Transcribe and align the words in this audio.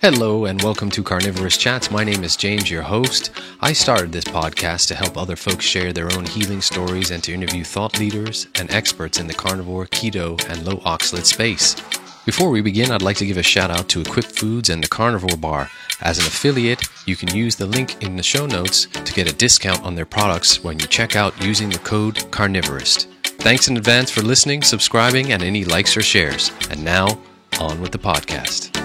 Hello 0.00 0.44
and 0.44 0.62
welcome 0.62 0.90
to 0.90 1.02
Carnivorist 1.02 1.58
Chats. 1.58 1.90
My 1.90 2.04
name 2.04 2.22
is 2.22 2.36
James, 2.36 2.70
your 2.70 2.82
host. 2.82 3.32
I 3.60 3.72
started 3.72 4.12
this 4.12 4.22
podcast 4.22 4.86
to 4.86 4.94
help 4.94 5.18
other 5.18 5.34
folks 5.34 5.64
share 5.64 5.92
their 5.92 6.12
own 6.12 6.24
healing 6.24 6.60
stories 6.60 7.10
and 7.10 7.20
to 7.24 7.34
interview 7.34 7.64
thought 7.64 7.98
leaders 7.98 8.46
and 8.54 8.70
experts 8.70 9.18
in 9.18 9.26
the 9.26 9.34
carnivore, 9.34 9.86
keto, 9.86 10.40
and 10.48 10.64
low 10.64 10.76
oxalate 10.86 11.24
space. 11.24 11.74
Before 12.24 12.48
we 12.48 12.60
begin, 12.60 12.92
I'd 12.92 13.02
like 13.02 13.16
to 13.16 13.26
give 13.26 13.38
a 13.38 13.42
shout 13.42 13.72
out 13.72 13.88
to 13.88 14.02
Equip 14.02 14.26
Foods 14.26 14.70
and 14.70 14.84
the 14.84 14.88
Carnivore 14.88 15.36
Bar. 15.36 15.68
As 16.00 16.20
an 16.20 16.26
affiliate, 16.26 16.84
you 17.04 17.16
can 17.16 17.34
use 17.34 17.56
the 17.56 17.66
link 17.66 18.00
in 18.00 18.14
the 18.14 18.22
show 18.22 18.46
notes 18.46 18.86
to 18.86 19.12
get 19.12 19.28
a 19.28 19.34
discount 19.34 19.82
on 19.82 19.96
their 19.96 20.06
products 20.06 20.62
when 20.62 20.78
you 20.78 20.86
check 20.86 21.16
out 21.16 21.42
using 21.42 21.70
the 21.70 21.78
code 21.80 22.18
Carnivorist. 22.30 23.08
Thanks 23.24 23.66
in 23.66 23.76
advance 23.76 24.12
for 24.12 24.22
listening, 24.22 24.62
subscribing, 24.62 25.32
and 25.32 25.42
any 25.42 25.64
likes 25.64 25.96
or 25.96 26.02
shares. 26.02 26.52
And 26.70 26.84
now, 26.84 27.18
on 27.58 27.80
with 27.80 27.90
the 27.90 27.98
podcast. 27.98 28.78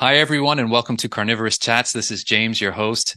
Hi, 0.00 0.18
everyone, 0.18 0.60
and 0.60 0.70
welcome 0.70 0.96
to 0.98 1.08
Carnivorist 1.08 1.60
Chats. 1.60 1.92
This 1.92 2.12
is 2.12 2.22
James, 2.22 2.60
your 2.60 2.70
host. 2.70 3.16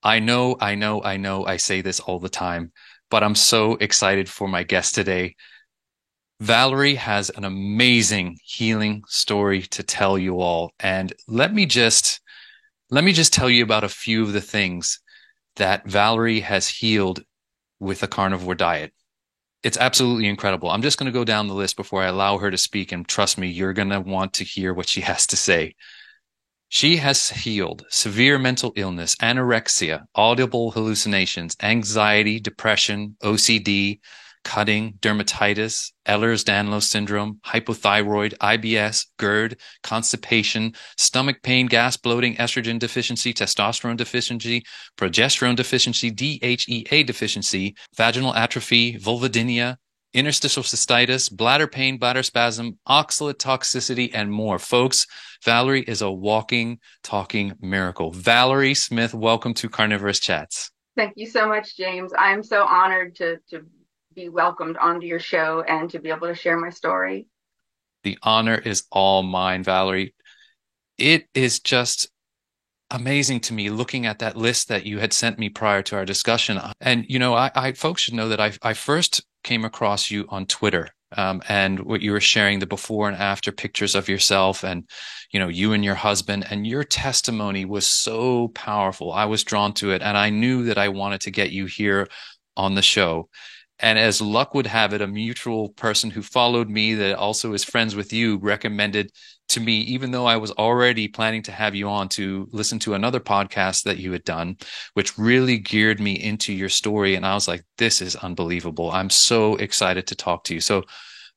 I 0.00 0.20
know, 0.20 0.56
I 0.60 0.76
know, 0.76 1.02
I 1.02 1.16
know 1.16 1.44
I 1.44 1.56
say 1.56 1.80
this 1.80 1.98
all 1.98 2.20
the 2.20 2.28
time, 2.28 2.70
but 3.10 3.24
I'm 3.24 3.34
so 3.34 3.72
excited 3.72 4.28
for 4.28 4.46
my 4.46 4.62
guest 4.62 4.94
today. 4.94 5.34
Valerie 6.38 6.94
has 6.94 7.30
an 7.30 7.44
amazing 7.44 8.36
healing 8.44 9.02
story 9.08 9.62
to 9.62 9.82
tell 9.82 10.16
you 10.16 10.38
all. 10.40 10.70
And 10.78 11.12
let 11.26 11.52
me 11.52 11.66
just, 11.66 12.20
let 12.90 13.02
me 13.02 13.12
just 13.12 13.32
tell 13.32 13.50
you 13.50 13.64
about 13.64 13.82
a 13.82 13.88
few 13.88 14.22
of 14.22 14.32
the 14.32 14.40
things 14.40 15.00
that 15.56 15.84
Valerie 15.84 16.38
has 16.38 16.68
healed 16.68 17.24
with 17.80 18.04
a 18.04 18.06
carnivore 18.06 18.54
diet. 18.54 18.92
It's 19.62 19.76
absolutely 19.76 20.28
incredible. 20.28 20.70
I'm 20.70 20.82
just 20.82 20.98
going 20.98 21.10
to 21.10 21.18
go 21.18 21.24
down 21.24 21.48
the 21.48 21.54
list 21.54 21.76
before 21.76 22.02
I 22.02 22.06
allow 22.06 22.38
her 22.38 22.50
to 22.50 22.58
speak. 22.58 22.92
And 22.92 23.06
trust 23.06 23.38
me, 23.38 23.48
you're 23.48 23.72
going 23.72 23.90
to 23.90 24.00
want 24.00 24.34
to 24.34 24.44
hear 24.44 24.72
what 24.72 24.88
she 24.88 25.00
has 25.10 25.26
to 25.28 25.36
say. 25.36 25.74
She 26.70 26.96
has 26.96 27.30
healed 27.30 27.86
severe 27.88 28.38
mental 28.38 28.72
illness, 28.76 29.16
anorexia, 29.16 30.04
audible 30.14 30.70
hallucinations, 30.70 31.56
anxiety, 31.62 32.38
depression, 32.38 33.16
OCD, 33.22 34.00
cutting, 34.44 34.94
dermatitis, 35.00 35.92
Ehlers-Danlos 36.06 36.84
syndrome, 36.84 37.40
hypothyroid, 37.44 38.36
IBS, 38.38 39.06
GERD, 39.18 39.58
constipation, 39.82 40.74
stomach 40.96 41.42
pain, 41.42 41.66
gas, 41.66 41.96
bloating, 41.96 42.36
estrogen 42.36 42.78
deficiency, 42.78 43.32
testosterone 43.32 43.96
deficiency, 43.96 44.64
progesterone 44.96 45.56
deficiency, 45.56 46.10
DHEA 46.10 47.06
deficiency, 47.06 47.74
vaginal 47.96 48.34
atrophy, 48.34 48.98
vulvodynia, 48.98 49.76
interstitial 50.14 50.62
cystitis, 50.62 51.30
bladder 51.30 51.66
pain, 51.66 51.98
bladder 51.98 52.22
spasm, 52.22 52.78
oxalate 52.88 53.34
toxicity, 53.34 54.10
and 54.14 54.32
more. 54.32 54.58
Folks, 54.58 55.06
Valerie 55.44 55.82
is 55.82 56.02
a 56.02 56.10
walking, 56.10 56.78
talking 57.02 57.52
miracle. 57.60 58.10
Valerie 58.12 58.74
Smith, 58.74 59.14
welcome 59.14 59.54
to 59.54 59.68
Carnivorist 59.68 60.22
Chats. 60.22 60.70
Thank 60.96 61.12
you 61.16 61.26
so 61.26 61.46
much, 61.46 61.76
James. 61.76 62.12
I 62.12 62.32
am 62.32 62.42
so 62.42 62.64
honored 62.64 63.14
to, 63.16 63.36
to 63.50 63.64
be 64.18 64.28
welcomed 64.28 64.76
onto 64.78 65.06
your 65.06 65.20
show 65.20 65.62
and 65.62 65.88
to 65.90 66.00
be 66.00 66.10
able 66.10 66.26
to 66.26 66.34
share 66.34 66.58
my 66.58 66.70
story. 66.70 67.28
The 68.02 68.18
honor 68.22 68.56
is 68.56 68.82
all 68.90 69.22
mine, 69.22 69.62
Valerie. 69.62 70.14
It 70.98 71.26
is 71.34 71.60
just 71.60 72.08
amazing 72.90 73.38
to 73.38 73.52
me 73.52 73.70
looking 73.70 74.06
at 74.06 74.18
that 74.18 74.36
list 74.36 74.68
that 74.68 74.86
you 74.86 74.98
had 74.98 75.12
sent 75.12 75.38
me 75.38 75.48
prior 75.48 75.82
to 75.82 75.94
our 75.94 76.04
discussion. 76.04 76.58
And, 76.80 77.04
you 77.08 77.20
know, 77.20 77.34
I, 77.34 77.50
I 77.54 77.72
folks 77.72 78.02
should 78.02 78.14
know 78.14 78.28
that 78.30 78.40
I, 78.40 78.52
I 78.60 78.74
first 78.74 79.24
came 79.44 79.64
across 79.64 80.10
you 80.10 80.26
on 80.30 80.46
Twitter. 80.46 80.88
Um, 81.16 81.40
and 81.48 81.78
what 81.80 82.02
you 82.02 82.12
were 82.12 82.20
sharing 82.20 82.58
the 82.58 82.66
before 82.66 83.08
and 83.08 83.16
after 83.16 83.50
pictures 83.50 83.94
of 83.94 84.10
yourself 84.10 84.62
and 84.62 84.86
you 85.32 85.40
know 85.40 85.48
you 85.48 85.72
and 85.72 85.82
your 85.82 85.94
husband 85.94 86.44
and 86.50 86.66
your 86.66 86.84
testimony 86.84 87.64
was 87.64 87.86
so 87.86 88.48
powerful 88.48 89.10
i 89.10 89.24
was 89.24 89.42
drawn 89.42 89.72
to 89.72 89.90
it 89.92 90.02
and 90.02 90.18
i 90.18 90.28
knew 90.28 90.64
that 90.64 90.76
i 90.76 90.90
wanted 90.90 91.22
to 91.22 91.30
get 91.30 91.50
you 91.50 91.64
here 91.64 92.08
on 92.58 92.74
the 92.74 92.82
show 92.82 93.26
and 93.80 93.98
as 93.98 94.20
luck 94.20 94.54
would 94.54 94.66
have 94.66 94.92
it, 94.92 95.00
a 95.00 95.06
mutual 95.06 95.68
person 95.70 96.10
who 96.10 96.22
followed 96.22 96.68
me 96.68 96.94
that 96.94 97.16
also 97.16 97.52
is 97.52 97.64
friends 97.64 97.94
with 97.94 98.12
you 98.12 98.38
recommended 98.38 99.12
to 99.50 99.60
me, 99.60 99.78
even 99.80 100.10
though 100.10 100.26
I 100.26 100.36
was 100.36 100.50
already 100.52 101.06
planning 101.08 101.42
to 101.44 101.52
have 101.52 101.74
you 101.74 101.88
on 101.88 102.08
to 102.10 102.48
listen 102.52 102.78
to 102.80 102.94
another 102.94 103.20
podcast 103.20 103.84
that 103.84 103.98
you 103.98 104.12
had 104.12 104.24
done, 104.24 104.56
which 104.94 105.16
really 105.16 105.58
geared 105.58 106.00
me 106.00 106.12
into 106.12 106.52
your 106.52 106.68
story. 106.68 107.14
And 107.14 107.24
I 107.24 107.34
was 107.34 107.46
like, 107.46 107.64
this 107.78 108.02
is 108.02 108.16
unbelievable. 108.16 108.90
I'm 108.90 109.10
so 109.10 109.54
excited 109.56 110.08
to 110.08 110.16
talk 110.16 110.44
to 110.44 110.54
you. 110.54 110.60
So, 110.60 110.82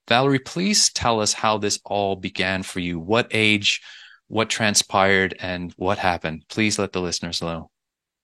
Valerie, 0.07 0.39
please 0.39 0.91
tell 0.91 1.21
us 1.21 1.33
how 1.33 1.59
this 1.59 1.79
all 1.85 2.15
began 2.15 2.63
for 2.63 2.79
you. 2.79 2.99
What 2.99 3.27
age, 3.31 3.81
what 4.27 4.49
transpired, 4.49 5.35
and 5.39 5.71
what 5.77 5.99
happened? 5.99 6.45
Please 6.49 6.79
let 6.79 6.91
the 6.91 7.01
listeners 7.01 7.41
know. 7.41 7.69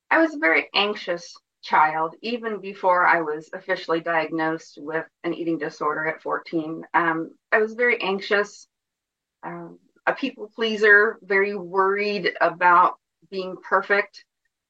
I 0.09 0.17
was 0.19 0.35
very 0.39 0.67
anxious 0.73 1.33
child, 1.67 2.15
even 2.21 2.61
before 2.61 3.05
I 3.05 3.21
was 3.21 3.49
officially 3.53 3.99
diagnosed 3.99 4.77
with 4.81 5.05
an 5.23 5.33
eating 5.33 5.57
disorder 5.57 6.07
at 6.07 6.21
14. 6.21 6.83
Um, 6.93 7.31
I 7.51 7.59
was 7.59 7.73
very 7.73 8.01
anxious, 8.01 8.67
um, 9.43 9.77
a 10.05 10.13
people 10.13 10.49
pleaser, 10.55 11.17
very 11.21 11.55
worried 11.55 12.31
about 12.39 12.95
being 13.29 13.57
perfect. 13.57 14.23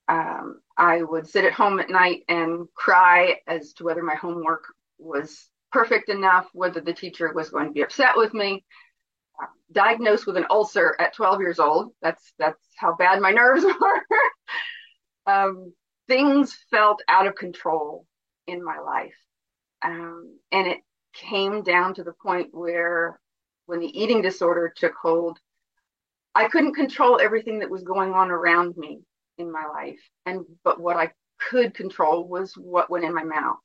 Um, 0.08 0.62
I 0.76 1.04
would 1.04 1.28
sit 1.28 1.46
at 1.46 1.54
home 1.54 1.80
at 1.80 1.90
night 1.90 2.24
and 2.30 2.68
cry 2.74 3.38
as 3.46 3.74
to 3.74 3.84
whether 3.84 4.02
my 4.02 4.16
homework 4.16 4.64
was 4.98 5.50
perfect 5.72 6.10
enough, 6.10 6.48
whether 6.54 6.82
the 6.82 6.94
teacher 6.94 7.32
was 7.34 7.50
going 7.50 7.68
to 7.68 7.74
be 7.74 7.84
upset 7.84 8.14
with 8.16 8.34
me. 8.34 8.64
Uh, 9.40 9.46
diagnosed 9.72 10.26
with 10.26 10.38
an 10.38 10.48
ulcer 10.50 10.96
at 11.00 11.14
12 11.14 11.42
years 11.42 11.60
old. 11.60 11.92
That's 12.02 12.34
that's 12.40 12.64
how 12.76 12.96
bad 12.96 13.22
my 13.22 13.32
nerves 13.32 13.64
were. 15.26 15.32
um, 15.32 15.74
things 16.08 16.58
felt 16.72 17.02
out 17.08 17.28
of 17.28 17.36
control 17.36 18.06
in 18.48 18.64
my 18.64 18.80
life. 18.80 19.16
Um, 19.82 20.40
and 20.52 20.68
it 20.68 20.80
came 21.14 21.64
down 21.64 21.96
to 21.96 22.04
the 22.04 22.14
point 22.14 22.50
where 22.52 23.20
when 23.66 23.80
the 23.80 24.00
eating 24.00 24.22
disorder 24.22 24.74
took 24.76 24.94
hold, 25.02 25.40
I 26.34 26.48
couldn't 26.48 26.76
control 26.76 27.20
everything 27.20 27.60
that 27.60 27.70
was 27.70 27.84
going 27.84 28.14
on 28.14 28.32
around 28.32 28.78
me 28.78 29.02
in 29.38 29.52
my 29.52 29.66
life. 29.66 30.00
And 30.26 30.46
but 30.64 30.80
what 30.80 30.98
I 30.98 31.12
could 31.40 31.74
control 31.74 32.28
was 32.28 32.54
what 32.54 32.90
went 32.90 33.06
in 33.06 33.14
my 33.14 33.24
mouth. 33.24 33.58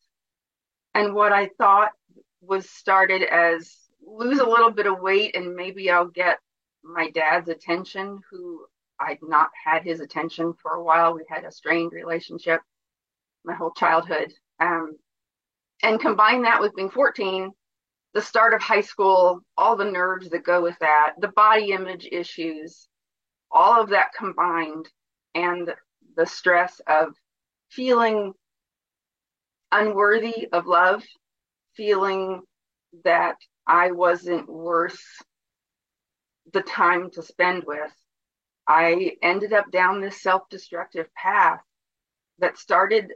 And 0.94 1.14
what 1.14 1.32
I 1.32 1.50
thought 1.58 1.92
was 2.40 2.68
started 2.68 3.22
as 3.22 3.74
lose 4.04 4.40
a 4.40 4.48
little 4.48 4.70
bit 4.70 4.86
of 4.86 5.00
weight 5.00 5.36
and 5.36 5.54
maybe 5.54 5.90
I'll 5.90 6.08
get 6.08 6.38
my 6.82 7.10
dad's 7.10 7.48
attention, 7.48 8.20
who 8.30 8.66
I'd 9.02 9.18
not 9.22 9.50
had 9.64 9.82
his 9.82 10.00
attention 10.00 10.54
for 10.62 10.72
a 10.72 10.82
while. 10.82 11.14
We 11.14 11.24
had 11.28 11.44
a 11.44 11.52
strained 11.52 11.92
relationship 11.92 12.60
my 13.44 13.54
whole 13.54 13.72
childhood. 13.72 14.32
Um, 14.60 14.96
and 15.82 16.00
combine 16.00 16.42
that 16.42 16.60
with 16.60 16.74
being 16.76 16.90
14, 16.90 17.50
the 18.14 18.22
start 18.22 18.54
of 18.54 18.62
high 18.62 18.82
school, 18.82 19.40
all 19.56 19.76
the 19.76 19.90
nerves 19.90 20.30
that 20.30 20.44
go 20.44 20.62
with 20.62 20.78
that, 20.80 21.14
the 21.18 21.28
body 21.28 21.72
image 21.72 22.08
issues, 22.10 22.88
all 23.50 23.80
of 23.80 23.90
that 23.90 24.12
combined, 24.16 24.88
and 25.34 25.74
the 26.16 26.26
stress 26.26 26.80
of 26.86 27.14
feeling 27.70 28.32
unworthy 29.72 30.48
of 30.52 30.66
love, 30.66 31.02
feeling 31.74 32.42
that 33.04 33.36
I 33.66 33.92
wasn't 33.92 34.48
worth 34.48 35.00
the 36.52 36.62
time 36.62 37.10
to 37.12 37.22
spend 37.22 37.64
with, 37.66 37.92
I 38.66 39.16
ended 39.22 39.52
up 39.52 39.70
down 39.70 40.00
this 40.00 40.22
self 40.22 40.48
destructive 40.48 41.12
path 41.14 41.60
that 42.38 42.58
started 42.58 43.12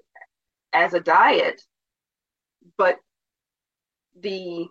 as 0.73 0.95
a 0.95 1.01
diet, 1.01 1.61
but 2.77 2.99
the 4.21 4.67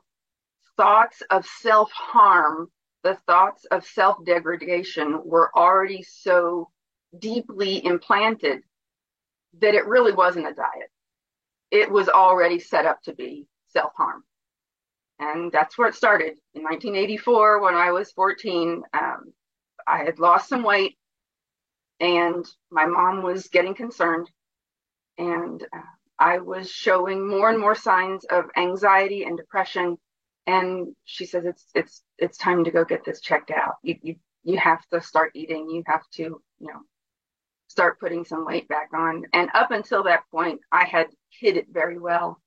thoughts 0.78 1.22
of 1.30 1.46
self 1.46 1.92
harm, 1.92 2.70
the 3.04 3.18
thoughts 3.28 3.66
of 3.66 3.86
self 3.86 4.24
degradation 4.26 5.22
were 5.24 5.52
already 5.56 6.04
so 6.04 6.70
deeply 7.18 7.84
implanted 7.86 8.62
that 9.60 9.76
it 9.76 9.88
really 9.88 10.12
wasn't 10.12 10.48
a 10.48 10.54
diet. 10.54 10.92
It 11.72 11.90
was 11.90 12.10
already 12.10 12.60
set 12.60 12.86
up 12.86 13.02
to 13.04 13.14
be 13.14 13.48
self 13.68 13.94
harm. 13.96 14.24
And 15.20 15.52
that's 15.52 15.78
where 15.78 15.88
it 15.88 15.96
started 15.96 16.34
in 16.54 16.64
1984 16.64 17.62
when 17.62 17.74
I 17.74 17.92
was 17.92 18.12
14. 18.12 18.84
Um, 18.94 19.34
I 19.88 20.04
had 20.04 20.20
lost 20.20 20.50
some 20.50 20.64
weight 20.64 20.98
and 22.00 22.46
my 22.72 22.86
mom 22.86 23.22
was 23.22 23.48
getting 23.48 23.76
concerned 23.76 24.30
and 25.18 25.64
uh, 25.64 25.82
I 26.20 26.40
was 26.40 26.72
showing 26.72 27.28
more 27.28 27.50
and 27.50 27.60
more 27.60 27.76
signs 27.76 28.26
of 28.26 28.46
anxiety 28.58 29.24
and 29.24 29.38
depression 29.38 29.98
and 30.48 30.96
she 31.06 31.26
says 31.26 31.46
it's 31.46 31.66
it's 31.74 32.04
it's 32.18 32.38
time 32.38 32.64
to 32.64 32.72
go 32.72 32.86
get 32.86 33.04
this 33.04 33.22
checked 33.22 33.52
out 33.52 33.76
you 33.82 33.96
you 34.02 34.16
you 34.44 34.58
have 34.58 34.86
to 34.92 35.02
start 35.02 35.32
eating 35.34 35.70
you 35.70 35.84
have 35.88 36.04
to 36.14 36.24
you 36.24 36.42
know 36.68 36.82
start 37.68 38.00
putting 38.00 38.24
some 38.24 38.46
weight 38.46 38.68
back 38.68 38.90
on 38.94 39.24
and 39.34 39.50
up 39.54 39.72
until 39.72 40.04
that 40.04 40.24
point 40.32 40.60
I 40.72 40.86
had 40.86 41.08
hid 41.30 41.58
it 41.58 41.68
very 41.72 41.98
well 41.98 42.42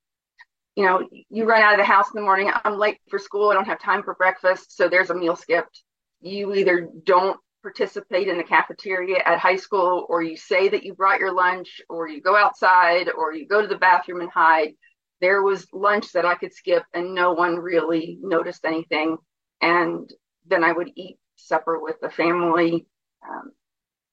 you 0.78 0.84
know, 0.84 1.08
you 1.28 1.44
run 1.44 1.60
out 1.60 1.72
of 1.72 1.78
the 1.78 1.84
house 1.84 2.06
in 2.14 2.20
the 2.20 2.24
morning. 2.24 2.52
I'm 2.62 2.78
late 2.78 3.00
for 3.10 3.18
school. 3.18 3.50
I 3.50 3.54
don't 3.54 3.66
have 3.66 3.80
time 3.80 4.04
for 4.04 4.14
breakfast. 4.14 4.76
So 4.76 4.88
there's 4.88 5.10
a 5.10 5.14
meal 5.14 5.34
skipped. 5.34 5.82
You 6.20 6.54
either 6.54 6.88
don't 7.04 7.38
participate 7.62 8.28
in 8.28 8.36
the 8.36 8.44
cafeteria 8.44 9.18
at 9.24 9.38
high 9.38 9.56
school, 9.56 10.06
or 10.08 10.22
you 10.22 10.36
say 10.36 10.68
that 10.68 10.84
you 10.84 10.94
brought 10.94 11.20
your 11.20 11.32
lunch, 11.32 11.80
or 11.88 12.08
you 12.08 12.20
go 12.20 12.36
outside, 12.36 13.08
or 13.08 13.34
you 13.34 13.46
go 13.46 13.60
to 13.60 13.68
the 13.68 13.76
bathroom 13.76 14.20
and 14.20 14.30
hide. 14.30 14.74
There 15.20 15.42
was 15.42 15.66
lunch 15.72 16.12
that 16.12 16.24
I 16.24 16.36
could 16.36 16.54
skip, 16.54 16.84
and 16.94 17.14
no 17.14 17.32
one 17.32 17.56
really 17.56 18.18
noticed 18.20 18.64
anything. 18.64 19.16
And 19.60 20.08
then 20.46 20.62
I 20.62 20.72
would 20.72 20.90
eat 20.94 21.18
supper 21.36 21.80
with 21.80 21.96
the 22.00 22.10
family. 22.10 22.86
Um, 23.28 23.50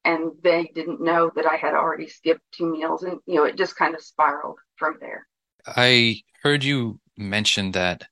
and 0.04 0.31
they 0.44 0.72
didn't 0.74 1.01
know 1.01 1.31
that 1.36 1.46
I 1.46 1.56
had 1.56 1.74
already 1.74 2.08
skipped 2.08 2.42
two 2.51 2.72
meals. 2.72 3.04
And, 3.04 3.19
you 3.25 3.36
know, 3.36 3.46
it 3.46 3.58
just 3.58 3.75
kind 3.75 3.96
of 3.96 4.01
spiraled 4.01 4.58
from 4.78 4.98
there. 5.00 5.28
I 5.68 6.22
heard 6.44 6.63
you 6.63 7.00
mention 7.18 7.72
that 7.72 8.08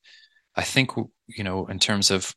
I 0.56 0.64
think, 0.64 0.92
you 1.28 1.44
know, 1.44 1.66
in 1.68 1.80
terms 1.80 2.12
of 2.12 2.36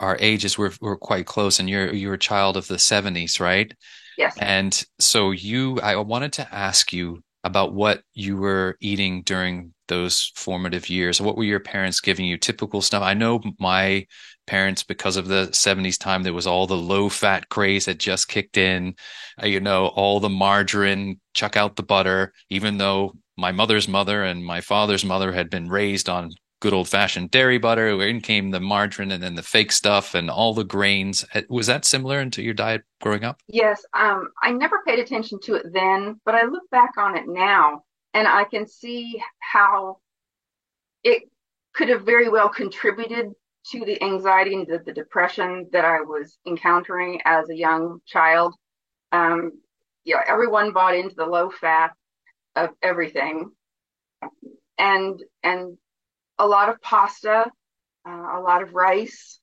our 0.00 0.16
ages, 0.20 0.58
we're, 0.58 0.72
we're 0.80 0.96
quite 0.96 1.26
close 1.26 1.60
and 1.60 1.68
you're, 1.68 1.92
you're 1.92 2.14
a 2.14 2.18
child 2.18 2.56
of 2.56 2.66
the 2.66 2.76
70s, 2.76 3.40
right? 3.40 3.72
Yes. 4.18 4.36
And 4.38 4.84
so 4.98 5.30
you, 5.30 5.80
I 5.80 5.96
wanted 5.96 6.32
to 6.34 6.54
ask 6.54 6.92
you 6.92 7.22
about 7.42 7.74
what 7.74 8.02
you 8.14 8.36
were 8.36 8.76
eating 8.80 9.22
during 9.22 9.74
those 9.88 10.32
formative 10.34 10.88
years. 10.88 11.20
What 11.20 11.36
were 11.36 11.44
your 11.44 11.60
parents 11.60 12.00
giving 12.00 12.26
you? 12.26 12.38
Typical 12.38 12.80
stuff. 12.80 13.02
I 13.02 13.14
know 13.14 13.40
my 13.58 14.06
parents, 14.46 14.82
because 14.82 15.16
of 15.16 15.28
the 15.28 15.48
70s 15.48 15.98
time, 15.98 16.22
there 16.22 16.32
was 16.32 16.46
all 16.46 16.66
the 16.66 16.76
low 16.76 17.08
fat 17.08 17.48
craze 17.48 17.84
that 17.84 17.98
just 17.98 18.28
kicked 18.28 18.56
in, 18.56 18.94
uh, 19.42 19.46
you 19.46 19.60
know, 19.60 19.88
all 19.88 20.20
the 20.20 20.28
margarine, 20.28 21.20
chuck 21.34 21.56
out 21.56 21.76
the 21.76 21.82
butter, 21.82 22.32
even 22.50 22.78
though 22.78 23.12
my 23.36 23.52
mother's 23.52 23.88
mother 23.88 24.22
and 24.22 24.44
my 24.44 24.60
father's 24.60 25.04
mother 25.04 25.32
had 25.32 25.50
been 25.50 25.68
raised 25.68 26.08
on 26.08 26.30
good 26.64 26.72
old 26.72 26.88
fashioned 26.88 27.30
dairy 27.30 27.58
butter. 27.58 27.88
In 28.00 28.22
came 28.22 28.50
the 28.50 28.58
margarine 28.58 29.10
and 29.10 29.22
then 29.22 29.34
the 29.34 29.42
fake 29.42 29.70
stuff 29.70 30.14
and 30.14 30.30
all 30.30 30.54
the 30.54 30.64
grains. 30.64 31.22
Uh, 31.34 31.42
was 31.50 31.66
that 31.66 31.84
similar 31.84 32.20
into 32.20 32.42
your 32.42 32.54
diet 32.54 32.84
growing 33.02 33.22
up? 33.22 33.42
Yes. 33.46 33.84
Um, 33.92 34.30
I 34.42 34.50
never 34.50 34.80
paid 34.86 34.98
attention 34.98 35.38
to 35.42 35.56
it 35.56 35.66
then, 35.74 36.18
but 36.24 36.34
I 36.34 36.46
look 36.46 36.62
back 36.70 36.92
on 36.96 37.18
it 37.18 37.28
now 37.28 37.82
and 38.14 38.26
I 38.26 38.44
can 38.44 38.66
see 38.66 39.22
how 39.40 39.98
it 41.02 41.24
could 41.74 41.90
have 41.90 42.06
very 42.06 42.30
well 42.30 42.48
contributed 42.48 43.32
to 43.72 43.84
the 43.84 44.02
anxiety 44.02 44.54
and 44.54 44.66
the, 44.66 44.78
the 44.78 44.92
depression 44.94 45.68
that 45.72 45.84
I 45.84 46.00
was 46.00 46.38
encountering 46.46 47.20
as 47.26 47.50
a 47.50 47.56
young 47.56 48.00
child. 48.06 48.54
Um, 49.12 49.52
everyone 50.26 50.72
bought 50.72 50.94
into 50.94 51.14
the 51.14 51.26
low 51.26 51.50
fat 51.50 51.92
of 52.56 52.70
everything, 52.82 53.50
and 54.78 55.22
and 55.42 55.76
a 56.38 56.46
lot 56.46 56.68
of 56.68 56.80
pasta, 56.80 57.50
uh, 58.08 58.26
a 58.34 58.40
lot 58.40 58.62
of 58.62 58.74
rice. 58.74 59.40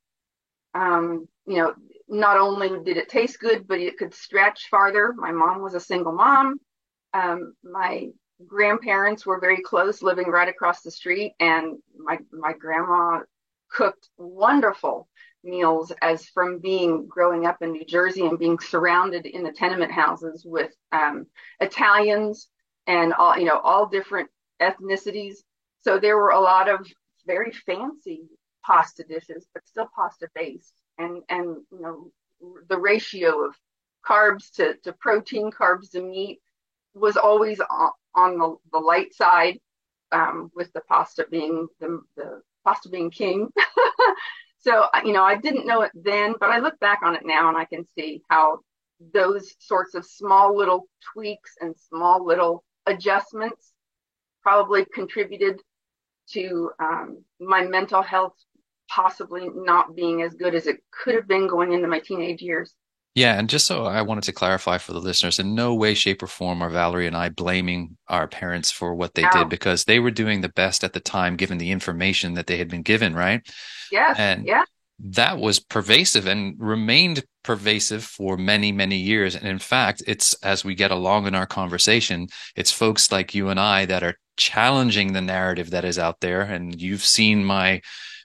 Um, 0.74 1.28
you 1.46 1.58
know, 1.58 1.74
not 2.08 2.38
only 2.38 2.70
did 2.84 2.98
it 2.98 3.10
taste 3.10 3.40
good, 3.40 3.68
but 3.68 3.80
it 3.80 3.98
could 3.98 4.14
stretch 4.14 4.68
farther. 4.70 5.14
My 5.14 5.32
mom 5.32 5.62
was 5.62 5.74
a 5.74 5.80
single 5.80 6.14
mom. 6.14 6.60
Um, 7.14 7.54
my 7.64 8.08
grandparents 8.48 9.26
were 9.26 9.40
very 9.40 9.62
close, 9.62 10.02
living 10.02 10.28
right 10.28 10.48
across 10.50 10.82
the 10.82 10.92
street, 10.92 11.34
and 11.40 11.78
my 11.98 12.20
my 12.32 12.54
grandma 12.54 13.20
cooked 13.72 14.10
wonderful 14.18 15.08
meals 15.44 15.92
as 16.02 16.26
from 16.26 16.60
being 16.60 17.08
growing 17.08 17.46
up 17.46 17.62
in 17.62 17.72
New 17.72 17.86
Jersey 17.86 18.26
and 18.26 18.38
being 18.38 18.60
surrounded 18.60 19.26
in 19.26 19.44
the 19.44 19.52
tenement 19.52 19.92
houses 19.92 20.44
with 20.46 20.72
um, 20.92 21.26
Italians 21.60 22.48
and 22.88 23.14
all 23.14 23.38
you 23.38 23.46
know 23.46 23.60
all 23.60 23.88
different 23.88 24.30
ethnicities. 24.62 25.38
So 25.82 26.00
there 26.00 26.18
were 26.18 26.30
a 26.32 26.40
lot 26.40 26.70
of 26.70 26.88
very 27.26 27.52
fancy 27.52 28.24
pasta 28.66 29.04
dishes, 29.04 29.48
but 29.54 29.68
still 29.68 29.90
pasta 29.96 30.28
based, 30.36 30.74
and 30.98 31.24
and 31.30 31.58
you 31.72 31.82
know 31.82 32.12
the 32.70 32.78
ratio 32.78 33.46
of 33.46 33.56
carbs 34.06 34.52
to, 34.56 34.76
to 34.84 34.94
protein, 34.94 35.52
carbs 35.52 35.92
to 35.92 36.02
meat 36.02 36.40
was 36.94 37.18
always 37.18 37.60
on, 37.60 37.92
on 38.16 38.38
the, 38.38 38.56
the 38.74 38.80
light 38.80 39.14
side, 39.14 39.60
um, 40.12 40.52
with 40.56 40.72
the 40.74 40.82
pasta 40.82 41.26
being 41.30 41.68
the, 41.80 42.02
the 42.16 42.42
pasta 42.66 42.90
being 42.90 43.12
king. 43.12 43.48
so, 44.60 44.86
you 45.06 45.14
know, 45.14 45.24
I 45.24 45.36
didn't 45.38 45.68
know 45.68 45.82
it 45.82 45.92
then, 45.94 46.36
but 46.40 46.50
I 46.50 46.60
look 46.60 46.80
back 46.80 47.00
on 47.04 47.16
it 47.16 47.26
now 47.26 47.50
and 47.50 47.58
I 47.58 47.66
can 47.66 47.86
see 47.96 48.22
how 48.30 48.60
those 49.14 49.54
sorts 49.60 49.96
of 49.96 50.06
small 50.06 50.56
little 50.56 50.88
tweaks 51.14 51.56
and 51.60 51.76
small 51.90 52.26
little 52.26 52.64
adjustments 52.86 53.74
probably 54.44 54.86
contributed 54.94 55.62
to 56.34 56.72
um, 56.80 57.24
my 57.40 57.64
mental 57.64 58.02
health 58.02 58.34
possibly 58.90 59.50
not 59.54 59.96
being 59.96 60.22
as 60.22 60.34
good 60.34 60.54
as 60.54 60.68
it 60.68 60.78
could 60.92 61.16
have 61.16 61.28
been 61.28 61.48
going 61.48 61.72
into 61.72 61.88
my 61.88 62.00
teenage 62.00 62.42
years. 62.42 62.74
Yeah, 63.14 63.38
and 63.38 63.50
just 63.50 63.68
so 63.68 63.86
I 63.86 64.04
wanted 64.04 64.24
to 64.26 64.32
clarify 64.32 64.78
for 64.78 64.94
the 64.94 65.00
listeners, 65.00 65.38
in 65.38 65.54
no 65.54 65.76
way, 65.76 65.94
shape, 65.94 66.24
or 66.24 66.28
form 66.28 66.62
are 66.62 66.70
Valerie 66.70 67.08
and 67.08 67.16
I 67.16 67.28
blaming 67.28 67.98
our 68.08 68.28
parents 68.28 68.72
for 68.72 68.96
what 68.96 69.14
they 69.16 69.24
no. 69.24 69.30
did 69.32 69.50
because 69.50 69.84
they 69.84 70.00
were 70.00 70.12
doing 70.12 70.40
the 70.40 70.50
best 70.50 70.86
at 70.86 70.94
the 70.94 71.02
time 71.02 71.36
given 71.36 71.58
the 71.58 71.72
information 71.72 72.36
that 72.36 72.48
they 72.48 72.58
had 72.58 72.70
been 72.70 72.84
given, 72.84 73.14
right? 73.14 73.42
Yeah. 73.92 74.14
And 74.18 74.46
yeah. 74.46 74.64
that 75.00 75.40
was 75.40 75.60
pervasive 75.60 76.26
and 76.26 76.56
remained 76.58 77.26
pervasive 77.44 78.06
for 78.06 78.38
many, 78.38 78.72
many 78.72 78.98
years. 78.98 79.36
And 79.36 79.46
in 79.46 79.60
fact, 79.60 80.04
it's 80.08 80.34
as 80.36 80.64
we 80.64 80.74
get 80.74 80.92
along 80.92 81.28
in 81.28 81.36
our 81.36 81.48
conversation, 81.48 82.28
it's 82.56 82.72
folks 82.72 83.12
like 83.12 83.36
you 83.36 83.50
and 83.50 83.60
I 83.60 83.86
that 83.88 84.04
are 84.04 84.16
challenging 84.38 85.14
the 85.14 85.22
narrative 85.22 85.72
that 85.72 85.86
is 85.86 86.00
out 86.00 86.20
there. 86.22 86.42
And 86.42 86.80
you've 86.82 87.04
seen 87.04 87.44
my 87.44 87.82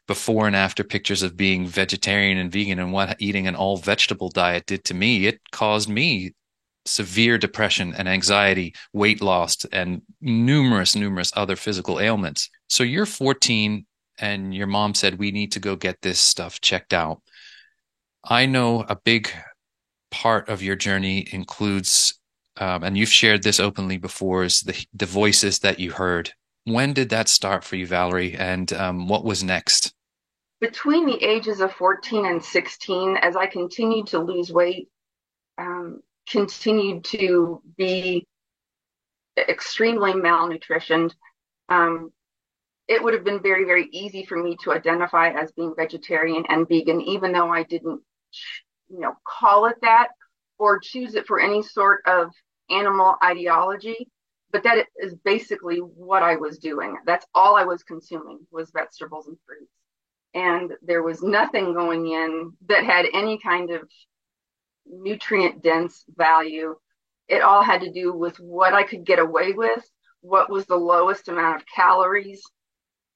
before 0.06 0.46
and 0.46 0.54
after 0.54 0.84
pictures 0.84 1.22
of 1.22 1.36
being 1.36 1.66
vegetarian 1.66 2.38
and 2.38 2.52
vegan 2.52 2.78
and 2.78 2.92
what 2.92 3.16
eating 3.20 3.46
an 3.46 3.56
all 3.56 3.76
vegetable 3.76 4.28
diet 4.28 4.66
did 4.66 4.84
to 4.84 4.94
me. 4.94 5.26
It 5.26 5.40
caused 5.50 5.88
me 5.88 6.32
severe 6.84 7.38
depression 7.38 7.94
and 7.96 8.08
anxiety, 8.08 8.74
weight 8.92 9.20
loss, 9.20 9.64
and 9.72 10.02
numerous, 10.20 10.94
numerous 10.94 11.32
other 11.34 11.56
physical 11.56 12.00
ailments. 12.00 12.48
So 12.68 12.84
you're 12.84 13.06
14 13.06 13.84
and 14.18 14.54
your 14.54 14.66
mom 14.66 14.94
said, 14.94 15.18
We 15.18 15.32
need 15.32 15.52
to 15.52 15.60
go 15.60 15.76
get 15.76 16.00
this 16.02 16.20
stuff 16.20 16.60
checked 16.60 16.94
out. 16.94 17.20
I 18.24 18.46
know 18.46 18.84
a 18.88 18.96
big 18.96 19.30
part 20.10 20.48
of 20.48 20.62
your 20.62 20.76
journey 20.76 21.26
includes, 21.30 22.18
um, 22.58 22.82
and 22.82 22.96
you've 22.96 23.08
shared 23.08 23.42
this 23.42 23.60
openly 23.60 23.98
before, 23.98 24.44
is 24.44 24.60
the, 24.60 24.86
the 24.94 25.06
voices 25.06 25.60
that 25.60 25.80
you 25.80 25.92
heard. 25.92 26.32
When 26.64 26.92
did 26.92 27.10
that 27.10 27.28
start 27.28 27.64
for 27.64 27.76
you, 27.76 27.86
Valerie? 27.86 28.34
And 28.34 28.72
um, 28.72 29.08
what 29.08 29.24
was 29.24 29.44
next? 29.44 29.94
between 30.60 31.06
the 31.06 31.22
ages 31.22 31.60
of 31.60 31.72
14 31.72 32.26
and 32.26 32.42
16, 32.42 33.16
as 33.18 33.36
I 33.36 33.46
continued 33.46 34.08
to 34.08 34.18
lose 34.18 34.50
weight, 34.50 34.88
um, 35.58 36.00
continued 36.28 37.04
to 37.04 37.62
be 37.76 38.26
extremely 39.36 40.12
malnutritioned, 40.12 41.12
um, 41.68 42.10
it 42.88 43.02
would 43.02 43.14
have 43.14 43.24
been 43.24 43.42
very, 43.42 43.64
very 43.64 43.88
easy 43.92 44.24
for 44.24 44.42
me 44.42 44.56
to 44.62 44.72
identify 44.72 45.30
as 45.30 45.52
being 45.52 45.74
vegetarian 45.76 46.44
and 46.48 46.68
vegan, 46.68 47.02
even 47.02 47.32
though 47.32 47.50
I 47.50 47.64
didn't, 47.64 48.00
you 48.88 49.00
know, 49.00 49.14
call 49.26 49.66
it 49.66 49.76
that 49.82 50.08
or 50.58 50.78
choose 50.78 51.14
it 51.16 51.26
for 51.26 51.40
any 51.40 51.62
sort 51.62 52.02
of 52.06 52.30
animal 52.70 53.16
ideology. 53.22 54.08
But 54.52 54.62
that 54.62 54.86
is 54.96 55.14
basically 55.24 55.78
what 55.78 56.22
I 56.22 56.36
was 56.36 56.58
doing. 56.58 56.96
That's 57.04 57.26
all 57.34 57.56
I 57.56 57.64
was 57.64 57.82
consuming 57.82 58.40
was 58.50 58.70
vegetables 58.70 59.26
and 59.26 59.36
fruits 59.44 59.72
and 60.36 60.74
there 60.82 61.02
was 61.02 61.22
nothing 61.22 61.72
going 61.72 62.08
in 62.08 62.52
that 62.68 62.84
had 62.84 63.06
any 63.14 63.38
kind 63.38 63.70
of 63.70 63.88
nutrient 64.84 65.62
dense 65.62 66.04
value. 66.14 66.76
It 67.26 67.42
all 67.42 67.62
had 67.62 67.80
to 67.80 67.90
do 67.90 68.12
with 68.12 68.38
what 68.38 68.74
I 68.74 68.82
could 68.82 69.04
get 69.06 69.18
away 69.18 69.52
with, 69.52 69.82
what 70.20 70.50
was 70.50 70.66
the 70.66 70.76
lowest 70.76 71.28
amount 71.28 71.56
of 71.56 71.66
calories. 71.74 72.42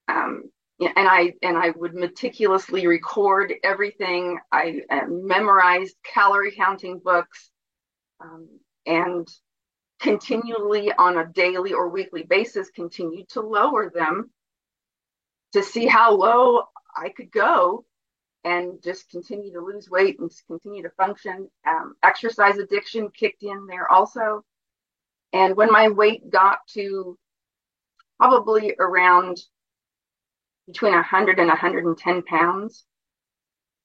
Um, 0.08 0.44
and 0.80 1.06
I 1.06 1.34
and 1.42 1.58
I 1.58 1.70
would 1.76 1.92
meticulously 1.92 2.86
record 2.86 3.52
everything. 3.62 4.38
I 4.50 4.80
uh, 4.88 5.02
memorized 5.06 5.96
calorie 6.02 6.54
counting 6.56 7.00
books, 7.04 7.50
um, 8.18 8.48
and 8.86 9.28
continually 10.00 10.92
on 10.92 11.18
a 11.18 11.26
daily 11.26 11.72
or 11.72 11.88
weekly 11.88 12.22
basis 12.22 12.70
continued 12.70 13.28
to 13.28 13.40
lower 13.40 13.90
them 13.90 14.30
to 15.52 15.62
see 15.62 15.86
how 15.86 16.14
low 16.14 16.62
I 16.96 17.10
could 17.10 17.30
go 17.30 17.84
and 18.44 18.82
just 18.82 19.10
continue 19.10 19.52
to 19.52 19.60
lose 19.60 19.90
weight 19.90 20.18
and 20.18 20.30
continue 20.46 20.82
to 20.82 20.90
function. 20.90 21.50
Um, 21.66 21.94
exercise 22.02 22.56
addiction 22.56 23.10
kicked 23.10 23.42
in 23.42 23.66
there 23.66 23.90
also. 23.90 24.44
And 25.32 25.56
when 25.56 25.70
my 25.70 25.88
weight 25.88 26.30
got 26.30 26.60
to 26.74 27.18
probably 28.18 28.74
around 28.78 29.38
between 30.66 30.94
100 30.94 31.38
and 31.38 31.48
110 31.48 32.22
pounds, 32.22 32.84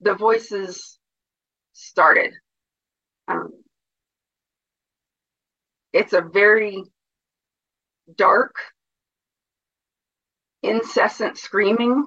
the 0.02 0.16
voices 0.16 0.98
started. 1.74 2.34
Um, 3.28 3.52
it's 5.96 6.12
a 6.12 6.22
very 6.22 6.84
dark 8.18 8.56
incessant 10.62 11.38
screaming. 11.38 12.06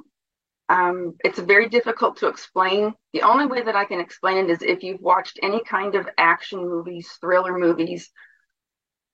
Um, 0.68 1.14
it's 1.24 1.38
very 1.38 1.70
difficult 1.70 2.18
to 2.18 2.28
explain. 2.28 2.92
The 3.14 3.22
only 3.22 3.46
way 3.46 3.62
that 3.62 3.76
I 3.76 3.86
can 3.86 3.98
explain 3.98 4.36
it 4.44 4.50
is 4.50 4.60
if 4.60 4.82
you've 4.82 5.00
watched 5.00 5.40
any 5.42 5.64
kind 5.64 5.94
of 5.94 6.06
action 6.18 6.58
movies, 6.60 7.10
thriller 7.18 7.56
movies, 7.58 8.10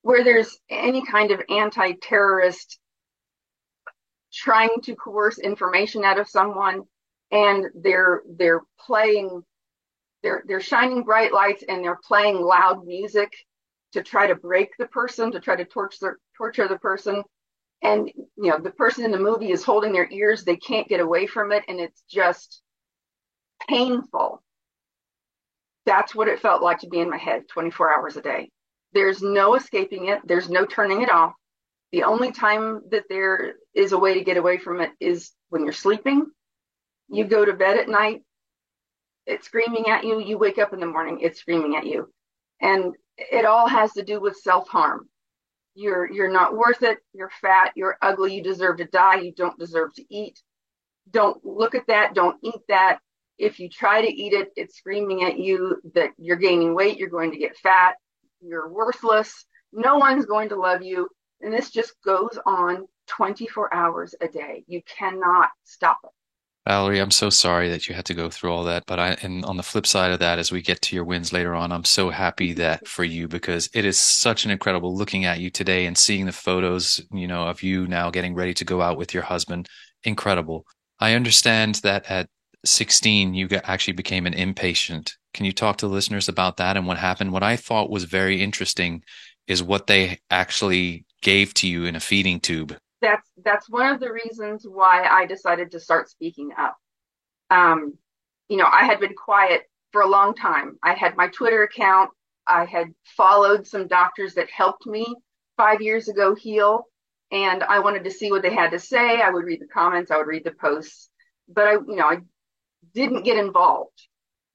where 0.03 0.25
there's 0.25 0.59
any 0.69 1.07
kind 1.07 1.31
of 1.31 1.41
anti 1.49 1.93
terrorist 1.93 2.81
trying 4.33 4.81
to 4.83 4.97
coerce 4.97 5.39
information 5.39 6.05
out 6.05 6.19
of 6.19 6.29
someone 6.29 6.83
and 7.31 7.67
they're 7.77 8.23
they're 8.37 8.63
playing 8.81 9.41
they're 10.25 10.43
they're 10.49 10.61
shining 10.61 11.05
bright 11.05 11.33
lights 11.33 11.63
and 11.69 11.85
they're 11.85 12.01
playing 12.09 12.41
loud 12.41 12.85
music 12.85 13.33
to 13.95 14.03
try 14.03 14.27
to 14.27 14.35
break 14.35 14.71
the 14.79 14.87
person 14.87 15.33
to 15.33 15.41
try 15.41 15.57
to 15.57 15.65
torture 15.65 16.19
torture 16.37 16.69
the 16.69 16.79
person. 16.79 17.23
And 17.83 18.11
you 18.17 18.51
know 18.51 18.59
the 18.59 18.71
person 18.71 19.05
in 19.05 19.11
the 19.11 19.19
movie 19.19 19.53
is 19.53 19.65
holding 19.65 19.93
their 19.93 20.11
ears. 20.11 20.45
They 20.45 20.57
can't 20.57 20.89
get 20.89 21.01
away 21.01 21.27
from 21.27 21.53
it. 21.53 21.65
And 21.69 21.81
it's 21.81 22.03
just 22.11 22.61
painful. 23.69 24.43
That's 25.87 26.15
what 26.15 26.29
it 26.29 26.41
felt 26.41 26.63
like 26.63 26.81
to 26.81 26.89
be 26.89 27.01
in 27.01 27.11
my 27.11 27.19
head 27.19 27.49
24 27.49 27.95
hours 27.95 28.17
a 28.17 28.23
day. 28.23 28.51
There's 28.93 29.23
no 29.23 29.55
escaping 29.55 30.09
it. 30.09 30.21
There's 30.25 30.49
no 30.49 30.65
turning 30.67 31.03
it 31.03 31.11
off. 31.11 31.35
The 31.93 32.05
only 32.05 32.33
time 32.33 32.83
that 32.91 33.05
there 33.09 33.55
is 33.75 33.93
a 33.93 33.99
way 33.99 34.15
to 34.15 34.25
get 34.25 34.37
away 34.37 34.59
from 34.59 34.81
it 34.81 34.91
is 34.99 35.31
when 35.51 35.63
you're 35.63 35.73
sleeping. 35.73 36.27
You 37.09 37.25
go 37.25 37.45
to 37.45 37.53
bed 37.53 37.77
at 37.77 37.89
night. 37.89 38.23
It's 39.27 39.47
screaming 39.47 39.89
at 39.89 40.05
you. 40.05 40.21
You 40.21 40.39
wake 40.39 40.59
up 40.59 40.73
in 40.73 40.81
the 40.81 40.87
morning. 40.87 41.21
It's 41.21 41.39
screaming 41.39 41.77
at 41.77 41.87
you. 41.87 42.09
And 42.61 42.95
it 43.17 43.45
all 43.45 43.69
has 43.69 43.93
to 43.93 44.03
do 44.03 44.21
with 44.21 44.37
self-harm. 44.37 45.09
You're 45.75 46.11
you're 46.11 46.31
not 46.31 46.57
worth 46.57 46.83
it. 46.83 46.99
You're 47.13 47.33
fat. 47.41 47.73
You're 47.75 47.99
ugly. 48.01 48.35
You 48.35 48.43
deserve 48.43 48.77
to 48.79 48.85
die. 48.85 49.17
You 49.17 49.33
don't 49.33 49.59
deserve 49.59 49.93
to 49.95 50.05
eat. 50.09 50.41
Don't 51.11 51.45
look 51.45 51.75
at 51.75 51.87
that. 51.89 52.15
Don't 52.15 52.39
eat 52.43 52.61
that. 52.69 53.01
If 53.39 53.59
you 53.59 53.69
try 53.69 54.01
to 54.01 54.09
eat 54.09 54.33
it 54.33 54.51
it's 54.55 54.77
screaming 54.77 55.25
at 55.25 55.39
you 55.39 55.81
that 55.95 56.11
you're 56.17 56.37
gaining 56.37 56.75
weight. 56.75 56.99
You're 56.99 57.09
going 57.09 57.33
to 57.33 57.39
get 57.39 57.57
fat. 57.57 57.97
You're 58.41 58.69
worthless. 58.69 59.47
No 59.73 59.97
one's 59.97 60.27
going 60.27 60.51
to 60.51 60.57
love 60.57 60.83
you. 60.83 61.09
And 61.41 61.53
this 61.53 61.71
just 61.71 61.95
goes 62.05 62.39
on 62.47 62.87
24 63.09 63.75
hours 63.75 64.15
a 64.21 64.29
day. 64.29 64.65
You 64.69 64.81
cannot 64.87 65.51
stop 65.65 65.99
it 66.05 66.11
Valerie, 66.67 67.01
I'm 67.01 67.11
so 67.11 67.29
sorry 67.29 67.69
that 67.69 67.89
you 67.89 67.95
had 67.95 68.07
to 68.07 68.15
go 68.15 68.31
through 68.31 68.51
all 68.51 68.65
that. 68.65 68.85
But 68.87 68.99
I, 68.99 69.09
and 69.23 69.45
on 69.45 69.59
the 69.59 69.63
flip 69.63 69.87
side 69.87 70.13
of 70.13 70.21
that, 70.21 70.39
as 70.39 70.51
we 70.51 70.63
get 70.63 70.81
to 70.83 70.97
your 70.97 71.05
wins 71.05 71.31
later 71.31 71.55
on, 71.55 71.71
I'm 71.71 71.85
so 71.85 72.09
happy 72.09 72.55
that 72.55 72.89
for 72.89 73.05
you 73.05 73.29
because 73.29 73.69
it 73.75 73.85
is 73.85 73.99
such 73.99 74.47
an 74.47 74.51
incredible 74.51 74.97
looking 74.97 75.27
at 75.27 75.41
you 75.41 75.51
today 75.51 75.85
and 75.85 75.97
seeing 75.97 76.25
the 76.25 76.33
photos, 76.33 77.03
you 77.13 77.29
know, 77.29 77.47
of 77.49 77.63
you 77.63 77.87
now 77.87 78.11
getting 78.11 78.35
ready 78.35 78.55
to 78.55 78.65
go 78.65 78.81
out 78.81 78.97
with 78.97 79.13
your 79.13 79.25
husband. 79.25 79.69
Incredible. 80.05 80.65
I 80.99 81.13
understand 81.13 81.77
that 81.83 82.11
at 82.11 82.29
16, 82.65 83.35
you 83.35 83.47
actually 83.65 83.93
became 83.93 84.25
an 84.25 84.33
inpatient. 84.33 85.13
Can 85.35 85.45
you 85.45 85.53
talk 85.53 85.77
to 85.79 85.87
listeners 85.87 86.31
about 86.31 86.57
that 86.57 86.79
and 86.79 86.87
what 86.87 86.97
happened? 86.97 87.33
What 87.33 87.43
I 87.43 87.57
thought 87.57 87.91
was 87.91 88.05
very 88.05 88.41
interesting 88.43 89.03
is 89.47 89.63
what 89.63 89.87
they 89.87 90.21
actually 90.31 91.05
gave 91.21 91.53
to 91.55 91.69
you 91.69 91.85
in 91.85 91.95
a 91.95 92.01
feeding 92.01 92.41
tube 92.41 92.75
that's 93.05 93.31
that's 93.45 93.69
one 93.69 93.93
of 93.93 94.01
the 94.01 94.11
reasons 94.11 94.67
why 94.67 95.05
I 95.05 95.27
decided 95.27 95.71
to 95.73 95.81
start 95.81 96.09
speaking 96.09 96.51
up. 96.59 96.77
Um, 97.51 97.99
you 98.49 98.57
know, 98.57 98.67
I 98.71 98.85
had 98.85 98.99
been 98.99 99.15
quiet 99.15 99.63
for 99.93 100.01
a 100.03 100.09
long 100.09 100.35
time. 100.35 100.79
I 100.83 100.95
had 100.95 101.17
my 101.17 101.29
Twitter 101.29 101.63
account. 101.63 102.11
I 102.49 102.65
had 102.65 102.89
followed 103.17 103.67
some 103.67 103.87
doctors 103.89 104.35
that 104.35 104.51
helped 104.51 104.87
me 104.87 105.15
five 105.57 105.83
years 105.83 106.09
ago 106.09 106.35
heal, 106.35 106.85
and 107.31 107.63
I 107.63 107.79
wanted 107.81 108.05
to 108.05 108.11
see 108.11 108.31
what 108.31 108.43
they 108.43 108.55
had 108.55 108.71
to 108.71 108.79
say. 108.79 109.21
I 109.21 109.31
would 109.31 109.45
read 109.45 109.61
the 109.61 109.67
comments. 109.67 110.11
I 110.11 110.17
would 110.17 110.27
read 110.27 110.45
the 110.45 110.53
posts, 110.53 111.11
but 111.49 111.69
I, 111.69 111.73
you 111.73 111.97
know, 111.97 112.07
I 112.07 112.19
didn't 112.95 113.25
get 113.25 113.37
involved. 113.37 114.01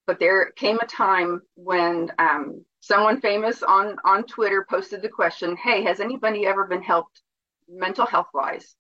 But 0.07 0.19
there 0.19 0.51
came 0.55 0.79
a 0.79 0.87
time 0.87 1.41
when 1.53 2.11
um, 2.17 2.65
someone 2.79 3.21
famous 3.21 3.61
on 3.61 3.97
on 4.03 4.23
Twitter 4.23 4.65
posted 4.67 5.03
the 5.03 5.09
question, 5.09 5.55
"Hey, 5.55 5.83
has 5.83 5.99
anybody 5.99 6.47
ever 6.47 6.65
been 6.65 6.81
helped 6.81 7.21
mental 7.69 8.05
health 8.05 8.27
wise 8.33 8.75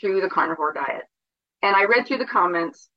through 0.00 0.20
the 0.20 0.28
carnivore 0.28 0.72
diet. 0.72 1.04
And 1.62 1.74
I 1.74 1.84
read 1.84 2.06
through 2.06 2.18
the 2.18 2.26
comments, 2.26 2.88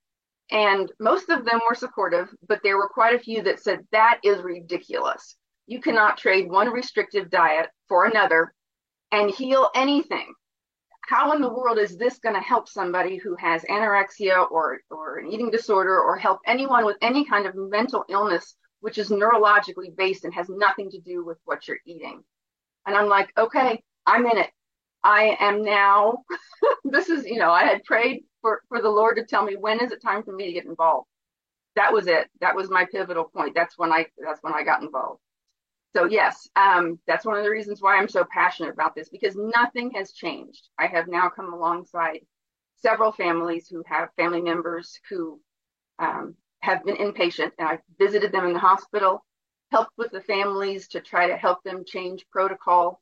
and 0.52 0.92
most 1.00 1.30
of 1.30 1.46
them 1.46 1.60
were 1.68 1.76
supportive, 1.76 2.30
but 2.48 2.60
there 2.64 2.78
were 2.78 2.90
quite 2.90 3.16
a 3.16 3.20
few 3.20 3.44
that 3.44 3.62
said, 3.62 3.86
that 3.92 4.20
is 4.24 4.42
ridiculous. 4.42 5.36
You 5.68 5.82
cannot 5.82 6.18
trade 6.18 6.50
one 6.50 6.70
restrictive 6.70 7.30
diet 7.30 7.70
for 7.88 8.06
another 8.06 8.54
and 9.12 9.30
heal 9.30 9.70
anything. 9.76 10.34
How 11.02 11.32
in 11.34 11.42
the 11.42 11.54
world 11.54 11.78
is 11.78 11.98
this 11.98 12.20
going 12.20 12.36
to 12.36 12.42
help 12.42 12.68
somebody 12.68 13.16
who 13.16 13.36
has 13.36 13.64
anorexia 13.64 14.50
or, 14.52 14.80
or 14.90 15.20
an 15.20 15.32
eating 15.32 15.50
disorder 15.50 15.98
or 15.98 16.18
help 16.18 16.40
anyone 16.46 16.86
with 16.86 16.98
any 17.02 17.24
kind 17.24 17.46
of 17.46 17.56
mental 17.56 18.04
illness, 18.10 18.56
which 18.82 18.98
is 18.98 19.10
neurologically 19.10 19.96
based 19.96 20.26
and 20.26 20.34
has 20.34 20.50
nothing 20.50 20.90
to 20.92 21.00
do 21.00 21.24
with 21.24 21.38
what 21.46 21.68
you're 21.68 21.80
eating? 21.86 22.24
And 22.86 22.96
I'm 22.96 23.08
like, 23.08 23.32
okay, 23.38 23.82
I'm 24.06 24.26
in 24.26 24.38
it. 24.38 24.50
I 25.04 25.38
am 25.40 25.64
now, 25.64 26.24
this 26.84 27.10
is, 27.10 27.26
you 27.26 27.40
know, 27.40 27.52
I 27.52 27.64
had 27.64 27.84
prayed 27.84 28.24
for, 28.42 28.62
for 28.70 28.82
the 28.82 28.90
Lord 28.90 29.18
to 29.18 29.26
tell 29.26 29.44
me 29.44 29.56
when 29.56 29.82
is 29.82 29.92
it 29.92 30.02
time 30.02 30.24
for 30.24 30.34
me 30.34 30.48
to 30.48 30.54
get 30.54 30.66
involved. 30.66 31.08
That 31.76 31.94
was 31.94 32.08
it. 32.08 32.28
That 32.42 32.56
was 32.56 32.70
my 32.70 32.86
pivotal 32.92 33.26
point. 33.26 33.54
That's 33.56 33.78
when 33.78 33.92
I, 33.92 34.08
that's 34.18 34.42
when 34.42 34.54
I 34.54 34.64
got 34.64 34.82
involved. 34.82 35.22
So 35.96 36.06
yes, 36.06 36.48
um, 36.56 37.00
that's 37.08 37.26
one 37.26 37.38
of 37.38 37.44
the 37.44 37.50
reasons 37.50 37.82
why 37.82 37.98
I'm 37.98 38.10
so 38.10 38.26
passionate 38.32 38.74
about 38.74 38.96
this 38.96 39.10
because 39.10 39.36
nothing 39.36 39.92
has 39.92 40.12
changed. 40.12 40.70
I 40.78 40.88
have 40.88 41.08
now 41.08 41.30
come 41.30 41.54
alongside 41.54 42.20
several 42.78 43.12
families 43.12 43.68
who 43.68 43.84
have 43.88 44.10
family 44.16 44.42
members 44.42 45.00
who 45.10 45.40
um, 46.00 46.36
have 46.62 46.84
been 46.84 46.98
inpatient, 46.98 47.52
and 47.58 47.68
I've 47.68 47.82
visited 48.00 48.32
them 48.32 48.46
in 48.46 48.54
the 48.54 48.60
hospital, 48.60 49.24
helped 49.72 49.92
with 49.98 50.12
the 50.12 50.22
families 50.22 50.88
to 50.90 51.02
try 51.02 51.28
to 51.28 51.38
help 51.38 51.64
them 51.64 51.84
change 51.86 52.26
protocol. 52.32 53.02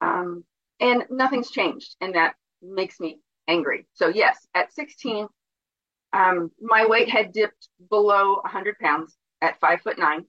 Um, 0.00 0.44
and 0.80 1.04
nothing's 1.10 1.50
changed 1.50 1.96
and 2.00 2.14
that 2.14 2.34
makes 2.62 3.00
me 3.00 3.20
angry. 3.46 3.86
So 3.94 4.08
yes 4.08 4.46
at 4.54 4.72
16 4.72 5.26
um, 6.12 6.50
my 6.60 6.86
weight 6.86 7.10
had 7.10 7.32
dipped 7.32 7.68
below 7.90 8.36
100 8.36 8.78
pounds 8.78 9.16
at 9.42 9.60
five 9.60 9.82
foot 9.82 9.98
nine. 9.98 10.24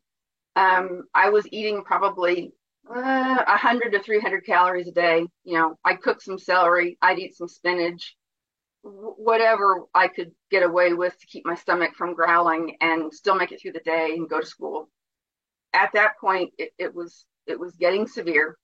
Um, 0.56 1.04
i 1.14 1.30
was 1.30 1.48
eating 1.52 1.84
probably 1.84 2.52
uh, 2.90 3.44
100 3.48 3.92
to 3.92 4.00
300 4.00 4.46
calories 4.46 4.88
a 4.88 4.92
day. 4.92 5.26
You 5.44 5.54
know 5.58 5.78
i'd 5.86 6.02
cook 6.02 6.22
some 6.22 6.40
celery 6.40 6.98
i'd 7.02 7.20
eat 7.20 7.36
some 7.36 7.48
spinach 7.48 8.16
whatever 8.82 9.84
i 9.94 10.08
could 10.08 10.32
get 10.50 10.64
away 10.64 10.94
with 10.94 11.18
to 11.20 11.28
keep 11.28 11.46
my 11.46 11.56
stomach 11.56 11.94
from 11.96 12.14
growling 12.14 12.78
and 12.82 13.14
still 13.14 13.36
make 13.36 13.52
it 13.52 13.62
through 13.62 13.74
the 13.74 13.82
day 13.82 14.14
and 14.16 14.30
go 14.30 14.40
to 14.40 14.46
school. 14.46 14.90
At 15.74 15.92
that 15.94 16.14
point 16.20 16.54
it, 16.58 16.72
it 16.78 16.96
was 16.96 17.26
it 17.46 17.60
was 17.60 17.76
getting 17.76 18.08
severe 18.08 18.58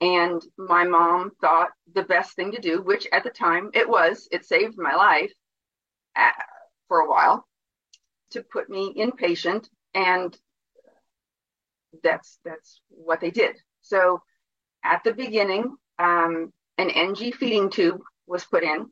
and 0.00 0.42
my 0.56 0.84
mom 0.84 1.30
thought 1.40 1.70
the 1.92 2.02
best 2.02 2.34
thing 2.34 2.52
to 2.52 2.60
do, 2.60 2.82
which 2.82 3.06
at 3.12 3.22
the 3.22 3.30
time 3.30 3.70
it 3.74 3.88
was, 3.88 4.28
it 4.32 4.46
saved 4.46 4.78
my 4.78 4.94
life 4.94 5.32
uh, 6.16 6.30
for 6.88 7.00
a 7.00 7.08
while, 7.08 7.46
to 8.30 8.42
put 8.42 8.70
me 8.70 8.94
inpatient. 8.94 9.68
And 9.94 10.36
that's 12.02 12.38
that's 12.44 12.80
what 12.88 13.20
they 13.20 13.30
did. 13.30 13.56
So 13.82 14.22
at 14.84 15.04
the 15.04 15.12
beginning, 15.12 15.76
um, 15.98 16.52
an 16.78 16.90
NG 16.90 17.32
feeding 17.32 17.68
tube 17.68 18.00
was 18.26 18.44
put 18.44 18.62
in. 18.62 18.86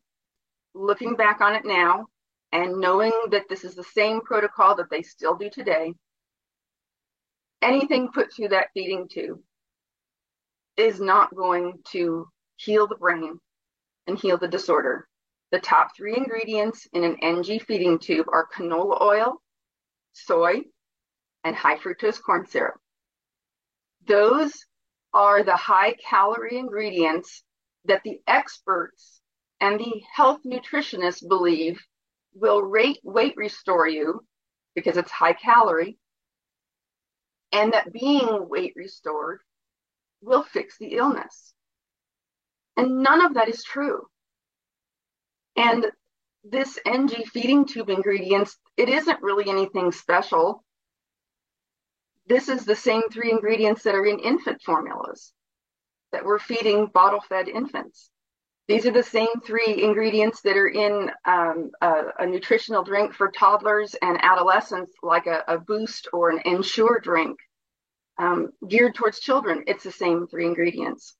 Looking 0.74 1.14
back 1.14 1.40
on 1.40 1.54
it 1.54 1.64
now, 1.64 2.06
and 2.52 2.80
knowing 2.80 3.12
that 3.30 3.48
this 3.48 3.64
is 3.64 3.74
the 3.74 3.84
same 3.84 4.20
protocol 4.20 4.74
that 4.76 4.90
they 4.90 5.02
still 5.02 5.36
do 5.36 5.48
today, 5.48 5.94
anything 7.62 8.10
put 8.12 8.32
through 8.32 8.48
that 8.48 8.68
feeding 8.74 9.08
tube 9.08 9.40
is 10.78 11.00
not 11.00 11.34
going 11.34 11.74
to 11.90 12.26
heal 12.56 12.86
the 12.86 12.96
brain 12.96 13.38
and 14.06 14.18
heal 14.18 14.38
the 14.38 14.48
disorder. 14.48 15.06
The 15.50 15.60
top 15.60 15.96
three 15.96 16.16
ingredients 16.16 16.86
in 16.92 17.04
an 17.04 17.16
NG 17.22 17.58
feeding 17.60 17.98
tube 17.98 18.26
are 18.32 18.48
canola 18.54 19.00
oil, 19.02 19.42
soy, 20.12 20.62
and 21.44 21.56
high 21.56 21.78
fructose 21.78 22.22
corn 22.22 22.46
syrup. 22.46 22.76
Those 24.06 24.52
are 25.12 25.42
the 25.42 25.56
high 25.56 25.94
calorie 26.08 26.58
ingredients 26.58 27.42
that 27.86 28.02
the 28.04 28.20
experts 28.26 29.20
and 29.60 29.80
the 29.80 30.02
health 30.14 30.40
nutritionists 30.46 31.26
believe 31.26 31.82
will 32.34 32.62
rate 32.62 33.00
weight 33.02 33.34
restore 33.36 33.88
you 33.88 34.24
because 34.74 34.96
it's 34.96 35.10
high 35.10 35.32
calorie 35.32 35.98
and 37.52 37.72
that 37.72 37.92
being 37.92 38.48
weight 38.48 38.74
restored 38.76 39.40
will 40.20 40.42
fix 40.42 40.78
the 40.78 40.94
illness. 40.96 41.52
And 42.76 43.02
none 43.02 43.20
of 43.20 43.34
that 43.34 43.48
is 43.48 43.64
true. 43.64 44.06
And 45.56 45.86
this 46.44 46.78
NG 46.86 47.24
feeding 47.32 47.66
tube 47.66 47.90
ingredients, 47.90 48.56
it 48.76 48.88
isn't 48.88 49.22
really 49.22 49.50
anything 49.50 49.90
special. 49.92 50.64
This 52.26 52.48
is 52.48 52.64
the 52.64 52.76
same 52.76 53.02
three 53.10 53.30
ingredients 53.30 53.82
that 53.82 53.94
are 53.94 54.06
in 54.06 54.20
infant 54.20 54.62
formulas 54.62 55.32
that 56.12 56.24
we're 56.24 56.38
feeding 56.38 56.86
bottle 56.86 57.20
fed 57.28 57.48
infants. 57.48 58.10
These 58.66 58.86
are 58.86 58.92
the 58.92 59.02
same 59.02 59.28
three 59.44 59.82
ingredients 59.82 60.42
that 60.42 60.56
are 60.56 60.68
in 60.68 61.10
um, 61.24 61.70
a, 61.80 62.02
a, 62.18 62.26
nutritional 62.26 62.84
drink 62.84 63.14
for 63.14 63.30
toddlers 63.30 63.94
and 64.02 64.22
adolescents, 64.22 64.92
like 65.02 65.26
a, 65.26 65.42
a 65.48 65.58
Boost 65.58 66.08
or 66.12 66.30
an 66.30 66.40
Ensure 66.44 67.00
drink 67.02 67.38
um, 68.18 68.52
geared 68.66 68.94
towards 68.94 69.20
children. 69.20 69.64
It's 69.66 69.84
the 69.84 69.92
same 69.92 70.26
three 70.26 70.46
ingredients. 70.46 71.16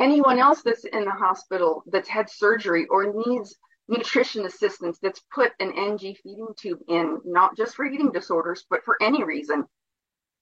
Anyone 0.00 0.38
else 0.38 0.62
that's 0.62 0.84
in 0.84 1.04
the 1.04 1.10
hospital 1.10 1.82
that's 1.86 2.08
had 2.08 2.28
surgery 2.28 2.86
or 2.86 3.12
needs 3.12 3.56
nutrition 3.88 4.44
assistance 4.46 4.98
that's 5.00 5.20
put 5.32 5.52
an 5.60 5.72
NG 5.72 6.16
feeding 6.22 6.48
tube 6.58 6.80
in, 6.88 7.20
not 7.24 7.56
just 7.56 7.76
for 7.76 7.84
eating 7.84 8.10
disorders, 8.10 8.64
but 8.68 8.84
for 8.84 8.96
any 9.00 9.22
reason, 9.22 9.64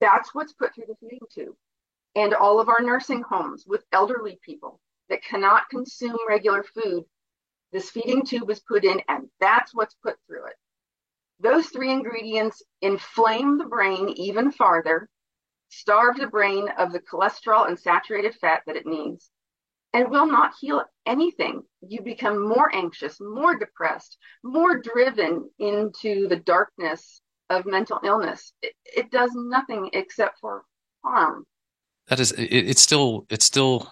that's 0.01 0.35
what's 0.35 0.53
put 0.53 0.75
through 0.75 0.87
the 0.89 0.97
feeding 1.01 1.27
tube. 1.33 1.55
And 2.15 2.35
all 2.35 2.61
of 2.61 2.69
our 2.69 2.81
nursing 2.81 3.23
homes 3.23 3.65
with 3.67 3.85
elderly 3.93 4.39
people 4.45 4.81
that 5.09 5.25
cannot 5.25 5.69
consume 5.71 6.17
regular 6.29 6.63
food, 6.63 7.05
this 7.73 7.91
feeding 7.91 8.25
tube 8.25 8.51
is 8.51 8.61
put 8.61 8.85
in, 8.85 9.01
and 9.09 9.29
that's 9.41 9.75
what's 9.75 9.95
put 10.03 10.17
through 10.27 10.47
it. 10.47 10.57
Those 11.41 11.67
three 11.69 11.91
ingredients 11.91 12.63
inflame 12.81 13.59
the 13.59 13.65
brain 13.65 14.11
even 14.11 14.53
farther, 14.53 15.09
starve 15.73 16.17
the 16.17 16.27
brain 16.27 16.69
of 16.79 16.93
the 16.93 17.01
cholesterol 17.01 17.67
and 17.67 17.79
saturated 17.79 18.35
fat 18.35 18.63
that 18.67 18.77
it 18.77 18.87
needs, 18.87 19.31
and 19.95 20.11
will 20.11 20.27
not 20.27 20.53
heal 20.61 20.85
anything. 21.07 21.63
You 21.81 22.03
become 22.03 22.47
more 22.47 22.75
anxious, 22.75 23.19
more 23.21 23.59
depressed, 23.59 24.19
more 24.45 24.79
driven 24.79 25.51
into 25.59 26.29
the 26.29 26.37
darkness 26.37 27.21
of 27.51 27.67
mental 27.67 28.01
illness. 28.05 28.53
It, 28.63 28.75
it 28.85 29.11
does 29.11 29.31
nothing 29.35 29.91
except 29.93 30.39
for 30.41 30.65
harm. 31.05 31.45
That 32.09 32.21
is, 32.21 32.33
it, 32.33 32.45
it's 32.45 32.83
still, 32.83 33.27
it's 33.31 33.45
still 33.45 33.91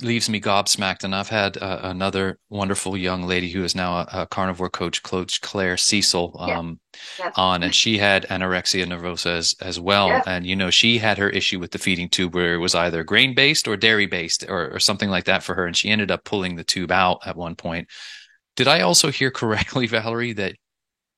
leaves 0.00 0.28
me 0.28 0.40
gobsmacked. 0.40 1.04
And 1.04 1.14
I've 1.14 1.28
had 1.28 1.56
uh, 1.56 1.80
another 1.82 2.38
wonderful 2.48 2.96
young 2.96 3.24
lady 3.24 3.50
who 3.50 3.62
is 3.64 3.74
now 3.74 3.98
a, 3.98 4.08
a 4.12 4.26
carnivore 4.26 4.70
coach, 4.70 5.02
Coach 5.02 5.40
Claire 5.40 5.76
Cecil, 5.76 6.36
um, 6.38 6.80
yes. 7.18 7.32
on, 7.36 7.62
and 7.62 7.74
she 7.74 7.98
had 7.98 8.26
anorexia 8.28 8.84
nervosa 8.86 9.36
as, 9.36 9.54
as 9.60 9.78
well. 9.78 10.08
Yes. 10.08 10.24
And, 10.26 10.46
you 10.46 10.56
know, 10.56 10.70
she 10.70 10.98
had 10.98 11.18
her 11.18 11.28
issue 11.28 11.58
with 11.58 11.70
the 11.70 11.78
feeding 11.78 12.08
tube 12.08 12.34
where 12.34 12.54
it 12.54 12.58
was 12.58 12.74
either 12.74 13.04
grain 13.04 13.34
based 13.34 13.68
or 13.68 13.76
dairy 13.76 14.06
based 14.06 14.44
or, 14.48 14.74
or 14.74 14.80
something 14.80 15.10
like 15.10 15.24
that 15.24 15.42
for 15.42 15.54
her. 15.54 15.66
And 15.66 15.76
she 15.76 15.90
ended 15.90 16.10
up 16.10 16.24
pulling 16.24 16.56
the 16.56 16.64
tube 16.64 16.92
out 16.92 17.26
at 17.26 17.36
one 17.36 17.56
point. 17.56 17.88
Did 18.56 18.68
I 18.68 18.80
also 18.80 19.10
hear 19.10 19.30
correctly, 19.30 19.86
Valerie, 19.88 20.34
that 20.34 20.56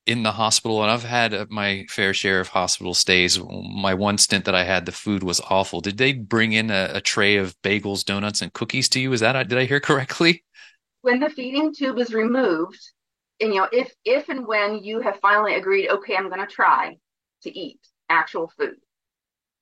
in 0.07 0.23
the 0.23 0.33
hospital 0.33 0.83
and 0.83 0.91
I've 0.91 1.05
had 1.05 1.33
uh, 1.33 1.47
my 1.49 1.87
fair 1.89 2.13
share 2.13 2.41
of 2.41 2.49
hospital 2.49 2.95
stays. 2.95 3.39
My 3.41 3.95
one 3.95 4.19
stint 4.19 4.45
that 4.45 4.55
I 4.55 4.65
had, 4.65 4.85
the 4.87 4.93
food 4.93 5.23
was 5.23 5.41
awful. 5.49 5.81
Did 5.81 5.97
they 5.97 6.13
bring 6.13 6.53
in 6.53 6.71
a, 6.71 6.91
a 6.95 7.01
tray 7.01 7.37
of 7.37 7.61
bagels, 7.63 8.05
donuts, 8.05 8.43
and 8.43 8.53
cookies 8.53 8.89
to 8.91 9.01
you? 9.01 9.13
Is 9.13 9.21
that, 9.21 9.49
did 9.49 9.59
I 9.59 9.65
hear 9.65 9.81
correctly? 9.81 10.45
When 11.01 11.21
the 11.21 11.31
feeding 11.31 11.75
tube 11.75 11.99
is 11.99 12.13
removed, 12.13 12.81
and 13.41 13.53
you 13.53 13.61
know, 13.61 13.69
if, 13.73 13.93
if 14.05 14.29
and 14.29 14.47
when 14.47 14.83
you 14.85 15.01
have 15.01 15.19
finally 15.21 15.55
agreed, 15.55 15.89
okay, 15.89 16.17
I'm 16.17 16.29
going 16.29 16.41
to 16.41 16.47
try 16.47 16.97
to 17.43 17.59
eat 17.59 17.81
actual 18.09 18.51
food. 18.59 18.77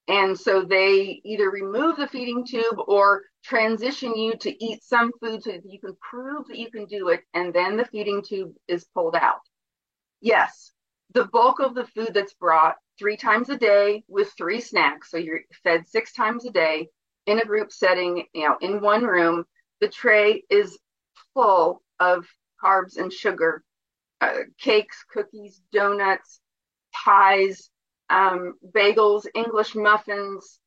And 0.07 0.37
so 0.37 0.63
they 0.63 1.21
either 1.23 1.49
remove 1.49 1.95
the 1.95 2.07
feeding 2.07 2.45
tube 2.45 2.77
or 2.87 3.23
transition 3.43 4.15
you 4.17 4.35
to 4.37 4.63
eat 4.63 4.83
some 4.83 5.11
food 5.21 5.43
so 5.43 5.51
that 5.51 5.61
you 5.65 5.79
can 5.79 5.95
prove 6.01 6.47
that 6.47 6.57
you 6.57 6.69
can 6.69 6.85
do 6.85 7.07
it. 7.09 7.21
And 7.33 7.53
then 7.53 7.77
the 7.77 7.85
feeding 7.85 8.21
tube 8.21 8.53
is 8.67 8.85
pulled 8.93 9.15
out 9.15 9.39
yes, 10.23 10.73
the 11.13 11.25
bulk 11.25 11.59
of 11.61 11.75
the 11.75 11.85
food 11.85 12.11
that's 12.15 12.33
brought 12.35 12.77
three 12.99 13.17
times 13.17 13.49
a 13.49 13.57
day 13.57 14.03
with 14.09 14.33
three 14.37 14.61
snacks. 14.61 15.11
So 15.11 15.17
you're 15.17 15.41
fed 15.63 15.87
six 15.87 16.13
times 16.13 16.45
a 16.45 16.51
day 16.51 16.89
in 17.27 17.39
a 17.39 17.45
group 17.45 17.71
setting, 17.71 18.25
you 18.33 18.49
know, 18.49 18.57
in 18.61 18.81
one 18.81 19.03
room. 19.05 19.45
The 19.81 19.89
tray 19.89 20.43
is 20.49 20.79
full 21.35 21.83
of 21.99 22.25
carbs 22.63 22.97
and 22.97 23.13
sugar, 23.13 23.63
uh, 24.21 24.39
cakes, 24.59 25.05
cookies, 25.13 25.61
donuts, 25.73 26.41
pies, 26.93 27.69
um, 28.09 28.55
bagels, 28.75 29.27
English 29.35 29.75
muffins, 29.75 30.59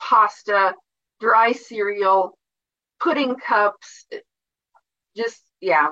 pasta, 0.00 0.74
dry 1.20 1.52
cereal, 1.52 2.38
pudding 3.00 3.36
cups, 3.36 4.06
just, 5.16 5.42
yeah. 5.60 5.88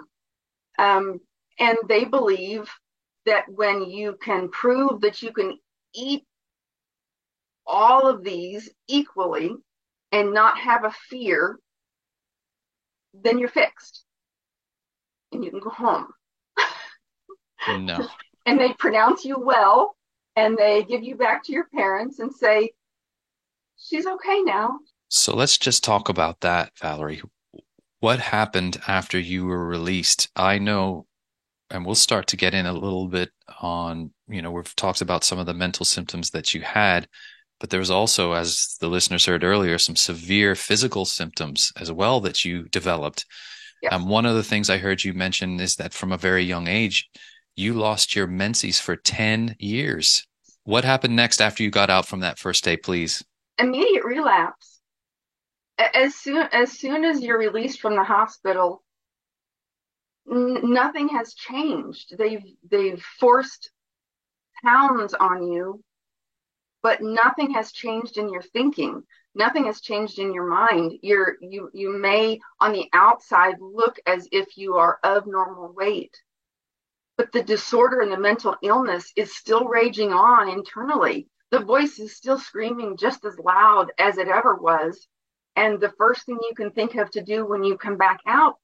Um, 0.78 1.20
and 1.58 1.76
they 1.88 2.04
believe 2.04 2.70
that 3.24 3.44
when 3.48 3.82
you 3.90 4.16
can 4.22 4.48
prove 4.48 5.00
that 5.00 5.22
you 5.22 5.32
can 5.32 5.58
eat 5.94 6.24
all 7.66 8.08
of 8.08 8.22
these 8.22 8.70
equally 8.88 9.50
and 10.12 10.32
not 10.32 10.58
have 10.58 10.84
a 10.84 10.94
fear, 11.08 11.58
then 13.12 13.38
you're 13.38 13.48
fixed 13.48 14.04
and 15.32 15.44
you 15.44 15.50
can 15.50 15.60
go 15.60 15.70
home. 15.70 16.06
No. 17.68 18.06
and 18.46 18.60
they 18.60 18.72
pronounce 18.74 19.24
you 19.24 19.38
well 19.38 19.96
and 20.36 20.56
they 20.56 20.84
give 20.84 21.02
you 21.02 21.16
back 21.16 21.42
to 21.44 21.52
your 21.52 21.66
parents 21.74 22.20
and 22.20 22.32
say, 22.32 22.70
she's 23.76 24.06
okay 24.06 24.42
now. 24.42 24.78
So 25.08 25.34
let's 25.34 25.58
just 25.58 25.82
talk 25.82 26.08
about 26.08 26.40
that, 26.40 26.72
Valerie. 26.80 27.22
What 28.00 28.20
happened 28.20 28.80
after 28.86 29.18
you 29.18 29.46
were 29.46 29.66
released? 29.66 30.28
I 30.36 30.58
know 30.58 31.06
and 31.70 31.84
we'll 31.84 31.94
start 31.94 32.26
to 32.28 32.36
get 32.36 32.54
in 32.54 32.66
a 32.66 32.72
little 32.72 33.08
bit 33.08 33.30
on, 33.60 34.10
you 34.28 34.42
know, 34.42 34.50
we've 34.50 34.76
talked 34.76 35.00
about 35.00 35.24
some 35.24 35.38
of 35.38 35.46
the 35.46 35.54
mental 35.54 35.84
symptoms 35.84 36.30
that 36.30 36.54
you 36.54 36.60
had, 36.60 37.08
but 37.58 37.70
there 37.70 37.80
was 37.80 37.90
also, 37.90 38.32
as 38.32 38.76
the 38.80 38.88
listeners 38.88 39.26
heard 39.26 39.44
earlier, 39.44 39.78
some 39.78 39.96
severe 39.96 40.54
physical 40.54 41.04
symptoms 41.04 41.72
as 41.76 41.90
well 41.90 42.20
that 42.20 42.44
you 42.44 42.64
developed. 42.68 43.24
Um, 43.90 44.08
one 44.08 44.26
of 44.26 44.34
the 44.34 44.42
things 44.42 44.68
I 44.68 44.78
heard 44.78 45.04
you 45.04 45.12
mention 45.12 45.60
is 45.60 45.76
that 45.76 45.94
from 45.94 46.12
a 46.12 46.18
very 46.18 46.42
young 46.42 46.66
age, 46.66 47.08
you 47.54 47.74
lost 47.74 48.14
your 48.14 48.26
menses 48.26 48.80
for 48.80 48.96
10 48.96 49.56
years. 49.58 50.26
What 50.64 50.84
happened 50.84 51.16
next 51.16 51.40
after 51.40 51.62
you 51.62 51.70
got 51.70 51.90
out 51.90 52.06
from 52.06 52.20
that 52.20 52.38
first 52.38 52.64
day, 52.64 52.76
please? 52.76 53.24
Immediate 53.58 54.04
relapse. 54.04 54.80
As 55.78 56.14
soon 56.14 56.48
as 56.52 56.72
soon 56.72 57.04
as 57.04 57.20
you're 57.20 57.38
released 57.38 57.80
from 57.80 57.96
the 57.96 58.02
hospital, 58.02 58.82
nothing 60.28 61.08
has 61.08 61.34
changed. 61.34 62.16
They've 62.18 62.44
they've 62.68 63.02
forced 63.18 63.70
pounds 64.64 65.14
on 65.14 65.50
you, 65.50 65.82
but 66.82 67.02
nothing 67.02 67.52
has 67.52 67.72
changed 67.72 68.18
in 68.18 68.32
your 68.32 68.42
thinking. 68.42 69.02
Nothing 69.34 69.66
has 69.66 69.80
changed 69.80 70.18
in 70.18 70.32
your 70.32 70.46
mind. 70.48 70.98
You're 71.02 71.36
you 71.40 71.70
you 71.72 71.96
may 71.98 72.40
on 72.60 72.72
the 72.72 72.88
outside 72.92 73.56
look 73.60 73.98
as 74.06 74.28
if 74.32 74.56
you 74.56 74.74
are 74.76 74.98
of 75.02 75.26
normal 75.26 75.72
weight, 75.72 76.16
but 77.16 77.32
the 77.32 77.42
disorder 77.42 78.00
and 78.00 78.10
the 78.10 78.18
mental 78.18 78.56
illness 78.62 79.12
is 79.16 79.36
still 79.36 79.66
raging 79.66 80.12
on 80.12 80.48
internally. 80.48 81.28
The 81.50 81.60
voice 81.60 81.98
is 82.00 82.16
still 82.16 82.38
screaming 82.38 82.96
just 82.96 83.24
as 83.24 83.38
loud 83.38 83.92
as 83.98 84.18
it 84.18 84.28
ever 84.28 84.56
was. 84.56 85.06
And 85.54 85.80
the 85.80 85.92
first 85.96 86.26
thing 86.26 86.38
you 86.42 86.54
can 86.54 86.72
think 86.72 86.96
of 86.96 87.10
to 87.12 87.22
do 87.22 87.46
when 87.46 87.62
you 87.62 87.78
come 87.78 87.96
back 87.96 88.20
out 88.26 88.56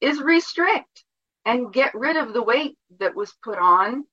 is 0.00 0.22
restrict 0.22 1.04
and 1.44 1.72
get 1.72 1.94
rid 1.94 2.16
of 2.16 2.32
the 2.32 2.42
weight 2.42 2.76
that 3.00 3.14
was 3.14 3.34
put 3.42 3.58
on 3.58 4.04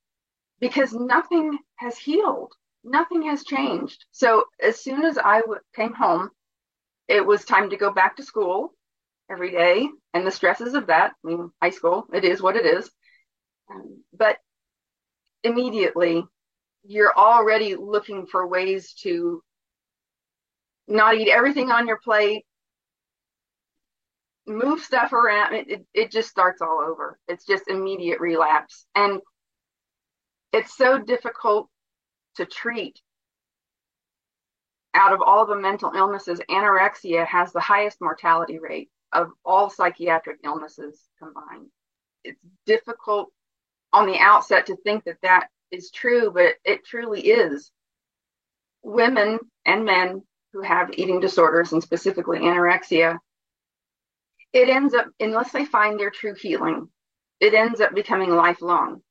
because 0.59 0.93
nothing 0.93 1.57
has 1.77 1.97
healed. 1.97 2.53
Nothing 2.83 3.23
has 3.23 3.43
changed. 3.43 4.05
So 4.11 4.45
as 4.61 4.81
soon 4.81 5.03
as 5.05 5.17
I 5.17 5.41
w- 5.41 5.59
came 5.75 5.93
home, 5.93 6.29
it 7.07 7.25
was 7.25 7.45
time 7.45 7.69
to 7.71 7.77
go 7.77 7.91
back 7.91 8.17
to 8.17 8.23
school 8.23 8.73
every 9.29 9.51
day 9.51 9.87
and 10.13 10.25
the 10.25 10.31
stresses 10.31 10.73
of 10.73 10.87
that. 10.87 11.13
I 11.23 11.27
mean, 11.27 11.51
high 11.61 11.71
school, 11.71 12.07
it 12.13 12.23
is 12.25 12.41
what 12.41 12.55
it 12.55 12.65
is. 12.65 12.89
Um, 13.71 14.03
but 14.13 14.37
immediately, 15.43 16.23
you're 16.83 17.15
already 17.17 17.75
looking 17.75 18.27
for 18.27 18.47
ways 18.47 18.93
to 19.03 19.41
not 20.87 21.15
eat 21.15 21.29
everything 21.29 21.71
on 21.71 21.87
your 21.87 21.99
plate, 22.03 22.45
move 24.47 24.81
stuff 24.81 25.13
around, 25.13 25.53
it, 25.53 25.69
it, 25.69 25.85
it 25.93 26.11
just 26.11 26.29
starts 26.29 26.61
all 26.61 26.81
over. 26.85 27.19
It's 27.27 27.45
just 27.45 27.67
immediate 27.67 28.19
relapse. 28.19 28.85
And 28.95 29.19
it's 30.53 30.75
so 30.75 30.99
difficult 30.99 31.69
to 32.35 32.45
treat. 32.45 32.99
Out 34.93 35.13
of 35.13 35.21
all 35.21 35.45
the 35.45 35.57
mental 35.57 35.91
illnesses, 35.93 36.39
anorexia 36.49 37.25
has 37.27 37.51
the 37.51 37.59
highest 37.59 37.99
mortality 37.99 38.59
rate 38.59 38.89
of 39.11 39.31
all 39.43 39.69
psychiatric 39.69 40.39
illnesses 40.43 41.01
combined. 41.19 41.67
It's 42.23 42.41
difficult 42.65 43.31
on 43.91 44.05
the 44.05 44.17
outset 44.17 44.67
to 44.67 44.77
think 44.77 45.03
that 45.05 45.21
that 45.21 45.47
is 45.71 45.91
true, 45.91 46.31
but 46.33 46.55
it 46.63 46.85
truly 46.85 47.21
is. 47.21 47.71
Women 48.83 49.39
and 49.65 49.83
men 49.83 50.21
who 50.53 50.61
have 50.61 50.91
eating 50.93 51.19
disorders 51.19 51.73
and 51.73 51.83
specifically 51.83 52.39
anorexia 52.39 53.17
it 54.55 54.69
ends 54.69 54.93
up, 54.93 55.07
unless 55.19 55.51
they 55.51 55.65
find 55.65 55.99
their 55.99 56.09
true 56.09 56.33
healing, 56.33 56.87
it 57.41 57.53
ends 57.53 57.81
up 57.81 57.93
becoming 57.93 58.31
lifelong. 58.31 59.01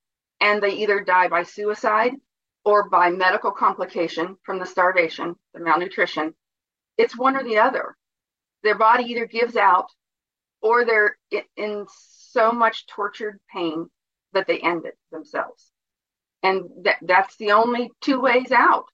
And 0.40 0.62
they 0.62 0.70
either 0.70 1.04
die 1.04 1.28
by 1.28 1.42
suicide 1.42 2.14
or 2.64 2.88
by 2.88 3.10
medical 3.10 3.52
complication 3.52 4.36
from 4.42 4.58
the 4.58 4.64
starvation, 4.64 5.36
the 5.52 5.60
malnutrition. 5.60 6.34
It's 6.96 7.16
one 7.16 7.36
or 7.36 7.44
the 7.44 7.58
other. 7.58 7.94
Their 8.62 8.78
body 8.78 9.04
either 9.04 9.26
gives 9.26 9.54
out 9.54 9.88
or 10.62 10.86
they're 10.86 11.18
in 11.58 11.84
so 11.90 12.50
much 12.50 12.86
tortured 12.86 13.38
pain 13.52 13.90
that 14.32 14.46
they 14.46 14.58
end 14.60 14.86
it 14.86 14.96
themselves. 15.12 15.70
And 16.42 16.64
that, 16.84 16.96
that's 17.02 17.36
the 17.36 17.52
only 17.52 17.90
two 18.00 18.18
ways 18.18 18.50
out 18.50 18.86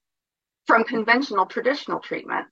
from 0.67 0.83
conventional 0.83 1.45
traditional 1.45 2.01
treatment. 2.01 2.47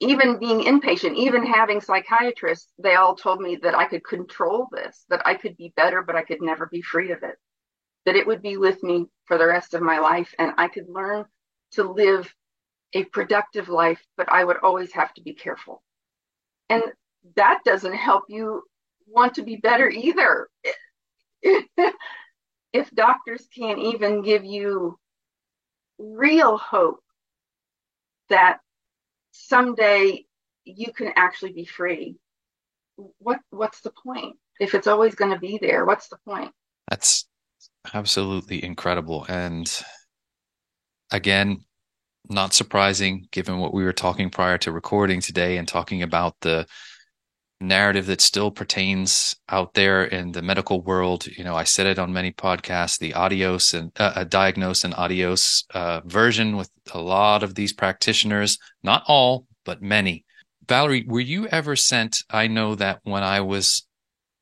Even 0.00 0.38
being 0.38 0.60
inpatient, 0.62 1.16
even 1.16 1.46
having 1.46 1.80
psychiatrists, 1.80 2.72
they 2.78 2.94
all 2.94 3.14
told 3.14 3.40
me 3.40 3.56
that 3.56 3.76
I 3.76 3.86
could 3.86 4.04
control 4.04 4.68
this, 4.72 5.04
that 5.08 5.26
I 5.26 5.34
could 5.34 5.56
be 5.56 5.72
better, 5.76 6.02
but 6.02 6.16
I 6.16 6.22
could 6.22 6.42
never 6.42 6.66
be 6.66 6.82
free 6.82 7.12
of 7.12 7.22
it. 7.22 7.36
That 8.04 8.16
it 8.16 8.26
would 8.26 8.42
be 8.42 8.56
with 8.56 8.82
me 8.82 9.06
for 9.26 9.38
the 9.38 9.46
rest 9.46 9.72
of 9.72 9.82
my 9.82 9.98
life 9.98 10.34
and 10.38 10.52
I 10.58 10.68
could 10.68 10.88
learn 10.88 11.24
to 11.72 11.84
live 11.84 12.32
a 12.92 13.04
productive 13.04 13.68
life, 13.68 14.04
but 14.16 14.30
I 14.30 14.44
would 14.44 14.58
always 14.62 14.92
have 14.92 15.12
to 15.14 15.22
be 15.22 15.34
careful. 15.34 15.82
And 16.68 16.82
that 17.36 17.60
doesn't 17.64 17.94
help 17.94 18.24
you 18.28 18.62
want 19.06 19.34
to 19.34 19.42
be 19.42 19.56
better 19.56 19.88
either. 19.88 20.48
if 21.42 22.90
doctors 22.94 23.46
can't 23.56 23.78
even 23.78 24.22
give 24.22 24.44
you 24.44 24.98
real 25.98 26.58
hope 26.58 27.00
that 28.28 28.58
someday 29.34 30.24
you 30.64 30.92
can 30.92 31.12
actually 31.16 31.52
be 31.52 31.64
free, 31.64 32.16
what 33.18 33.40
what's 33.50 33.80
the 33.80 33.90
point? 33.90 34.36
If 34.60 34.74
it's 34.74 34.86
always 34.86 35.14
going 35.14 35.32
to 35.32 35.38
be 35.38 35.58
there, 35.60 35.84
what's 35.84 36.08
the 36.08 36.18
point? 36.24 36.52
That's 36.88 37.26
absolutely 37.92 38.64
incredible. 38.64 39.26
And 39.28 39.70
again, 41.10 41.64
not 42.30 42.54
surprising 42.54 43.26
given 43.32 43.58
what 43.58 43.74
we 43.74 43.84
were 43.84 43.92
talking 43.92 44.30
prior 44.30 44.56
to 44.58 44.72
recording 44.72 45.20
today 45.20 45.58
and 45.58 45.66
talking 45.66 46.02
about 46.02 46.36
the 46.40 46.66
narrative 47.60 48.06
that 48.06 48.20
still 48.20 48.50
pertains 48.50 49.36
out 49.48 49.74
there 49.74 50.04
in 50.04 50.32
the 50.32 50.42
medical 50.42 50.82
world. 50.82 51.26
You 51.26 51.44
know, 51.44 51.54
I 51.54 51.64
said 51.64 51.86
it 51.86 51.98
on 51.98 52.12
many 52.12 52.32
podcasts, 52.32 52.98
the 52.98 53.14
adios 53.14 53.74
and 53.74 53.92
uh, 53.98 54.12
a 54.16 54.24
diagnose 54.24 54.84
and 54.84 54.94
adios 54.94 55.64
uh, 55.72 56.00
version 56.04 56.56
with 56.56 56.70
a 56.92 57.00
lot 57.00 57.42
of 57.42 57.54
these 57.54 57.72
practitioners, 57.72 58.58
not 58.82 59.04
all, 59.06 59.46
but 59.64 59.82
many. 59.82 60.24
Valerie, 60.68 61.04
were 61.06 61.20
you 61.20 61.46
ever 61.48 61.76
sent? 61.76 62.22
I 62.30 62.46
know 62.46 62.74
that 62.74 63.00
when 63.02 63.22
I 63.22 63.40
was 63.40 63.86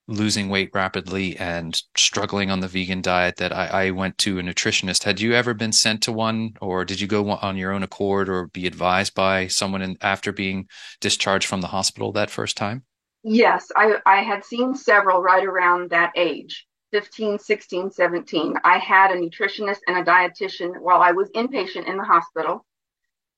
losing 0.09 0.48
weight 0.48 0.70
rapidly 0.75 1.37
and 1.37 1.81
struggling 1.96 2.51
on 2.51 2.61
the 2.61 2.68
vegan 2.68 3.01
diet 3.01 3.37
that 3.37 3.53
I, 3.53 3.66
I, 3.66 3.90
went 3.92 4.18
to 4.18 4.38
a 4.38 4.42
nutritionist. 4.42 5.05
Had 5.05 5.20
you 5.20 5.33
ever 5.33 5.55
been 5.55 5.72
sent 5.72 6.03
to 6.03 6.12
one, 6.12 6.55
or 6.61 6.85
did 6.85 7.01
you 7.01 7.07
go 7.07 7.31
on 7.31 7.57
your 7.57 7.72
own 7.72 7.83
accord, 7.83 8.29
or 8.29 8.48
be 8.48 8.66
advised 8.66 9.14
by 9.14 9.46
someone 9.46 9.81
in, 9.81 9.96
after 10.01 10.33
being 10.33 10.66
discharged 11.01 11.46
from 11.46 11.61
the 11.61 11.68
hospital 11.68 12.12
that 12.12 12.31
first 12.31 12.57
time? 12.57 12.83
Yes, 13.24 13.70
I, 13.76 13.96
I 14.04 14.22
had 14.22 14.44
seen 14.44 14.74
several 14.74 15.22
right 15.22 15.44
around 15.44 15.90
that 15.90 16.12
age 16.16 16.66
15, 16.92 17.38
16, 17.38 17.90
17. 17.90 18.54
I 18.64 18.78
had 18.78 19.11
a 19.11 19.16
nutritionist 19.16 19.80
and 19.87 19.96
a 19.96 20.04
dietitian 20.04 20.80
while 20.80 21.00
I 21.00 21.12
was 21.12 21.30
inpatient 21.30 21.87
in 21.88 21.96
the 21.96 22.04
hospital. 22.04 22.64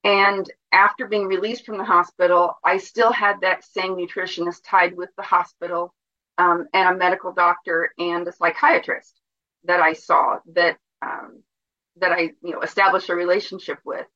And 0.04 0.50
after 0.72 1.06
being 1.06 1.26
released 1.26 1.64
from 1.66 1.78
the 1.78 1.84
hospital, 1.84 2.54
I 2.64 2.78
still 2.78 3.12
had 3.12 3.40
that 3.40 3.64
same 3.64 3.96
nutritionist 3.96 4.62
tied 4.64 4.96
with 4.96 5.10
the 5.16 5.22
hospital 5.22 5.94
um, 6.38 6.66
and 6.74 6.88
a 6.88 6.98
medical 6.98 7.32
doctor 7.32 7.92
and 7.98 8.26
a 8.26 8.32
psychiatrist 8.32 9.20
that 9.64 9.80
I 9.80 9.94
saw 9.94 10.38
that 10.54 10.76
um, 11.02 11.42
that 11.96 12.12
I 12.12 12.32
you 12.42 12.52
know 12.52 12.62
established 12.62 13.08
a 13.08 13.14
relationship 13.14 13.78
with. 13.84 14.06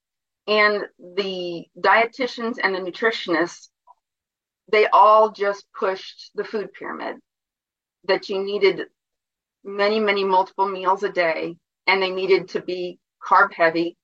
And 0.46 0.84
the 0.98 1.66
dietitians 1.78 2.56
and 2.62 2.74
the 2.74 2.80
nutritionists 2.80 3.68
they 4.70 4.86
all 4.86 5.30
just 5.30 5.64
pushed 5.78 6.30
the 6.34 6.44
food 6.44 6.72
pyramid 6.72 7.16
that 8.04 8.28
you 8.28 8.42
needed 8.42 8.82
many, 9.64 10.00
many 10.00 10.24
multiple 10.24 10.68
meals 10.68 11.02
a 11.02 11.10
day 11.10 11.56
and 11.86 12.02
they 12.02 12.10
needed 12.10 12.48
to 12.50 12.60
be 12.60 12.98
carb 13.26 13.52
heavy. 13.52 13.96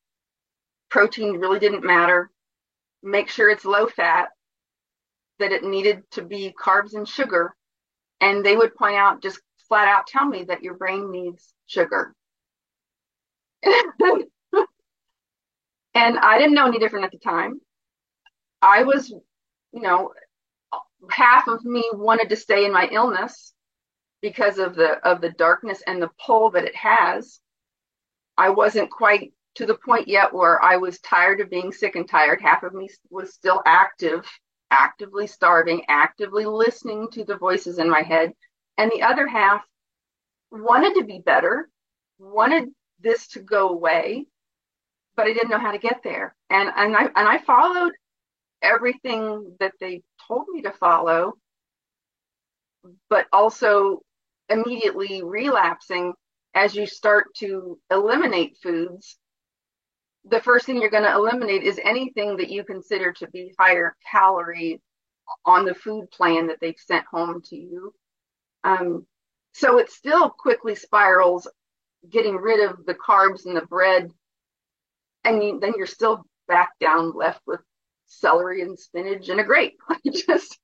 Protein 0.90 1.38
really 1.38 1.58
didn't 1.58 1.84
matter. 1.84 2.30
Make 3.02 3.28
sure 3.28 3.50
it's 3.50 3.64
low 3.64 3.86
fat, 3.86 4.28
that 5.38 5.52
it 5.52 5.64
needed 5.64 6.02
to 6.12 6.22
be 6.22 6.54
carbs 6.58 6.94
and 6.94 7.08
sugar. 7.08 7.54
And 8.20 8.44
they 8.44 8.56
would 8.56 8.74
point 8.74 8.96
out, 8.96 9.22
just 9.22 9.40
flat 9.68 9.88
out 9.88 10.06
tell 10.06 10.26
me 10.26 10.44
that 10.44 10.62
your 10.62 10.74
brain 10.74 11.10
needs 11.10 11.52
sugar. 11.66 12.14
and 13.64 13.78
I 15.94 16.38
didn't 16.38 16.54
know 16.54 16.66
any 16.66 16.78
different 16.78 17.06
at 17.06 17.12
the 17.12 17.18
time. 17.18 17.60
I 18.62 18.84
was, 18.84 19.10
you 19.10 19.82
know, 19.82 20.12
half 21.10 21.48
of 21.48 21.64
me 21.64 21.84
wanted 21.92 22.28
to 22.30 22.36
stay 22.36 22.64
in 22.64 22.72
my 22.72 22.88
illness 22.90 23.52
because 24.22 24.58
of 24.58 24.74
the 24.74 24.98
of 25.06 25.20
the 25.20 25.30
darkness 25.30 25.82
and 25.86 26.00
the 26.00 26.10
pull 26.24 26.50
that 26.50 26.64
it 26.64 26.76
has. 26.76 27.40
I 28.36 28.50
wasn't 28.50 28.90
quite 28.90 29.32
to 29.56 29.66
the 29.66 29.76
point 29.76 30.08
yet 30.08 30.32
where 30.32 30.62
I 30.62 30.76
was 30.76 31.00
tired 31.00 31.40
of 31.40 31.50
being 31.50 31.72
sick 31.72 31.94
and 31.94 32.08
tired. 32.08 32.40
Half 32.40 32.62
of 32.62 32.74
me 32.74 32.88
was 33.10 33.34
still 33.34 33.62
active, 33.66 34.26
actively 34.70 35.26
starving, 35.26 35.84
actively 35.88 36.44
listening 36.44 37.08
to 37.12 37.24
the 37.24 37.36
voices 37.36 37.78
in 37.78 37.88
my 37.88 38.02
head. 38.02 38.32
And 38.78 38.90
the 38.90 39.02
other 39.02 39.26
half 39.26 39.62
wanted 40.50 40.94
to 40.94 41.04
be 41.04 41.20
better, 41.20 41.68
wanted 42.18 42.70
this 43.00 43.28
to 43.28 43.40
go 43.40 43.68
away, 43.68 44.26
but 45.16 45.26
I 45.26 45.32
didn't 45.32 45.50
know 45.50 45.58
how 45.58 45.72
to 45.72 45.78
get 45.78 46.02
there. 46.02 46.34
And 46.50 46.70
and 46.74 46.96
I 46.96 47.04
and 47.04 47.28
I 47.28 47.38
followed 47.38 47.92
everything 48.64 49.56
that 49.60 49.72
they 49.80 50.02
told 50.26 50.46
me 50.48 50.62
to 50.62 50.72
follow, 50.72 51.34
but 53.08 53.26
also 53.32 54.00
immediately 54.48 55.22
relapsing 55.22 56.12
as 56.54 56.74
you 56.74 56.86
start 56.86 57.26
to 57.36 57.78
eliminate 57.90 58.56
foods. 58.62 59.16
The 60.26 60.40
first 60.40 60.66
thing 60.66 60.80
you're 60.80 60.90
going 60.90 61.04
to 61.04 61.14
eliminate 61.14 61.62
is 61.62 61.80
anything 61.82 62.36
that 62.38 62.50
you 62.50 62.64
consider 62.64 63.12
to 63.12 63.28
be 63.28 63.54
higher 63.58 63.94
calorie 64.10 64.80
on 65.44 65.64
the 65.64 65.74
food 65.74 66.10
plan 66.10 66.46
that 66.46 66.58
they've 66.60 66.78
sent 66.78 67.04
home 67.06 67.42
to 67.46 67.56
you. 67.56 67.94
Um, 68.62 69.06
so 69.52 69.78
it 69.78 69.90
still 69.90 70.30
quickly 70.30 70.74
spirals, 70.74 71.48
getting 72.08 72.36
rid 72.36 72.68
of 72.68 72.84
the 72.86 72.94
carbs 72.94 73.46
and 73.46 73.56
the 73.56 73.66
bread, 73.66 74.10
and 75.24 75.42
you, 75.42 75.60
then 75.60 75.74
you're 75.76 75.86
still 75.86 76.24
back 76.48 76.70
down 76.80 77.12
left 77.14 77.40
with 77.46 77.60
celery 78.06 78.62
and 78.62 78.78
spinach 78.78 79.28
and 79.28 79.40
a 79.40 79.44
grape. 79.44 79.78
Just 80.06 80.58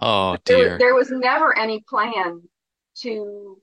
oh 0.00 0.36
dear. 0.44 0.68
There, 0.70 0.78
there 0.78 0.94
was 0.94 1.10
never 1.10 1.56
any 1.56 1.84
plan 1.88 2.42
to 3.02 3.60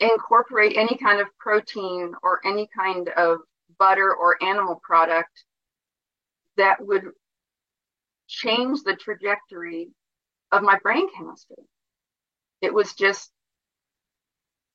incorporate 0.00 0.76
any 0.76 0.96
kind 0.96 1.20
of 1.20 1.28
protein 1.38 2.14
or 2.22 2.40
any 2.44 2.68
kind 2.76 3.08
of 3.10 3.40
butter 3.78 4.14
or 4.14 4.42
animal 4.42 4.80
product 4.82 5.44
that 6.56 6.84
would 6.84 7.04
change 8.26 8.82
the 8.82 8.96
trajectory 8.96 9.90
of 10.52 10.62
my 10.62 10.78
brain 10.82 11.06
chemistry. 11.16 11.56
It 12.62 12.72
was 12.72 12.94
just 12.94 13.30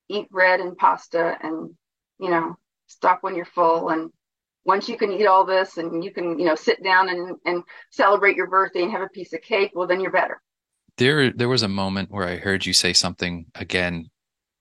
eat 0.10 0.30
bread 0.30 0.60
and 0.60 0.78
pasta 0.78 1.38
and, 1.42 1.72
you 2.20 2.30
know, 2.30 2.56
stop 2.88 3.20
when 3.22 3.36
you're 3.36 3.46
full 3.46 3.90
and 3.90 4.12
once 4.66 4.90
you 4.90 4.98
can 4.98 5.12
eat 5.12 5.28
all 5.28 5.46
this 5.46 5.78
and 5.78 6.04
you 6.04 6.12
can 6.12 6.38
you 6.38 6.46
know 6.46 6.56
sit 6.56 6.84
down 6.84 7.10
and 7.10 7.38
and 7.46 7.64
celebrate 7.92 8.36
your 8.36 8.48
birthday 8.48 8.82
and 8.82 8.92
have 8.92 9.02
a 9.02 9.10
piece 9.10 9.32
of 9.34 9.42
cake 9.42 9.72
well 9.74 9.88
then 9.88 10.02
you're 10.02 10.12
better. 10.12 10.42
There 10.98 11.32
there 11.32 11.50
was 11.50 11.64
a 11.64 11.68
moment 11.68 12.12
where 12.12 12.28
i 12.28 12.36
heard 12.36 12.66
you 12.66 12.74
say 12.74 12.94
something 12.94 13.46
again 13.56 14.10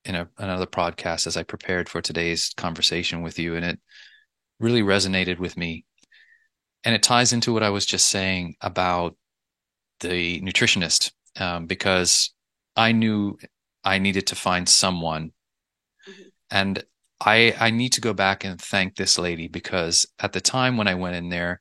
in 0.04 0.14
a, 0.14 0.28
another 0.38 0.66
podcast 0.66 1.26
as 1.26 1.36
i 1.36 1.42
prepared 1.42 1.88
for 1.88 2.00
today's 2.00 2.52
conversation 2.56 3.22
with 3.22 3.38
you 3.38 3.56
and 3.56 3.64
it 3.64 3.80
really 4.60 4.82
resonated 4.82 5.38
with 5.38 5.56
me. 5.56 5.84
And 6.84 6.94
it 6.94 7.02
ties 7.02 7.32
into 7.32 7.52
what 7.52 7.62
i 7.62 7.70
was 7.70 7.86
just 7.86 8.06
saying 8.08 8.56
about 8.60 9.16
the 10.00 10.40
nutritionist 10.42 11.12
um, 11.40 11.66
because 11.66 12.34
i 12.76 12.92
knew 12.92 13.38
i 13.82 13.98
needed 13.98 14.28
to 14.28 14.36
find 14.36 14.68
someone. 14.68 15.32
Mm-hmm. 16.06 16.28
and 16.50 16.84
I 17.20 17.54
I 17.58 17.70
need 17.70 17.92
to 17.94 18.00
go 18.00 18.12
back 18.12 18.44
and 18.44 18.60
thank 18.60 18.96
this 18.96 19.18
lady 19.18 19.48
because 19.48 20.06
at 20.18 20.32
the 20.32 20.40
time 20.40 20.76
when 20.76 20.88
I 20.88 20.94
went 20.94 21.16
in 21.16 21.28
there, 21.28 21.60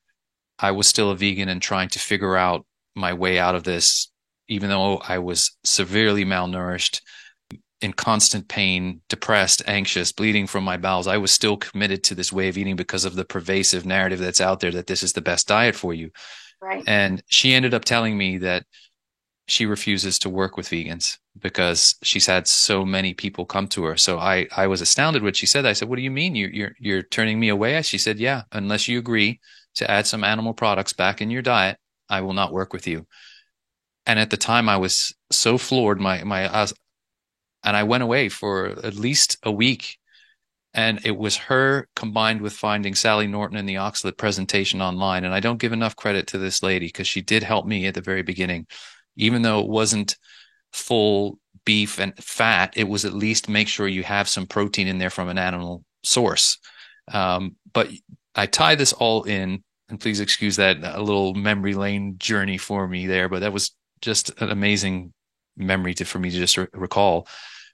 I 0.60 0.72
was 0.72 0.88
still 0.88 1.12
a 1.12 1.16
vegan 1.16 1.50
and 1.50 1.62
trying 1.62 1.90
to 1.90 2.00
figure 2.00 2.36
out 2.36 2.66
my 2.96 3.14
way 3.14 3.40
out 3.40 3.56
of 3.56 3.64
this, 3.64 4.12
even 4.48 4.70
though 4.70 4.98
I 4.98 5.20
was 5.20 5.58
severely 5.64 6.26
malnourished, 6.26 7.02
in 7.82 7.92
constant 7.92 8.48
pain, 8.48 9.02
depressed, 9.10 9.62
anxious, 9.68 10.14
bleeding 10.14 10.48
from 10.48 10.64
my 10.64 10.78
bowels. 10.78 11.06
I 11.06 11.18
was 11.18 11.32
still 11.32 11.58
committed 11.58 12.04
to 12.06 12.16
this 12.16 12.32
way 12.32 12.48
of 12.48 12.58
eating 12.58 12.78
because 12.78 13.04
of 13.04 13.16
the 13.16 13.26
pervasive 13.26 13.86
narrative 13.86 14.20
that's 14.20 14.40
out 14.40 14.62
there 14.62 14.72
that 14.72 14.88
this 14.88 15.04
is 15.04 15.12
the 15.12 15.22
best 15.22 15.50
diet 15.50 15.76
for 15.76 15.94
you. 15.94 16.12
Right. 16.62 16.82
And 16.88 17.22
she 17.28 17.54
ended 17.54 17.74
up 17.74 17.84
telling 17.84 18.18
me 18.18 18.38
that 18.38 18.66
she 19.46 19.66
refuses 19.66 20.18
to 20.20 20.30
work 20.30 20.56
with 20.56 20.70
vegans 20.70 21.18
because 21.38 21.96
she's 22.02 22.26
had 22.26 22.48
so 22.48 22.86
many 22.86 23.14
people 23.14 23.46
come 23.46 23.68
to 23.68 23.84
her. 23.84 23.98
So 23.98 24.18
I, 24.18 24.48
I 24.56 24.68
was 24.68 24.82
astounded 24.82 25.22
when 25.22 25.34
she 25.34 25.46
said 25.46 25.64
that. 25.64 25.70
I 25.70 25.74
said, 25.74 25.90
what 25.90 25.98
do 25.98 26.02
you 26.02 26.12
mean 26.12 26.36
you, 26.36 26.48
you're, 26.48 26.76
you're 26.80 27.04
turning 27.04 27.40
me 27.40 27.50
away? 27.50 27.82
She 27.82 27.98
said, 27.98 28.20
yeah, 28.20 28.44
unless 28.52 28.88
you 28.88 29.00
agree 29.00 29.40
to 29.76 29.90
add 29.90 30.08
some 30.08 30.24
animal 30.24 30.54
products 30.54 30.94
back 30.94 31.22
in 31.22 31.30
your 31.30 31.42
diet, 31.42 31.78
I 32.10 32.22
will 32.22 32.34
not 32.34 32.54
work 32.54 32.74
with 32.74 32.88
you. 32.88 33.06
And 34.06 34.20
at 34.20 34.30
the 34.30 34.38
time, 34.38 34.68
I 34.68 34.78
was 34.78 35.16
so 35.32 35.58
floored. 35.58 36.00
My 36.00 36.24
my, 36.24 36.68
and 37.64 37.78
I 37.78 37.84
went 37.84 38.04
away 38.04 38.30
for 38.30 38.68
at 38.84 38.96
least 38.96 39.38
a 39.44 39.52
week. 39.52 39.98
And 40.74 41.00
it 41.06 41.16
was 41.16 41.38
her 41.38 41.88
combined 41.96 42.42
with 42.42 42.54
finding 42.54 42.96
Sally 42.96 43.28
Norton 43.28 43.58
in 43.58 43.66
the 43.66 43.76
Oxalate 43.76 44.18
presentation 44.18 44.82
online. 44.82 45.24
And 45.24 45.34
I 45.34 45.40
don't 45.40 45.60
give 45.60 45.72
enough 45.72 45.96
credit 45.96 46.28
to 46.28 46.38
this 46.38 46.64
lady 46.64 46.88
because 46.88 47.08
she 47.08 47.22
did 47.22 47.44
help 47.44 47.66
me 47.66 47.86
at 47.86 47.94
the 47.94 48.02
very 48.02 48.24
beginning, 48.24 48.66
even 49.16 49.42
though 49.42 49.60
it 49.62 49.68
wasn't 49.68 50.18
full 50.72 51.40
beef 51.66 52.00
and 52.00 52.16
fat. 52.18 52.74
It 52.76 52.88
was 52.88 53.06
at 53.06 53.14
least 53.14 53.50
make 53.50 53.68
sure 53.68 53.88
you 53.88 54.04
have 54.04 54.28
some 54.28 54.48
protein 54.48 54.88
in 54.88 54.98
there 54.98 55.10
from 55.10 55.30
an 55.30 55.38
animal 55.38 55.84
source. 56.04 56.58
Um, 57.12 57.56
but 57.74 57.90
I 58.36 58.46
tie 58.46 58.76
this 58.76 58.94
all 58.94 59.24
in, 59.24 59.64
and 59.90 60.00
please 60.00 60.20
excuse 60.20 60.56
that 60.58 60.78
a 60.84 61.02
little 61.02 61.34
memory 61.34 61.76
lane 61.76 62.16
journey 62.18 62.58
for 62.58 62.88
me 62.88 63.08
there, 63.08 63.30
but 63.30 63.42
that 63.42 63.54
was 63.54 63.72
just 64.02 64.30
an 64.42 64.50
amazing 64.50 65.14
memory 65.56 65.94
to 65.94 66.06
for 66.06 66.20
me 66.20 66.30
to 66.32 66.38
just 66.38 66.58
re- 66.58 66.68
recall. 66.74 67.28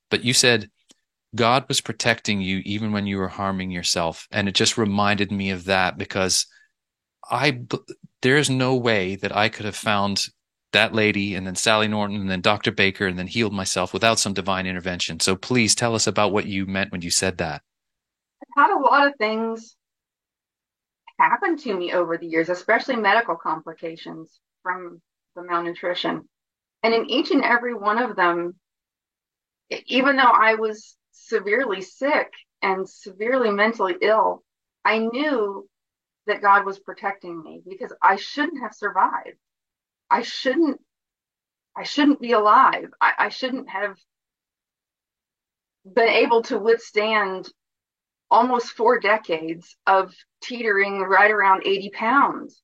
But 0.10 0.23
you 0.23 0.34
said 0.34 0.69
God 1.36 1.65
was 1.67 1.82
protecting 1.82 2.41
you 2.41 2.62
even 2.65 2.91
when 2.91 3.06
you 3.08 3.17
were 3.17 3.28
harming 3.28 3.71
yourself, 3.71 4.28
and 4.32 4.47
it 4.47 4.56
just 4.56 4.78
reminded 4.78 5.32
me 5.32 5.52
of 5.52 5.65
that 5.65 5.97
because 5.97 6.45
I 7.30 7.62
there's 8.21 8.49
no 8.49 8.75
way 8.75 9.15
that 9.17 9.36
I 9.36 9.49
could 9.49 9.65
have 9.65 9.75
found 9.75 10.25
that 10.71 10.93
lady 10.93 11.36
and 11.36 11.45
then 11.45 11.55
Sally 11.55 11.88
Norton 11.88 12.17
and 12.17 12.29
then 12.29 12.41
Dr. 12.41 12.71
Baker 12.71 13.08
and 13.08 13.17
then 13.17 13.27
healed 13.27 13.53
myself 13.53 13.93
without 13.93 14.19
some 14.19 14.34
divine 14.34 14.67
intervention. 14.67 15.19
So 15.19 15.36
please 15.36 15.75
tell 15.75 15.95
us 15.95 16.08
about 16.08 16.32
what 16.32 16.45
you 16.45 16.65
meant 16.65 16.91
when 16.91 17.01
you 17.01 17.12
said 17.12 17.38
that. 17.38 17.62
I've 18.58 18.69
had 18.69 18.77
a 18.77 18.79
lot 18.79 19.08
of 19.08 19.13
things 19.17 19.75
happen 21.19 21.58
to 21.58 21.73
me 21.73 21.91
over 21.91 22.17
the 22.17 22.27
years, 22.27 22.49
especially 22.49 22.95
medical 22.95 23.36
complications 23.36 24.39
from 24.63 25.01
the 25.36 25.43
malnutrition. 25.43 26.27
And 26.84 26.93
in 26.93 27.10
each 27.10 27.32
and 27.32 27.43
every 27.43 27.73
one 27.73 27.97
of 27.97 28.15
them, 28.15 28.55
even 29.88 30.15
though 30.15 30.23
I 30.23 30.55
was 30.55 30.95
severely 31.12 31.82
sick 31.82 32.32
and 32.62 32.89
severely 32.89 33.51
mentally 33.51 33.95
ill, 34.01 34.43
I 34.86 34.99
knew 34.99 35.67
that 36.27 36.41
God 36.41 36.65
was 36.65 36.79
protecting 36.79 37.41
me 37.41 37.62
because 37.67 37.93
I 38.01 38.15
shouldn't 38.15 38.62
have 38.62 38.73
survived. 38.73 39.38
I 40.12 40.22
shouldn't 40.24 40.82
I 41.76 41.84
shouldn't 41.84 42.19
be 42.19 42.34
alive. 42.34 42.89
I, 43.00 43.13
I 43.17 43.30
shouldn't 43.30 43.69
have 43.69 43.98
been 45.86 46.10
able 46.10 46.41
to 46.43 46.58
withstand 46.60 47.50
almost 48.30 48.72
four 48.72 49.00
decades 49.00 49.76
of 49.88 50.13
teetering 50.41 51.00
right 51.02 51.32
around 51.32 51.63
80 51.65 51.89
pounds. 51.91 52.62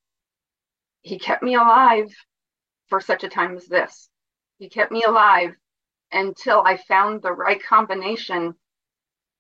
He 1.02 1.18
kept 1.18 1.44
me 1.44 1.56
alive 1.56 2.10
for 2.88 3.00
such 3.00 3.24
a 3.24 3.30
time 3.30 3.56
as 3.56 3.68
this. 3.68 4.10
He 4.60 4.70
kept 4.70 4.92
me 4.92 5.04
alive 5.04 5.56
until 6.12 6.62
I 6.62 6.78
found 6.78 7.22
the 7.22 7.32
right 7.32 7.62
combination 7.64 8.56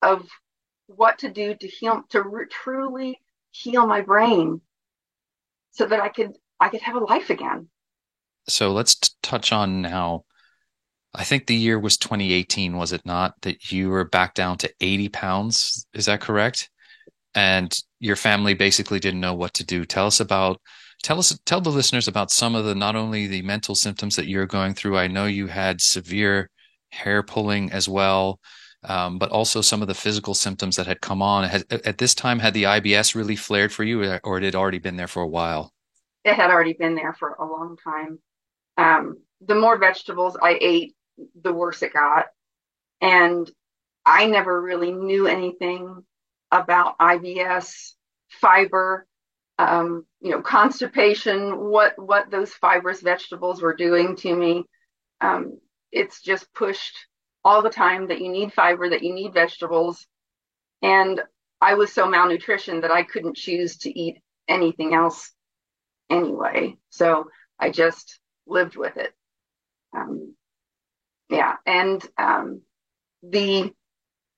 of 0.02 0.28
what 0.88 1.20
to 1.20 1.30
do 1.30 1.56
to 1.56 1.68
heal, 1.68 2.04
to 2.10 2.22
re- 2.22 2.46
truly 2.50 3.20
heal 3.52 3.86
my 3.88 4.02
brain 4.02 4.62
so 5.72 5.86
that 5.86 6.00
I 6.00 6.10
could, 6.10 6.38
I 6.60 6.70
could 6.70 6.82
have 6.82 6.96
a 6.96 7.00
life 7.00 7.30
again. 7.30 7.70
So 8.47 8.71
let's 8.71 8.95
t- 8.95 9.10
touch 9.23 9.51
on 9.51 9.81
now. 9.81 10.23
I 11.13 11.23
think 11.23 11.47
the 11.47 11.55
year 11.55 11.79
was 11.79 11.97
2018, 11.97 12.75
was 12.75 12.91
it 12.91 13.05
not? 13.05 13.34
That 13.41 13.71
you 13.71 13.89
were 13.89 14.05
back 14.05 14.34
down 14.34 14.58
to 14.60 14.73
80 14.81 15.10
pounds. 15.10 15.88
Is 15.93 16.05
that 16.05 16.21
correct? 16.21 16.69
And 17.34 17.75
your 17.99 18.15
family 18.15 18.53
basically 18.53 18.99
didn't 18.99 19.21
know 19.21 19.34
what 19.34 19.53
to 19.55 19.65
do. 19.65 19.86
Tell 19.86 20.08
us 20.08 20.19
about 20.19 20.60
tell 21.05 21.19
us 21.19 21.38
tell 21.45 21.62
the 21.62 21.69
listeners 21.69 22.08
about 22.08 22.31
some 22.31 22.55
of 22.55 22.65
the 22.65 22.73
not 22.73 22.95
only 22.95 23.27
the 23.27 23.41
mental 23.43 23.75
symptoms 23.75 24.15
that 24.15 24.27
you're 24.27 24.47
going 24.47 24.73
through 24.73 24.97
i 24.97 25.08
know 25.08 25.25
you 25.25 25.47
had 25.47 25.79
severe 25.79 26.49
hair 26.89 27.21
pulling 27.21 27.71
as 27.71 27.88
well 27.88 28.39
um, 28.84 29.17
but 29.17 29.31
also 29.31 29.62
some 29.62 29.81
of 29.81 29.88
the 29.88 29.95
physical 29.95 30.36
symptoms 30.36 30.75
that 30.75 30.86
had 30.86 31.01
come 31.01 31.21
on 31.21 31.43
had, 31.43 31.63
at 31.71 31.97
this 31.97 32.15
time 32.15 32.39
had 32.39 32.53
the 32.53 32.63
ibs 32.63 33.13
really 33.13 33.36
flared 33.36 33.71
for 33.71 33.84
you 33.84 34.17
or 34.23 34.38
it 34.38 34.43
had 34.43 34.55
already 34.55 34.79
been 34.79 34.95
there 34.95 35.08
for 35.08 35.21
a 35.21 35.27
while 35.27 35.71
it 36.23 36.34
had 36.34 36.49
already 36.49 36.73
been 36.73 36.95
there 36.95 37.13
for 37.13 37.34
a 37.34 37.45
long 37.45 37.77
time 37.84 38.19
um, 38.78 39.18
the 39.42 39.56
more 39.56 39.78
vegetables 39.78 40.38
i 40.42 40.58
ate 40.60 40.96
the 41.44 41.54
worse 41.54 41.82
it 41.82 41.94
got 41.94 42.26
and 43.02 43.50
i 44.06 44.26
never 44.26 44.62
really 44.62 44.92
knew 44.92 45.28
anything 45.28 46.04
about 46.52 46.98
ibs 47.00 47.94
fiber 48.30 49.06
um, 49.58 50.06
you 50.22 50.32
know, 50.32 50.42
constipation, 50.42 51.58
what 51.58 51.94
what 51.98 52.30
those 52.30 52.54
fibrous 52.54 53.02
vegetables 53.02 53.62
were 53.62 53.76
doing 53.76 54.16
to 54.18 54.36
me. 54.36 54.66
Um, 55.22 55.60
it's 55.92 56.22
just 56.22 56.54
pushed 56.54 57.08
all 57.44 57.62
the 57.62 57.70
time 57.70 58.08
that 58.08 58.22
you 58.22 58.30
need 58.30 58.54
fiber, 58.54 58.90
that 58.90 59.04
you 59.04 59.14
need 59.14 59.34
vegetables, 59.34 60.06
and 60.82 61.22
I 61.62 61.76
was 61.76 61.94
so 61.94 62.08
malnutrition 62.08 62.82
that 62.82 62.92
I 62.92 63.04
couldn't 63.04 63.38
choose 63.38 63.78
to 63.78 63.98
eat 64.00 64.22
anything 64.48 64.94
else 64.94 65.32
anyway. 66.10 66.76
So 66.90 67.28
I 67.60 67.70
just 67.70 68.20
lived 68.47 68.75
with 68.75 68.97
it. 68.97 69.13
Um, 69.95 70.36
yeah, 71.29 71.55
and 71.65 72.05
um, 72.17 72.62
the 73.23 73.71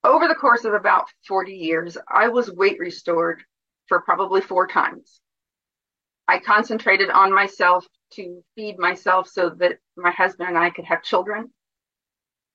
over 0.03 0.27
the 0.27 0.35
course 0.35 0.63
of 0.63 0.73
about 0.73 1.07
40 1.27 1.53
years, 1.53 1.97
I 2.07 2.29
was 2.29 2.51
weight 2.51 2.79
restored 2.79 3.43
for 3.87 4.01
probably 4.01 4.41
four 4.41 4.67
times. 4.67 5.19
I 6.27 6.39
concentrated 6.39 7.09
on 7.09 7.33
myself 7.33 7.85
to 8.13 8.43
feed 8.55 8.77
myself 8.77 9.27
so 9.27 9.49
that 9.59 9.79
my 9.95 10.11
husband 10.11 10.49
and 10.49 10.57
I 10.57 10.69
could 10.69 10.85
have 10.85 11.03
children. 11.03 11.51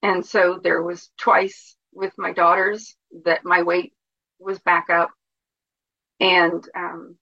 And 0.02 0.24
so 0.24 0.60
there 0.62 0.82
was 0.82 1.10
twice 1.18 1.76
with 1.92 2.12
my 2.16 2.32
daughters 2.32 2.94
that 3.24 3.44
my 3.44 3.62
weight 3.62 3.92
was 4.38 4.58
back 4.60 4.90
up 4.90 5.10
and 6.20 6.66
um, 6.74 7.16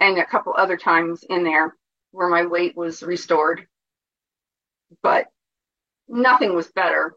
and 0.00 0.18
a 0.18 0.26
couple 0.26 0.54
other 0.56 0.76
times 0.76 1.24
in 1.28 1.44
there 1.44 1.76
where 2.12 2.28
my 2.28 2.46
weight 2.46 2.76
was 2.76 3.02
restored 3.02 3.66
but 5.02 5.26
nothing 6.08 6.54
was 6.54 6.70
better. 6.72 7.14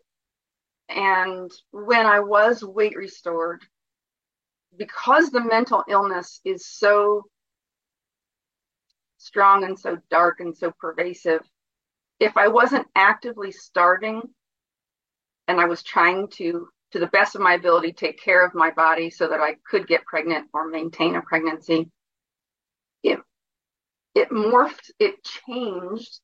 And 0.88 1.52
when 1.72 2.06
i 2.06 2.20
was 2.20 2.64
weight 2.64 2.96
restored 2.96 3.64
because 4.78 5.30
the 5.30 5.44
mental 5.44 5.84
illness 5.90 6.42
is 6.46 6.68
so 6.68 7.24
strong 9.18 9.64
and 9.64 9.80
so 9.80 9.98
dark 10.12 10.42
and 10.42 10.56
so 10.56 10.72
pervasive, 10.80 11.42
if 12.20 12.38
I 12.38 12.50
wasn't 12.50 12.88
actively 12.96 13.52
starving 13.52 14.22
and 15.48 15.60
I 15.60 15.66
was 15.66 15.82
trying 15.82 16.28
to, 16.36 16.68
to 16.92 17.00
the 17.00 17.08
best 17.08 17.36
of 17.36 17.42
my 17.42 17.54
ability, 17.56 17.94
take 17.94 18.22
care 18.22 18.46
of 18.46 18.54
my 18.54 18.70
body 18.72 19.10
so 19.10 19.28
that 19.28 19.40
I 19.40 19.56
could 19.68 19.88
get 19.88 20.06
pregnant 20.06 20.50
or 20.54 20.68
maintain 20.68 21.16
a 21.16 21.22
pregnancy, 21.22 21.90
it, 23.02 23.20
it 24.16 24.30
morphed, 24.30 24.90
it 25.00 25.24
changed 25.24 26.20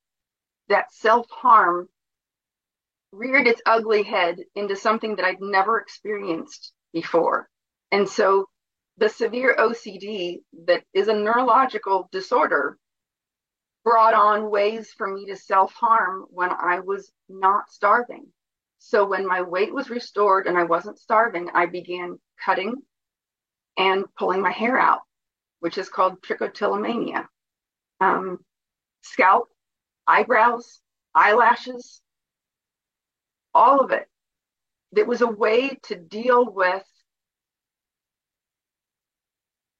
that 0.69 0.93
self 0.93 1.29
harm 1.29 1.89
reared 3.11 3.45
its 3.47 3.61
ugly 3.65 4.03
head 4.03 4.37
into 4.55 4.75
something 4.75 5.17
that 5.17 5.25
I'd 5.25 5.41
never 5.41 5.77
experienced 5.79 6.73
before. 6.93 7.49
And 7.91 8.07
so 8.07 8.47
the 8.97 9.09
severe 9.09 9.55
OCD 9.59 10.37
that 10.65 10.83
is 10.93 11.09
a 11.09 11.13
neurological 11.13 12.07
disorder 12.11 12.77
brought 13.83 14.13
on 14.13 14.49
ways 14.49 14.93
for 14.97 15.07
me 15.07 15.25
to 15.25 15.35
self 15.35 15.73
harm 15.73 16.25
when 16.29 16.51
I 16.51 16.79
was 16.79 17.11
not 17.27 17.69
starving. 17.69 18.27
So 18.79 19.05
when 19.05 19.27
my 19.27 19.41
weight 19.41 19.73
was 19.73 19.89
restored 19.89 20.47
and 20.47 20.57
I 20.57 20.63
wasn't 20.63 20.99
starving, 20.99 21.49
I 21.53 21.65
began 21.65 22.19
cutting 22.43 22.75
and 23.77 24.05
pulling 24.17 24.41
my 24.41 24.51
hair 24.51 24.79
out, 24.79 25.01
which 25.59 25.77
is 25.77 25.89
called 25.89 26.21
trichotillomania. 26.21 27.27
Um, 28.01 28.39
scalp, 29.03 29.47
eyebrows, 30.07 30.81
eyelashes, 31.15 32.01
all 33.53 33.79
of 33.81 33.91
it. 33.91 34.07
It 34.95 35.07
was 35.07 35.21
a 35.21 35.27
way 35.27 35.77
to 35.83 35.95
deal 35.95 36.45
with 36.51 36.83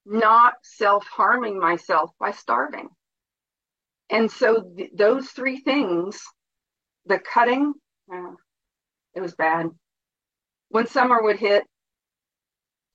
not 0.05 0.53
self 0.63 1.05
harming 1.07 1.59
myself 1.59 2.11
by 2.19 2.31
starving. 2.31 2.89
And 4.09 4.31
so 4.31 4.61
th- 4.77 4.91
those 4.95 5.29
three 5.29 5.59
things, 5.61 6.21
the 7.05 7.19
cutting, 7.19 7.73
uh, 8.13 8.33
it 9.15 9.21
was 9.21 9.35
bad. 9.35 9.69
When 10.69 10.87
summer 10.87 11.21
would 11.21 11.37
hit, 11.39 11.65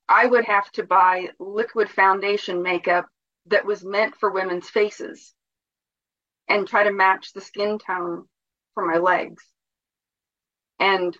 I 0.08 0.26
would 0.26 0.44
have 0.44 0.70
to 0.72 0.84
buy 0.84 1.30
liquid 1.38 1.90
foundation 1.90 2.62
makeup 2.62 3.06
that 3.48 3.66
was 3.66 3.84
meant 3.84 4.16
for 4.16 4.30
women's 4.30 4.68
faces 4.68 5.34
and 6.48 6.66
try 6.66 6.84
to 6.84 6.92
match 6.92 7.32
the 7.32 7.40
skin 7.40 7.78
tone 7.78 8.24
for 8.74 8.86
my 8.86 8.98
legs. 8.98 9.44
And 10.78 11.16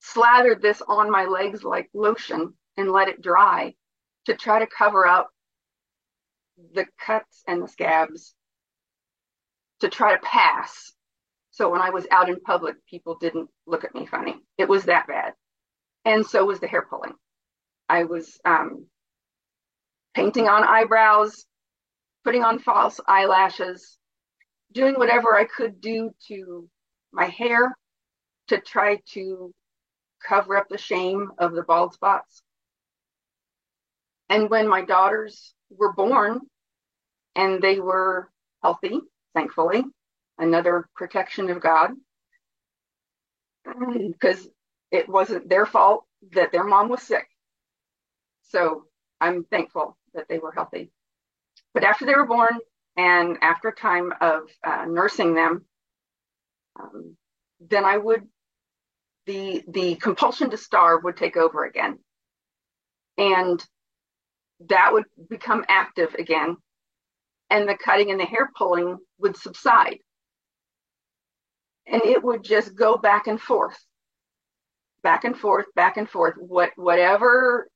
slathered 0.00 0.62
this 0.62 0.82
on 0.86 1.10
my 1.10 1.24
legs 1.24 1.62
like 1.62 1.90
lotion 1.92 2.54
and 2.76 2.90
let 2.90 3.08
it 3.08 3.20
dry 3.20 3.74
to 4.26 4.34
try 4.34 4.58
to 4.58 4.66
cover 4.66 5.06
up 5.06 5.28
the 6.74 6.86
cuts 6.98 7.42
and 7.46 7.62
the 7.62 7.68
scabs 7.68 8.34
to 9.80 9.88
try 9.88 10.14
to 10.14 10.22
pass. 10.22 10.92
So 11.50 11.70
when 11.70 11.80
I 11.80 11.90
was 11.90 12.06
out 12.10 12.28
in 12.28 12.40
public, 12.40 12.76
people 12.86 13.16
didn't 13.18 13.48
look 13.66 13.84
at 13.84 13.94
me 13.94 14.06
funny. 14.06 14.36
It 14.56 14.68
was 14.68 14.84
that 14.84 15.06
bad. 15.06 15.32
And 16.04 16.24
so 16.24 16.44
was 16.44 16.60
the 16.60 16.68
hair 16.68 16.86
pulling. 16.88 17.12
I 17.88 18.04
was 18.04 18.38
um, 18.44 18.86
painting 20.14 20.48
on 20.48 20.64
eyebrows, 20.64 21.46
putting 22.24 22.42
on 22.42 22.58
false 22.58 23.00
eyelashes, 23.06 23.98
doing 24.72 24.94
whatever 24.94 25.34
I 25.34 25.44
could 25.44 25.80
do 25.80 26.10
to 26.28 26.68
my 27.12 27.26
hair 27.26 27.74
to 28.48 28.60
try 28.60 29.00
to 29.12 29.52
cover 30.26 30.56
up 30.56 30.68
the 30.68 30.78
shame 30.78 31.30
of 31.38 31.52
the 31.52 31.62
bald 31.62 31.94
spots. 31.94 32.42
And 34.28 34.50
when 34.50 34.68
my 34.68 34.84
daughters 34.84 35.54
were 35.70 35.92
born 35.92 36.40
and 37.34 37.62
they 37.62 37.80
were 37.80 38.30
healthy, 38.62 39.00
thankfully, 39.34 39.82
another 40.38 40.88
protection 40.94 41.50
of 41.50 41.60
God, 41.60 41.90
because 43.64 44.48
it 44.90 45.08
wasn't 45.08 45.48
their 45.48 45.66
fault 45.66 46.04
that 46.32 46.52
their 46.52 46.64
mom 46.64 46.88
was 46.88 47.02
sick. 47.02 47.26
So 48.42 48.84
I'm 49.20 49.44
thankful 49.44 49.96
that 50.14 50.28
they 50.28 50.38
were 50.38 50.52
healthy. 50.52 50.90
But 51.74 51.84
after 51.84 52.04
they 52.04 52.14
were 52.14 52.26
born 52.26 52.58
and 52.96 53.38
after 53.42 53.68
a 53.68 53.74
time 53.74 54.12
of 54.20 54.42
uh, 54.64 54.86
nursing 54.88 55.34
them, 55.34 55.64
um, 56.78 57.16
then 57.60 57.84
I 57.84 57.96
would 57.96 58.26
the 59.26 59.62
the 59.68 59.96
compulsion 59.96 60.50
to 60.50 60.56
starve 60.56 61.04
would 61.04 61.16
take 61.16 61.36
over 61.36 61.64
again, 61.64 61.98
and 63.18 63.64
that 64.68 64.92
would 64.92 65.04
become 65.28 65.64
active 65.68 66.14
again, 66.14 66.56
and 67.50 67.68
the 67.68 67.76
cutting 67.76 68.10
and 68.10 68.18
the 68.18 68.24
hair 68.24 68.50
pulling 68.56 68.96
would 69.18 69.36
subside, 69.36 69.98
and 71.86 72.02
it 72.04 72.22
would 72.22 72.42
just 72.42 72.74
go 72.74 72.96
back 72.96 73.26
and 73.26 73.40
forth, 73.40 73.78
back 75.02 75.24
and 75.24 75.36
forth, 75.38 75.66
back 75.74 75.96
and 75.96 76.08
forth. 76.08 76.34
What 76.38 76.70
whatever 76.76 77.68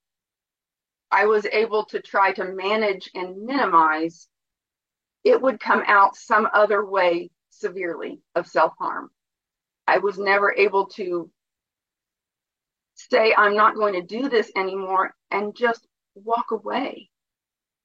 I 1.14 1.26
was 1.26 1.46
able 1.46 1.84
to 1.86 2.02
try 2.02 2.32
to 2.32 2.44
manage 2.44 3.08
and 3.14 3.44
minimize, 3.44 4.26
it 5.22 5.40
would 5.40 5.60
come 5.60 5.84
out 5.86 6.16
some 6.16 6.48
other 6.52 6.84
way 6.84 7.30
severely 7.50 8.20
of 8.34 8.48
self 8.48 8.72
harm. 8.80 9.10
I 9.86 9.98
was 9.98 10.18
never 10.18 10.52
able 10.52 10.86
to 10.96 11.30
say, 12.96 13.32
I'm 13.32 13.54
not 13.54 13.76
going 13.76 13.94
to 13.94 14.02
do 14.02 14.28
this 14.28 14.50
anymore 14.56 15.14
and 15.30 15.54
just 15.54 15.86
walk 16.16 16.50
away. 16.50 17.10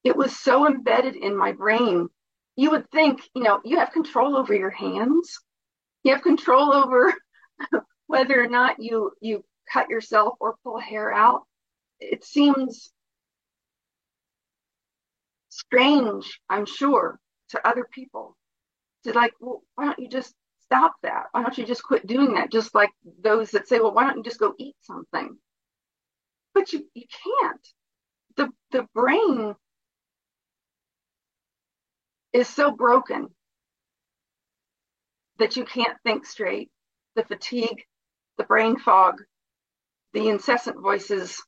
It 0.04 0.16
was 0.16 0.36
so 0.36 0.66
embedded 0.66 1.16
in 1.16 1.38
my 1.38 1.52
brain. 1.52 2.10
You 2.56 2.72
would 2.72 2.90
think, 2.90 3.22
you 3.36 3.44
know, 3.44 3.62
you 3.64 3.78
have 3.78 3.92
control 3.92 4.38
over 4.38 4.56
your 4.56 4.72
hands. 4.72 5.38
You 6.04 6.14
have 6.14 6.24
control 6.24 6.74
over 6.74 7.14
whether 8.08 8.42
or 8.42 8.50
not 8.50 8.78
you 8.80 9.12
you 9.22 9.46
cut 9.72 9.90
yourself 9.90 10.34
or 10.40 10.56
pull 10.64 10.80
hair 10.80 11.14
out. 11.14 11.44
It 12.00 12.24
seems 12.24 12.92
strange, 15.60 16.40
I'm 16.50 16.66
sure, 16.66 17.20
to 17.50 17.68
other 17.68 17.86
people. 17.92 18.36
To 19.04 19.14
like, 19.14 19.34
well, 19.40 19.62
why 19.76 19.86
don't 19.86 20.00
you 20.00 20.10
just 20.10 20.34
stop 20.62 20.94
that? 21.04 21.26
Why 21.32 21.42
don't 21.42 21.58
you 21.58 21.66
just 21.66 21.84
quit 21.84 22.06
doing 22.08 22.34
that? 22.34 22.52
Just 22.52 22.76
like 22.76 22.92
those 23.22 23.52
that 23.52 23.68
say, 23.68 23.80
well, 23.80 23.94
why 23.94 24.04
don't 24.06 24.18
you 24.18 24.24
just 24.24 24.40
go 24.40 24.54
eat 24.58 24.76
something? 24.82 25.38
But 26.54 26.74
you, 26.74 26.86
you 26.94 27.06
can't. 27.24 27.68
The 28.36 28.50
the 28.72 28.88
brain 28.94 29.56
is 32.34 32.48
so 32.48 32.72
broken 32.72 33.30
that 35.40 35.56
you 35.56 35.66
can't 35.66 35.98
think 36.04 36.26
straight. 36.26 36.70
The 37.16 37.24
fatigue, 37.24 37.84
the 38.38 38.44
brain 38.44 38.78
fog, 38.78 39.16
the 40.14 40.30
incessant 40.30 40.82
voices, 40.82 41.42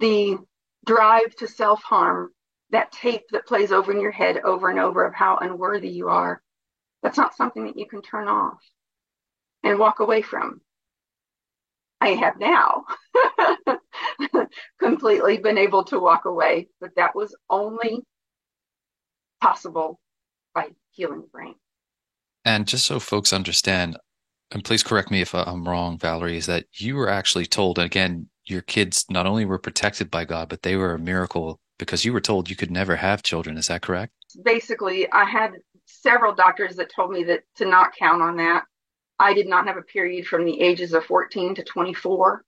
the 0.00 0.38
drive 0.86 1.34
to 1.36 1.48
self 1.48 1.82
harm, 1.82 2.30
that 2.72 2.90
tape 2.90 3.22
that 3.30 3.46
plays 3.46 3.70
over 3.70 3.92
in 3.92 4.00
your 4.00 4.10
head 4.10 4.38
over 4.38 4.68
and 4.70 4.78
over 4.78 5.04
of 5.04 5.14
how 5.14 5.36
unworthy 5.36 5.90
you 5.90 6.08
are, 6.08 6.42
that's 7.02 7.18
not 7.18 7.36
something 7.36 7.66
that 7.66 7.78
you 7.78 7.86
can 7.86 8.02
turn 8.02 8.28
off 8.28 8.58
and 9.62 9.78
walk 9.78 10.00
away 10.00 10.22
from. 10.22 10.60
I 12.00 12.08
have 12.08 12.40
now 12.40 12.84
completely 14.80 15.38
been 15.38 15.58
able 15.58 15.84
to 15.84 16.00
walk 16.00 16.24
away, 16.24 16.68
but 16.80 16.90
that 16.96 17.14
was 17.14 17.36
only 17.48 18.00
possible 19.40 20.00
by 20.54 20.70
healing 20.90 21.20
the 21.20 21.28
brain. 21.28 21.54
And 22.44 22.66
just 22.66 22.86
so 22.86 22.98
folks 22.98 23.32
understand, 23.32 23.96
and 24.50 24.64
please 24.64 24.82
correct 24.82 25.10
me 25.10 25.20
if 25.20 25.34
I'm 25.34 25.68
wrong, 25.68 25.98
Valerie, 25.98 26.38
is 26.38 26.46
that 26.46 26.66
you 26.72 26.96
were 26.96 27.08
actually 27.08 27.46
told, 27.46 27.78
again, 27.78 28.28
your 28.44 28.62
kids 28.62 29.04
not 29.08 29.26
only 29.26 29.44
were 29.44 29.58
protected 29.58 30.10
by 30.10 30.24
God, 30.24 30.48
but 30.48 30.62
they 30.62 30.74
were 30.74 30.94
a 30.94 30.98
miracle 30.98 31.60
because 31.78 32.04
you 32.04 32.12
were 32.12 32.20
told 32.20 32.50
you 32.50 32.56
could 32.56 32.70
never 32.70 32.96
have 32.96 33.22
children. 33.22 33.56
Is 33.56 33.68
that 33.68 33.82
correct? 33.82 34.12
Basically, 34.42 35.10
I 35.10 35.24
had 35.24 35.52
several 35.86 36.34
doctors 36.34 36.76
that 36.76 36.92
told 36.94 37.10
me 37.10 37.24
that 37.24 37.42
to 37.56 37.64
not 37.64 37.94
count 37.98 38.22
on 38.22 38.36
that. 38.36 38.64
I 39.18 39.34
did 39.34 39.46
not 39.46 39.66
have 39.66 39.76
a 39.76 39.82
period 39.82 40.26
from 40.26 40.44
the 40.44 40.60
ages 40.60 40.94
of 40.94 41.04
14 41.04 41.54
to 41.56 41.62
24. 41.62 42.44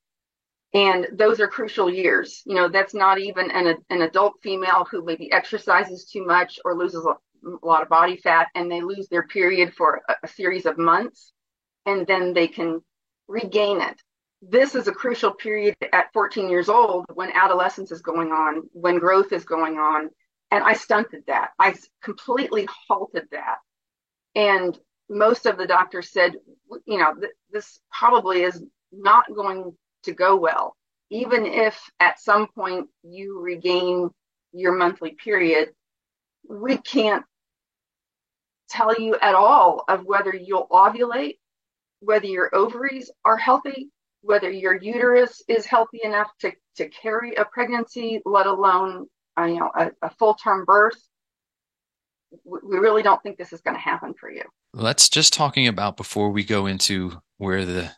And 0.73 1.07
those 1.13 1.39
are 1.39 1.47
crucial 1.47 1.89
years. 1.89 2.43
You 2.47 2.57
know, 2.57 2.69
that's 2.69 2.95
not 2.95 3.21
even 3.21 3.51
an, 3.53 3.77
an 3.91 4.03
adult 4.03 4.35
female 4.43 4.87
who 4.91 5.05
maybe 5.05 5.31
exercises 5.31 6.07
too 6.07 6.27
much 6.27 6.59
or 6.65 6.77
loses 6.77 7.05
a, 7.05 7.15
lot 7.63 7.83
of 7.83 7.91
body 7.91 8.17
fat 8.17 8.49
and 8.55 8.71
they 8.71 8.81
lose 8.81 9.07
their 9.09 9.27
period 9.27 9.75
for 9.75 10.01
a, 10.09 10.15
a 10.23 10.29
series 10.29 10.65
of 10.65 10.79
months 10.79 11.35
and 11.85 12.07
then 12.07 12.33
they 12.33 12.49
can 12.49 12.81
regain 13.29 13.83
it 13.83 14.01
this 14.51 14.75
is 14.75 14.89
a 14.89 14.93
crucial 14.93 15.33
period 15.33 15.77
at 15.93 16.13
14 16.13 16.49
years 16.49 16.69
old 16.69 17.07
when 17.15 17.31
adolescence 17.33 17.91
is 17.93 18.03
going 18.03 18.33
on, 18.33 18.63
when 18.73 18.99
growth 18.99 19.33
is 19.33 19.45
going 19.45 19.79
on. 19.79 20.11
And 20.51 20.63
I 20.63 20.75
stunted 20.75 21.25
that. 21.27 21.51
I 21.59 21.75
completely 22.03 22.69
halted 22.89 23.25
that. 23.33 23.57
And 24.35 24.79
most 25.09 25.47
of 25.47 25.57
the 25.57 25.67
doctors 25.67 26.11
said, 26.11 26.35
you 26.87 26.99
know, 26.99 27.15
th- 27.15 27.33
this 27.51 27.81
probably 27.91 28.43
is 28.43 28.63
not 28.93 29.25
going 29.35 29.77
to 30.05 30.13
go 30.13 30.37
well. 30.37 30.77
Even 31.11 31.47
if 31.47 31.79
at 32.01 32.21
some 32.21 32.49
point 32.49 32.89
you 33.03 33.41
regain 33.41 34.11
your 34.53 34.73
monthly 34.73 35.13
period, 35.13 35.71
we 36.49 36.77
can't 36.79 37.25
tell 38.69 38.95
you 39.01 39.17
at 39.21 39.35
all 39.35 39.85
of 39.89 40.05
whether 40.05 40.35
you'll 40.35 40.69
ovulate, 40.71 41.39
whether 42.01 42.27
your 42.27 42.55
ovaries 42.55 43.11
are 43.25 43.37
healthy, 43.37 43.91
whether 44.25 44.51
your 44.51 44.75
uterus 44.75 45.43
is 45.49 45.67
healthy 45.67 46.01
enough 46.03 46.31
to, 46.41 46.53
to 46.77 46.89
carry 46.89 47.35
a 47.35 47.45
pregnancy, 47.45 48.21
let 48.25 48.47
alone 48.47 49.07
uh, 49.39 49.45
you 49.45 49.59
know 49.59 49.71
a, 49.77 49.91
a 50.03 50.11
full 50.11 50.35
term 50.35 50.65
birth. 50.65 51.01
We 52.45 52.79
really 52.79 53.03
don't 53.03 53.23
think 53.23 53.39
this 53.39 53.53
is 53.53 53.61
going 53.61 53.77
to 53.77 53.81
happen 53.81 54.15
for 54.19 54.31
you. 54.31 54.43
Let's 54.73 55.09
just 55.09 55.33
talking 55.33 55.69
about 55.69 55.97
before 55.97 56.31
we 56.31 56.43
go 56.43 56.67
into 56.67 57.13
where 57.39 57.65
the 57.65 57.93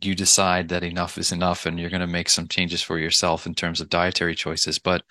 you 0.00 0.14
decide 0.14 0.68
that 0.68 0.84
enough 0.84 1.18
is 1.18 1.32
enough 1.32 1.66
and 1.66 1.78
you're 1.78 1.90
going 1.90 2.00
to 2.00 2.06
make 2.06 2.28
some 2.28 2.46
changes 2.46 2.82
for 2.82 2.98
yourself 2.98 3.46
in 3.46 3.54
terms 3.54 3.80
of 3.80 3.88
dietary 3.88 4.34
choices. 4.34 4.78
But 4.78 5.02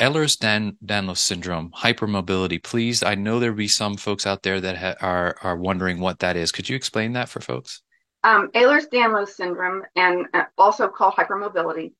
Ehlers-Danlos 0.00 1.18
syndrome, 1.18 1.70
hypermobility, 1.70 2.60
please. 2.62 3.02
I 3.02 3.14
know 3.14 3.38
there'll 3.38 3.54
be 3.54 3.68
some 3.68 3.96
folks 3.96 4.26
out 4.26 4.42
there 4.42 4.60
that 4.60 4.78
ha- 4.78 4.94
are 5.00 5.36
are 5.42 5.56
wondering 5.56 6.00
what 6.00 6.20
that 6.20 6.36
is. 6.36 6.50
Could 6.50 6.68
you 6.68 6.76
explain 6.76 7.12
that 7.12 7.28
for 7.28 7.40
folks? 7.40 7.82
Um, 8.24 8.50
Ehlers-Danlos 8.52 9.30
syndrome, 9.30 9.82
and 9.96 10.26
uh, 10.34 10.44
also 10.56 10.88
called 10.88 11.14
hypermobility, 11.14 11.92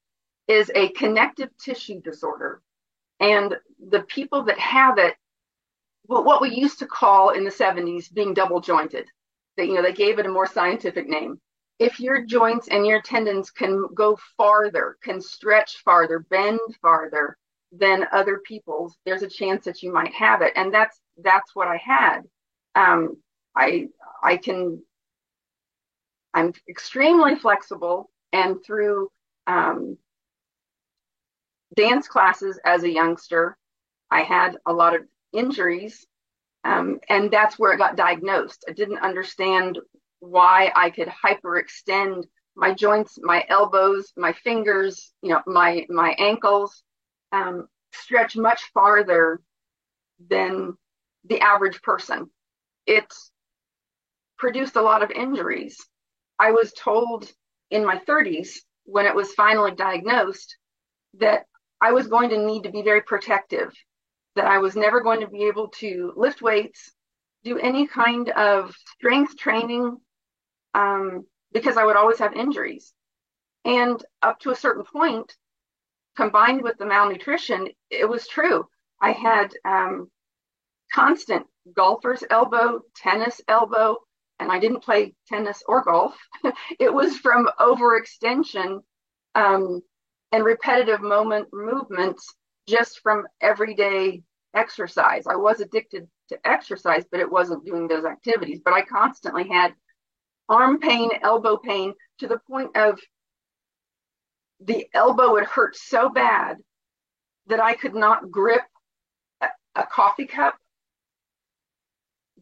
is 0.49 0.71
a 0.75 0.89
connective 0.91 1.51
tissue 1.59 2.01
disorder. 2.01 2.63
And 3.21 3.57
the 3.91 4.03
people 4.03 4.45
that 4.45 4.59
have 4.59 4.99
it, 4.99 5.17
well, 6.07 6.25
what 6.25 6.41
we 6.41 6.51
used 6.55 6.79
to 6.81 6.87
call 6.87 7.31
in 7.31 7.45
the 7.45 7.51
70s 7.51 8.13
being 8.13 8.35
double 8.35 8.61
jointed, 8.61 9.07
that 9.57 9.67
you 9.67 9.75
know 9.75 9.83
they 9.83 9.93
gave 9.93 10.19
it 10.19 10.27
a 10.27 10.31
more 10.31 10.47
scientific 10.47 11.09
name. 11.09 11.41
If 11.79 12.01
your 12.01 12.25
joints 12.25 12.69
and 12.69 12.87
your 12.87 13.03
tendons 13.03 13.51
can 13.51 13.87
go 13.95 14.19
farther, 14.37 14.97
can 15.03 15.21
stretch 15.21 15.79
farther, 15.85 16.21
bend 16.21 16.61
farther 16.81 17.37
than 17.73 18.07
other 18.13 18.39
people's, 18.45 18.97
there's 19.05 19.23
a 19.23 19.29
chance 19.29 19.65
that 19.65 19.83
you 19.83 19.93
might 19.93 20.13
have 20.13 20.43
it. 20.43 20.53
And 20.57 20.73
that's 20.73 21.01
that's 21.19 21.55
what 21.55 21.69
I 21.69 21.77
had. 21.77 22.21
Um, 22.75 23.17
I 23.57 23.89
I 24.23 24.37
can 24.37 24.83
I'm 26.35 26.53
extremely 26.69 27.37
flexible, 27.37 28.11
and 28.33 28.63
through 28.65 29.11
um, 29.47 29.99
dance 31.77 32.09
classes 32.09 32.59
as 32.65 32.83
a 32.85 32.91
youngster, 32.91 33.57
I 34.11 34.23
had 34.23 34.57
a 34.67 34.73
lot 34.73 34.95
of 34.95 35.03
injuries, 35.33 36.07
um, 36.65 37.01
and 37.09 37.31
that's 37.31 37.59
where 37.59 37.73
it 37.73 37.79
got 37.79 37.97
diagnosed. 37.97 38.65
I 38.69 38.73
didn't 38.73 38.99
understand 38.99 39.79
why 40.21 40.73
I 40.77 40.91
could 40.91 41.09
hyperextend 41.09 42.25
my 42.57 42.75
joints, 42.75 43.19
my 43.23 43.45
elbows, 43.49 44.13
my 44.17 44.33
fingers, 44.33 45.13
you 45.23 45.31
know, 45.31 45.43
my 45.47 45.87
my 45.89 46.15
ankles, 46.19 46.83
um, 47.33 47.69
stretch 47.93 48.37
much 48.37 48.63
farther 48.75 49.41
than 50.29 50.77
the 51.25 51.41
average 51.41 51.83
person. 51.83 52.31
it 52.87 53.13
produced 54.39 54.77
a 54.77 54.83
lot 54.83 55.03
of 55.03 55.11
injuries. 55.11 55.77
I 56.43 56.51
was 56.51 56.73
told 56.73 57.31
in 57.71 57.87
my 57.87 57.99
30s 57.99 58.59
when 58.83 59.07
it 59.07 59.15
was 59.15 59.33
finally 59.35 59.71
diagnosed 59.71 60.57
that 61.21 61.47
I 61.81 61.93
was 61.93 62.09
going 62.09 62.31
to 62.31 62.45
need 62.45 62.65
to 62.65 62.73
be 62.73 62.83
very 62.83 63.01
protective, 63.01 63.73
that 64.35 64.47
I 64.47 64.59
was 64.59 64.75
never 64.75 65.03
going 65.03 65.21
to 65.21 65.29
be 65.29 65.45
able 65.45 65.69
to 65.79 66.13
lift 66.17 66.43
weights, 66.43 66.91
do 67.45 67.59
any 67.59 67.87
kind 67.87 68.29
of 68.31 68.75
strength 68.97 69.39
training, 69.39 69.99
um, 70.75 71.25
because 71.53 71.77
I 71.77 71.85
would 71.85 71.95
always 71.95 72.19
have 72.19 72.33
injuries. 72.33 72.93
And 73.65 74.05
up 74.21 74.41
to 74.41 74.51
a 74.51 74.57
certain 74.65 74.85
point, 74.85 75.33
combined 76.17 76.63
with 76.63 76.77
the 76.77 76.87
malnutrition, 76.87 77.69
it 77.89 78.09
was 78.09 78.27
true. 78.27 78.67
I 79.01 79.13
had 79.13 79.55
um, 79.65 80.11
constant 80.93 81.47
golfer's 81.77 82.25
elbow, 82.29 82.81
tennis 82.97 83.41
elbow, 83.47 83.99
and 84.43 84.53
I 84.53 84.59
didn't 84.59 84.83
play 84.83 85.15
tennis 85.29 85.63
or 85.67 85.83
golf. 85.83 86.17
it 86.79 86.93
was 86.93 87.17
from 87.17 87.49
overextension 87.59 88.81
um, 89.35 89.81
and 90.33 90.45
repetitive 90.45 91.01
moment 91.01 91.49
movements 91.53 92.35
just 92.69 93.01
from 93.01 93.27
everyday 93.41 94.23
exercise. 94.55 95.27
I 95.27 95.37
was 95.37 95.61
addicted 95.61 96.09
to 96.29 96.39
exercise, 96.45 97.05
but 97.11 97.21
it 97.21 97.31
wasn't 97.31 97.65
doing 97.65 97.89
those 97.89 98.05
activities. 98.05 98.61
But 98.65 98.75
I 98.75 98.83
constantly 98.83 99.49
had 99.49 99.75
arm 100.49 100.79
pain, 100.79 101.11
elbow 101.23 101.57
pain 101.57 101.95
to 102.19 102.29
the 102.29 102.41
point 102.51 102.77
of 102.77 103.01
the 104.61 104.87
elbow 104.95 105.33
would 105.33 105.45
hurt 105.45 105.77
so 105.77 106.09
bad 106.09 106.59
that 107.47 107.61
I 107.61 107.75
could 107.75 107.95
not 107.95 108.31
grip 108.31 108.63
a, 109.41 109.49
a 109.75 109.87
coffee 109.87 110.27
cup 110.27 110.57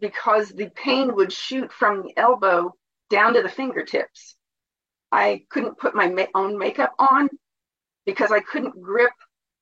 because 0.01 0.48
the 0.51 0.70
pain 0.70 1.14
would 1.14 1.32
shoot 1.32 1.72
from 1.72 2.03
the 2.03 2.12
elbow 2.16 2.74
down 3.09 3.34
to 3.34 3.42
the 3.42 3.48
fingertips. 3.48 4.36
I 5.12 5.44
couldn't 5.51 5.78
put 5.78 5.94
my 5.94 6.09
ma- 6.09 6.26
own 6.34 6.59
makeup 6.59 6.94
on 6.98 7.28
because 8.07 8.30
I 8.30 8.40
couldn't 8.40 8.80
grip 8.80 9.12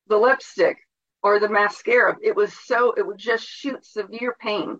the 0.06 0.16
lipstick 0.18 0.78
or 1.22 1.40
the 1.40 1.48
mascara. 1.48 2.16
It 2.22 2.36
was 2.36 2.52
so, 2.64 2.92
it 2.92 3.06
would 3.06 3.18
just 3.18 3.44
shoot 3.44 3.84
severe 3.84 4.36
pain. 4.40 4.78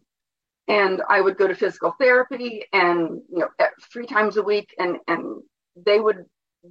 And 0.69 1.03
I 1.09 1.21
would 1.21 1.39
go 1.39 1.49
to 1.49 1.55
physical 1.55 1.95
therapy 1.99 2.65
and, 2.73 3.23
you 3.31 3.39
know, 3.39 3.49
three 3.91 4.07
times 4.07 4.37
a 4.37 4.43
week 4.43 4.75
and, 4.79 4.99
and 5.09 5.43
they 5.75 5.99
would 5.99 6.27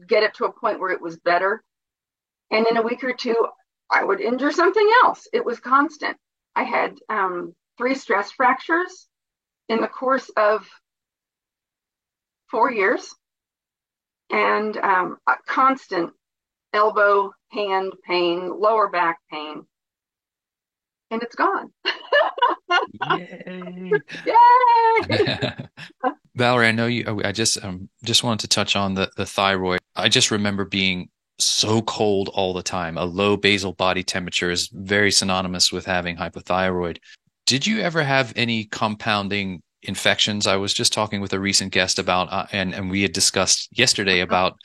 get 0.08 0.24
it 0.24 0.36
to 0.36 0.46
a 0.46 0.52
point 0.52 0.80
where 0.80 0.92
it 0.92 1.02
was 1.02 1.18
better. 1.18 1.64
And 2.52 2.68
in 2.68 2.78
a 2.78 2.82
week 2.82 3.04
or 3.04 3.14
two, 3.14 3.36
I 3.90 4.04
would 4.04 4.22
injure 4.22 4.52
something 4.52 4.88
else. 5.04 5.28
It 5.34 5.44
was 5.44 5.60
constant. 5.60 6.18
I 6.56 6.64
had 6.64 6.98
um, 7.10 7.56
three 7.78 7.96
stress 7.96 8.32
fractures 8.32 9.08
in 9.70 9.82
the 9.82 9.88
course 9.88 10.30
of 10.36 10.68
four 12.50 12.72
years 12.72 13.14
and 14.30 14.78
um, 14.78 15.18
a 15.28 15.34
constant 15.48 16.12
elbow, 16.74 17.32
hand 17.52 17.94
pain, 18.06 18.52
lower 18.60 18.90
back 18.90 19.20
pain. 19.32 19.66
And 21.10 21.24
it's 21.24 21.36
gone. 21.36 21.72
Yay! 23.18 23.92
Yay! 24.26 25.56
Valerie, 26.36 26.68
I 26.68 26.72
know 26.72 26.88
you. 26.88 27.22
I 27.24 27.32
just 27.32 27.64
um, 27.64 27.90
just 28.04 28.24
wanted 28.26 28.42
to 28.42 28.50
touch 28.50 28.76
on 28.76 28.94
the 28.94 29.10
the 29.16 29.26
thyroid. 29.26 29.80
I 29.96 30.10
just 30.10 30.32
remember 30.32 30.66
being 30.66 31.10
so 31.40 31.82
cold 31.82 32.30
all 32.34 32.54
the 32.54 32.62
time. 32.62 32.98
A 32.98 33.06
low 33.06 33.38
basal 33.38 33.72
body 33.72 34.04
temperature 34.04 34.52
is 34.52 34.68
very 34.68 35.12
synonymous 35.12 35.72
with 35.72 35.86
having 35.86 36.18
hypothyroid. 36.18 36.98
Did 37.48 37.66
you 37.66 37.80
ever 37.80 38.04
have 38.04 38.34
any 38.36 38.66
compounding 38.66 39.64
infections? 39.82 40.48
I 40.48 40.58
was 40.58 40.74
just 40.74 40.91
talking 40.91 41.22
with 41.22 41.32
a 41.32 41.39
recent 41.39 41.72
guest 41.72 41.98
about, 41.98 42.30
uh, 42.30 42.45
and 42.52 42.76
and 42.76 42.91
we 42.91 43.04
had 43.04 43.14
discussed 43.14 43.70
yesterday 43.72 44.20
uh-huh. 44.20 44.28
about 44.28 44.58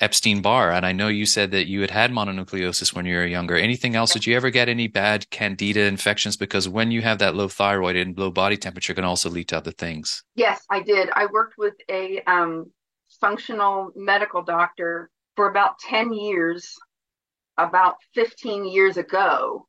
Epstein 0.00 0.40
Barr, 0.40 0.72
and 0.72 0.86
I 0.86 0.92
know 0.92 1.08
you 1.08 1.26
said 1.26 1.50
that 1.50 1.66
you 1.66 1.82
had 1.82 1.90
had 1.90 2.10
mononucleosis 2.10 2.94
when 2.94 3.04
you 3.04 3.16
were 3.16 3.26
younger. 3.26 3.56
Anything 3.56 3.94
else? 3.94 4.14
Did 4.14 4.26
you 4.26 4.34
ever 4.36 4.48
get 4.48 4.70
any 4.70 4.88
bad 4.88 5.28
candida 5.28 5.82
infections? 5.82 6.38
Because 6.38 6.66
when 6.66 6.90
you 6.90 7.02
have 7.02 7.18
that 7.18 7.34
low 7.34 7.48
thyroid 7.48 7.96
and 7.96 8.18
low 8.18 8.30
body 8.30 8.56
temperature, 8.56 8.94
can 8.94 9.04
also 9.04 9.28
lead 9.28 9.48
to 9.48 9.58
other 9.58 9.72
things. 9.72 10.24
Yes, 10.34 10.64
I 10.70 10.80
did. 10.80 11.10
I 11.14 11.26
worked 11.26 11.58
with 11.58 11.74
a 11.90 12.22
um, 12.22 12.72
functional 13.20 13.92
medical 13.94 14.42
doctor 14.42 15.10
for 15.36 15.50
about 15.50 15.78
ten 15.78 16.10
years, 16.14 16.74
about 17.58 17.96
fifteen 18.14 18.64
years 18.64 18.96
ago, 18.96 19.66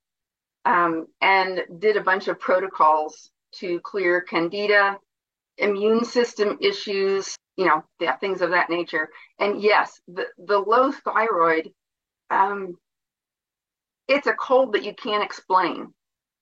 um, 0.65 1.07
and 1.21 1.61
did 1.79 1.97
a 1.97 2.03
bunch 2.03 2.27
of 2.27 2.39
protocols 2.39 3.31
to 3.55 3.79
clear 3.81 4.21
candida, 4.21 4.97
immune 5.57 6.05
system 6.05 6.57
issues, 6.61 7.35
you 7.57 7.65
know, 7.65 7.83
yeah, 7.99 8.15
things 8.17 8.41
of 8.41 8.51
that 8.51 8.69
nature. 8.69 9.09
And 9.39 9.61
yes, 9.61 9.99
the, 10.07 10.25
the 10.37 10.59
low 10.59 10.91
thyroid, 10.91 11.71
um, 12.29 12.77
it's 14.07 14.27
a 14.27 14.33
cold 14.33 14.73
that 14.73 14.83
you 14.83 14.93
can't 14.93 15.23
explain. 15.23 15.93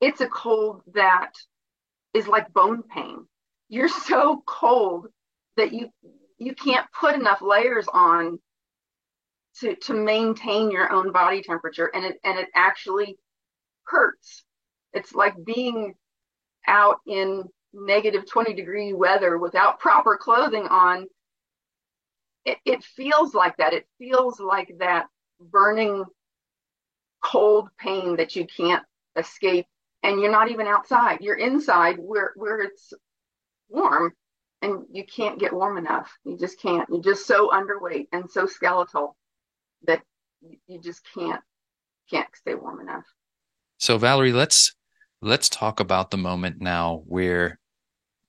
It's 0.02 0.22
a 0.22 0.28
cold 0.28 0.82
that 0.94 1.32
is 2.14 2.28
like 2.28 2.54
bone 2.54 2.84
pain. 2.84 3.26
You're 3.68 3.90
so 3.90 4.44
cold 4.46 5.08
that 5.58 5.74
you 5.74 5.90
you 6.38 6.56
can't 6.56 6.88
put 6.98 7.16
enough 7.16 7.42
layers 7.42 7.88
on 7.94 8.40
to 9.60 9.76
to 9.76 9.94
maintain 9.94 10.72
your 10.72 10.92
own 10.92 11.12
body 11.12 11.42
temperature 11.42 11.92
and 11.94 12.06
it 12.06 12.20
and 12.24 12.40
it 12.40 12.48
actually 12.56 13.18
hurts. 13.90 14.44
It's 14.94 15.14
like 15.14 15.34
being 15.46 15.96
out 16.68 16.98
in 17.08 17.44
negative 17.74 18.30
20 18.30 18.54
degree 18.54 18.94
weather 18.94 19.38
without 19.38 19.80
proper 19.80 20.18
clothing 20.18 20.68
on. 20.68 21.08
It, 22.46 22.58
it 22.66 22.84
feels 22.84 23.34
like 23.34 23.58
that. 23.58 23.74
It 23.74 23.88
feels 23.98 24.40
like 24.40 24.74
that 24.80 25.08
burning 25.40 26.06
cold 27.24 27.70
pain 27.78 28.16
that 28.16 28.36
you 28.36 28.46
can't 28.46 28.84
escape 29.16 29.66
and 30.04 30.20
you're 30.20 30.32
not 30.32 30.50
even 30.50 30.68
outside. 30.68 31.20
You're 31.22 31.36
inside 31.36 31.98
where 32.00 32.32
where 32.36 32.62
it's 32.62 32.94
warm 33.68 34.14
and 34.62 34.86
you 34.92 35.06
can't 35.06 35.40
get 35.40 35.54
warm 35.54 35.78
enough. 35.78 36.12
You 36.24 36.38
just 36.38 36.62
can't. 36.62 36.88
You're 36.90 37.02
just 37.02 37.28
so 37.28 37.50
underweight 37.50 38.08
and 38.12 38.30
so 38.30 38.46
skeletal 38.46 39.16
that 39.86 40.02
you 40.68 40.80
just 40.80 41.02
can't 41.14 41.42
can't 42.10 42.28
stay 42.36 42.56
warm 42.56 42.80
enough. 42.80 43.06
So 43.80 43.98
Valerie, 43.98 44.34
let's 44.34 44.76
let's 45.22 45.48
talk 45.48 45.80
about 45.80 46.12
the 46.12 46.18
moment 46.18 46.58
now 46.60 47.02
where 47.06 47.60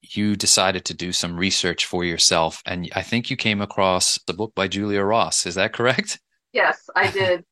you 0.00 0.36
decided 0.36 0.84
to 0.86 0.94
do 0.94 1.12
some 1.12 1.36
research 1.36 1.86
for 1.86 2.04
yourself 2.04 2.62
and 2.66 2.88
I 2.94 3.02
think 3.02 3.30
you 3.30 3.36
came 3.36 3.60
across 3.60 4.18
the 4.26 4.32
book 4.32 4.54
by 4.54 4.68
Julia 4.68 5.02
Ross. 5.02 5.46
Is 5.46 5.56
that 5.56 5.72
correct? 5.72 6.20
Yes, 6.52 6.88
I 6.94 7.10
did. 7.12 7.44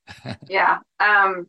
yeah. 0.48 0.78
Um, 1.00 1.48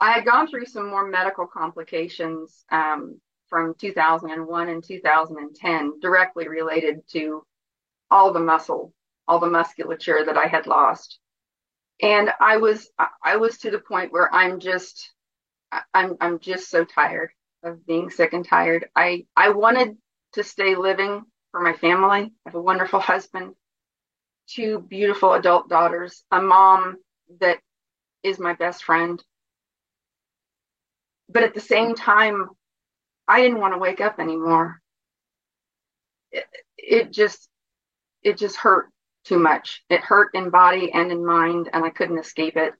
I 0.00 0.12
had 0.12 0.24
gone 0.24 0.48
through 0.48 0.66
some 0.66 0.88
more 0.88 1.06
medical 1.06 1.46
complications 1.46 2.64
um, 2.70 3.20
from 3.48 3.74
2001 3.80 4.68
and 4.68 4.84
2010 4.84 6.00
directly 6.00 6.48
related 6.48 7.00
to 7.12 7.44
all 8.10 8.32
the 8.32 8.40
muscle, 8.40 8.92
all 9.28 9.38
the 9.38 9.48
musculature 9.48 10.24
that 10.24 10.36
I 10.36 10.46
had 10.46 10.66
lost. 10.66 11.20
And 12.02 12.30
I 12.40 12.56
was 12.56 12.90
I 13.24 13.36
was 13.36 13.58
to 13.58 13.70
the 13.70 13.78
point 13.78 14.12
where 14.12 14.32
I'm 14.34 14.58
just 14.60 15.12
I'm 15.94 16.16
I'm 16.20 16.38
just 16.38 16.70
so 16.70 16.84
tired 16.84 17.30
of 17.62 17.86
being 17.86 18.10
sick 18.10 18.32
and 18.32 18.46
tired. 18.46 18.88
I 18.94 19.26
I 19.36 19.50
wanted 19.50 19.96
to 20.34 20.42
stay 20.44 20.74
living 20.74 21.24
for 21.50 21.60
my 21.60 21.72
family. 21.72 22.20
I 22.20 22.30
have 22.46 22.54
a 22.54 22.62
wonderful 22.62 23.00
husband, 23.00 23.54
two 24.48 24.78
beautiful 24.80 25.32
adult 25.32 25.68
daughters, 25.68 26.24
a 26.30 26.40
mom 26.40 26.96
that 27.40 27.58
is 28.22 28.38
my 28.38 28.54
best 28.54 28.84
friend. 28.84 29.22
But 31.28 31.42
at 31.42 31.54
the 31.54 31.60
same 31.60 31.94
time, 31.94 32.48
I 33.26 33.40
didn't 33.40 33.60
want 33.60 33.74
to 33.74 33.78
wake 33.78 34.00
up 34.00 34.20
anymore. 34.20 34.80
It, 36.30 36.44
it 36.76 37.12
just 37.12 37.48
it 38.22 38.38
just 38.38 38.56
hurt 38.56 38.90
too 39.24 39.38
much. 39.38 39.82
It 39.90 40.00
hurt 40.00 40.30
in 40.34 40.50
body 40.50 40.92
and 40.92 41.10
in 41.10 41.24
mind, 41.24 41.70
and 41.72 41.84
I 41.84 41.90
couldn't 41.90 42.18
escape 42.18 42.56
it. 42.56 42.74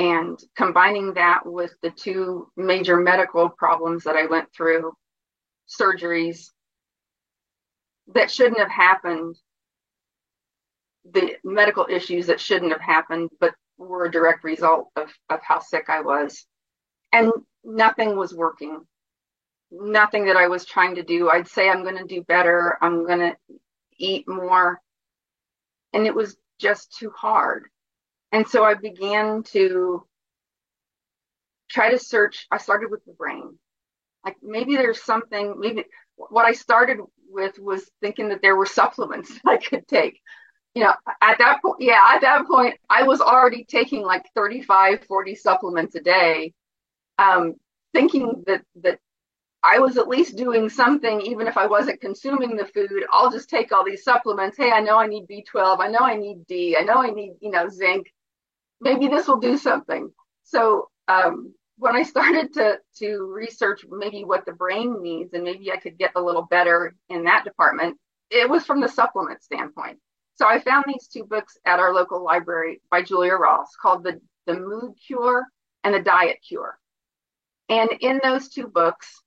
And 0.00 0.42
combining 0.56 1.12
that 1.12 1.42
with 1.44 1.74
the 1.82 1.90
two 1.90 2.50
major 2.56 2.96
medical 2.96 3.50
problems 3.50 4.04
that 4.04 4.16
I 4.16 4.24
went 4.24 4.48
through, 4.50 4.94
surgeries 5.68 6.46
that 8.14 8.30
shouldn't 8.30 8.58
have 8.58 8.70
happened, 8.70 9.36
the 11.12 11.36
medical 11.44 11.86
issues 11.90 12.28
that 12.28 12.40
shouldn't 12.40 12.72
have 12.72 12.80
happened, 12.80 13.28
but 13.40 13.52
were 13.76 14.06
a 14.06 14.10
direct 14.10 14.42
result 14.42 14.88
of, 14.96 15.12
of 15.28 15.40
how 15.42 15.58
sick 15.60 15.90
I 15.90 16.00
was. 16.00 16.46
And 17.12 17.30
nothing 17.62 18.16
was 18.16 18.32
working. 18.34 18.80
Nothing 19.70 20.24
that 20.24 20.36
I 20.36 20.48
was 20.48 20.64
trying 20.64 20.94
to 20.94 21.02
do. 21.02 21.28
I'd 21.28 21.46
say 21.46 21.68
I'm 21.68 21.82
going 21.82 21.98
to 21.98 22.04
do 22.04 22.22
better. 22.22 22.78
I'm 22.80 23.06
going 23.06 23.18
to 23.18 23.36
eat 23.98 24.26
more. 24.26 24.80
And 25.92 26.06
it 26.06 26.14
was 26.14 26.38
just 26.58 26.96
too 26.96 27.12
hard. 27.14 27.66
And 28.32 28.46
so 28.48 28.64
I 28.64 28.74
began 28.74 29.42
to 29.52 30.06
try 31.70 31.90
to 31.90 31.98
search. 31.98 32.46
I 32.50 32.58
started 32.58 32.90
with 32.90 33.04
the 33.04 33.12
brain. 33.12 33.58
Like 34.24 34.36
maybe 34.42 34.76
there's 34.76 35.02
something, 35.02 35.58
maybe 35.58 35.84
what 36.16 36.44
I 36.44 36.52
started 36.52 36.98
with 37.28 37.58
was 37.58 37.88
thinking 38.00 38.28
that 38.30 38.42
there 38.42 38.56
were 38.56 38.66
supplements 38.66 39.32
I 39.46 39.56
could 39.56 39.86
take. 39.88 40.20
You 40.74 40.84
know, 40.84 40.94
at 41.20 41.38
that 41.38 41.60
point, 41.62 41.80
yeah, 41.80 42.00
at 42.14 42.20
that 42.20 42.46
point, 42.46 42.76
I 42.88 43.02
was 43.02 43.20
already 43.20 43.64
taking 43.64 44.02
like 44.02 44.24
35, 44.36 45.04
40 45.06 45.34
supplements 45.34 45.96
a 45.96 46.00
day, 46.00 46.52
um, 47.18 47.54
thinking 47.92 48.44
that, 48.46 48.62
that 48.82 49.00
I 49.62 49.80
was 49.80 49.98
at 49.98 50.08
least 50.08 50.36
doing 50.36 50.68
something, 50.70 51.20
even 51.22 51.46
if 51.46 51.58
I 51.58 51.66
wasn't 51.66 52.00
consuming 52.00 52.56
the 52.56 52.66
food. 52.66 53.04
I'll 53.12 53.30
just 53.30 53.50
take 53.50 53.72
all 53.72 53.84
these 53.84 54.04
supplements. 54.04 54.56
Hey, 54.56 54.70
I 54.70 54.80
know 54.80 54.98
I 54.98 55.06
need 55.06 55.26
B12. 55.28 55.80
I 55.80 55.88
know 55.88 55.98
I 56.00 56.16
need 56.16 56.46
D. 56.46 56.76
I 56.78 56.84
know 56.84 57.02
I 57.02 57.10
need, 57.10 57.34
you 57.40 57.50
know, 57.50 57.68
zinc. 57.68 58.06
Maybe 58.80 59.08
this 59.08 59.28
will 59.28 59.40
do 59.40 59.56
something. 59.56 60.10
So, 60.44 60.88
um, 61.08 61.54
when 61.80 61.96
I 61.96 62.02
started 62.02 62.52
to 62.54 62.78
to 62.98 63.32
research 63.34 63.84
maybe 63.90 64.24
what 64.24 64.44
the 64.44 64.52
brain 64.52 65.02
needs 65.02 65.32
and 65.32 65.44
maybe 65.44 65.72
I 65.72 65.78
could 65.78 65.98
get 65.98 66.12
a 66.14 66.20
little 66.20 66.42
better 66.42 66.94
in 67.08 67.24
that 67.24 67.44
department, 67.44 67.98
it 68.30 68.48
was 68.48 68.64
from 68.64 68.80
the 68.80 68.88
supplement 68.88 69.42
standpoint. 69.42 69.98
So 70.34 70.46
I 70.46 70.58
found 70.58 70.84
these 70.86 71.08
two 71.08 71.24
books 71.24 71.56
at 71.66 71.80
our 71.80 71.92
local 71.92 72.22
library 72.22 72.80
by 72.90 73.02
Julia 73.02 73.34
Ross 73.34 73.74
called 73.80 74.04
the 74.04 74.20
the 74.46 74.54
Mood 74.54 74.92
Cure 75.06 75.44
and 75.82 75.94
the 75.94 76.00
Diet 76.00 76.38
Cure. 76.46 76.78
And 77.68 77.90
in 78.00 78.20
those 78.22 78.48
two 78.48 78.66
books, 78.66 79.22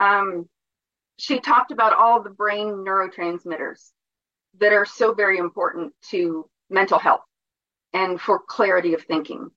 um, 0.00 0.48
she 1.18 1.40
talked 1.40 1.72
about 1.72 1.94
all 1.94 2.22
the 2.22 2.30
brain 2.30 2.84
neurotransmitters 2.86 3.90
that 4.60 4.72
are 4.72 4.84
so 4.84 5.14
very 5.14 5.38
important 5.38 5.92
to 6.10 6.48
mental 6.70 6.98
health 6.98 7.22
and 7.96 8.20
for 8.20 8.38
clarity 8.38 8.92
of 8.92 9.02
thinking 9.04 9.48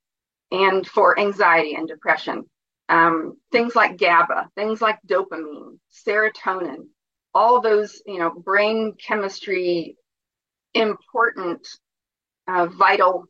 and 0.49 0.87
for 0.87 1.19
anxiety 1.19 1.75
and 1.75 1.89
depression. 1.89 2.45
Um, 2.87 3.37
things 3.51 3.75
like 3.75 3.97
GABA, 3.97 4.49
things 4.55 4.81
like 4.81 4.97
dopamine, 5.05 5.77
serotonin, 6.07 6.87
all 7.35 7.59
those, 7.59 8.01
you 8.05 8.17
know, 8.17 8.31
brain 8.31 8.93
chemistry 9.05 9.97
important, 10.73 11.67
uh, 12.47 12.67
vital 12.67 13.25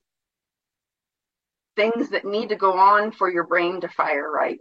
things 1.75 2.09
that 2.09 2.23
need 2.23 2.49
to 2.49 2.55
go 2.55 2.77
on 2.77 3.11
for 3.11 3.31
your 3.31 3.47
brain 3.47 3.81
to 3.81 3.89
fire 3.89 4.31
right. 4.31 4.59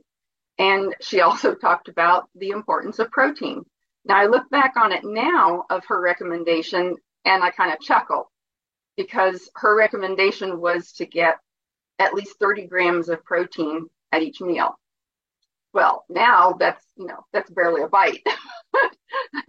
And 0.59 0.95
she 1.03 1.21
also 1.27 1.55
talked 1.55 1.89
about 1.89 2.31
the 2.35 2.51
importance 2.51 2.99
of 2.99 3.11
protein. 3.11 3.65
Now 4.07 4.17
I 4.17 4.27
look 4.27 4.49
back 4.49 4.73
on 4.79 4.93
it 4.93 5.05
now 5.05 5.65
of 5.69 5.85
her 5.89 6.01
recommendation 6.01 6.97
and 7.27 7.45
I 7.45 7.51
kind 7.51 7.73
of 7.73 7.81
chuckle 7.81 8.31
because 8.99 9.49
her 9.55 9.77
recommendation 9.77 10.61
was 10.61 10.93
to 10.93 11.07
get 11.07 11.37
at 12.01 12.15
least 12.15 12.39
30 12.41 12.67
grams 12.67 13.09
of 13.09 13.25
protein 13.25 13.87
at 14.13 14.23
each 14.23 14.41
meal. 14.41 14.77
Well, 15.73 16.05
now 16.09 16.57
that's, 16.59 16.85
you 16.97 17.07
know, 17.07 17.25
that's 17.33 17.51
barely 17.51 17.83
a 17.83 17.89
bite 17.89 18.27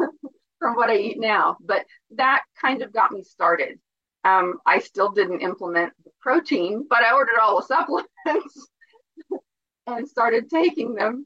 from 0.59 0.75
what 0.75 0.91
I 0.91 0.97
eat 0.97 1.19
now, 1.19 1.57
but 1.61 1.83
that 2.11 2.43
kind 2.61 2.83
of 2.83 2.93
got 2.93 3.11
me 3.11 3.23
started. 3.23 3.79
Um, 4.23 4.59
I 4.67 4.79
still 4.79 5.11
didn't 5.11 5.41
implement 5.41 5.93
the 6.03 6.11
protein, 6.21 6.85
but 6.87 7.03
I 7.03 7.13
ordered 7.13 7.39
all 7.41 7.59
the 7.59 7.65
supplements 7.65 8.67
and 9.87 10.07
started 10.07 10.49
taking 10.49 10.93
them. 10.93 11.25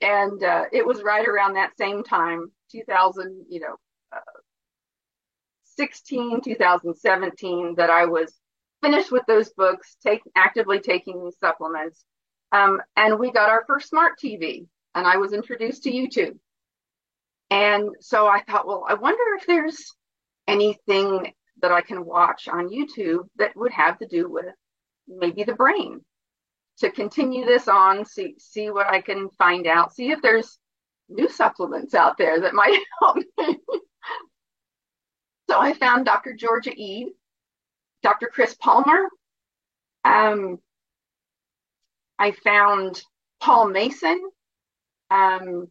And 0.00 0.40
uh, 0.44 0.66
it 0.72 0.86
was 0.86 1.02
right 1.02 1.26
around 1.26 1.54
that 1.54 1.76
same 1.76 2.04
time, 2.04 2.52
2000, 2.70 3.46
you 3.48 3.60
know, 3.60 3.76
16, 5.76 6.40
2017, 6.42 7.74
that 7.76 7.90
I 7.90 8.06
was 8.06 8.32
finished 8.82 9.12
with 9.12 9.24
those 9.26 9.50
books, 9.50 9.96
take 10.02 10.22
actively 10.34 10.80
taking 10.80 11.22
these 11.22 11.38
supplements. 11.38 12.04
Um, 12.52 12.80
and 12.96 13.18
we 13.18 13.32
got 13.32 13.50
our 13.50 13.64
first 13.66 13.88
smart 13.88 14.14
TV, 14.22 14.66
and 14.94 15.06
I 15.06 15.16
was 15.16 15.32
introduced 15.32 15.82
to 15.84 15.90
YouTube. 15.90 16.38
And 17.50 17.90
so 18.00 18.26
I 18.26 18.42
thought, 18.42 18.66
well, 18.66 18.84
I 18.88 18.94
wonder 18.94 19.22
if 19.38 19.46
there's 19.46 19.92
anything 20.46 21.32
that 21.62 21.72
I 21.72 21.80
can 21.80 22.04
watch 22.04 22.48
on 22.48 22.68
YouTube 22.68 23.28
that 23.36 23.56
would 23.56 23.72
have 23.72 23.98
to 23.98 24.06
do 24.06 24.28
with 24.28 24.46
maybe 25.08 25.44
the 25.44 25.54
brain. 25.54 26.00
To 26.80 26.90
continue 26.90 27.46
this 27.46 27.68
on, 27.68 28.04
see 28.04 28.34
see 28.38 28.70
what 28.70 28.86
I 28.86 29.00
can 29.00 29.30
find 29.30 29.66
out, 29.66 29.94
see 29.94 30.10
if 30.10 30.20
there's 30.20 30.58
new 31.08 31.28
supplements 31.28 31.94
out 31.94 32.18
there 32.18 32.40
that 32.40 32.52
might 32.52 32.78
help 33.00 33.16
me. 33.38 33.58
So 35.48 35.58
I 35.58 35.72
found 35.74 36.06
Dr. 36.06 36.34
Georgia 36.34 36.72
Ede 36.74 37.08
Dr. 38.06 38.28
Chris 38.32 38.54
Palmer. 38.54 39.08
Um, 40.04 40.60
I 42.20 42.30
found 42.30 43.02
Paul 43.40 43.68
Mason, 43.68 44.30
um, 45.10 45.66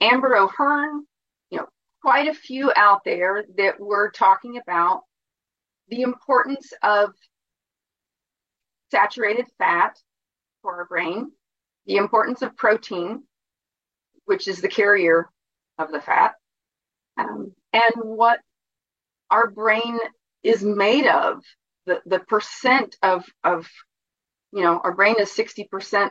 Amber 0.00 0.36
O'Hearn, 0.36 1.06
you 1.50 1.56
know, 1.56 1.68
quite 2.02 2.28
a 2.28 2.34
few 2.34 2.70
out 2.76 3.00
there 3.06 3.44
that 3.56 3.80
were 3.80 4.10
talking 4.10 4.58
about 4.58 5.04
the 5.88 6.02
importance 6.02 6.72
of 6.82 7.14
saturated 8.90 9.46
fat 9.56 9.98
for 10.60 10.76
our 10.76 10.84
brain, 10.84 11.32
the 11.86 11.96
importance 11.96 12.42
of 12.42 12.56
protein, 12.58 13.22
which 14.26 14.46
is 14.48 14.60
the 14.60 14.68
carrier 14.68 15.30
of 15.78 15.90
the 15.90 16.00
fat, 16.02 16.34
um, 17.16 17.54
and 17.72 17.94
what 17.96 18.40
our 19.30 19.50
brain 19.50 19.98
is 20.42 20.62
made 20.62 21.06
of 21.06 21.42
the, 21.86 22.00
the 22.06 22.20
percent 22.20 22.96
of, 23.02 23.24
of, 23.44 23.68
you 24.52 24.62
know, 24.62 24.80
our 24.82 24.94
brain 24.94 25.16
is 25.18 25.30
60% 25.30 26.10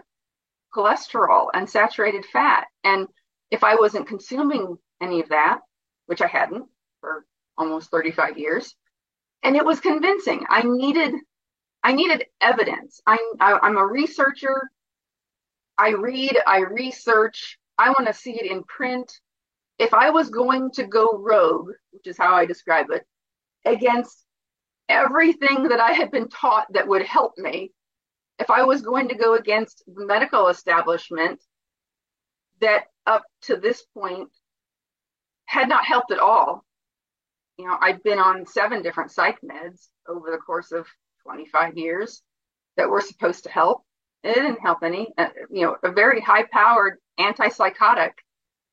cholesterol 0.76 1.47
and 1.53 1.70
saturated 1.70 2.26
fat. 2.26 2.67
And 2.84 3.07
if 3.51 3.63
I 3.63 3.76
wasn't 3.76 4.07
consuming 4.07 4.78
any 5.01 5.22
of 5.22 5.30
that, 5.30 5.59
which 6.05 6.22
I 6.22 6.28
hadn't 6.28 6.65
for 7.01 7.26
almost 7.57 7.91
35 7.91 8.38
years, 8.38 8.76
and 9.43 9.55
it 9.55 9.65
was 9.65 9.80
convincing. 9.80 10.45
I 10.49 10.63
needed, 10.63 11.13
I 11.84 11.93
needed 11.93 12.26
evidence. 12.41 13.01
I'm, 13.07 13.20
I, 13.39 13.57
I'm 13.61 13.78
a 13.78 13.86
researcher. 13.86 14.70
I 15.78 15.89
read, 15.91 16.38
I 16.45 16.59
research. 16.59 17.57
I 17.78 17.89
want 17.89 18.07
to 18.07 18.13
see 18.13 18.34
it 18.34 18.51
in 18.51 18.63
print. 18.63 19.11
If 19.80 19.93
I 19.93 20.09
was 20.09 20.30
going 20.30 20.71
to 20.71 20.86
go 20.86 21.17
rogue, 21.17 21.71
which 21.91 22.05
is 22.05 22.17
how 22.17 22.36
I 22.36 22.45
describe 22.45 22.88
it, 22.91 23.05
against 23.65 24.25
everything 24.89 25.69
that 25.69 25.80
I 25.80 25.93
had 25.93 26.11
been 26.11 26.27
taught 26.30 26.67
that 26.73 26.88
would 26.88 27.03
help 27.03 27.38
me, 27.38 27.71
if 28.39 28.49
I 28.49 28.63
was 28.63 28.82
going 28.82 29.09
to 29.09 29.15
go 29.15 29.36
against 29.36 29.84
the 29.88 30.05
medical 30.05 30.47
establishment 30.47 31.41
that 32.61 32.86
up 33.05 33.23
to 33.43 33.55
this 33.55 33.84
point 33.93 34.30
had 35.45 35.67
not 35.67 35.86
helped 35.86 36.11
at 36.11 36.19
all. 36.19 36.63
You 37.57 37.67
know, 37.67 37.77
I'd 37.82 38.03
been 38.03 38.19
on 38.19 38.45
seven 38.45 38.82
different 38.82 39.11
psych 39.11 39.39
meds 39.41 39.88
over 40.07 40.32
the 40.32 40.38
course 40.38 40.71
of 40.71 40.88
25 41.23 41.77
years 41.77 42.21
that 42.77 42.89
were 42.89 43.01
supposed 43.01 43.43
to 43.43 43.49
help. 43.49 43.84
It 44.23 44.36
didn't 44.36 44.61
help 44.61 44.84
any. 44.84 45.11
Uh, 45.17 45.30
you 45.49 45.65
know, 45.65 45.77
a 45.84 45.91
very 45.91 46.21
high 46.21 46.45
powered 46.51 46.97
antipsychotic, 47.19 48.11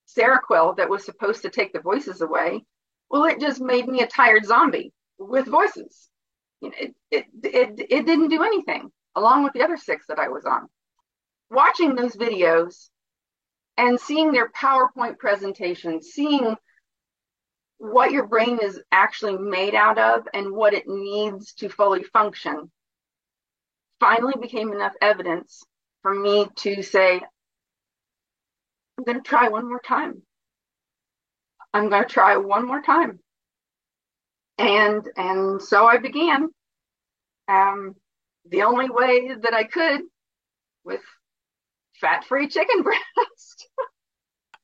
Seroquel, 0.06 0.76
that 0.76 0.88
was 0.88 1.04
supposed 1.04 1.42
to 1.42 1.50
take 1.50 1.72
the 1.72 1.80
voices 1.80 2.20
away. 2.20 2.64
Well, 3.10 3.24
it 3.24 3.40
just 3.40 3.60
made 3.60 3.86
me 3.86 4.00
a 4.00 4.06
tired 4.06 4.44
zombie 4.44 4.92
with 5.18 5.46
voices. 5.46 6.08
You 6.60 6.70
know, 6.70 6.76
it, 6.80 6.94
it, 7.10 7.26
it, 7.42 7.86
it 7.90 8.06
didn't 8.06 8.28
do 8.28 8.42
anything 8.42 8.90
along 9.14 9.44
with 9.44 9.52
the 9.52 9.62
other 9.62 9.76
six 9.76 10.06
that 10.08 10.18
I 10.18 10.28
was 10.28 10.44
on. 10.44 10.68
Watching 11.50 11.94
those 11.94 12.16
videos 12.16 12.88
and 13.76 14.00
seeing 14.00 14.32
their 14.32 14.50
PowerPoint 14.50 15.18
presentations, 15.18 16.08
seeing 16.08 16.56
what 17.78 18.10
your 18.10 18.26
brain 18.26 18.58
is 18.62 18.80
actually 18.90 19.36
made 19.36 19.74
out 19.74 19.98
of 19.98 20.26
and 20.32 20.52
what 20.52 20.74
it 20.74 20.84
needs 20.86 21.52
to 21.54 21.68
fully 21.68 22.02
function 22.02 22.70
finally 24.00 24.34
became 24.40 24.72
enough 24.72 24.94
evidence 25.00 25.62
for 26.02 26.14
me 26.14 26.46
to 26.56 26.82
say, 26.82 27.20
I'm 28.98 29.04
going 29.04 29.22
to 29.22 29.28
try 29.28 29.48
one 29.48 29.68
more 29.68 29.80
time. 29.80 30.22
I'm 31.72 31.88
going 31.88 32.02
to 32.02 32.08
try 32.08 32.36
one 32.36 32.66
more 32.66 32.80
time 32.82 33.20
and 34.58 35.08
and 35.16 35.62
so 35.62 35.86
I 35.86 35.98
began. 35.98 36.48
Um, 37.48 37.94
the 38.48 38.62
only 38.62 38.88
way 38.88 39.34
that 39.40 39.54
I 39.54 39.64
could 39.64 40.02
with 40.84 41.00
fat-free 42.00 42.48
chicken 42.48 42.82
breast. 42.82 43.68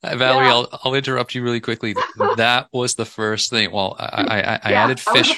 Uh, 0.02 0.16
Valerie, 0.16 0.46
yeah. 0.46 0.52
I'll, 0.52 0.80
I'll 0.84 0.94
interrupt 0.94 1.34
you 1.34 1.42
really 1.42 1.60
quickly. 1.60 1.94
that 2.36 2.68
was 2.72 2.96
the 2.96 3.04
first 3.04 3.50
thing. 3.50 3.70
Well, 3.70 3.96
I, 3.98 4.04
I, 4.04 4.60
I 4.64 4.70
yeah, 4.70 4.84
added 4.84 4.98
fish, 4.98 5.36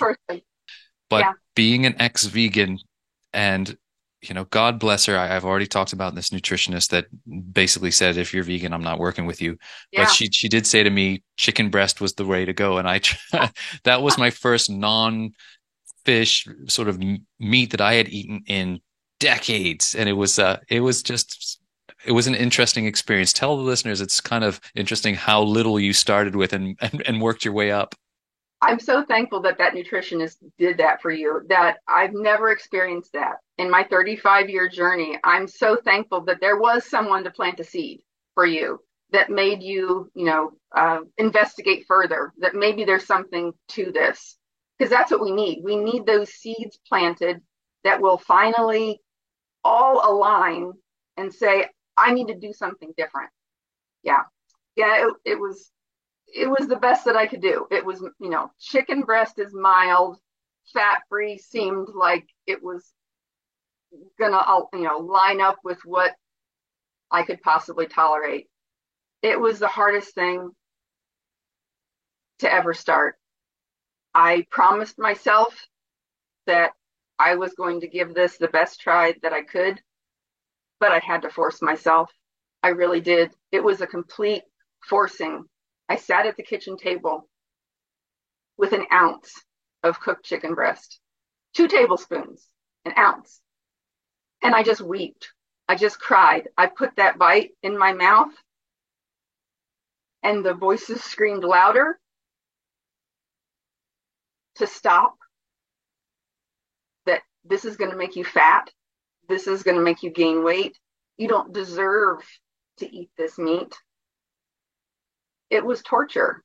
but 1.11 1.21
yeah. 1.21 1.33
being 1.55 1.85
an 1.85 1.97
ex-vegan 1.99 2.79
and 3.35 3.77
you 4.29 4.35
know, 4.35 4.45
God 4.45 4.79
bless 4.79 5.07
her. 5.07 5.17
I, 5.17 5.27
have 5.29 5.45
already 5.45 5.67
talked 5.67 5.93
about 5.93 6.15
this 6.15 6.31
nutritionist 6.31 6.89
that 6.91 7.07
basically 7.53 7.91
said, 7.91 8.17
if 8.17 8.33
you're 8.33 8.45
vegan, 8.45 8.73
I'm 8.73 8.83
not 8.83 8.99
working 8.99 9.27
with 9.27 9.41
you. 9.41 9.59
Yeah. 9.93 10.05
But 10.05 10.13
she, 10.13 10.29
she 10.31 10.49
did 10.49 10.67
say 10.67 10.83
to 10.83 10.91
me, 10.91 11.23
chicken 11.37 11.71
breast 11.71 12.01
was 12.01 12.15
the 12.15 12.25
way 12.25 12.45
to 12.45 12.53
go. 12.53 12.79
And 12.79 12.89
I, 12.89 13.01
that 13.85 14.03
was 14.03 14.19
my 14.19 14.31
first 14.31 14.71
non 14.71 15.33
fish 16.05 16.47
sort 16.67 16.89
of 16.89 17.01
meat 17.39 17.71
that 17.71 17.81
I 17.81 17.95
had 17.95 18.09
eaten 18.09 18.43
in 18.47 18.81
decades. 19.21 19.95
And 19.95 20.09
it 20.09 20.15
was, 20.15 20.39
uh, 20.39 20.59
it 20.69 20.81
was 20.81 21.03
just, 21.03 21.61
it 22.05 22.13
was 22.13 22.27
an 22.27 22.35
interesting 22.35 22.87
experience. 22.87 23.33
Tell 23.33 23.57
the 23.57 23.63
listeners 23.63 24.01
it's 24.01 24.21
kind 24.21 24.45
of 24.45 24.61
interesting 24.75 25.15
how 25.15 25.43
little 25.43 25.79
you 25.81 25.93
started 25.93 26.37
with 26.37 26.53
and, 26.53 26.77
and, 26.81 27.03
and 27.07 27.21
worked 27.21 27.45
your 27.45 27.55
way 27.55 27.71
up. 27.71 27.95
I'm 28.65 28.81
so 28.81 29.05
thankful 29.05 29.43
that 29.43 29.59
that 29.59 29.75
nutritionist 29.75 30.37
did 30.59 30.79
that 30.79 31.03
for 31.03 31.11
you, 31.11 31.43
that 31.51 31.79
I've 31.87 32.15
never 32.15 32.51
experienced 32.51 33.13
that 33.13 33.37
in 33.59 33.71
my 33.71 33.85
35 33.85 34.49
year 34.49 34.69
journey. 34.69 35.19
I'm 35.23 35.47
so 35.47 35.77
thankful 35.77 36.23
that 36.23 36.41
there 36.41 36.57
was 36.57 36.89
someone 36.89 37.25
to 37.25 37.31
plant 37.31 37.61
a 37.61 37.65
seed 37.65 38.01
for 38.35 38.47
you 38.47 38.81
that 39.13 39.31
made 39.31 39.63
you, 39.63 40.11
you 40.15 40.25
know, 40.25 40.53
uh, 40.75 41.01
investigate 41.19 41.85
further, 41.87 42.33
that 42.39 42.55
maybe 42.55 42.85
there's 42.85 43.07
something 43.07 43.53
to 43.69 43.93
this. 43.93 44.37
Because 44.79 44.91
that's 44.91 45.11
what 45.11 45.23
we 45.23 45.31
need. 45.31 45.61
We 45.63 45.77
need 45.77 46.07
those 46.07 46.31
seeds 46.31 46.79
planted 46.89 47.41
that 47.85 48.01
will 48.01 48.19
finally 48.19 48.99
all 49.63 50.11
align 50.11 50.73
and 51.17 51.33
say, 51.33 51.69
I 51.97 52.13
need 52.13 52.29
to 52.29 52.35
do 52.39 52.53
something 52.53 52.93
different. 52.97 53.31
Yeah. 54.03 54.23
Yeah, 54.75 55.07
it, 55.07 55.15
it 55.33 55.39
was 55.39 55.71
it 56.35 56.49
was 56.49 56.67
the 56.67 56.77
best 56.77 57.05
that 57.05 57.17
I 57.17 57.27
could 57.27 57.41
do. 57.41 57.67
It 57.71 57.85
was, 57.85 58.01
you 58.19 58.29
know, 58.29 58.51
chicken 58.59 59.03
breast 59.03 59.39
is 59.39 59.55
mild, 59.55 60.19
fat 60.73 61.03
free 61.09 61.39
seemed 61.39 61.89
like 61.95 62.27
it 62.47 62.63
was 62.63 62.93
gonna, 64.19 64.39
uh, 64.39 64.63
you 64.73 64.83
know, 64.83 64.99
line 64.99 65.41
up 65.41 65.59
with 65.63 65.79
what 65.85 66.13
I 67.11 67.23
could 67.23 67.41
possibly 67.41 67.87
tolerate. 67.87 68.49
It 69.23 69.39
was 69.39 69.59
the 69.59 69.69
hardest 69.69 70.15
thing 70.15 70.51
to 72.41 72.53
ever 72.53 72.75
start. 72.75 73.17
I 74.13 74.47
promised 74.51 74.99
myself 74.99 75.69
that 76.47 76.73
I 77.19 77.37
was 77.37 77.55
going 77.55 77.81
to 77.81 77.89
give 77.89 78.13
this 78.13 78.39
the 78.39 78.49
best 78.49 78.81
try 78.81 79.15
that 79.23 79.33
I 79.33 79.43
could, 79.43 79.81
but 80.81 80.91
I 80.91 80.99
had 80.99 81.23
to 81.23 81.31
force 81.31 81.63
myself. 81.63 82.11
I 82.63 82.69
really 82.69 83.01
did. 83.01 83.33
It 83.53 83.63
was 83.63 83.81
a 83.81 83.87
complete 83.87 84.43
forcing 84.89 85.45
I 85.89 85.97
sat 85.97 86.27
at 86.27 86.37
the 86.37 86.43
kitchen 86.43 86.77
table 86.77 87.29
with 88.57 88.73
an 88.73 88.87
ounce 88.93 89.43
of 89.83 90.01
cooked 90.01 90.25
chicken 90.25 90.55
breast, 90.55 91.01
two 91.55 91.69
tablespoons, 91.69 92.49
an 92.85 92.95
ounce. 92.97 93.41
And 94.43 94.55
I 94.55 94.63
just 94.63 94.81
wept. 94.81 95.31
I 95.69 95.77
just 95.77 96.01
cried. 96.01 96.49
I 96.57 96.67
put 96.67 96.97
that 96.97 97.19
bite 97.19 97.51
in 97.63 97.79
my 97.79 97.93
mouth 97.93 98.33
and 100.23 100.45
the 100.45 100.55
voices 100.55 101.03
screamed 101.03 101.45
louder 101.45 101.99
to 104.57 104.67
stop 104.67 105.15
that 107.07 107.23
this 107.45 107.65
is 107.65 107.77
going 107.77 107.91
to 107.91 107.97
make 107.97 108.17
you 108.17 108.25
fat. 108.25 108.71
This 109.29 109.47
is 109.47 109.63
going 109.63 109.77
to 109.77 109.83
make 109.83 110.03
you 110.03 110.11
gain 110.11 110.43
weight. 110.45 110.79
You 111.19 111.29
don't 111.29 111.53
deserve 111.53 112.21
to 112.79 112.91
eat 112.91 113.11
this 113.17 113.39
meat 113.39 113.75
it 115.55 115.65
was 115.65 115.83
torture. 115.83 116.43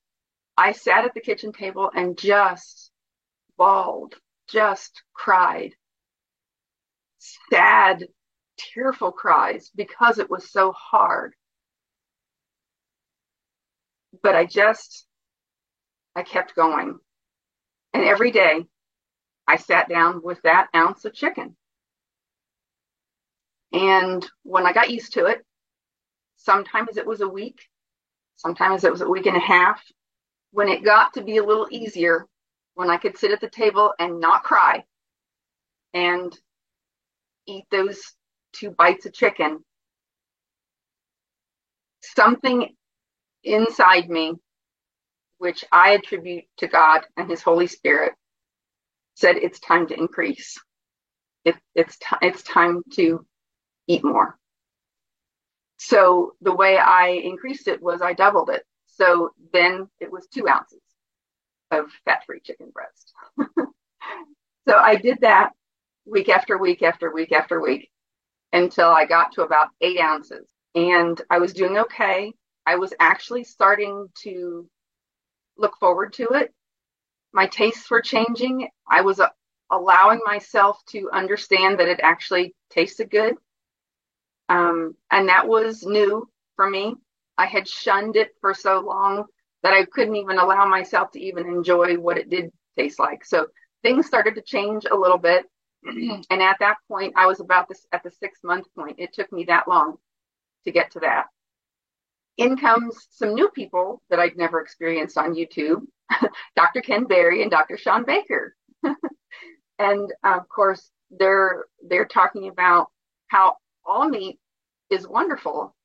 I 0.56 0.74
sat 0.74 1.06
at 1.06 1.14
the 1.14 1.22
kitchen 1.22 1.52
table 1.52 1.92
and 1.94 2.18
just 2.18 2.92
bawled, 3.58 4.16
just 4.48 5.04
cried. 5.14 5.74
Sad, 7.50 8.08
tearful 8.58 9.12
cries 9.12 9.72
because 9.76 10.20
it 10.20 10.30
was 10.30 10.52
so 10.52 10.72
hard. 10.72 11.34
But 14.22 14.36
I 14.36 14.46
just, 14.46 15.06
I 16.16 16.24
kept 16.24 16.56
going. 16.56 17.00
And 17.94 18.04
every 18.04 18.32
day 18.32 18.66
I 19.48 19.56
sat 19.56 19.90
down 19.90 20.22
with 20.24 20.42
that 20.44 20.68
ounce 20.76 21.06
of 21.06 21.14
chicken. 21.14 21.56
And 23.72 24.28
when 24.44 24.66
I 24.66 24.74
got 24.74 24.92
used 24.92 25.14
to 25.14 25.26
it, 25.26 25.46
sometimes 26.38 26.98
it 26.98 27.06
was 27.06 27.22
a 27.22 27.28
week, 27.28 27.62
Sometimes 28.40 28.86
it 28.86 28.92
was 28.94 29.02
a 29.02 29.10
week 29.10 29.28
and 29.28 29.38
a 29.38 29.42
half. 29.42 29.84
When 30.54 30.70
it 30.70 30.84
got 30.86 31.14
to 31.16 31.24
be 31.24 31.38
a 31.38 31.46
little 31.46 31.68
easier, 31.72 32.28
when 32.76 32.90
I 32.90 32.98
could 32.98 33.18
sit 33.18 33.32
at 33.32 33.42
the 33.42 33.50
table 33.50 33.94
and 34.00 34.20
not 34.22 34.44
cry 34.44 34.86
and 35.94 36.38
eat 37.48 37.66
those 37.72 38.02
two 38.54 38.72
bites 38.72 39.06
of 39.06 39.14
chicken, 39.14 39.60
something 42.04 42.76
inside 43.44 44.10
me, 44.10 44.34
which 45.40 45.66
I 45.72 45.92
attribute 45.92 46.46
to 46.58 46.68
God 46.68 47.02
and 47.18 47.30
His 47.30 47.44
Holy 47.44 47.68
Spirit, 47.68 48.14
said 49.16 49.38
it's 49.38 49.60
time 49.60 49.88
to 49.88 50.00
increase. 50.00 50.58
It, 51.46 51.56
it's, 51.76 51.98
t- 51.98 52.18
it's 52.22 52.44
time 52.44 52.84
to 52.96 53.26
eat 53.88 54.04
more. 54.04 54.38
So 55.80 56.34
the 56.42 56.54
way 56.54 56.78
I 56.78 57.08
increased 57.10 57.68
it 57.70 57.82
was 57.82 58.02
I 58.02 58.14
doubled 58.14 58.50
it. 58.50 58.64
So 58.88 59.32
then 59.54 59.90
it 60.02 60.12
was 60.12 60.28
two 60.28 60.48
ounces 60.48 60.82
of 61.72 61.86
fat 62.04 62.24
free 62.26 62.42
chicken 62.42 62.72
breast. 62.74 63.14
so 64.68 64.76
I 64.76 64.98
did 64.98 65.20
that 65.22 65.52
week 66.06 66.28
after 66.28 66.58
week 66.58 66.84
after 66.84 67.14
week 67.14 67.32
after 67.32 67.62
week 67.62 67.90
until 68.52 68.90
I 68.90 69.06
got 69.06 69.32
to 69.34 69.44
about 69.44 69.70
eight 69.80 70.00
ounces. 70.02 70.50
And 70.76 71.20
I 71.30 71.40
was 71.40 71.54
doing 71.54 71.78
okay. 71.78 72.34
I 72.66 72.76
was 72.76 72.94
actually 73.00 73.46
starting 73.46 74.08
to 74.24 74.68
look 75.58 75.78
forward 75.80 76.14
to 76.14 76.28
it. 76.34 76.54
My 77.32 77.48
tastes 77.48 77.90
were 77.90 78.02
changing. 78.02 78.68
I 78.90 79.02
was 79.02 79.22
uh, 79.22 79.30
allowing 79.72 80.20
myself 80.26 80.80
to 80.90 81.10
understand 81.14 81.80
that 81.80 81.88
it 81.88 82.02
actually 82.04 82.54
tasted 82.70 83.10
good. 83.10 83.36
Um, 84.50 84.96
and 85.12 85.30
that 85.30 85.48
was 85.48 85.84
new 85.84 86.28
for 86.56 86.70
me. 86.70 86.96
I 87.38 87.46
had 87.46 87.68
shunned 87.68 88.16
it 88.16 88.32
for 88.42 88.54
so 88.54 88.80
long 88.80 89.26
that 89.64 89.74
I 89.74 89.86
couldn't 89.86 90.16
even 90.16 90.40
allow 90.40 90.66
myself 90.66 91.12
to 91.12 91.22
even 91.22 91.48
enjoy 91.48 91.96
what 91.96 92.18
it 92.18 92.30
did 92.30 92.52
taste 92.78 93.00
like. 93.00 93.24
So 93.26 93.48
things 93.84 94.08
started 94.08 94.36
to 94.36 94.42
change 94.42 94.86
a 94.90 94.96
little 94.96 95.18
bit. 95.18 95.46
and 95.86 96.42
at 96.42 96.58
that 96.60 96.78
point, 96.88 97.14
I 97.16 97.26
was 97.28 97.40
about 97.40 97.70
this 97.70 97.86
at 97.94 98.04
the 98.04 98.12
six 98.12 98.40
month 98.44 98.68
point. 98.76 99.00
It 99.00 99.14
took 99.14 99.32
me 99.32 99.46
that 99.46 99.68
long 99.68 99.98
to 100.66 100.72
get 100.72 100.92
to 100.92 101.00
that. 101.02 101.26
In 102.38 102.58
comes 102.58 103.08
some 103.12 103.34
new 103.34 103.50
people 103.50 104.02
that 104.10 104.20
I'd 104.20 104.38
never 104.38 104.60
experienced 104.62 105.18
on 105.18 105.36
YouTube 105.36 105.86
Dr. 106.56 106.82
Ken 106.82 107.06
Berry 107.06 107.42
and 107.42 107.52
Dr. 107.52 107.78
Shawn 107.78 108.04
Baker. 108.06 108.56
and 109.80 110.14
of 110.24 110.48
course, 110.50 110.90
they're 111.12 111.66
they're 111.88 112.06
talking 112.06 112.48
about 112.48 112.88
how 113.28 113.58
all 113.86 114.08
meat 114.10 114.40
is 114.90 115.08
wonderful, 115.08 115.76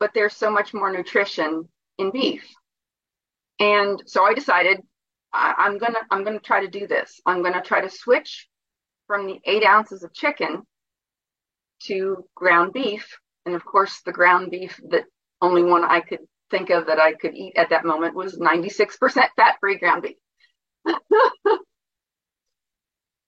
but 0.00 0.12
there's 0.14 0.36
so 0.36 0.50
much 0.50 0.74
more 0.74 0.92
nutrition 0.92 1.68
in 1.98 2.10
beef. 2.10 2.44
And 3.60 4.02
so 4.06 4.24
I 4.24 4.34
decided 4.34 4.80
I, 5.32 5.66
am 5.66 5.78
gonna 5.78 6.00
I'm 6.10 6.24
gonna 6.24 6.40
try 6.40 6.60
to 6.60 6.68
do 6.68 6.86
this. 6.86 7.20
I'm 7.26 7.42
gonna 7.42 7.62
try 7.62 7.80
to 7.80 7.90
switch 7.90 8.48
from 9.06 9.26
the 9.26 9.40
eight 9.44 9.64
ounces 9.64 10.02
of 10.02 10.12
chicken 10.14 10.62
to 11.84 12.24
ground 12.34 12.72
beef. 12.72 13.18
And 13.46 13.54
of 13.54 13.64
course, 13.64 14.00
the 14.04 14.12
ground 14.12 14.50
beef 14.50 14.80
that 14.90 15.04
only 15.40 15.62
one 15.62 15.84
I 15.84 16.00
could 16.00 16.20
think 16.50 16.70
of 16.70 16.86
that 16.86 16.98
I 17.00 17.12
could 17.14 17.34
eat 17.34 17.54
at 17.56 17.70
that 17.70 17.84
moment 17.84 18.14
was 18.14 18.38
96% 18.38 19.28
fat 19.36 19.56
free 19.60 19.78
ground 19.78 20.02
beef. 20.02 20.16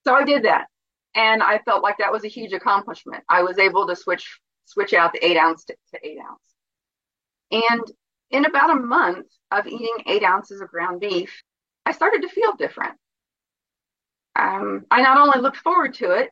so 0.07 0.15
I 0.15 0.25
did 0.25 0.45
that 0.45 0.67
and 1.17 1.43
I 1.43 1.59
felt 1.61 1.83
like 1.83 1.99
that 1.99 2.13
was 2.13 2.25
a 2.25 2.29
huge 2.29 2.53
accomplishment. 2.53 3.25
I 3.29 3.43
was 3.43 3.59
able 3.59 3.87
to 3.89 3.97
switch 3.97 4.39
switch 4.67 4.93
out 4.93 5.13
the 5.13 5.25
eight 5.25 5.37
ounce 5.37 5.65
to, 5.65 5.77
to 5.95 6.07
eight 6.07 6.19
ounce. 6.19 6.43
And 7.51 7.83
in 8.31 8.45
about 8.45 8.71
a 8.71 8.81
month 8.81 9.27
of 9.51 9.67
eating 9.67 9.97
eight 10.07 10.23
ounces 10.23 10.61
of 10.61 10.69
ground 10.69 11.01
beef, 11.01 11.43
I 11.87 11.93
started 11.93 12.23
to 12.23 12.29
feel 12.29 12.55
different. 12.55 12.95
Um, 14.35 14.85
I 14.91 15.01
not 15.03 15.19
only 15.19 15.41
looked 15.41 15.57
forward 15.57 15.95
to 15.95 16.11
it, 16.11 16.31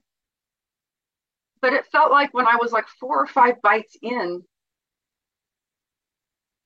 but 1.62 1.72
it 1.72 1.87
felt 1.87 2.11
like 2.11 2.35
when 2.35 2.47
I 2.47 2.57
was 2.61 2.72
like 2.72 2.87
four 3.01 3.22
or 3.22 3.26
five 3.26 3.62
bites 3.62 3.97
in, 4.03 4.43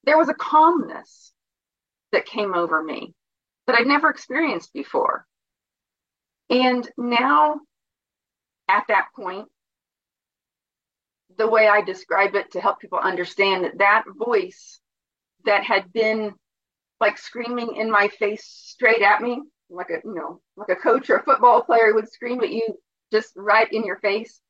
there 0.04 0.18
was 0.18 0.28
a 0.28 0.34
calmness 0.34 1.32
that 2.10 2.26
came 2.26 2.54
over 2.54 2.82
me 2.82 3.14
that 3.66 3.76
I'd 3.76 3.86
never 3.86 4.08
experienced 4.08 4.72
before. 4.72 5.26
And 6.50 6.88
now 6.96 7.60
at 8.68 8.84
that 8.88 9.08
point, 9.16 9.48
the 11.36 11.48
way 11.48 11.68
I 11.68 11.82
describe 11.82 12.34
it 12.34 12.52
to 12.52 12.60
help 12.60 12.80
people 12.80 12.98
understand 12.98 13.64
that 13.64 13.78
that 13.78 14.04
voice 14.16 14.80
that 15.44 15.64
had 15.64 15.92
been 15.92 16.34
like 17.00 17.16
screaming 17.16 17.76
in 17.76 17.90
my 17.90 18.08
face 18.08 18.44
straight 18.44 19.02
at 19.02 19.22
me, 19.22 19.42
like 19.70 19.90
a 19.90 20.00
you 20.04 20.14
know, 20.14 20.40
like 20.56 20.68
a 20.68 20.76
coach 20.76 21.08
or 21.10 21.16
a 21.16 21.22
football 21.22 21.62
player 21.62 21.94
would 21.94 22.10
scream 22.10 22.40
at 22.40 22.50
you 22.50 22.78
just 23.12 23.32
right 23.36 23.72
in 23.72 23.84
your 23.84 23.98
face, 23.98 24.40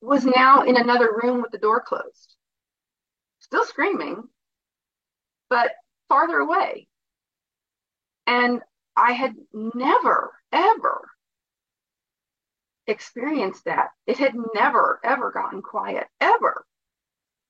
was 0.00 0.24
now 0.24 0.62
in 0.62 0.76
another 0.76 1.10
room 1.22 1.42
with 1.42 1.50
the 1.50 1.58
door 1.58 1.80
closed. 1.80 2.36
Still 3.40 3.64
screaming, 3.64 4.22
but 5.50 5.72
farther 6.08 6.38
away. 6.38 6.86
And 8.26 8.60
I 8.96 9.12
had 9.12 9.34
never, 9.52 10.32
ever 10.52 11.08
experienced 12.88 13.66
that. 13.66 13.90
It 14.06 14.18
had 14.18 14.34
never, 14.54 15.00
ever 15.04 15.32
gotten 15.32 15.62
quiet, 15.62 16.08
ever. 16.20 16.64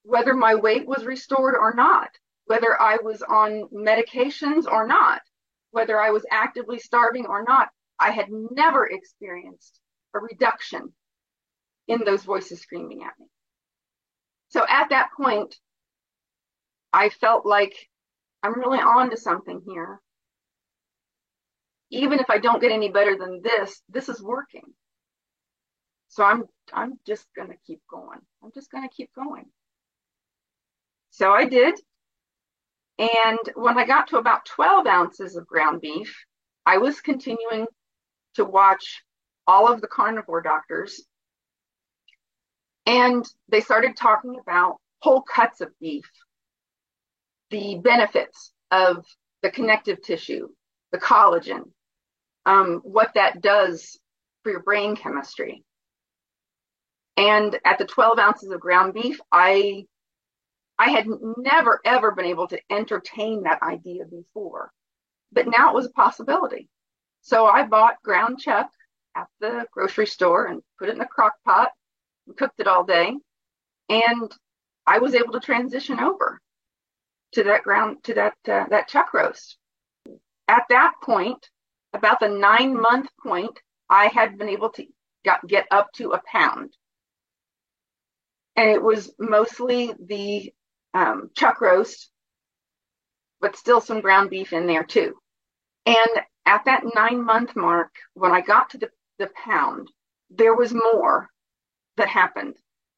whether 0.05 0.35
my 0.35 0.57
weight 0.57 0.87
was 0.89 1.07
restored 1.07 1.57
or 1.57 1.75
not, 1.75 2.11
whether 2.47 2.81
I 2.81 2.99
was 3.03 3.23
on 3.23 3.65
medications 3.75 4.67
or 4.67 4.89
not, 4.89 5.23
whether 5.73 6.01
I 6.01 6.11
was 6.13 6.27
actively 6.33 6.81
starving 6.81 7.27
or 7.27 7.45
not. 7.45 7.69
I 8.01 8.13
had 8.13 8.29
never 8.31 8.87
experienced 8.87 9.81
a 10.17 10.21
reduction 10.21 10.95
in 11.89 12.05
those 12.05 12.25
voices 12.25 12.61
screaming 12.63 13.03
at 13.05 13.15
me. 13.21 13.27
So 14.51 14.65
at 14.69 14.91
that 14.91 15.11
point, 15.17 15.57
I 16.93 17.11
felt 17.11 17.47
like 17.47 17.75
I'm 18.43 18.59
really 18.59 18.79
on 18.81 19.11
to 19.11 19.17
something 19.17 19.63
here. 19.67 20.01
Even 21.91 22.21
if 22.21 22.31
I 22.31 22.39
don't 22.39 22.61
get 22.61 22.73
any 22.73 22.91
better 22.91 23.17
than 23.19 23.43
this, 23.43 23.83
this 23.89 24.09
is 24.09 24.23
working. 24.23 24.65
So 26.09 26.25
I'm 26.25 26.45
I'm 26.73 26.99
just 27.07 27.27
gonna 27.37 27.57
keep 27.67 27.81
going. 27.91 28.21
I'm 28.43 28.51
just 28.55 28.71
gonna 28.71 28.89
keep 28.89 29.11
going. 29.15 29.47
So 31.11 31.31
I 31.33 31.45
did. 31.45 31.79
And 32.99 33.39
when 33.55 33.79
I 33.79 33.87
got 33.87 34.09
to 34.09 34.19
about 34.19 34.45
12 34.47 34.87
ounces 34.87 35.37
of 35.37 35.47
ground 35.47 35.81
beef, 35.81 36.17
I 36.67 36.79
was 36.79 37.01
continuing 37.01 37.67
to 38.35 38.45
watch 38.45 39.03
all 39.47 39.73
of 39.73 39.81
the 39.81 39.87
carnivore 39.87 40.43
doctors. 40.43 41.05
And 42.87 43.25
they 43.49 43.61
started 43.61 43.97
talking 43.97 44.37
about 44.41 44.79
whole 45.01 45.23
cuts 45.23 45.61
of 45.61 45.71
beef, 45.81 46.11
the 47.51 47.79
benefits 47.79 48.53
of 48.71 49.05
the 49.43 49.51
connective 49.51 50.03
tissue, 50.03 50.49
the 50.91 50.99
collagen, 50.99 51.71
um, 52.47 52.81
what 52.83 53.13
that 53.15 53.41
does 53.41 53.99
for 54.43 54.51
your 54.51 54.63
brain 54.63 54.97
chemistry. 54.97 55.65
And 57.19 57.59
at 57.65 57.79
the 57.79 57.85
12 57.85 58.21
ounces 58.21 58.53
of 58.53 58.61
ground 58.61 58.95
beef, 58.95 59.21
I 59.33 59.87
I 60.79 60.91
had 60.91 61.09
never 61.37 61.81
ever 61.85 62.13
been 62.13 62.27
able 62.27 62.47
to 62.47 62.61
entertain 62.71 63.43
that 63.43 63.61
idea 63.61 64.05
before, 64.05 64.71
but 65.33 65.49
now 65.49 65.71
it 65.71 65.75
was 65.75 65.87
a 65.87 65.91
possibility. 65.91 66.69
So 67.23 67.47
I 67.47 67.65
bought 67.65 68.01
ground 68.05 68.39
chuck 68.39 68.71
at 69.17 69.27
the 69.41 69.67
grocery 69.73 70.07
store 70.07 70.47
and 70.47 70.63
put 70.79 70.91
it 70.91 70.95
in 70.95 71.01
a 71.01 71.07
crock 71.09 71.35
pot 71.45 71.73
and 72.29 72.37
cooked 72.37 72.61
it 72.61 72.69
all 72.69 72.85
day. 72.85 73.17
And 73.89 74.33
I 74.87 75.01
was 75.01 75.17
able 75.17 75.33
to 75.33 75.41
transition 75.41 75.99
over 75.99 76.41
to 77.33 77.43
that 77.43 77.65
ground, 77.65 78.05
to 78.05 78.15
that, 78.15 78.35
uh, 78.47 78.67
that 78.71 78.87
chuck 78.87 79.13
roast. 79.13 79.59
At 80.47 80.63
that 80.69 80.93
point, 81.03 81.51
about 81.93 82.21
the 82.21 82.29
nine 82.29 82.81
month 82.81 83.11
point, 83.21 83.59
I 83.91 84.07
had 84.07 84.39
been 84.39 84.49
able 84.49 84.71
to 84.71 84.87
got, 85.25 85.45
get 85.49 85.67
up 85.73 85.91
to 85.95 86.13
a 86.13 86.23
pound. 86.31 86.77
And 88.59 88.69
it 88.71 88.83
was 88.83 89.15
mostly 89.21 89.95
the 90.05 90.53
um, 90.93 91.31
chuck 91.37 91.61
roast, 91.61 92.11
but 93.41 93.55
still 93.55 93.81
some 93.81 94.01
ground 94.01 94.31
beef 94.31 94.53
in 94.53 94.67
there 94.67 94.83
too. 94.83 95.15
And 95.87 96.09
at 96.45 96.65
that 96.65 96.83
nine 96.93 97.25
month 97.25 97.55
mark, 97.55 97.93
when 98.15 98.33
I 98.33 98.41
got 98.41 98.71
to 98.71 98.79
the, 98.79 98.91
the 99.21 99.31
pound, 99.45 99.93
there 100.29 100.57
was 100.57 100.75
more 100.75 101.29
that 101.99 102.09
happened. 102.09 102.57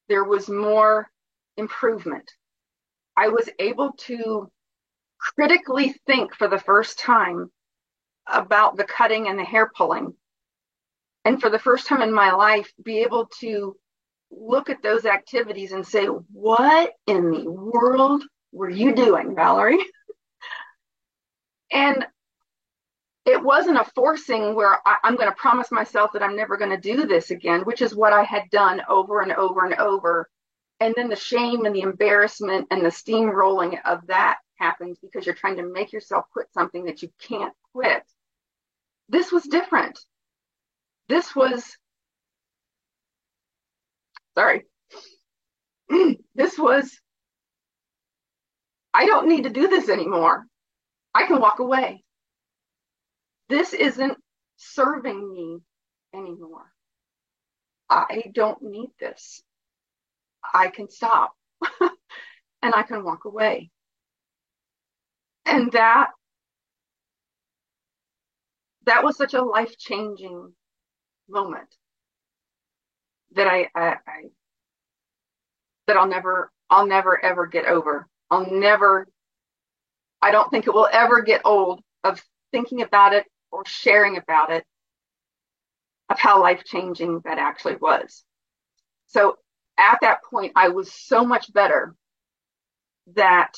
There 0.09 0.23
was 0.23 0.49
more 0.49 1.11
improvement. 1.57 2.31
I 3.15 3.27
was 3.27 3.47
able 3.59 3.91
to 4.07 4.51
critically 5.19 5.93
think 6.07 6.33
for 6.33 6.47
the 6.47 6.57
first 6.57 6.97
time 6.97 7.51
about 8.25 8.77
the 8.77 8.83
cutting 8.83 9.27
and 9.27 9.37
the 9.37 9.43
hair 9.43 9.69
pulling. 9.77 10.15
And 11.23 11.39
for 11.39 11.51
the 11.51 11.59
first 11.59 11.85
time 11.85 12.01
in 12.01 12.11
my 12.11 12.31
life, 12.31 12.73
be 12.83 13.03
able 13.03 13.29
to 13.41 13.75
look 14.31 14.69
at 14.69 14.81
those 14.81 15.05
activities 15.05 15.71
and 15.71 15.85
say, 15.85 16.05
what 16.05 16.93
in 17.07 17.31
the 17.31 17.49
world 17.49 18.23
were 18.51 18.69
you 18.69 18.95
doing, 18.95 19.35
Valerie? 19.35 19.83
and 21.71 22.05
it 23.25 23.43
wasn't 23.43 23.77
a 23.77 23.85
forcing 23.95 24.55
where 24.55 24.77
I, 24.85 24.97
am 25.03 25.15
going 25.15 25.29
to 25.29 25.35
promise 25.35 25.71
myself 25.71 26.11
that 26.13 26.23
I'm 26.23 26.35
never 26.35 26.57
going 26.57 26.71
to 26.71 26.77
do 26.77 27.05
this 27.05 27.31
again, 27.31 27.61
which 27.61 27.81
is 27.81 27.95
what 27.95 28.13
I 28.13 28.23
had 28.23 28.49
done 28.49 28.81
over 28.89 29.21
and 29.21 29.31
over 29.31 29.65
and 29.65 29.75
over. 29.75 30.29
And 30.79 30.95
then 30.97 31.09
the 31.09 31.15
shame 31.15 31.65
and 31.65 31.75
the 31.75 31.81
embarrassment 31.81 32.67
and 32.71 32.83
the 32.83 32.89
steamrolling 32.89 33.79
of 33.85 34.07
that 34.07 34.39
happens 34.55 34.97
because 34.99 35.25
you're 35.25 35.35
trying 35.35 35.57
to 35.57 35.71
make 35.71 35.93
yourself 35.93 36.25
quit 36.33 36.47
something 36.53 36.85
that 36.85 37.03
you 37.03 37.09
can't 37.21 37.53
quit. 37.73 38.03
This 39.07 39.31
was 39.31 39.43
different. 39.43 39.99
This 41.07 41.35
was 41.35 41.77
sorry. 44.35 44.65
this 46.35 46.57
was, 46.57 46.99
I 48.93 49.05
don't 49.05 49.27
need 49.27 49.43
to 49.43 49.49
do 49.49 49.67
this 49.67 49.89
anymore. 49.89 50.45
I 51.13 51.25
can 51.27 51.39
walk 51.39 51.59
away. 51.59 52.03
This 53.49 53.73
isn't 53.73 54.17
serving 54.57 55.33
me 55.33 55.59
anymore. 56.13 56.71
I 57.89 58.31
don't 58.33 58.61
need 58.61 58.89
this. 58.99 59.43
I 60.53 60.69
can 60.69 60.89
stop 60.89 61.33
and 61.81 62.73
I 62.73 62.83
can 62.83 63.03
walk 63.03 63.25
away. 63.25 63.69
And 65.45 65.71
that 65.73 66.07
that 68.85 69.03
was 69.03 69.17
such 69.17 69.33
a 69.33 69.43
life 69.43 69.77
changing 69.77 70.53
moment 71.29 71.67
that 73.35 73.47
I, 73.47 73.69
I, 73.75 73.97
I 74.07 74.23
that 75.87 75.97
I'll 75.97 76.07
never 76.07 76.51
I'll 76.69 76.87
never 76.87 77.23
ever 77.23 77.47
get 77.47 77.65
over. 77.65 78.07
I'll 78.29 78.49
never 78.49 79.07
I 80.21 80.31
don't 80.31 80.49
think 80.49 80.67
it 80.67 80.73
will 80.73 80.87
ever 80.91 81.21
get 81.21 81.41
old 81.45 81.81
of 82.03 82.21
thinking 82.51 82.81
about 82.81 83.13
it 83.13 83.25
or 83.51 83.65
sharing 83.65 84.17
about 84.17 84.51
it 84.51 84.63
of 86.09 86.19
how 86.19 86.41
life 86.41 86.63
changing 86.65 87.21
that 87.25 87.37
actually 87.37 87.75
was. 87.75 88.23
So 89.07 89.37
at 89.77 89.99
that 90.01 90.19
point 90.29 90.53
I 90.55 90.69
was 90.69 90.93
so 90.93 91.25
much 91.25 91.51
better 91.53 91.95
that 93.15 93.53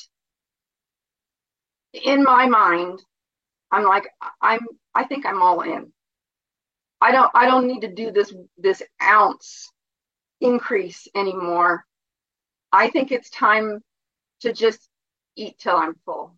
in 1.92 2.22
my 2.24 2.46
mind 2.46 3.00
I'm 3.70 3.84
like 3.84 4.08
I'm 4.40 4.60
I 4.94 5.04
think 5.04 5.26
I'm 5.26 5.42
all 5.42 5.60
in. 5.62 5.92
I 7.04 7.12
don't 7.12 7.30
I 7.34 7.44
don't 7.44 7.66
need 7.66 7.82
to 7.82 7.92
do 7.92 8.10
this 8.10 8.32
this 8.56 8.82
ounce 9.02 9.70
increase 10.40 11.06
anymore. 11.14 11.84
I 12.72 12.88
think 12.88 13.12
it's 13.12 13.28
time 13.28 13.82
to 14.40 14.54
just 14.54 14.88
eat 15.36 15.58
till 15.58 15.76
I'm 15.76 15.96
full. 16.06 16.34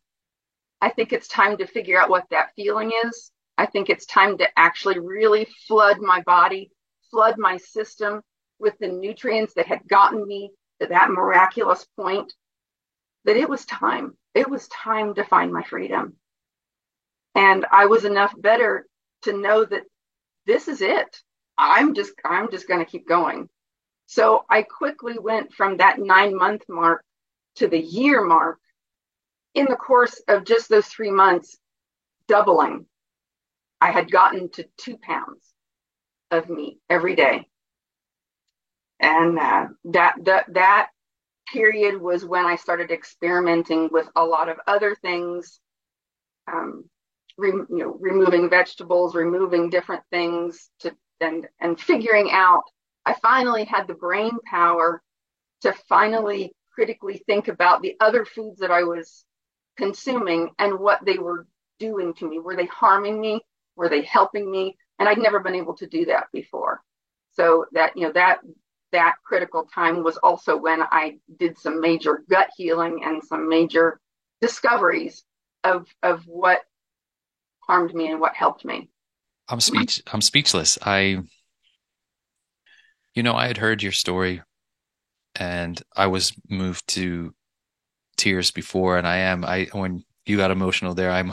I 0.80 0.88
think 0.90 1.12
it's 1.12 1.28
time 1.28 1.56
to 1.58 1.68
figure 1.68 2.00
out 2.00 2.10
what 2.10 2.28
that 2.30 2.50
feeling 2.56 2.90
is. 3.04 3.30
I 3.56 3.66
think 3.66 3.88
it's 3.88 4.06
time 4.06 4.38
to 4.38 4.48
actually 4.58 4.98
really 4.98 5.46
flood 5.68 6.00
my 6.00 6.22
body, 6.22 6.72
flood 7.12 7.38
my 7.38 7.58
system 7.58 8.20
with 8.58 8.76
the 8.80 8.88
nutrients 8.88 9.54
that 9.54 9.68
had 9.68 9.86
gotten 9.86 10.26
me 10.26 10.50
to 10.80 10.88
that 10.88 11.10
miraculous 11.10 11.86
point 11.96 12.32
that 13.24 13.36
it 13.36 13.48
was 13.48 13.64
time. 13.66 14.16
It 14.34 14.50
was 14.50 14.66
time 14.66 15.14
to 15.14 15.22
find 15.22 15.52
my 15.52 15.62
freedom. 15.62 16.16
And 17.36 17.64
I 17.70 17.86
was 17.86 18.04
enough 18.04 18.34
better 18.36 18.88
to 19.22 19.32
know 19.32 19.64
that 19.64 19.84
this 20.46 20.68
is 20.68 20.80
it. 20.80 21.20
I'm 21.58 21.94
just 21.94 22.12
I'm 22.24 22.50
just 22.50 22.68
going 22.68 22.84
to 22.84 22.90
keep 22.90 23.08
going. 23.08 23.48
So 24.06 24.44
I 24.48 24.62
quickly 24.62 25.18
went 25.18 25.52
from 25.52 25.78
that 25.78 25.98
9 25.98 26.36
month 26.36 26.62
mark 26.68 27.02
to 27.56 27.66
the 27.66 27.80
year 27.80 28.22
mark 28.24 28.58
in 29.54 29.66
the 29.66 29.76
course 29.76 30.20
of 30.28 30.44
just 30.44 30.68
those 30.68 30.86
3 30.86 31.10
months 31.10 31.56
doubling. 32.28 32.86
I 33.80 33.90
had 33.90 34.10
gotten 34.10 34.48
to 34.50 34.66
2 34.78 34.98
pounds 34.98 35.42
of 36.30 36.48
meat 36.48 36.78
every 36.88 37.16
day. 37.16 37.48
And 39.00 39.38
uh, 39.38 39.66
that 39.86 40.14
that 40.24 40.46
that 40.54 40.88
period 41.52 42.00
was 42.00 42.24
when 42.24 42.44
I 42.44 42.56
started 42.56 42.90
experimenting 42.90 43.88
with 43.92 44.08
a 44.16 44.24
lot 44.24 44.48
of 44.48 44.58
other 44.66 44.94
things. 44.94 45.60
Um, 46.50 46.84
re, 47.36 47.50
you 47.50 47.66
know, 47.70 47.96
removing 48.00 48.48
vegetables, 48.50 49.14
removing 49.14 49.70
different 49.70 50.02
things 50.10 50.70
to 50.80 50.94
and 51.20 51.48
and 51.60 51.80
figuring 51.80 52.30
out. 52.30 52.64
I 53.04 53.14
finally 53.14 53.64
had 53.64 53.86
the 53.86 53.94
brain 53.94 54.38
power 54.50 55.02
to 55.62 55.72
finally 55.88 56.52
critically 56.72 57.22
think 57.26 57.48
about 57.48 57.82
the 57.82 57.96
other 58.00 58.24
foods 58.24 58.60
that 58.60 58.70
I 58.70 58.82
was 58.82 59.24
consuming 59.76 60.50
and 60.58 60.78
what 60.78 61.04
they 61.04 61.18
were 61.18 61.46
doing 61.78 62.14
to 62.14 62.28
me. 62.28 62.38
Were 62.38 62.56
they 62.56 62.66
harming 62.66 63.20
me? 63.20 63.40
Were 63.76 63.88
they 63.88 64.02
helping 64.02 64.50
me? 64.50 64.76
And 64.98 65.08
I'd 65.08 65.18
never 65.18 65.40
been 65.40 65.54
able 65.54 65.76
to 65.76 65.86
do 65.86 66.06
that 66.06 66.26
before. 66.32 66.82
So 67.32 67.66
that, 67.72 67.96
you 67.96 68.06
know, 68.06 68.12
that 68.12 68.40
that 68.92 69.16
critical 69.24 69.64
time 69.64 70.02
was 70.02 70.16
also 70.18 70.56
when 70.56 70.82
I 70.82 71.18
did 71.38 71.58
some 71.58 71.80
major 71.80 72.24
gut 72.30 72.48
healing 72.56 73.02
and 73.04 73.22
some 73.22 73.48
major 73.48 74.00
discoveries 74.40 75.24
of 75.64 75.86
of 76.02 76.22
what 76.26 76.60
harmed 77.66 77.94
me 77.94 78.10
and 78.10 78.20
what 78.20 78.34
helped 78.34 78.64
me. 78.64 78.88
I'm 79.48 79.60
speech 79.60 80.02
I'm 80.12 80.20
speechless. 80.20 80.78
I 80.82 81.22
you 83.14 83.22
know, 83.22 83.34
I 83.34 83.46
had 83.46 83.56
heard 83.56 83.82
your 83.82 83.92
story 83.92 84.42
and 85.38 85.80
I 85.94 86.06
was 86.06 86.32
moved 86.48 86.86
to 86.88 87.34
tears 88.16 88.50
before, 88.50 88.98
and 88.98 89.06
I 89.06 89.18
am. 89.18 89.44
I 89.44 89.68
when 89.72 90.04
you 90.24 90.36
got 90.36 90.50
emotional 90.50 90.94
there, 90.94 91.10
I'm. 91.10 91.32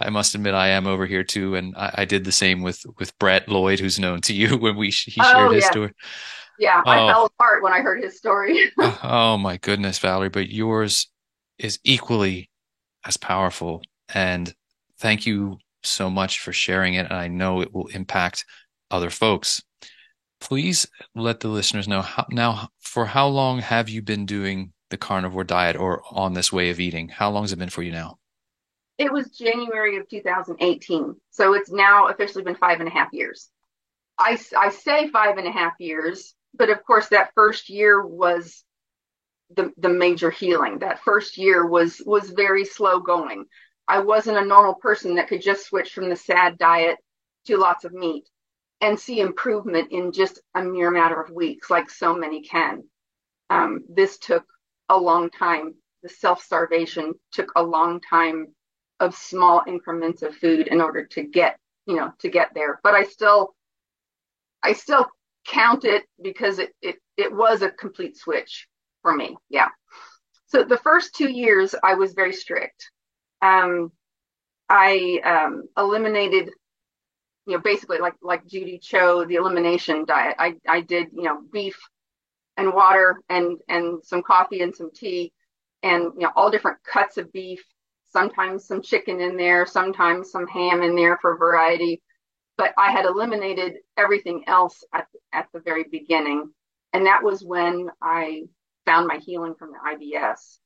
I 0.00 0.10
must 0.10 0.34
admit, 0.34 0.54
I 0.54 0.68
am 0.68 0.86
over 0.86 1.06
here 1.06 1.22
too, 1.22 1.54
and 1.54 1.76
I, 1.76 1.94
I 1.98 2.04
did 2.06 2.24
the 2.24 2.32
same 2.32 2.62
with 2.62 2.84
with 2.98 3.16
Brett 3.18 3.48
Lloyd, 3.48 3.78
who's 3.78 3.98
known 3.98 4.20
to 4.22 4.34
you 4.34 4.56
when 4.58 4.76
we 4.76 4.90
he 4.90 5.20
oh, 5.20 5.32
shared 5.32 5.50
oh, 5.50 5.52
his 5.52 5.64
yeah. 5.64 5.70
story. 5.70 5.92
Yeah, 6.58 6.82
oh. 6.84 6.90
I 6.90 7.12
fell 7.12 7.26
apart 7.26 7.62
when 7.62 7.72
I 7.72 7.80
heard 7.80 8.02
his 8.02 8.16
story. 8.16 8.70
Oh, 8.78 8.98
oh 9.02 9.38
my 9.38 9.58
goodness, 9.58 9.98
Valerie! 9.98 10.28
But 10.28 10.48
yours 10.48 11.08
is 11.58 11.78
equally 11.84 12.50
as 13.04 13.16
powerful, 13.16 13.82
and 14.12 14.52
thank 14.98 15.26
you 15.26 15.58
so 15.84 16.10
much 16.10 16.40
for 16.40 16.52
sharing 16.52 16.94
it. 16.94 17.06
And 17.06 17.14
I 17.14 17.28
know 17.28 17.60
it 17.60 17.72
will 17.72 17.86
impact 17.88 18.44
other 18.90 19.10
folks. 19.10 19.62
Please 20.40 20.86
let 21.14 21.40
the 21.40 21.48
listeners 21.48 21.86
know 21.86 22.02
how, 22.02 22.26
now 22.30 22.68
for 22.80 23.06
how 23.06 23.28
long 23.28 23.60
have 23.60 23.88
you 23.88 24.02
been 24.02 24.26
doing 24.26 24.72
the 24.90 24.96
carnivore 24.96 25.44
diet 25.44 25.76
or 25.76 26.02
on 26.10 26.34
this 26.34 26.52
way 26.52 26.70
of 26.70 26.80
eating? 26.80 27.08
How 27.08 27.30
long 27.30 27.44
has 27.44 27.52
it 27.52 27.58
been 27.58 27.70
for 27.70 27.82
you 27.82 27.92
now? 27.92 28.18
It 28.98 29.12
was 29.12 29.36
January 29.36 29.96
of 29.96 30.08
2018. 30.08 31.16
So 31.30 31.54
it's 31.54 31.70
now 31.70 32.08
officially 32.08 32.44
been 32.44 32.56
five 32.56 32.80
and 32.80 32.88
a 32.88 32.92
half 32.92 33.08
years. 33.12 33.48
I, 34.18 34.38
I 34.56 34.68
say 34.70 35.08
five 35.08 35.38
and 35.38 35.48
a 35.48 35.50
half 35.50 35.72
years, 35.78 36.34
but 36.54 36.70
of 36.70 36.84
course, 36.84 37.08
that 37.08 37.32
first 37.34 37.70
year 37.70 38.04
was 38.04 38.62
the, 39.56 39.72
the 39.78 39.88
major 39.88 40.30
healing. 40.30 40.80
That 40.80 41.02
first 41.02 41.38
year 41.38 41.66
was, 41.66 42.00
was 42.04 42.30
very 42.30 42.64
slow 42.64 43.00
going. 43.00 43.46
I 43.88 44.00
wasn't 44.00 44.38
a 44.38 44.44
normal 44.44 44.74
person 44.74 45.16
that 45.16 45.28
could 45.28 45.42
just 45.42 45.66
switch 45.66 45.92
from 45.92 46.08
the 46.08 46.16
sad 46.16 46.58
diet 46.58 46.98
to 47.46 47.56
lots 47.56 47.84
of 47.84 47.92
meat 47.92 48.28
and 48.80 48.98
see 48.98 49.20
improvement 49.20 49.92
in 49.92 50.12
just 50.12 50.40
a 50.54 50.62
mere 50.62 50.90
matter 50.90 51.20
of 51.20 51.30
weeks, 51.30 51.70
like 51.70 51.90
so 51.90 52.14
many 52.14 52.42
can. 52.42 52.82
Um, 53.50 53.84
this 53.88 54.18
took 54.18 54.44
a 54.88 54.98
long 54.98 55.30
time. 55.30 55.74
The 56.02 56.08
self 56.08 56.42
starvation 56.42 57.14
took 57.32 57.52
a 57.54 57.62
long 57.62 58.00
time 58.00 58.48
of 58.98 59.14
small 59.14 59.62
increments 59.66 60.22
of 60.22 60.34
food 60.34 60.68
in 60.68 60.80
order 60.80 61.06
to 61.06 61.22
get, 61.22 61.58
you 61.86 61.96
know, 61.96 62.12
to 62.20 62.28
get 62.28 62.50
there. 62.54 62.80
But 62.82 62.94
I 62.94 63.04
still, 63.04 63.54
I 64.62 64.72
still 64.72 65.06
count 65.46 65.84
it 65.84 66.04
because 66.22 66.58
it, 66.58 66.72
it, 66.80 66.96
it 67.16 67.32
was 67.32 67.62
a 67.62 67.70
complete 67.70 68.16
switch 68.16 68.66
for 69.02 69.14
me. 69.14 69.36
Yeah. 69.48 69.68
So 70.46 70.64
the 70.64 70.78
first 70.78 71.14
two 71.14 71.30
years 71.30 71.74
I 71.82 71.94
was 71.94 72.14
very 72.14 72.32
strict. 72.32 72.90
Um, 73.42 73.92
I 74.68 75.20
um, 75.24 75.64
eliminated, 75.76 76.50
you 77.46 77.54
know, 77.54 77.60
basically 77.60 77.98
like 77.98 78.14
like 78.22 78.46
Judy 78.46 78.78
Cho, 78.78 79.24
the 79.26 79.36
elimination 79.36 80.04
diet. 80.06 80.36
I 80.38 80.54
I 80.68 80.80
did, 80.82 81.08
you 81.14 81.24
know, 81.24 81.40
beef 81.52 81.78
and 82.56 82.72
water 82.74 83.20
and 83.28 83.58
and 83.68 84.04
some 84.04 84.22
coffee 84.22 84.62
and 84.62 84.74
some 84.74 84.90
tea, 84.94 85.32
and 85.82 86.04
you 86.16 86.20
know 86.22 86.32
all 86.36 86.50
different 86.50 86.78
cuts 86.84 87.18
of 87.18 87.32
beef. 87.32 87.64
Sometimes 88.06 88.66
some 88.66 88.82
chicken 88.82 89.20
in 89.20 89.36
there, 89.38 89.66
sometimes 89.66 90.30
some 90.30 90.46
ham 90.48 90.82
in 90.82 90.96
there 90.96 91.18
for 91.22 91.36
variety. 91.38 92.02
But 92.58 92.74
I 92.78 92.92
had 92.92 93.06
eliminated 93.06 93.74
everything 93.98 94.44
else 94.48 94.84
at 94.94 95.08
at 95.32 95.48
the 95.54 95.60
very 95.60 95.86
beginning, 95.90 96.52
and 96.94 97.06
that 97.06 97.24
was 97.24 97.44
when 97.44 97.90
I 98.02 98.44
found 98.86 99.08
my 99.08 99.18
healing 99.18 99.54
from 99.58 99.72
the 99.72 99.78
IBS, 99.96 100.58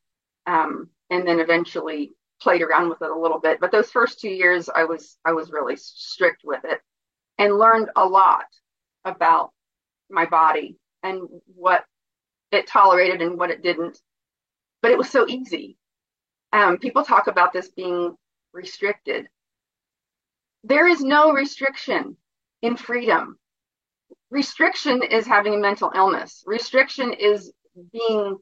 um, 0.47 0.91
and 1.11 1.27
then 1.29 1.41
eventually 1.41 2.13
played 2.41 2.63
around 2.63 2.89
with 2.89 3.03
it 3.03 3.11
a 3.11 3.19
little 3.19 3.41
bit. 3.41 3.61
But 3.61 3.73
those 3.73 3.91
first 3.91 4.21
two 4.21 4.31
years, 4.31 4.69
I 4.69 4.85
was 4.85 5.19
I 5.25 5.33
was 5.33 5.51
really 5.51 5.77
strict 5.77 6.43
with 6.45 6.65
it, 6.65 6.81
and 7.39 7.59
learned 7.59 7.91
a 7.97 8.07
lot 8.07 8.47
about 9.05 9.53
my 10.11 10.27
body 10.27 10.77
and 11.03 11.29
what 11.55 11.85
it 12.53 12.67
tolerated 12.67 13.23
and 13.23 13.39
what 13.39 13.51
it 13.51 13.63
didn't. 13.63 13.99
But 14.83 14.91
it 14.91 14.99
was 14.99 15.11
so 15.11 15.27
easy. 15.29 15.77
Um, 16.53 16.79
people 16.79 17.05
talk 17.05 17.27
about 17.27 17.53
this 17.53 17.71
being 17.71 18.17
restricted. 18.53 19.29
There 20.65 20.87
is 20.87 21.03
no 21.03 21.33
restriction 21.33 22.17
in 22.63 22.77
freedom. 22.77 23.39
Restriction 24.31 25.03
is 25.03 25.27
having 25.27 25.55
a 25.55 25.59
mental 25.59 25.93
illness. 25.95 26.43
Restriction 26.47 27.13
is 27.13 27.53
being 27.93 28.39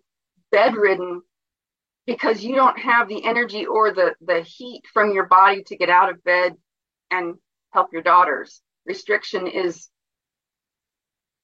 bedridden 0.50 1.22
because 2.06 2.42
you 2.44 2.54
don't 2.54 2.78
have 2.78 3.08
the 3.08 3.24
energy 3.24 3.66
or 3.66 3.92
the, 3.92 4.14
the 4.20 4.40
heat 4.42 4.82
from 4.92 5.12
your 5.12 5.26
body 5.26 5.62
to 5.64 5.76
get 5.76 5.88
out 5.88 6.10
of 6.10 6.22
bed 6.24 6.54
and 7.10 7.36
help 7.70 7.92
your 7.92 8.02
daughters. 8.02 8.60
Restriction 8.86 9.46
is 9.46 9.88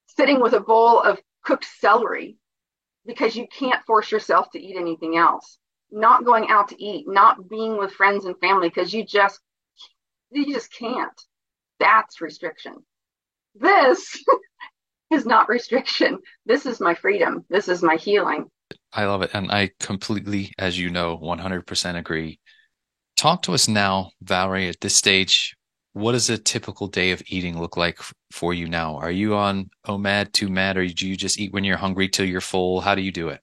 sitting 0.06 0.40
with 0.40 0.52
a 0.52 0.60
bowl 0.60 1.00
of 1.00 1.18
cooked 1.44 1.66
celery 1.78 2.36
because 3.06 3.36
you 3.36 3.46
can't 3.46 3.84
force 3.86 4.10
yourself 4.12 4.50
to 4.52 4.60
eat 4.60 4.76
anything 4.76 5.16
else. 5.16 5.58
Not 5.90 6.24
going 6.24 6.48
out 6.50 6.68
to 6.68 6.82
eat, 6.82 7.06
not 7.08 7.48
being 7.48 7.78
with 7.78 7.92
friends 7.92 8.24
and 8.24 8.38
family 8.38 8.68
because 8.68 8.92
you 8.92 9.04
just 9.04 9.40
you 10.30 10.52
just 10.52 10.72
can't. 10.72 11.20
That's 11.80 12.20
restriction. 12.20 12.74
This 13.54 14.22
is 15.10 15.26
not 15.26 15.48
restriction. 15.48 16.18
This 16.46 16.66
is 16.66 16.80
my 16.80 16.94
freedom. 16.94 17.44
This 17.48 17.68
is 17.68 17.82
my 17.82 17.96
healing. 17.96 18.48
I 18.92 19.04
love 19.04 19.22
it. 19.22 19.30
And 19.34 19.50
I 19.50 19.70
completely, 19.80 20.52
as 20.58 20.78
you 20.78 20.90
know, 20.90 21.18
100% 21.18 21.96
agree. 21.96 22.40
Talk 23.16 23.42
to 23.42 23.52
us 23.52 23.68
now, 23.68 24.10
Valerie, 24.22 24.68
at 24.68 24.80
this 24.80 24.96
stage. 24.96 25.54
What 25.92 26.12
does 26.12 26.30
a 26.30 26.38
typical 26.38 26.86
day 26.86 27.10
of 27.10 27.22
eating 27.26 27.60
look 27.60 27.76
like 27.76 27.98
for 28.32 28.54
you 28.54 28.68
now? 28.68 28.96
Are 28.96 29.10
you 29.10 29.34
on 29.34 29.70
OMAD, 29.86 30.30
2MAD, 30.30 30.76
or 30.76 30.86
do 30.86 31.08
you 31.08 31.16
just 31.16 31.38
eat 31.38 31.52
when 31.52 31.64
you're 31.64 31.76
hungry 31.76 32.08
till 32.08 32.26
you're 32.26 32.40
full? 32.40 32.80
How 32.80 32.94
do 32.94 33.02
you 33.02 33.12
do 33.12 33.28
it? 33.28 33.40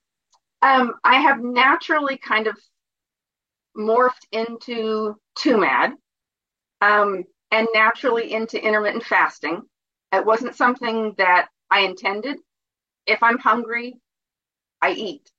Um, 0.62 0.94
I 1.04 1.20
have 1.20 1.40
naturally 1.40 2.16
kind 2.18 2.46
of 2.46 2.58
morphed 3.76 4.26
into 4.32 5.14
2MAD 5.38 5.92
um, 6.80 7.24
and 7.50 7.68
naturally 7.74 8.32
into 8.32 8.62
intermittent 8.62 9.04
fasting. 9.04 9.62
It 10.12 10.24
wasn't 10.24 10.56
something 10.56 11.14
that 11.18 11.48
I 11.70 11.80
intended. 11.80 12.38
If 13.06 13.22
I'm 13.22 13.38
hungry, 13.38 13.94
I 14.82 14.92
eat 14.92 15.30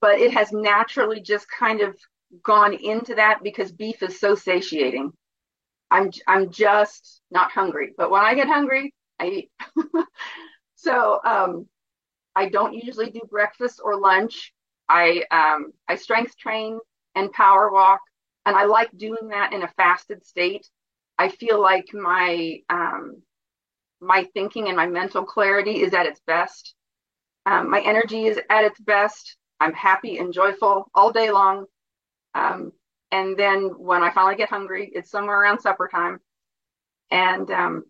but 0.00 0.20
it 0.20 0.32
has 0.32 0.52
naturally 0.52 1.20
just 1.20 1.46
kind 1.50 1.80
of 1.80 1.96
gone 2.44 2.74
into 2.74 3.14
that 3.16 3.40
because 3.42 3.72
beef 3.72 4.02
is 4.02 4.20
so 4.20 4.34
satiating. 4.34 5.12
I'm 5.90 6.10
I'm 6.26 6.50
just 6.50 7.22
not 7.30 7.52
hungry, 7.52 7.94
but 7.96 8.10
when 8.10 8.22
I 8.24 8.34
get 8.34 8.48
hungry, 8.48 8.94
I 9.18 9.26
eat. 9.26 9.50
so 10.76 11.20
um, 11.24 11.66
I 12.36 12.48
don't 12.48 12.74
usually 12.74 13.10
do 13.10 13.20
breakfast 13.30 13.80
or 13.82 13.98
lunch. 13.98 14.52
I 14.88 15.24
um, 15.30 15.72
I 15.88 15.96
strength 15.96 16.36
train 16.38 16.78
and 17.14 17.32
power 17.32 17.70
walk, 17.72 18.00
and 18.46 18.56
I 18.56 18.64
like 18.64 18.96
doing 18.96 19.28
that 19.30 19.52
in 19.52 19.62
a 19.62 19.72
fasted 19.76 20.26
state. 20.26 20.68
I 21.18 21.28
feel 21.28 21.60
like 21.60 21.88
my 21.92 22.58
um, 22.70 23.22
my 24.00 24.24
thinking 24.34 24.68
and 24.68 24.76
my 24.76 24.86
mental 24.86 25.24
clarity 25.24 25.82
is 25.82 25.94
at 25.94 26.06
its 26.06 26.20
best. 26.26 26.74
Um, 27.46 27.70
my 27.70 27.80
energy 27.80 28.26
is 28.26 28.38
at 28.50 28.64
its 28.64 28.80
best. 28.80 29.36
I'm 29.60 29.72
happy 29.72 30.18
and 30.18 30.32
joyful 30.32 30.90
all 30.94 31.12
day 31.12 31.30
long. 31.30 31.66
Um, 32.34 32.72
and 33.10 33.36
then 33.36 33.70
when 33.78 34.02
I 34.02 34.12
finally 34.12 34.36
get 34.36 34.48
hungry, 34.48 34.90
it's 34.92 35.10
somewhere 35.10 35.40
around 35.40 35.60
supper 35.60 35.88
time. 35.92 36.20
And 37.10 37.50
um, 37.50 37.84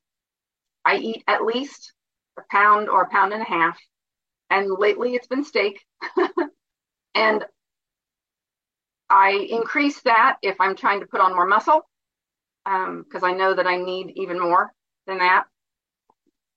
I 0.84 0.96
eat 0.96 1.24
at 1.26 1.44
least 1.44 1.92
a 2.38 2.42
pound 2.50 2.88
or 2.88 3.02
a 3.02 3.08
pound 3.08 3.32
and 3.32 3.42
a 3.42 3.44
half. 3.44 3.78
And 4.48 4.70
lately 4.70 5.14
it's 5.14 5.26
been 5.26 5.44
steak. 5.44 5.84
and 7.14 7.44
I 9.10 9.46
increase 9.50 10.00
that 10.02 10.36
if 10.42 10.56
I'm 10.60 10.76
trying 10.76 11.00
to 11.00 11.06
put 11.06 11.20
on 11.20 11.34
more 11.34 11.46
muscle, 11.46 11.82
because 12.64 13.22
um, 13.22 13.24
I 13.24 13.32
know 13.32 13.54
that 13.54 13.66
I 13.66 13.76
need 13.76 14.12
even 14.16 14.38
more 14.38 14.72
than 15.06 15.18
that. 15.18 15.44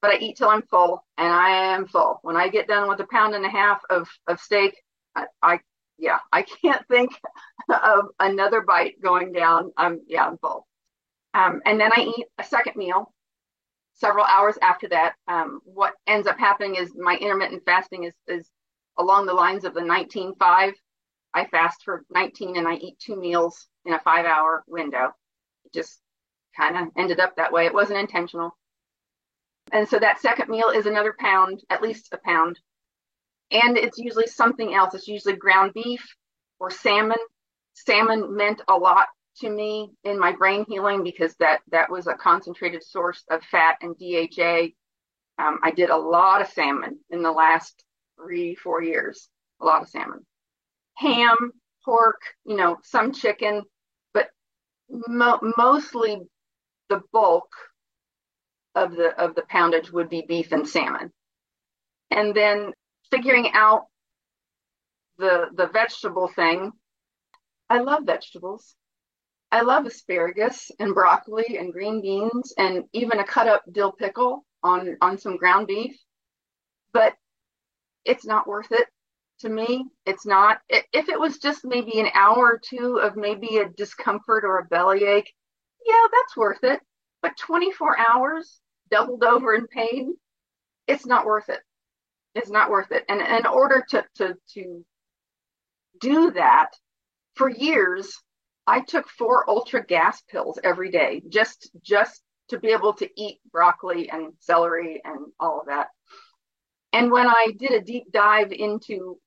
But 0.03 0.11
I 0.11 0.17
eat 0.17 0.35
till 0.35 0.49
I'm 0.49 0.63
full, 0.63 1.03
and 1.17 1.31
I 1.31 1.49
am 1.73 1.87
full. 1.87 2.19
When 2.23 2.35
I 2.35 2.49
get 2.49 2.67
done 2.67 2.89
with 2.89 2.99
a 2.99 3.07
pound 3.09 3.35
and 3.35 3.45
a 3.45 3.49
half 3.49 3.79
of, 3.89 4.09
of 4.27 4.41
steak, 4.41 4.75
I, 5.15 5.27
I 5.41 5.59
yeah, 5.97 6.19
I 6.33 6.41
can't 6.41 6.85
think 6.89 7.11
of 7.69 8.07
another 8.19 8.59
bite 8.61 9.01
going 9.01 9.31
down. 9.31 9.71
I'm 9.77 10.01
yeah, 10.07 10.25
I'm 10.27 10.37
full. 10.39 10.67
Um, 11.33 11.61
and 11.65 11.79
then 11.79 11.91
I 11.95 12.13
eat 12.17 12.25
a 12.37 12.43
second 12.43 12.75
meal 12.75 13.13
several 13.93 14.25
hours 14.25 14.57
after 14.61 14.89
that. 14.89 15.13
Um, 15.29 15.61
what 15.63 15.93
ends 16.05 16.27
up 16.27 16.37
happening 16.37 16.75
is 16.75 16.91
my 16.95 17.15
intermittent 17.15 17.63
fasting 17.65 18.03
is 18.03 18.13
is 18.27 18.49
along 18.97 19.25
the 19.25 19.33
lines 19.33 19.63
of 19.63 19.73
the 19.73 19.81
19-5. 19.81 20.73
I 21.33 21.45
fast 21.45 21.83
for 21.85 22.03
19 22.11 22.57
and 22.57 22.67
I 22.67 22.75
eat 22.75 22.99
two 22.99 23.15
meals 23.15 23.67
in 23.85 23.93
a 23.93 23.99
five 23.99 24.25
hour 24.25 24.65
window. 24.67 25.13
It 25.63 25.73
just 25.73 26.01
kind 26.55 26.77
of 26.77 26.91
ended 26.97 27.21
up 27.21 27.37
that 27.37 27.53
way. 27.53 27.65
It 27.65 27.73
wasn't 27.73 27.99
intentional. 27.99 28.55
And 29.73 29.89
so 29.89 29.99
that 29.99 30.21
second 30.21 30.49
meal 30.49 30.69
is 30.69 30.85
another 30.85 31.15
pound, 31.19 31.61
at 31.69 31.81
least 31.81 32.13
a 32.13 32.19
pound 32.25 32.59
and 33.51 33.77
it's 33.77 33.99
usually 33.99 34.27
something 34.27 34.73
else. 34.73 34.95
It's 34.95 35.07
usually 35.07 35.35
ground 35.35 35.73
beef 35.73 36.03
or 36.59 36.71
salmon. 36.71 37.19
Salmon 37.75 38.35
meant 38.35 38.61
a 38.67 38.75
lot 38.75 39.07
to 39.37 39.49
me 39.49 39.91
in 40.03 40.19
my 40.19 40.31
brain 40.33 40.65
healing 40.67 41.03
because 41.03 41.35
that 41.35 41.61
that 41.71 41.89
was 41.89 42.07
a 42.07 42.15
concentrated 42.15 42.83
source 42.83 43.23
of 43.29 43.43
fat 43.43 43.77
and 43.81 43.95
DHA. 43.97 44.69
Um, 45.39 45.59
I 45.63 45.71
did 45.71 45.89
a 45.89 45.97
lot 45.97 46.41
of 46.41 46.47
salmon 46.47 46.99
in 47.09 47.21
the 47.23 47.31
last 47.31 47.83
three, 48.17 48.55
four 48.55 48.81
years. 48.83 49.29
A 49.61 49.65
lot 49.65 49.81
of 49.83 49.89
salmon. 49.89 50.25
Ham, 50.95 51.51
pork, 51.85 52.21
you 52.45 52.55
know, 52.55 52.77
some 52.83 53.11
chicken, 53.11 53.63
but 54.13 54.29
mo- 54.89 55.39
mostly 55.57 56.21
the 56.89 57.01
bulk 57.11 57.49
of 58.75 58.95
the 58.95 59.09
of 59.19 59.35
the 59.35 59.43
poundage 59.43 59.91
would 59.91 60.09
be 60.09 60.25
beef 60.27 60.51
and 60.51 60.67
salmon. 60.67 61.11
And 62.11 62.35
then 62.35 62.73
figuring 63.11 63.51
out 63.53 63.87
the 65.17 65.47
the 65.53 65.67
vegetable 65.67 66.27
thing. 66.27 66.71
I 67.69 67.79
love 67.79 68.03
vegetables. 68.05 68.75
I 69.51 69.61
love 69.61 69.85
asparagus 69.85 70.71
and 70.79 70.93
broccoli 70.93 71.57
and 71.57 71.71
green 71.71 72.01
beans 72.01 72.53
and 72.57 72.85
even 72.91 73.19
a 73.19 73.23
cut 73.23 73.47
up 73.47 73.63
dill 73.71 73.91
pickle 73.91 74.45
on 74.63 74.97
on 75.01 75.17
some 75.17 75.37
ground 75.37 75.67
beef. 75.67 75.95
But 76.91 77.13
it's 78.05 78.25
not 78.25 78.47
worth 78.47 78.71
it 78.71 78.87
to 79.39 79.49
me. 79.49 79.85
It's 80.05 80.25
not. 80.25 80.59
If 80.69 81.09
it 81.09 81.19
was 81.19 81.37
just 81.37 81.65
maybe 81.65 81.99
an 81.99 82.09
hour 82.13 82.37
or 82.37 82.59
two 82.63 82.97
of 82.97 83.15
maybe 83.15 83.57
a 83.57 83.69
discomfort 83.69 84.43
or 84.43 84.59
a 84.59 84.65
bellyache, 84.65 85.31
yeah, 85.85 86.07
that's 86.11 86.37
worth 86.37 86.63
it. 86.63 86.79
But 87.21 87.37
24 87.37 87.97
hours 87.97 88.59
doubled 88.89 89.23
over 89.23 89.53
in 89.53 89.67
pain, 89.67 90.15
it's 90.87 91.05
not 91.05 91.25
worth 91.25 91.49
it. 91.49 91.59
It's 92.35 92.49
not 92.49 92.69
worth 92.69 92.91
it. 92.91 93.05
And 93.09 93.21
in 93.21 93.45
order 93.45 93.85
to 93.89 94.05
to 94.15 94.35
to 94.53 94.85
do 95.99 96.31
that 96.31 96.71
for 97.35 97.49
years, 97.49 98.19
I 98.65 98.81
took 98.81 99.07
four 99.07 99.49
ultra 99.49 99.85
gas 99.85 100.21
pills 100.29 100.59
every 100.63 100.91
day 100.91 101.21
just 101.29 101.69
just 101.81 102.21
to 102.49 102.59
be 102.59 102.69
able 102.69 102.93
to 102.93 103.09
eat 103.15 103.39
broccoli 103.51 104.09
and 104.09 104.33
celery 104.39 105.01
and 105.03 105.27
all 105.39 105.61
of 105.61 105.67
that. 105.67 105.87
And 106.91 107.11
when 107.11 107.27
I 107.27 107.53
did 107.57 107.71
a 107.71 107.81
deep 107.81 108.11
dive 108.11 108.51
into 108.51 109.17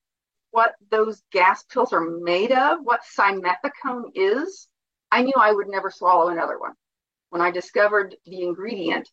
what 0.51 0.75
those 0.91 1.23
gas 1.33 1.65
pills 1.65 1.93
are 1.93 2.01
made 2.01 2.53
of, 2.53 2.79
what 2.83 3.01
simethicone 3.19 4.13
is, 4.15 4.69
I 5.11 5.23
knew 5.23 5.35
I 5.37 5.53
would 5.53 5.69
never 5.69 5.91
swallow 5.91 6.29
another 6.29 6.59
one. 6.59 6.73
When 7.31 7.43
I 7.43 7.51
discovered 7.51 8.15
the 8.25 8.43
ingredient 8.43 9.09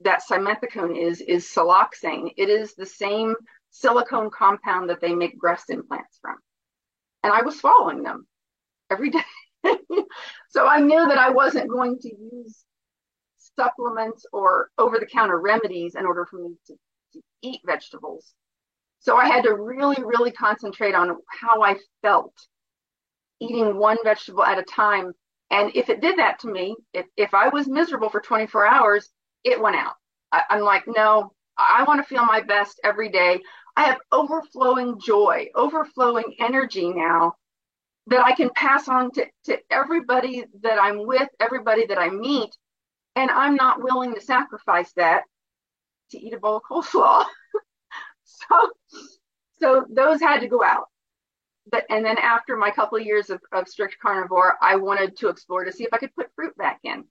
that 0.00 0.22
simethicone 0.28 0.96
is, 0.96 1.20
is 1.20 1.46
siloxane. 1.46 2.32
It 2.36 2.48
is 2.48 2.74
the 2.74 2.86
same 2.86 3.34
silicone 3.70 4.30
compound 4.30 4.90
that 4.90 5.00
they 5.00 5.14
make 5.14 5.38
breast 5.38 5.70
implants 5.70 6.18
from. 6.20 6.36
And 7.22 7.32
I 7.32 7.42
was 7.42 7.58
swallowing 7.58 8.02
them 8.02 8.26
every 8.90 9.10
day. 9.10 9.20
so 10.50 10.66
I 10.66 10.80
knew 10.80 11.08
that 11.08 11.18
I 11.18 11.30
wasn't 11.30 11.70
going 11.70 11.98
to 11.98 12.08
use 12.08 12.64
supplements 13.56 14.24
or 14.32 14.70
over 14.78 14.98
the 14.98 15.06
counter 15.06 15.38
remedies 15.38 15.94
in 15.96 16.06
order 16.06 16.26
for 16.26 16.38
me 16.38 16.54
to, 16.68 16.74
to 17.14 17.20
eat 17.42 17.60
vegetables. 17.66 18.34
So 19.00 19.16
I 19.16 19.26
had 19.26 19.44
to 19.44 19.54
really, 19.54 20.02
really 20.02 20.30
concentrate 20.30 20.94
on 20.94 21.16
how 21.40 21.62
I 21.62 21.76
felt 22.02 22.32
eating 23.40 23.76
one 23.78 23.96
vegetable 24.04 24.44
at 24.44 24.58
a 24.58 24.62
time. 24.62 25.12
And 25.50 25.74
if 25.74 25.88
it 25.88 26.00
did 26.00 26.18
that 26.18 26.40
to 26.40 26.48
me, 26.48 26.76
if, 26.92 27.06
if 27.16 27.34
I 27.34 27.48
was 27.48 27.68
miserable 27.68 28.10
for 28.10 28.20
24 28.20 28.66
hours, 28.66 29.08
it 29.44 29.60
went 29.60 29.76
out. 29.76 29.94
I, 30.32 30.42
I'm 30.50 30.60
like, 30.60 30.84
no, 30.86 31.32
I 31.56 31.84
want 31.84 32.00
to 32.00 32.08
feel 32.08 32.24
my 32.24 32.40
best 32.40 32.80
every 32.84 33.08
day. 33.08 33.40
I 33.76 33.84
have 33.84 33.98
overflowing 34.12 35.00
joy, 35.00 35.48
overflowing 35.54 36.34
energy 36.38 36.92
now 36.92 37.34
that 38.08 38.24
I 38.24 38.32
can 38.32 38.50
pass 38.50 38.88
on 38.88 39.10
to, 39.12 39.26
to 39.44 39.58
everybody 39.70 40.44
that 40.62 40.80
I'm 40.80 41.06
with, 41.06 41.28
everybody 41.40 41.86
that 41.86 41.98
I 41.98 42.10
meet. 42.10 42.56
And 43.16 43.30
I'm 43.30 43.54
not 43.54 43.82
willing 43.82 44.14
to 44.14 44.20
sacrifice 44.20 44.92
that 44.96 45.22
to 46.10 46.18
eat 46.18 46.32
a 46.32 46.38
bowl 46.38 46.56
of 46.56 46.62
coleslaw. 46.62 47.24
so, 48.24 48.70
so 49.60 49.84
those 49.90 50.20
had 50.20 50.40
to 50.40 50.48
go 50.48 50.62
out. 50.62 50.86
But, 51.70 51.84
and 51.90 52.04
then 52.04 52.16
after 52.16 52.56
my 52.56 52.70
couple 52.70 52.98
of 52.98 53.04
years 53.04 53.28
of, 53.28 53.40
of 53.52 53.68
strict 53.68 53.96
carnivore, 54.00 54.56
I 54.62 54.76
wanted 54.76 55.18
to 55.18 55.28
explore 55.28 55.64
to 55.64 55.72
see 55.72 55.84
if 55.84 55.92
I 55.92 55.98
could 55.98 56.14
put 56.14 56.34
fruit 56.34 56.56
back 56.56 56.80
in. 56.82 57.04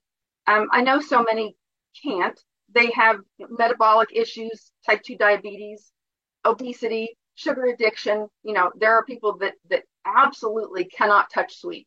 Um, 0.48 0.68
I 0.72 0.82
know 0.82 1.00
so 1.00 1.22
many 1.22 1.56
can't. 2.02 2.38
They 2.74 2.90
have 2.90 3.20
metabolic 3.38 4.10
issues, 4.14 4.70
type 4.86 5.02
2 5.02 5.16
diabetes, 5.16 5.90
obesity, 6.44 7.16
sugar 7.34 7.66
addiction. 7.66 8.28
You 8.42 8.52
know, 8.54 8.72
there 8.76 8.94
are 8.94 9.04
people 9.04 9.38
that, 9.38 9.54
that 9.70 9.84
absolutely 10.04 10.84
cannot 10.84 11.30
touch 11.32 11.56
sweet. 11.56 11.86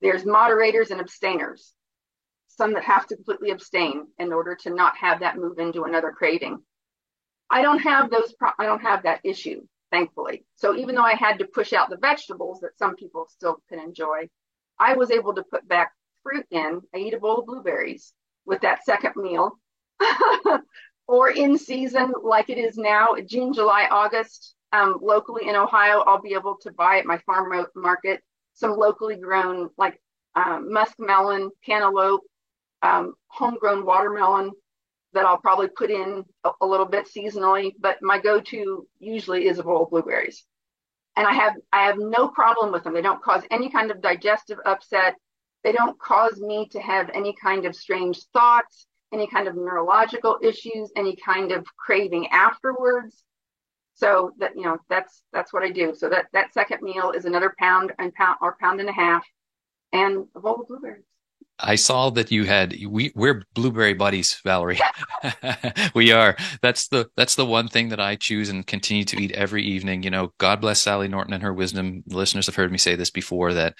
There's 0.00 0.24
moderators 0.24 0.90
and 0.90 1.00
abstainers, 1.00 1.74
some 2.48 2.74
that 2.74 2.84
have 2.84 3.06
to 3.08 3.16
completely 3.16 3.50
abstain 3.50 4.06
in 4.18 4.32
order 4.32 4.54
to 4.62 4.70
not 4.70 4.96
have 4.96 5.20
that 5.20 5.36
move 5.36 5.58
into 5.58 5.84
another 5.84 6.12
craving. 6.12 6.62
I 7.50 7.62
don't 7.62 7.80
have 7.80 8.10
those, 8.10 8.32
pro- 8.32 8.52
I 8.58 8.66
don't 8.66 8.82
have 8.82 9.02
that 9.02 9.20
issue, 9.24 9.62
thankfully. 9.90 10.44
So 10.56 10.76
even 10.76 10.94
though 10.94 11.02
I 11.04 11.14
had 11.14 11.38
to 11.40 11.46
push 11.46 11.72
out 11.72 11.90
the 11.90 11.96
vegetables 11.96 12.60
that 12.60 12.78
some 12.78 12.94
people 12.94 13.26
still 13.28 13.56
can 13.68 13.80
enjoy, 13.80 14.28
I 14.78 14.94
was 14.94 15.10
able 15.10 15.34
to 15.34 15.42
put 15.42 15.66
back 15.66 15.92
fruit 16.22 16.46
in. 16.50 16.80
I 16.94 16.98
eat 16.98 17.14
a 17.14 17.18
bowl 17.18 17.40
of 17.40 17.46
blueberries 17.46 18.14
with 18.50 18.60
that 18.60 18.84
second 18.84 19.14
meal. 19.16 19.52
or 21.08 21.30
in 21.30 21.56
season 21.56 22.12
like 22.22 22.50
it 22.50 22.58
is 22.58 22.76
now, 22.76 23.08
June, 23.26 23.54
July, 23.54 23.88
August, 23.90 24.54
um, 24.72 24.98
locally 25.00 25.48
in 25.48 25.56
Ohio, 25.56 26.00
I'll 26.06 26.20
be 26.20 26.34
able 26.34 26.56
to 26.62 26.72
buy 26.72 26.98
at 26.98 27.06
my 27.06 27.18
farm 27.18 27.66
market 27.74 28.20
some 28.54 28.76
locally 28.76 29.16
grown 29.16 29.70
like 29.78 29.98
um, 30.34 30.70
muskmelon, 30.70 31.48
cantaloupe, 31.64 32.20
um, 32.82 33.14
homegrown 33.28 33.84
watermelon 33.84 34.50
that 35.12 35.24
I'll 35.24 35.38
probably 35.38 35.68
put 35.68 35.90
in 35.90 36.24
a, 36.44 36.50
a, 36.60 36.66
little 36.66 36.86
bit 36.86 37.08
seasonally. 37.08 37.72
But 37.80 37.98
my 38.00 38.20
go-to 38.20 38.86
usually 38.98 39.48
is 39.48 39.58
a 39.58 39.62
bowl 39.62 39.84
of 39.84 39.90
blueberries, 39.90 40.44
and 41.16 41.26
I 41.26 41.32
have 41.32 41.54
I 41.72 41.86
have 41.86 41.98
no 41.98 42.28
problem 42.28 42.70
with 42.72 42.84
them. 42.84 42.94
They 42.94 43.02
don't 43.02 43.22
cause 43.22 43.42
any 43.50 43.70
kind 43.70 43.90
of 43.90 44.00
digestive 44.00 44.58
upset. 44.64 45.14
They 45.62 45.72
don't 45.72 45.98
cause 45.98 46.40
me 46.40 46.68
to 46.68 46.80
have 46.80 47.10
any 47.12 47.34
kind 47.34 47.66
of 47.66 47.76
strange 47.76 48.22
thoughts, 48.32 48.86
any 49.12 49.26
kind 49.26 49.48
of 49.48 49.56
neurological 49.56 50.38
issues, 50.42 50.90
any 50.96 51.16
kind 51.16 51.52
of 51.52 51.66
craving 51.76 52.28
afterwards. 52.28 53.22
So 53.94 54.32
that 54.38 54.56
you 54.56 54.62
know, 54.62 54.78
that's 54.88 55.22
that's 55.32 55.52
what 55.52 55.62
I 55.62 55.70
do. 55.70 55.94
So 55.94 56.08
that 56.08 56.26
that 56.32 56.54
second 56.54 56.80
meal 56.82 57.10
is 57.10 57.26
another 57.26 57.54
pound 57.58 57.92
and 57.98 58.14
pound 58.14 58.36
or 58.40 58.56
pound 58.58 58.80
and 58.80 58.88
a 58.88 58.92
half, 58.92 59.26
and 59.92 60.26
a 60.34 60.40
bowl 60.40 60.62
of 60.62 60.68
blueberries. 60.68 61.04
I 61.62 61.74
saw 61.74 62.10
that 62.10 62.30
you 62.30 62.44
had 62.44 62.74
we 62.88 63.12
we're 63.14 63.42
blueberry 63.54 63.94
buddies, 63.94 64.40
Valerie. 64.44 64.80
we 65.94 66.12
are. 66.12 66.36
That's 66.62 66.88
the 66.88 67.10
that's 67.16 67.34
the 67.34 67.44
one 67.44 67.68
thing 67.68 67.90
that 67.90 68.00
I 68.00 68.16
choose 68.16 68.48
and 68.48 68.66
continue 68.66 69.04
to 69.04 69.20
eat 69.20 69.32
every 69.32 69.64
evening. 69.64 70.02
You 70.02 70.10
know, 70.10 70.32
God 70.38 70.60
bless 70.60 70.80
Sally 70.80 71.08
Norton 71.08 71.34
and 71.34 71.42
her 71.42 71.52
wisdom. 71.52 72.02
Listeners 72.06 72.46
have 72.46 72.54
heard 72.54 72.72
me 72.72 72.78
say 72.78 72.94
this 72.94 73.10
before 73.10 73.54
that 73.54 73.74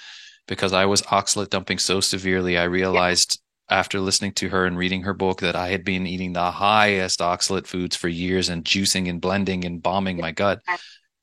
because 0.51 0.73
I 0.73 0.85
was 0.85 1.03
oxalate 1.03 1.51
dumping 1.51 1.79
so 1.79 2.01
severely, 2.01 2.59
I 2.59 2.65
realized 2.65 3.41
after 3.71 4.01
listening 4.01 4.33
to 4.33 4.49
her 4.49 4.67
and 4.67 4.77
reading 4.77 5.05
her 5.05 5.15
book 5.15 5.43
that 5.43 5.55
I 5.55 5.69
had 5.69 5.85
been 5.85 6.09
eating 6.09 6.33
the 6.33 6.51
highest 6.51 7.21
oxalate 7.21 7.69
foods 7.69 7.95
for 7.95 8.09
years 8.09 8.49
and 8.49 8.65
juicing 8.65 9.09
and 9.09 9.21
blending 9.21 9.65
and 9.65 9.81
bombing 9.81 10.17
my 10.17 10.33
gut. 10.33 10.61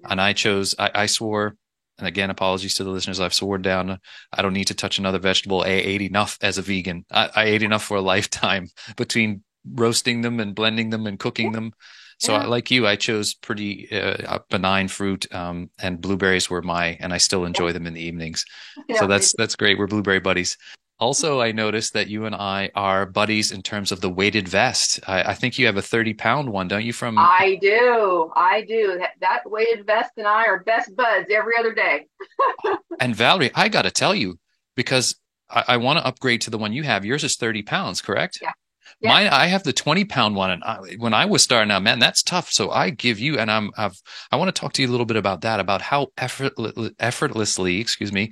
And 0.10 0.22
I 0.22 0.32
chose, 0.32 0.76
I, 0.80 0.92
I 0.96 1.06
swore, 1.08 1.58
and 1.98 2.08
again, 2.08 2.30
apologies 2.30 2.76
to 2.76 2.86
the 2.86 2.90
listeners. 2.90 3.20
I've 3.20 3.34
sworn 3.34 3.64
down. 3.64 4.00
I 4.32 4.42
don't 4.42 4.54
need 4.54 4.68
to 4.68 4.74
touch 4.74 4.98
another 4.98 5.20
vegetable. 5.20 5.62
I 5.62 5.72
ate 5.72 6.02
enough 6.02 6.38
as 6.42 6.58
a 6.58 6.62
vegan. 6.62 7.04
I, 7.12 7.30
I 7.36 7.44
ate 7.48 7.64
enough 7.64 7.84
for 7.84 7.98
a 7.98 8.02
lifetime 8.14 8.70
between 8.96 9.44
roasting 9.70 10.22
them 10.22 10.40
and 10.40 10.56
blending 10.56 10.90
them 10.90 11.06
and 11.06 11.20
cooking 11.20 11.52
them. 11.52 11.74
So 12.20 12.34
yeah. 12.34 12.46
like 12.48 12.72
you, 12.72 12.88
I 12.88 12.96
chose 12.96 13.36
pretty 13.36 13.92
uh, 13.92 14.40
benign 14.50 14.88
fruit, 14.88 15.32
um, 15.34 15.70
and 15.80 16.02
blueberries 16.02 16.50
were 16.50 16.64
my, 16.64 16.98
and 17.00 17.14
I 17.14 17.18
still 17.18 17.46
enjoy 17.46 17.74
them 17.74 17.86
in 17.86 17.94
the 17.94 18.02
evenings. 18.02 18.46
Yeah, 18.88 19.00
so 19.00 19.08
that's 19.08 19.34
that's 19.38 19.56
great. 19.56 19.78
We're 19.78 19.88
blueberry 19.88 20.20
buddies. 20.20 20.58
Also, 21.00 21.42
I 21.42 21.52
noticed 21.52 21.94
that 21.94 22.08
you 22.08 22.26
and 22.26 22.34
I 22.34 22.72
are 22.74 23.06
buddies 23.06 23.52
in 23.52 23.62
terms 23.62 23.92
of 23.92 24.02
the 24.02 24.10
weighted 24.10 24.48
vest. 24.48 25.00
I, 25.08 25.24
I 25.24 25.34
think 25.36 25.60
you 25.60 25.68
have 25.68 25.78
a 25.78 25.82
30 25.82 26.16
pound 26.16 26.50
one, 26.50 26.68
don't 26.68 26.84
you? 26.84 26.94
From 26.94 27.18
I 27.20 27.60
do. 27.62 28.32
I 28.36 28.62
do. 28.62 28.98
That, 28.98 29.12
that 29.20 29.50
weighted 29.50 29.86
vest 29.86 30.12
and 30.18 30.26
I 30.26 30.46
are 30.46 30.64
best 30.64 30.96
buds 30.96 31.30
every 31.30 31.54
other 31.60 31.74
day. 31.74 32.08
and 33.00 33.16
Valerie, 33.16 33.52
I 33.54 33.70
got 33.70 33.84
to 33.84 33.92
tell 33.92 34.16
you, 34.16 34.40
because 34.76 35.16
I, 35.50 35.66
I 35.68 35.78
want 35.78 36.00
to 36.00 36.06
upgrade 36.06 36.42
to 36.42 36.50
the 36.50 36.58
one 36.58 36.74
you 36.74 36.84
have. 36.84 37.06
Yours 37.06 37.24
is 37.24 37.36
30 37.36 37.64
pounds, 37.64 38.02
correct? 38.02 38.40
Yeah. 38.42 38.54
Yeah. 39.00 39.10
Mine, 39.10 39.28
I 39.28 39.48
have 39.48 39.64
the 39.64 39.74
20 39.74 40.06
pound 40.06 40.36
one. 40.36 40.52
And 40.52 40.64
I, 40.64 40.78
when 40.98 41.14
I 41.14 41.26
was 41.26 41.44
starting 41.44 41.72
out, 41.72 41.84
man, 41.84 42.00
that's 42.00 42.24
tough. 42.24 42.52
So 42.52 42.72
I 42.72 42.90
give 42.90 43.20
you, 43.20 43.38
and 43.38 43.52
I'm, 43.52 43.72
I've, 43.78 44.00
I 44.32 44.38
want 44.38 44.54
to 44.54 44.60
talk 44.60 44.74
to 44.74 44.82
you 44.82 44.88
a 44.88 44.92
little 44.92 45.06
bit 45.06 45.18
about 45.18 45.42
that, 45.42 45.60
about 45.60 45.82
how 45.82 46.08
effort, 46.18 46.54
effortlessly, 47.00 47.80
excuse 47.80 48.12
me, 48.12 48.32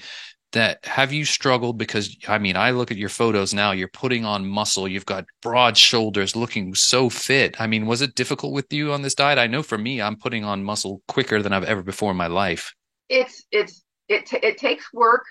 that 0.56 0.84
have 0.86 1.12
you 1.12 1.26
struggled 1.26 1.78
because 1.78 2.16
i 2.30 2.38
mean 2.38 2.56
i 2.56 2.72
look 2.72 2.90
at 2.90 2.98
your 2.98 3.10
photos 3.10 3.54
now 3.54 3.72
you're 3.72 3.90
putting 3.90 4.24
on 4.24 4.48
muscle 4.48 4.88
you've 4.88 5.06
got 5.06 5.26
broad 5.42 5.76
shoulders 5.76 6.34
looking 6.34 6.74
so 6.74 7.10
fit 7.10 7.60
i 7.60 7.68
mean 7.68 7.86
was 7.86 8.02
it 8.02 8.16
difficult 8.16 8.54
with 8.54 8.72
you 8.72 8.94
on 8.94 9.02
this 9.02 9.16
diet 9.16 9.38
i 9.38 9.48
know 9.48 9.62
for 9.62 9.78
me 9.78 10.02
i'm 10.02 10.16
putting 10.16 10.46
on 10.46 10.64
muscle 10.64 11.02
quicker 11.10 11.42
than 11.42 11.52
i've 11.52 11.66
ever 11.66 11.84
before 11.84 12.12
in 12.12 12.18
my 12.18 12.28
life 12.28 12.74
it's 13.10 13.44
it's 13.52 13.84
it, 14.08 14.26
t- 14.26 14.40
it 14.42 14.58
takes 14.58 14.94
work 14.94 15.26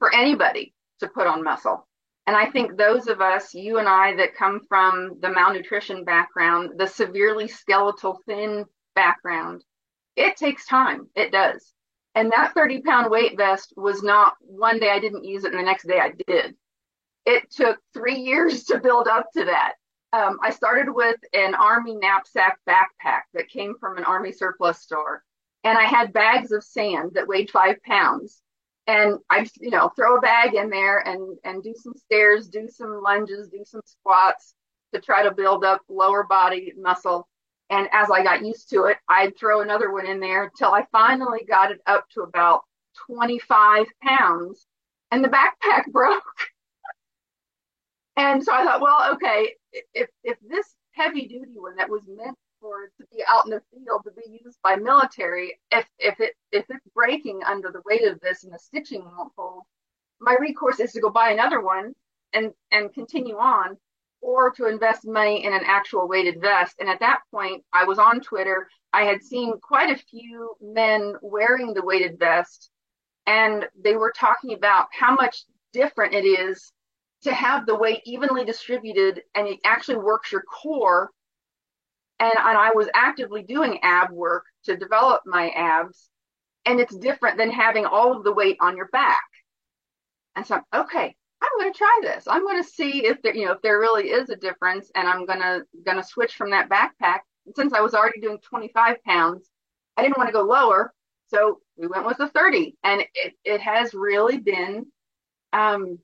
for 0.00 0.12
anybody 0.12 0.74
to 0.98 1.06
put 1.06 1.26
on 1.26 1.44
muscle 1.44 1.86
and 2.26 2.36
i 2.36 2.50
think 2.50 2.76
those 2.76 3.06
of 3.06 3.20
us 3.20 3.54
you 3.54 3.78
and 3.78 3.88
i 3.88 4.14
that 4.14 4.34
come 4.34 4.60
from 4.68 5.16
the 5.20 5.30
malnutrition 5.30 6.04
background 6.04 6.70
the 6.78 6.86
severely 6.86 7.48
skeletal 7.48 8.20
thin 8.26 8.64
background, 8.94 9.64
it 10.16 10.36
takes 10.36 10.66
time. 10.66 11.08
It 11.14 11.32
does. 11.32 11.72
And 12.14 12.30
that 12.32 12.54
30 12.54 12.82
pound 12.82 13.10
weight 13.10 13.36
vest 13.36 13.72
was 13.76 14.02
not 14.02 14.34
one 14.40 14.78
day 14.78 14.90
I 14.90 15.00
didn't 15.00 15.24
use 15.24 15.44
it 15.44 15.50
and 15.50 15.58
the 15.58 15.64
next 15.64 15.86
day 15.86 15.98
I 15.98 16.12
did. 16.28 16.54
It 17.26 17.50
took 17.50 17.78
three 17.92 18.20
years 18.20 18.64
to 18.64 18.78
build 18.78 19.08
up 19.08 19.26
to 19.36 19.44
that. 19.46 19.74
Um, 20.12 20.38
I 20.42 20.50
started 20.50 20.88
with 20.88 21.16
an 21.32 21.54
army 21.54 21.96
knapsack 21.96 22.60
backpack 22.68 23.22
that 23.32 23.48
came 23.48 23.74
from 23.80 23.98
an 23.98 24.04
army 24.04 24.30
surplus 24.30 24.80
store. 24.80 25.24
And 25.64 25.76
I 25.76 25.84
had 25.84 26.12
bags 26.12 26.52
of 26.52 26.62
sand 26.62 27.12
that 27.14 27.26
weighed 27.26 27.50
five 27.50 27.82
pounds. 27.82 28.42
And 28.86 29.18
I, 29.30 29.46
you 29.60 29.70
know, 29.70 29.90
throw 29.96 30.16
a 30.16 30.20
bag 30.20 30.54
in 30.54 30.68
there 30.68 30.98
and, 30.98 31.38
and 31.44 31.62
do 31.62 31.74
some 31.74 31.94
stairs, 31.94 32.48
do 32.48 32.68
some 32.68 33.00
lunges, 33.02 33.48
do 33.48 33.64
some 33.64 33.80
squats 33.86 34.54
to 34.92 35.00
try 35.00 35.22
to 35.22 35.32
build 35.32 35.64
up 35.64 35.80
lower 35.88 36.24
body 36.24 36.72
muscle. 36.76 37.26
And 37.70 37.88
as 37.92 38.10
I 38.10 38.22
got 38.22 38.44
used 38.44 38.68
to 38.70 38.84
it, 38.84 38.98
I'd 39.08 39.36
throw 39.38 39.62
another 39.62 39.90
one 39.90 40.06
in 40.06 40.20
there 40.20 40.44
until 40.44 40.72
I 40.72 40.86
finally 40.92 41.44
got 41.48 41.70
it 41.70 41.80
up 41.86 42.04
to 42.10 42.20
about 42.20 42.60
25 43.06 43.86
pounds 44.02 44.66
and 45.10 45.24
the 45.24 45.28
backpack 45.28 45.86
broke. 45.92 46.22
and 48.16 48.44
so 48.44 48.52
I 48.52 48.64
thought, 48.64 48.82
well, 48.82 49.14
okay, 49.14 49.54
if, 49.94 50.08
if 50.22 50.36
this 50.46 50.74
heavy 50.92 51.26
duty 51.26 51.54
one 51.56 51.76
that 51.76 51.90
was 51.90 52.02
meant 52.06 52.36
for 52.64 52.88
to 52.98 53.06
be 53.12 53.22
out 53.28 53.44
in 53.44 53.50
the 53.50 53.62
field 53.70 54.00
to 54.04 54.10
be 54.12 54.40
used 54.42 54.58
by 54.62 54.76
military, 54.76 55.60
if, 55.70 55.86
if 55.98 56.18
it, 56.18 56.32
if 56.50 56.64
it's 56.70 56.86
breaking 56.94 57.42
under 57.46 57.70
the 57.70 57.82
weight 57.84 58.04
of 58.04 58.18
this 58.20 58.44
and 58.44 58.54
the 58.54 58.58
stitching 58.58 59.04
won't 59.04 59.32
hold, 59.36 59.64
my 60.18 60.34
recourse 60.40 60.80
is 60.80 60.92
to 60.92 61.00
go 61.00 61.10
buy 61.10 61.30
another 61.30 61.60
one 61.60 61.92
and, 62.32 62.52
and 62.72 62.94
continue 62.94 63.36
on 63.36 63.76
or 64.22 64.50
to 64.50 64.66
invest 64.66 65.06
money 65.06 65.44
in 65.44 65.52
an 65.52 65.60
actual 65.66 66.08
weighted 66.08 66.40
vest. 66.40 66.76
And 66.80 66.88
at 66.88 67.00
that 67.00 67.20
point, 67.30 67.62
I 67.74 67.84
was 67.84 67.98
on 67.98 68.22
Twitter. 68.22 68.66
I 68.94 69.02
had 69.02 69.22
seen 69.22 69.60
quite 69.60 69.90
a 69.90 70.02
few 70.02 70.54
men 70.62 71.16
wearing 71.20 71.74
the 71.74 71.84
weighted 71.84 72.18
vest, 72.18 72.70
and 73.26 73.66
they 73.78 73.96
were 73.96 74.14
talking 74.16 74.54
about 74.54 74.86
how 74.98 75.14
much 75.14 75.44
different 75.74 76.14
it 76.14 76.24
is 76.24 76.72
to 77.24 77.34
have 77.34 77.66
the 77.66 77.76
weight 77.76 78.00
evenly 78.06 78.46
distributed 78.46 79.22
and 79.34 79.48
it 79.48 79.58
actually 79.64 79.96
works 79.96 80.32
your 80.32 80.42
core. 80.42 81.10
And, 82.24 82.32
and 82.38 82.56
I 82.56 82.70
was 82.74 82.88
actively 82.94 83.42
doing 83.42 83.80
ab 83.82 84.10
work 84.10 84.46
to 84.64 84.78
develop 84.78 85.20
my 85.26 85.50
abs, 85.50 86.08
and 86.64 86.80
it's 86.80 86.96
different 86.96 87.36
than 87.36 87.50
having 87.50 87.84
all 87.84 88.16
of 88.16 88.24
the 88.24 88.32
weight 88.32 88.56
on 88.62 88.78
your 88.78 88.88
back. 88.88 89.20
And 90.34 90.46
so, 90.46 90.58
okay, 90.74 91.14
I'm 91.42 91.60
going 91.60 91.70
to 91.70 91.76
try 91.76 92.00
this. 92.00 92.24
I'm 92.26 92.46
going 92.46 92.62
to 92.62 92.66
see 92.68 93.04
if 93.04 93.20
there, 93.20 93.34
you 93.34 93.44
know, 93.44 93.52
if 93.52 93.60
there 93.60 93.78
really 93.78 94.08
is 94.08 94.30
a 94.30 94.36
difference, 94.36 94.90
and 94.94 95.06
I'm 95.06 95.26
going 95.26 95.40
to 95.40 95.64
going 95.84 95.98
to 95.98 96.02
switch 96.02 96.34
from 96.34 96.52
that 96.52 96.70
backpack. 96.70 97.18
And 97.44 97.54
since 97.54 97.74
I 97.74 97.80
was 97.80 97.92
already 97.92 98.20
doing 98.20 98.38
25 98.38 99.04
pounds, 99.04 99.50
I 99.98 100.02
didn't 100.02 100.16
want 100.16 100.28
to 100.28 100.32
go 100.32 100.44
lower, 100.44 100.94
so 101.26 101.60
we 101.76 101.88
went 101.88 102.06
with 102.06 102.16
the 102.16 102.28
30, 102.28 102.74
and 102.84 103.02
it 103.14 103.34
it 103.44 103.60
has 103.60 103.92
really 103.92 104.38
been 104.38 104.86
um, 105.52 105.98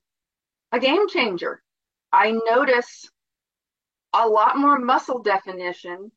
a 0.70 0.78
game 0.78 1.08
changer. 1.08 1.62
I 2.12 2.32
notice 2.32 3.08
a 4.14 4.28
lot 4.28 4.56
more 4.56 4.78
muscle 4.78 5.22
definition 5.22 6.10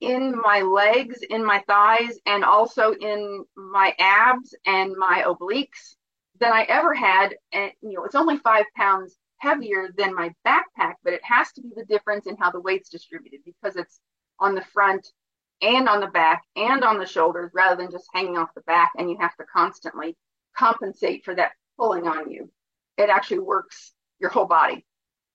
in 0.00 0.34
my 0.40 0.60
legs, 0.60 1.18
in 1.28 1.44
my 1.44 1.62
thighs, 1.66 2.18
and 2.26 2.44
also 2.44 2.92
in 2.92 3.44
my 3.56 3.94
abs 3.98 4.54
and 4.66 4.94
my 4.96 5.24
obliques 5.26 5.96
than 6.38 6.52
I 6.52 6.62
ever 6.64 6.94
had. 6.94 7.34
And, 7.52 7.72
you 7.80 7.94
know, 7.94 8.04
it's 8.04 8.14
only 8.14 8.38
five 8.38 8.64
pounds 8.76 9.16
heavier 9.38 9.88
than 9.96 10.14
my 10.14 10.32
backpack, 10.46 10.94
but 11.02 11.12
it 11.12 11.24
has 11.24 11.52
to 11.52 11.62
be 11.62 11.70
the 11.74 11.84
difference 11.84 12.26
in 12.26 12.36
how 12.36 12.50
the 12.50 12.60
weight's 12.60 12.90
distributed 12.90 13.40
because 13.44 13.76
it's 13.76 14.00
on 14.38 14.54
the 14.54 14.64
front 14.72 15.06
and 15.60 15.88
on 15.88 16.00
the 16.00 16.06
back 16.06 16.42
and 16.54 16.84
on 16.84 16.98
the 16.98 17.06
shoulders 17.06 17.50
rather 17.54 17.76
than 17.76 17.90
just 17.90 18.08
hanging 18.12 18.36
off 18.36 18.54
the 18.54 18.60
back 18.62 18.90
and 18.96 19.10
you 19.10 19.16
have 19.18 19.34
to 19.36 19.44
constantly 19.52 20.16
compensate 20.56 21.24
for 21.24 21.34
that 21.34 21.52
pulling 21.76 22.06
on 22.06 22.30
you. 22.30 22.50
It 22.96 23.10
actually 23.10 23.40
works 23.40 23.92
your 24.20 24.30
whole 24.30 24.46
body. 24.46 24.84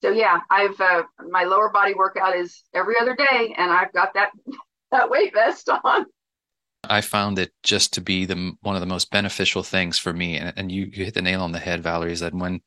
So 0.04 0.10
yeah, 0.10 0.42
I've 0.50 0.82
uh, 0.82 1.04
my 1.30 1.46
lower 1.46 1.70
body 1.70 1.94
workout 1.94 2.36
is 2.36 2.64
every 2.74 2.96
other 3.00 3.16
day 3.16 3.56
and 3.58 3.72
I've 3.72 3.94
got 3.94 4.14
that 4.16 4.32
that 4.92 5.10
weight 5.10 5.34
vest 5.34 5.70
on. 5.70 6.06
I 6.84 7.00
found 7.00 7.40
it 7.40 7.54
just 7.64 7.94
to 7.94 8.02
be 8.02 8.26
the 8.26 8.52
one 8.64 8.76
of 8.76 8.82
the 8.82 8.86
most 8.86 9.12
beneficial 9.12 9.64
things 9.64 9.98
for 9.98 10.12
me. 10.12 10.36
And, 10.36 10.52
and 10.58 10.70
you, 10.70 10.90
you 10.92 11.06
hit 11.06 11.14
the 11.14 11.22
nail 11.22 11.42
on 11.42 11.54
the 11.54 11.60
head, 11.60 11.84
Valerie, 11.84 12.12
is 12.12 12.20
that 12.20 12.34
when 12.34 12.60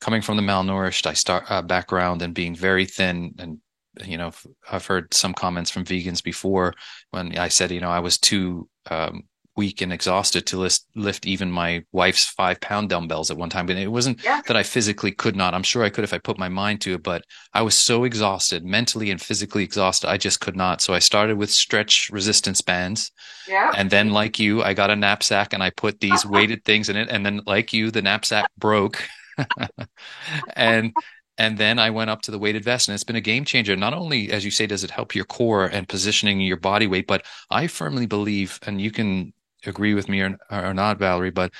coming 0.00 0.22
from 0.22 0.38
the 0.38 0.42
malnourished, 0.42 1.06
I 1.06 1.12
start 1.12 1.44
uh, 1.50 1.60
background 1.60 2.22
and 2.22 2.34
being 2.34 2.54
very 2.54 2.86
thin 2.86 3.34
and 3.38 3.58
you 4.06 4.16
know, 4.16 4.32
I've 4.70 4.86
heard 4.86 5.12
some 5.12 5.34
comments 5.34 5.70
from 5.70 5.84
vegans 5.84 6.22
before 6.22 6.72
when 7.10 7.36
I 7.36 7.48
said, 7.48 7.72
you 7.72 7.80
know, 7.80 7.90
I 7.90 7.98
was 7.98 8.16
too 8.16 8.70
um, 8.90 9.24
weak 9.58 9.82
and 9.82 9.92
exhausted 9.92 10.46
to 10.46 10.56
lift, 10.56 10.84
lift 10.94 11.26
even 11.26 11.50
my 11.50 11.84
wife's 11.90 12.24
five 12.24 12.60
pound 12.60 12.88
dumbbells 12.88 13.28
at 13.28 13.36
one 13.36 13.50
time. 13.50 13.66
But 13.66 13.76
it 13.76 13.88
wasn't 13.88 14.22
yeah. 14.22 14.40
that 14.46 14.56
I 14.56 14.62
physically 14.62 15.10
could 15.10 15.34
not. 15.34 15.52
I'm 15.52 15.64
sure 15.64 15.82
I 15.82 15.90
could 15.90 16.04
if 16.04 16.14
I 16.14 16.18
put 16.18 16.38
my 16.38 16.48
mind 16.48 16.80
to 16.82 16.94
it, 16.94 17.02
but 17.02 17.24
I 17.52 17.62
was 17.62 17.74
so 17.74 18.04
exhausted, 18.04 18.64
mentally 18.64 19.10
and 19.10 19.20
physically 19.20 19.64
exhausted. 19.64 20.08
I 20.08 20.16
just 20.16 20.40
could 20.40 20.54
not. 20.54 20.80
So 20.80 20.94
I 20.94 21.00
started 21.00 21.36
with 21.36 21.50
stretch 21.50 22.08
resistance 22.12 22.60
bands. 22.60 23.10
Yeah. 23.48 23.72
And 23.76 23.90
then 23.90 24.10
like 24.10 24.38
you, 24.38 24.62
I 24.62 24.74
got 24.74 24.90
a 24.90 24.96
knapsack 24.96 25.52
and 25.52 25.62
I 25.62 25.70
put 25.70 25.98
these 25.98 26.24
weighted 26.34 26.64
things 26.64 26.88
in 26.88 26.96
it. 26.96 27.08
And 27.10 27.26
then 27.26 27.40
like 27.44 27.72
you, 27.72 27.90
the 27.90 28.00
knapsack 28.00 28.48
broke. 28.58 29.02
and 30.54 30.94
and 31.36 31.56
then 31.56 31.78
I 31.78 31.90
went 31.90 32.10
up 32.10 32.22
to 32.22 32.32
the 32.32 32.38
weighted 32.38 32.64
vest, 32.64 32.88
and 32.88 32.94
it's 32.94 33.04
been 33.04 33.14
a 33.14 33.20
game 33.20 33.44
changer. 33.44 33.76
Not 33.76 33.94
only, 33.94 34.32
as 34.32 34.44
you 34.44 34.50
say, 34.50 34.66
does 34.66 34.82
it 34.82 34.90
help 34.90 35.14
your 35.14 35.24
core 35.24 35.66
and 35.66 35.88
positioning 35.88 36.40
your 36.40 36.56
body 36.56 36.88
weight, 36.88 37.06
but 37.06 37.24
I 37.48 37.68
firmly 37.68 38.06
believe, 38.06 38.58
and 38.66 38.80
you 38.80 38.90
can 38.90 39.32
agree 39.66 39.94
with 39.94 40.08
me 40.08 40.20
or, 40.20 40.38
or 40.50 40.74
not, 40.74 40.98
Valerie, 40.98 41.30
but 41.30 41.52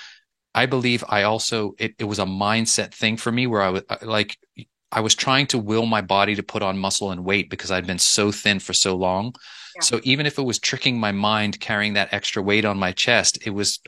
I 0.55 0.67
believe 0.67 1.05
I 1.09 1.23
also, 1.23 1.75
it, 1.79 1.95
it 1.99 2.05
was 2.05 2.19
a 2.19 2.25
mindset 2.25 2.93
thing 2.93 3.17
for 3.17 3.31
me 3.31 3.47
where 3.47 3.63
I 3.63 3.71
was 3.71 3.83
like, 4.03 4.37
I 4.91 5.01
was 5.01 5.15
trying 5.15 5.47
to 5.49 5.59
will 5.59 5.87
my 5.87 6.01
body 6.01 6.35
to 6.35 6.43
put 6.43 6.63
on 6.63 6.79
muscle 6.79 7.11
and 7.11 7.25
weight 7.25 7.51
because 7.51 7.71
I'd 7.71 7.87
been 7.87 7.99
so 7.99 8.33
thin 8.33 8.59
for 8.59 8.73
so 8.73 8.97
long. 8.97 9.35
Yeah. 9.77 9.83
So 9.83 10.01
even 10.03 10.27
if 10.27 10.39
it 10.39 10.43
was 10.43 10.59
tricking 10.59 10.99
my 10.99 11.13
mind 11.13 11.61
carrying 11.61 11.95
that 11.95 12.13
extra 12.13 12.43
weight 12.43 12.65
on 12.65 12.79
my 12.79 12.93
chest, 12.93 13.39
it 13.47 13.51
was, 13.51 13.81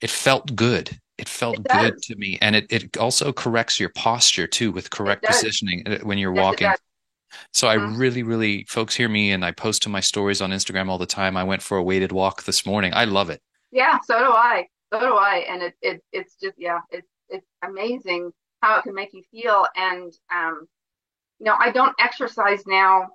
it 0.00 0.10
felt 0.10 0.56
good. 0.56 0.98
It 1.16 1.28
felt 1.28 1.60
it 1.60 1.66
good 1.68 2.02
to 2.02 2.16
me. 2.16 2.38
And 2.42 2.56
it, 2.56 2.66
it 2.70 2.96
also 2.96 3.32
corrects 3.32 3.78
your 3.78 3.90
posture 3.90 4.48
too 4.48 4.72
with 4.72 4.90
correct 4.90 5.24
positioning 5.24 5.86
uh, 5.86 5.98
when 6.00 6.18
you're 6.18 6.34
yes, 6.34 6.42
walking. 6.42 6.72
So 7.52 7.68
I 7.68 7.76
mm-hmm. 7.76 7.96
really, 7.96 8.22
really, 8.22 8.64
folks 8.68 8.96
hear 8.96 9.08
me 9.08 9.30
and 9.30 9.44
I 9.44 9.52
post 9.52 9.82
to 9.84 9.88
my 9.88 10.00
stories 10.00 10.42
on 10.42 10.50
Instagram 10.50 10.88
all 10.88 10.98
the 10.98 11.06
time. 11.06 11.36
I 11.36 11.44
went 11.44 11.62
for 11.62 11.78
a 11.78 11.82
weighted 11.82 12.12
walk 12.12 12.42
this 12.42 12.66
morning. 12.66 12.92
I 12.92 13.04
love 13.04 13.30
it. 13.30 13.40
Yeah, 13.72 13.98
so 14.04 14.18
do 14.18 14.26
I. 14.26 14.66
So 14.92 15.00
do 15.00 15.14
I. 15.14 15.46
And 15.48 15.62
it, 15.62 15.74
it 15.82 16.02
it's 16.12 16.36
just 16.36 16.54
yeah, 16.58 16.80
it's 16.90 17.08
it's 17.30 17.46
amazing 17.64 18.32
how 18.62 18.78
it 18.78 18.82
can 18.82 18.94
make 18.94 19.12
you 19.14 19.22
feel. 19.32 19.66
And 19.76 20.12
um, 20.32 20.68
you 21.40 21.46
know, 21.46 21.56
I 21.58 21.72
don't 21.72 21.96
exercise 22.00 22.64
now. 22.66 23.08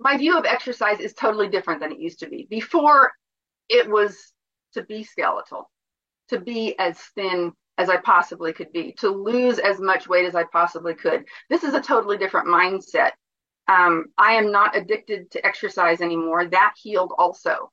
My 0.00 0.16
view 0.18 0.36
of 0.38 0.44
exercise 0.44 1.00
is 1.00 1.14
totally 1.14 1.48
different 1.48 1.80
than 1.80 1.92
it 1.92 2.00
used 2.00 2.20
to 2.20 2.28
be. 2.28 2.46
Before 2.50 3.12
it 3.68 3.88
was 3.88 4.32
to 4.74 4.82
be 4.82 5.04
skeletal, 5.04 5.70
to 6.30 6.40
be 6.40 6.78
as 6.78 6.98
thin 7.14 7.52
as 7.78 7.90
I 7.90 7.96
possibly 7.98 8.52
could 8.52 8.72
be, 8.72 8.92
to 9.00 9.10
lose 9.10 9.58
as 9.58 9.80
much 9.80 10.08
weight 10.08 10.26
as 10.26 10.34
I 10.34 10.44
possibly 10.52 10.94
could. 10.94 11.24
This 11.50 11.64
is 11.64 11.74
a 11.74 11.80
totally 11.80 12.18
different 12.18 12.48
mindset. 12.48 13.12
Um, 13.68 14.06
I 14.18 14.34
am 14.34 14.52
not 14.52 14.76
addicted 14.76 15.30
to 15.32 15.46
exercise 15.46 16.00
anymore. 16.00 16.46
That 16.46 16.74
healed 16.80 17.12
also. 17.18 17.70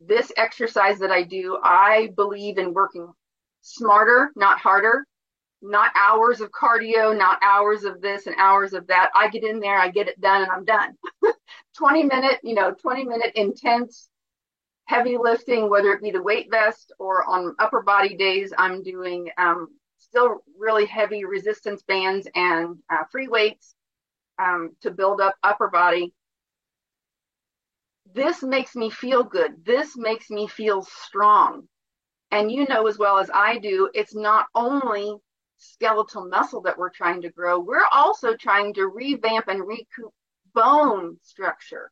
This 0.00 0.32
exercise 0.36 0.98
that 1.00 1.10
I 1.10 1.22
do, 1.22 1.58
I 1.62 2.12
believe 2.16 2.58
in 2.58 2.72
working 2.74 3.12
smarter, 3.60 4.32
not 4.36 4.58
harder, 4.58 5.06
not 5.62 5.92
hours 5.94 6.40
of 6.40 6.50
cardio, 6.50 7.16
not 7.16 7.38
hours 7.42 7.84
of 7.84 8.00
this 8.00 8.26
and 8.26 8.36
hours 8.38 8.72
of 8.72 8.86
that. 8.86 9.10
I 9.14 9.28
get 9.28 9.44
in 9.44 9.60
there, 9.60 9.78
I 9.78 9.90
get 9.90 10.08
it 10.08 10.20
done, 10.20 10.42
and 10.42 10.50
I'm 10.50 10.64
done. 10.64 10.96
20 11.76 12.04
minute, 12.04 12.40
you 12.42 12.54
know, 12.54 12.72
20 12.72 13.04
minute 13.04 13.32
intense 13.34 14.08
heavy 14.86 15.16
lifting, 15.16 15.70
whether 15.70 15.92
it 15.92 16.02
be 16.02 16.10
the 16.10 16.22
weight 16.22 16.48
vest 16.50 16.92
or 16.98 17.24
on 17.24 17.54
upper 17.60 17.82
body 17.82 18.16
days, 18.16 18.52
I'm 18.58 18.82
doing 18.82 19.30
um, 19.38 19.68
still 19.98 20.42
really 20.58 20.84
heavy 20.84 21.24
resistance 21.24 21.82
bands 21.82 22.26
and 22.34 22.76
uh, 22.90 23.04
free 23.12 23.28
weights 23.28 23.74
um, 24.40 24.72
to 24.82 24.90
build 24.90 25.20
up 25.20 25.36
upper 25.44 25.68
body. 25.68 26.12
This 28.12 28.42
makes 28.42 28.74
me 28.74 28.90
feel 28.90 29.22
good. 29.22 29.64
This 29.64 29.96
makes 29.96 30.30
me 30.30 30.48
feel 30.48 30.82
strong. 30.82 31.68
And 32.30 32.50
you 32.50 32.66
know 32.66 32.86
as 32.86 32.98
well 32.98 33.18
as 33.18 33.30
I 33.32 33.58
do, 33.58 33.90
it's 33.94 34.14
not 34.14 34.46
only 34.54 35.14
skeletal 35.58 36.26
muscle 36.28 36.62
that 36.62 36.78
we're 36.78 36.90
trying 36.90 37.22
to 37.22 37.30
grow, 37.30 37.58
we're 37.58 37.86
also 37.92 38.34
trying 38.34 38.74
to 38.74 38.86
revamp 38.86 39.48
and 39.48 39.66
recoup 39.66 40.12
bone 40.54 41.18
structure. 41.22 41.90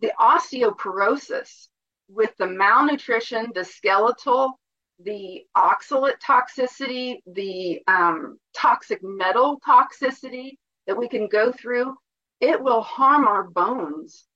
The 0.00 0.12
osteoporosis 0.20 1.68
with 2.08 2.36
the 2.38 2.46
malnutrition, 2.46 3.52
the 3.54 3.64
skeletal, 3.64 4.58
the 5.00 5.44
oxalate 5.56 6.20
toxicity, 6.24 7.20
the 7.26 7.80
um, 7.86 8.38
toxic 8.54 9.00
metal 9.02 9.60
toxicity 9.66 10.52
that 10.86 10.96
we 10.96 11.08
can 11.08 11.28
go 11.28 11.52
through, 11.52 11.94
it 12.40 12.60
will 12.62 12.82
harm 12.82 13.26
our 13.26 13.44
bones. 13.44 14.26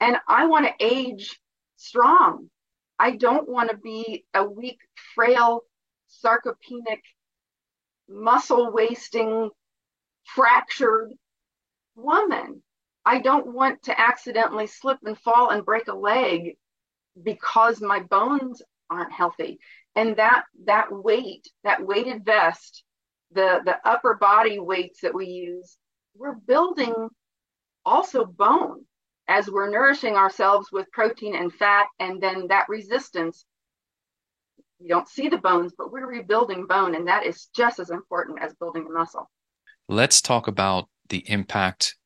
And 0.00 0.16
I 0.28 0.46
want 0.46 0.66
to 0.66 0.84
age 0.84 1.38
strong. 1.76 2.50
I 2.98 3.12
don't 3.12 3.48
want 3.48 3.70
to 3.70 3.76
be 3.76 4.24
a 4.34 4.44
weak, 4.44 4.78
frail, 5.14 5.62
sarcopenic, 6.24 7.00
muscle 8.08 8.72
wasting, 8.72 9.50
fractured 10.24 11.12
woman. 11.94 12.62
I 13.04 13.20
don't 13.20 13.52
want 13.54 13.84
to 13.84 13.98
accidentally 13.98 14.66
slip 14.66 14.98
and 15.04 15.18
fall 15.18 15.50
and 15.50 15.64
break 15.64 15.88
a 15.88 15.94
leg 15.94 16.56
because 17.22 17.80
my 17.80 18.00
bones 18.00 18.62
aren't 18.90 19.12
healthy. 19.12 19.58
And 19.94 20.16
that 20.16 20.44
that 20.64 20.92
weight, 20.92 21.48
that 21.64 21.84
weighted 21.86 22.24
vest, 22.24 22.84
the 23.32 23.60
the 23.64 23.76
upper 23.84 24.14
body 24.14 24.58
weights 24.58 25.00
that 25.02 25.14
we 25.14 25.26
use, 25.26 25.76
we're 26.16 26.34
building 26.34 26.94
also 27.84 28.24
bone 28.24 28.84
as 29.28 29.50
we're 29.50 29.70
nourishing 29.70 30.14
ourselves 30.14 30.68
with 30.72 30.90
protein 30.92 31.34
and 31.34 31.52
fat 31.52 31.86
and 31.98 32.20
then 32.20 32.46
that 32.48 32.68
resistance 32.68 33.44
you 34.78 34.88
don't 34.88 35.08
see 35.08 35.28
the 35.28 35.38
bones 35.38 35.72
but 35.76 35.90
we're 35.90 36.06
rebuilding 36.06 36.66
bone 36.66 36.94
and 36.94 37.08
that 37.08 37.24
is 37.24 37.48
just 37.54 37.78
as 37.78 37.90
important 37.90 38.40
as 38.42 38.54
building 38.54 38.86
muscle 38.92 39.30
let's 39.88 40.20
talk 40.20 40.48
about 40.48 40.88
the 41.08 41.28
impact 41.30 41.96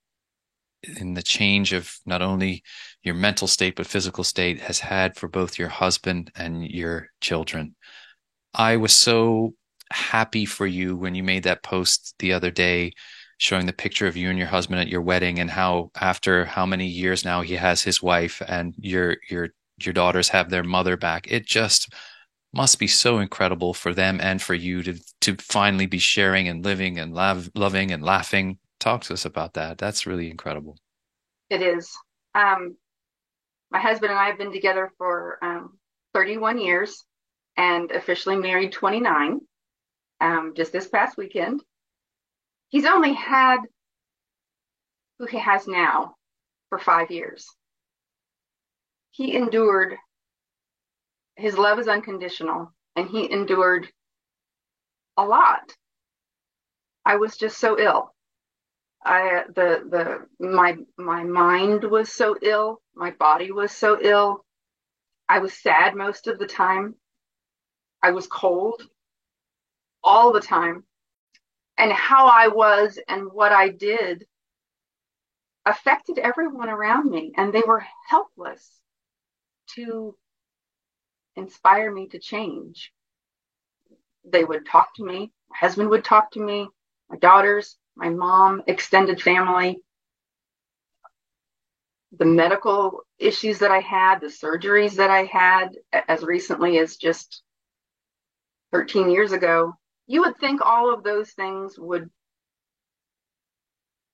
in 0.82 1.14
the 1.14 1.22
change 1.22 1.72
of 1.72 1.94
not 2.06 2.22
only 2.22 2.62
your 3.02 3.14
mental 3.14 3.47
state 3.47 3.76
but 3.76 3.86
physical 3.86 4.24
state 4.24 4.60
has 4.60 4.78
had 4.80 5.16
for 5.16 5.28
both 5.28 5.59
your 5.59 5.68
husband 5.68 6.30
and 6.34 6.66
your 6.66 7.09
children. 7.20 7.74
I 8.55 8.76
was 8.76 8.92
so 8.92 9.55
happy 9.92 10.44
for 10.44 10.66
you 10.66 10.97
when 10.97 11.14
you 11.14 11.22
made 11.22 11.42
that 11.42 11.62
post 11.62 12.14
the 12.18 12.32
other 12.32 12.51
day 12.51 12.92
showing 13.41 13.67
the 13.67 13.73
picture 13.73 14.07
of 14.07 14.17
you 14.17 14.29
and 14.31 14.39
your 14.39 14.47
husband 14.49 14.81
at 14.81 14.89
your 14.89 15.03
wedding 15.03 15.39
and 15.39 15.51
how 15.51 15.91
after 16.01 16.45
how 16.45 16.65
many 16.65 16.87
years 16.87 17.25
now 17.25 17.43
he 17.43 17.55
has 17.55 17.83
his 17.83 18.03
wife 18.03 18.41
and 18.47 18.75
your 18.79 19.17
your 19.29 19.49
your 19.85 19.93
daughters 19.93 20.29
have 20.29 20.51
their 20.51 20.65
mother 20.65 20.97
back. 20.97 21.31
It 21.31 21.47
just 21.47 21.93
must 22.53 22.79
be 22.79 22.87
so 22.87 23.19
incredible 23.19 23.75
for 23.75 23.95
them 23.95 24.21
and 24.21 24.41
for 24.41 24.55
you 24.55 24.83
to 24.83 24.99
to 25.23 25.37
finally 25.37 25.87
be 25.87 25.99
sharing 25.99 26.49
and 26.49 26.65
living 26.65 26.99
and 26.99 27.15
love, 27.15 27.51
loving 27.55 27.91
and 27.91 28.03
laughing 28.03 28.59
Talk 28.81 29.03
to 29.03 29.12
us 29.12 29.27
about 29.27 29.55
that. 29.55 29.77
That's 29.77 30.07
really 30.07 30.31
incredible. 30.31 30.79
It 31.51 31.61
is. 31.61 31.95
Um, 32.35 32.77
my 33.71 33.79
husband 33.79 34.11
and 34.11 34.19
I 34.19 34.27
have 34.27 34.39
been 34.39 34.53
together 34.53 34.91
for 34.97 35.39
um, 35.43 35.79
31 36.15 36.59
years 36.59 37.05
and 37.57 37.91
officially 37.91 38.37
married 38.37 38.73
29 38.73 39.41
um, 40.23 40.55
just 40.57 40.73
this 40.73 40.89
past 40.89 41.19
weekend. 41.19 41.62
He's 42.70 42.86
only 42.86 43.12
had 43.14 43.59
who 45.18 45.26
he 45.26 45.38
has 45.38 45.66
now 45.68 46.14
for 46.68 46.78
five 46.78 47.10
years. 47.10 47.47
He 49.10 49.36
endured, 49.36 49.97
his 51.36 51.59
love 51.59 51.78
is 51.78 51.88
unconditional, 51.88 52.72
and 52.97 53.09
he 53.09 53.30
endured 53.30 53.88
a 55.16 55.24
lot. 55.24 55.72
I 57.05 57.16
was 57.16 57.36
just 57.36 57.59
so 57.59 57.78
ill. 57.78 58.14
I 59.05 59.44
the 59.55 59.82
the 59.90 60.47
my 60.47 60.76
my 60.98 61.24
mind 61.24 61.84
was 61.84 62.12
so 62.12 62.36
ill, 62.42 62.82
my 62.94 63.10
body 63.12 63.51
was 63.51 63.72
so 63.72 63.98
ill. 64.01 64.44
I 65.28 65.38
was 65.38 65.55
sad 65.55 65.97
most 65.97 66.26
of 66.26 66.38
the 66.38 66.47
time. 66.47 66.94
I 68.02 68.12
was 68.12 68.26
cold 68.26 68.82
all 70.05 70.32
the 70.32 70.40
time. 70.40 70.84
And 71.81 71.90
how 71.90 72.27
I 72.27 72.48
was 72.48 72.98
and 73.09 73.32
what 73.32 73.52
I 73.52 73.70
did 73.70 74.27
affected 75.65 76.19
everyone 76.19 76.69
around 76.69 77.11
me 77.11 77.32
and 77.39 77.55
they 77.55 77.62
were 77.66 77.82
helpless 78.11 78.70
to 79.77 80.15
inspire 81.36 81.90
me 81.90 82.07
to 82.09 82.19
change. 82.19 82.93
They 84.24 84.44
would 84.44 84.66
talk 84.66 84.94
to 84.97 85.05
me, 85.05 85.32
my 85.48 85.57
husband 85.57 85.89
would 85.89 86.05
talk 86.05 86.32
to 86.32 86.40
me, 86.40 86.69
my 87.09 87.16
daughters, 87.16 87.78
my 87.97 88.11
mom, 88.11 88.62
extended 88.66 89.23
family, 89.23 89.78
the 92.12 92.27
medical 92.27 93.05
issues 93.19 93.61
that 93.61 93.70
I 93.70 93.81
had, 93.81 94.20
the 94.20 94.27
surgeries 94.27 94.97
that 94.97 95.09
I 95.09 95.24
had 95.24 95.70
as 96.09 96.23
recently 96.23 96.78
as 96.78 96.97
just 96.97 97.43
13 98.73 99.09
years 99.09 99.32
ago, 99.32 99.73
you 100.11 100.23
would 100.23 100.37
think 100.39 100.61
all 100.61 100.93
of 100.93 101.05
those 101.05 101.31
things 101.31 101.78
would 101.78 102.11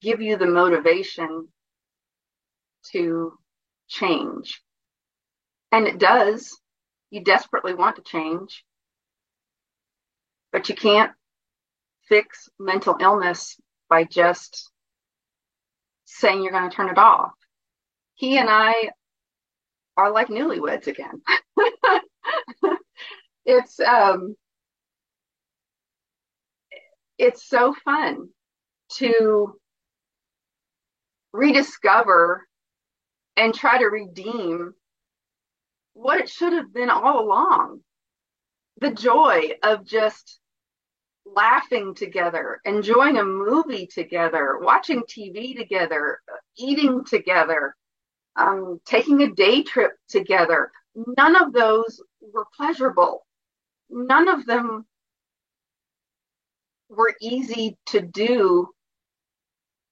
give 0.02 0.20
you 0.20 0.36
the 0.36 0.44
motivation 0.44 1.48
to 2.92 3.32
change. 3.88 4.60
And 5.72 5.86
it 5.86 5.98
does. 5.98 6.60
You 7.08 7.24
desperately 7.24 7.72
want 7.72 7.96
to 7.96 8.02
change, 8.02 8.62
but 10.52 10.68
you 10.68 10.74
can't 10.74 11.12
fix 12.10 12.50
mental 12.58 12.98
illness 13.00 13.56
by 13.88 14.04
just 14.04 14.70
saying 16.04 16.42
you're 16.42 16.52
going 16.52 16.68
to 16.68 16.76
turn 16.76 16.90
it 16.90 16.98
off. 16.98 17.32
He 18.16 18.36
and 18.36 18.50
I 18.50 18.90
are 19.96 20.12
like 20.12 20.28
newlyweds 20.28 20.88
again. 20.88 21.22
it's 23.46 23.80
um 23.80 24.36
it's 27.18 27.48
so 27.48 27.74
fun 27.84 28.28
to 28.98 29.58
rediscover 31.32 32.46
and 33.36 33.54
try 33.54 33.78
to 33.78 33.86
redeem 33.86 34.74
what 35.94 36.20
it 36.20 36.28
should 36.28 36.52
have 36.52 36.72
been 36.72 36.90
all 36.90 37.20
along. 37.20 37.80
The 38.80 38.90
joy 38.90 39.52
of 39.62 39.86
just 39.86 40.38
laughing 41.24 41.94
together, 41.94 42.60
enjoying 42.64 43.16
a 43.16 43.24
movie 43.24 43.86
together, 43.86 44.58
watching 44.60 45.02
TV 45.02 45.56
together, 45.56 46.20
eating 46.56 47.04
together, 47.04 47.74
um, 48.36 48.80
taking 48.84 49.22
a 49.22 49.32
day 49.32 49.62
trip 49.62 49.92
together. 50.08 50.70
None 50.94 51.36
of 51.36 51.52
those 51.52 52.02
were 52.20 52.46
pleasurable. 52.56 53.26
None 53.90 54.28
of 54.28 54.46
them 54.46 54.86
were 56.88 57.14
easy 57.20 57.76
to 57.86 58.00
do. 58.00 58.68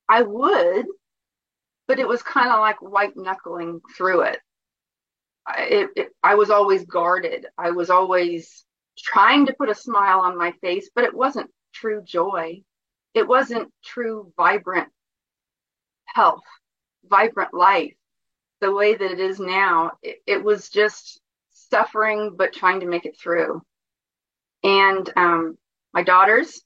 I 0.08 0.22
would, 0.22 0.86
but 1.88 1.98
it 1.98 2.08
was 2.08 2.22
kind 2.22 2.50
of 2.50 2.60
like 2.60 2.82
white 2.82 3.16
knuckling 3.16 3.80
through 3.96 4.22
it. 4.22 4.38
It, 5.56 5.90
it. 5.96 6.08
I 6.22 6.34
was 6.36 6.50
always 6.50 6.84
guarded. 6.84 7.46
I 7.58 7.70
was 7.70 7.90
always 7.90 8.64
trying 8.98 9.46
to 9.46 9.54
put 9.54 9.68
a 9.68 9.74
smile 9.74 10.20
on 10.20 10.38
my 10.38 10.52
face, 10.60 10.90
but 10.94 11.04
it 11.04 11.14
wasn't 11.14 11.50
true 11.72 12.02
joy. 12.02 12.62
It 13.14 13.28
wasn't 13.28 13.72
true, 13.84 14.32
vibrant 14.36 14.88
health, 16.06 16.42
vibrant 17.04 17.54
life 17.54 17.94
the 18.60 18.72
way 18.72 18.94
that 18.94 19.10
it 19.10 19.20
is 19.20 19.38
now. 19.38 19.92
It, 20.02 20.18
it 20.26 20.42
was 20.42 20.68
just 20.68 21.20
suffering, 21.50 22.34
but 22.36 22.52
trying 22.52 22.80
to 22.80 22.86
make 22.86 23.04
it 23.04 23.18
through. 23.18 23.62
And 24.62 25.10
um, 25.16 25.58
my 25.92 26.02
daughters, 26.02 26.62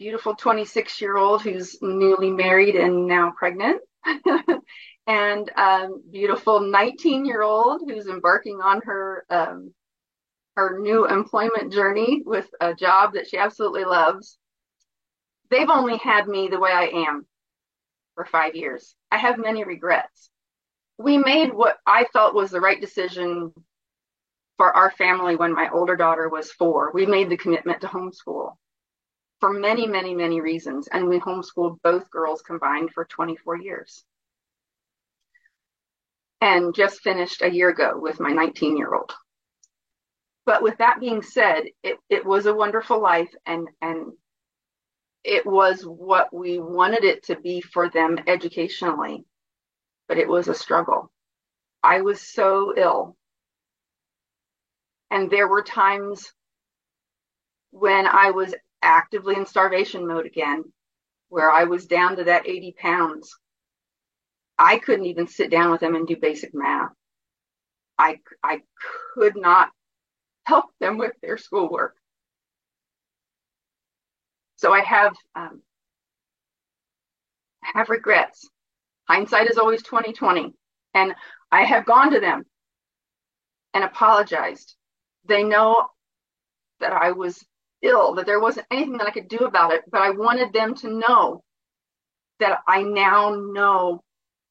beautiful 0.00 0.34
26 0.34 1.02
year 1.02 1.18
old 1.18 1.42
who's 1.42 1.76
newly 1.82 2.30
married 2.30 2.74
and 2.74 3.06
now 3.06 3.32
pregnant. 3.36 3.82
and 5.06 5.50
um, 5.56 6.02
beautiful 6.10 6.60
19 6.60 7.26
year 7.26 7.42
old 7.42 7.82
who's 7.86 8.06
embarking 8.06 8.60
on 8.62 8.80
her 8.86 9.26
um, 9.28 9.74
her 10.56 10.78
new 10.80 11.06
employment 11.06 11.72
journey 11.72 12.22
with 12.24 12.48
a 12.62 12.74
job 12.74 13.12
that 13.12 13.28
she 13.28 13.36
absolutely 13.36 13.84
loves. 13.84 14.38
They've 15.50 15.68
only 15.68 15.98
had 15.98 16.26
me 16.26 16.48
the 16.48 16.58
way 16.58 16.72
I 16.72 16.86
am 17.08 17.26
for 18.14 18.24
five 18.24 18.56
years. 18.56 18.94
I 19.12 19.18
have 19.18 19.38
many 19.38 19.64
regrets. 19.64 20.30
We 20.96 21.18
made 21.18 21.52
what 21.52 21.76
I 21.86 22.06
felt 22.12 22.34
was 22.34 22.50
the 22.50 22.60
right 22.60 22.80
decision 22.80 23.52
for 24.56 24.74
our 24.74 24.90
family 24.92 25.36
when 25.36 25.52
my 25.52 25.68
older 25.70 25.96
daughter 25.96 26.28
was 26.28 26.52
four. 26.52 26.90
We 26.94 27.04
made 27.04 27.28
the 27.28 27.36
commitment 27.36 27.82
to 27.82 27.86
homeschool 27.86 28.54
for 29.40 29.52
many, 29.52 29.86
many, 29.86 30.14
many 30.14 30.40
reasons. 30.40 30.88
And 30.92 31.08
we 31.08 31.18
homeschooled 31.18 31.82
both 31.82 32.10
girls 32.10 32.42
combined 32.42 32.90
for 32.92 33.04
24 33.04 33.58
years. 33.58 34.04
And 36.40 36.74
just 36.74 37.00
finished 37.00 37.42
a 37.42 37.50
year 37.50 37.68
ago 37.68 37.92
with 37.96 38.20
my 38.20 38.30
19 38.30 38.76
year 38.76 38.94
old 38.94 39.14
but 40.50 40.64
with 40.64 40.78
that 40.78 40.98
being 40.98 41.22
said, 41.22 41.64
it, 41.84 41.98
it 42.08 42.26
was 42.26 42.46
a 42.46 42.52
wonderful 42.52 43.00
life 43.00 43.32
and, 43.46 43.68
and 43.80 44.12
it 45.22 45.46
was 45.46 45.82
what 45.82 46.34
we 46.34 46.58
wanted 46.58 47.04
it 47.04 47.22
to 47.26 47.36
be 47.38 47.60
for 47.60 47.88
them 47.88 48.18
educationally, 48.26 49.24
but 50.08 50.18
it 50.18 50.28
was 50.28 50.48
a 50.48 50.54
struggle. 50.54 51.12
I 51.84 52.00
was 52.00 52.20
so 52.20 52.74
ill. 52.76 53.16
And 55.10 55.30
there 55.30 55.46
were 55.46 55.62
times 55.62 56.32
when 57.70 58.08
I 58.08 58.32
was 58.32 58.52
actively 58.82 59.36
in 59.36 59.46
starvation 59.46 60.06
mode 60.06 60.26
again, 60.26 60.64
where 61.28 61.50
I 61.50 61.64
was 61.64 61.86
down 61.86 62.16
to 62.16 62.24
that 62.24 62.48
80 62.48 62.74
pounds. 62.78 63.36
I 64.58 64.78
couldn't 64.78 65.06
even 65.06 65.26
sit 65.26 65.50
down 65.50 65.70
with 65.70 65.80
them 65.80 65.94
and 65.94 66.06
do 66.06 66.16
basic 66.16 66.50
math. 66.52 66.90
I, 67.98 68.18
I 68.42 68.62
could 69.14 69.36
not 69.36 69.70
help 70.44 70.66
them 70.80 70.98
with 70.98 71.12
their 71.22 71.38
schoolwork. 71.38 71.96
So 74.56 74.72
I 74.72 74.80
have 74.80 75.14
um, 75.34 75.62
have 77.62 77.88
regrets. 77.88 78.48
Hindsight 79.08 79.50
is 79.50 79.58
always 79.58 79.82
2020. 79.82 80.54
And 80.94 81.14
I 81.50 81.62
have 81.64 81.86
gone 81.86 82.12
to 82.12 82.20
them 82.20 82.44
and 83.74 83.84
apologized. 83.84 84.74
They 85.26 85.42
know 85.42 85.86
that 86.80 86.92
I 86.92 87.12
was 87.12 87.44
ill, 87.82 88.14
that 88.14 88.26
there 88.26 88.40
wasn't 88.40 88.66
anything 88.70 88.98
that 88.98 89.06
I 89.06 89.12
could 89.12 89.28
do 89.28 89.38
about 89.38 89.72
it, 89.72 89.82
but 89.90 90.02
I 90.02 90.10
wanted 90.10 90.52
them 90.52 90.74
to 90.76 90.88
know 90.88 91.42
that 92.38 92.60
I 92.66 92.82
now 92.82 93.34
know 93.34 94.02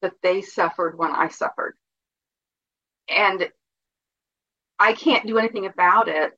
that 0.02 0.14
they 0.22 0.42
suffered 0.42 0.96
when 0.96 1.10
I 1.10 1.28
suffered. 1.28 1.76
And 3.08 3.48
I 4.78 4.92
can't 4.94 5.26
do 5.26 5.38
anything 5.38 5.66
about 5.66 6.08
it 6.08 6.32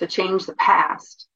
to 0.00 0.06
change 0.06 0.46
the 0.46 0.54
past, 0.54 1.28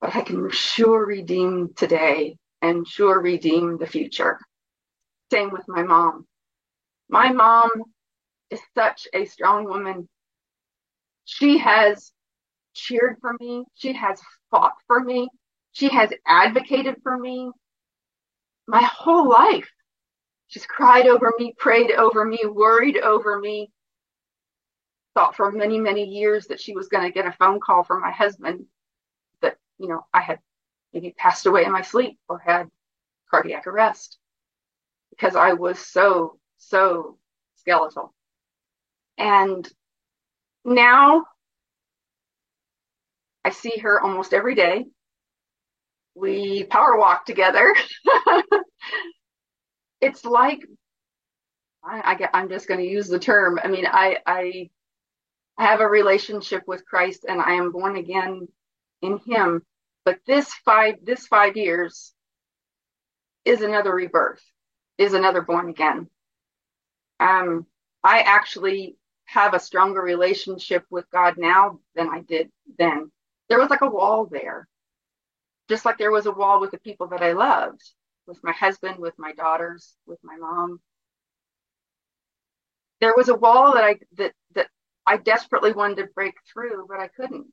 but 0.00 0.16
I 0.16 0.22
can 0.22 0.50
sure 0.50 1.06
redeem 1.06 1.74
today 1.76 2.36
and 2.60 2.86
sure 2.86 3.20
redeem 3.20 3.78
the 3.78 3.86
future. 3.86 4.40
Same 5.30 5.50
with 5.50 5.62
my 5.68 5.82
mom. 5.82 6.26
My 7.08 7.32
mom 7.32 7.70
is 8.50 8.60
such 8.76 9.06
a 9.14 9.26
strong 9.26 9.64
woman. 9.64 10.08
She 11.24 11.58
has 11.58 12.12
cheered 12.80 13.16
for 13.20 13.36
me. 13.38 13.64
She 13.74 13.92
has 13.92 14.20
fought 14.50 14.74
for 14.86 15.00
me. 15.00 15.28
She 15.72 15.88
has 15.88 16.10
advocated 16.26 16.96
for 17.02 17.16
me 17.16 17.50
my 18.66 18.82
whole 18.82 19.28
life. 19.28 19.70
She's 20.48 20.66
cried 20.66 21.06
over 21.06 21.32
me, 21.38 21.54
prayed 21.56 21.92
over 21.92 22.24
me, 22.24 22.40
worried 22.44 22.96
over 22.96 23.38
me. 23.38 23.70
Thought 25.14 25.36
for 25.36 25.50
many, 25.52 25.78
many 25.78 26.04
years 26.04 26.46
that 26.46 26.60
she 26.60 26.74
was 26.74 26.88
going 26.88 27.04
to 27.04 27.12
get 27.12 27.26
a 27.26 27.32
phone 27.32 27.60
call 27.60 27.84
from 27.84 28.00
my 28.00 28.10
husband 28.10 28.66
that, 29.42 29.56
you 29.78 29.88
know, 29.88 30.04
I 30.12 30.20
had 30.20 30.38
maybe 30.92 31.14
passed 31.16 31.46
away 31.46 31.64
in 31.64 31.72
my 31.72 31.82
sleep 31.82 32.18
or 32.28 32.38
had 32.38 32.68
cardiac 33.30 33.66
arrest 33.66 34.18
because 35.10 35.36
I 35.36 35.52
was 35.52 35.78
so, 35.78 36.38
so 36.58 37.18
skeletal. 37.56 38.12
And 39.18 39.68
now 40.64 41.26
I 43.44 43.50
see 43.50 43.78
her 43.78 44.00
almost 44.00 44.34
every 44.34 44.54
day. 44.54 44.86
We 46.14 46.64
power 46.64 46.98
walk 46.98 47.24
together. 47.24 47.74
it's 50.00 50.24
like 50.24 50.60
I, 51.84 52.12
I 52.12 52.14
get, 52.14 52.30
I'm 52.34 52.48
just 52.48 52.68
going 52.68 52.80
to 52.80 52.86
use 52.86 53.08
the 53.08 53.18
term. 53.18 53.58
I 53.62 53.68
mean, 53.68 53.86
I, 53.86 54.18
I 54.26 54.70
have 55.58 55.80
a 55.80 55.86
relationship 55.86 56.62
with 56.66 56.86
Christ 56.86 57.24
and 57.28 57.40
I 57.40 57.52
am 57.52 57.72
born 57.72 57.96
again 57.96 58.48
in 59.02 59.18
him. 59.26 59.62
But 60.04 60.18
this 60.26 60.52
five, 60.64 60.96
this 61.02 61.26
five 61.26 61.56
years 61.56 62.12
is 63.44 63.60
another 63.60 63.94
rebirth, 63.94 64.42
is 64.98 65.14
another 65.14 65.42
born 65.42 65.68
again. 65.68 66.08
Um, 67.18 67.66
I 68.02 68.20
actually 68.20 68.96
have 69.26 69.54
a 69.54 69.60
stronger 69.60 70.00
relationship 70.00 70.84
with 70.90 71.04
God 71.12 71.34
now 71.36 71.80
than 71.94 72.08
I 72.08 72.20
did 72.22 72.50
then. 72.78 73.10
There 73.50 73.60
was 73.60 73.70
like 73.70 73.82
a 73.82 73.90
wall 73.90 74.26
there, 74.26 74.68
just 75.68 75.84
like 75.84 75.98
there 75.98 76.12
was 76.12 76.26
a 76.26 76.32
wall 76.32 76.60
with 76.60 76.70
the 76.72 76.80
people 76.80 77.08
that 77.08 77.22
I 77.22 77.32
loved, 77.32 77.82
with 78.26 78.38
my 78.44 78.52
husband, 78.52 78.98
with 78.98 79.14
my 79.18 79.32
daughters, 79.32 79.96
with 80.06 80.20
my 80.22 80.36
mom. 80.38 80.80
There 83.00 83.14
was 83.16 83.28
a 83.28 83.34
wall 83.36 83.74
that 83.74 83.84
I 83.84 83.96
that 84.18 84.34
that 84.54 84.68
I 85.06 85.18
desperately 85.18 85.72
wanted 85.72 85.98
to 85.98 86.08
break 86.14 86.34
through, 86.52 86.86
but 86.88 87.00
I 87.00 87.08
couldn't. 87.08 87.52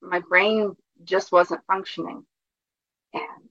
My 0.00 0.20
brain 0.20 0.76
just 1.04 1.32
wasn't 1.32 1.66
functioning, 1.66 2.24
and 3.14 3.50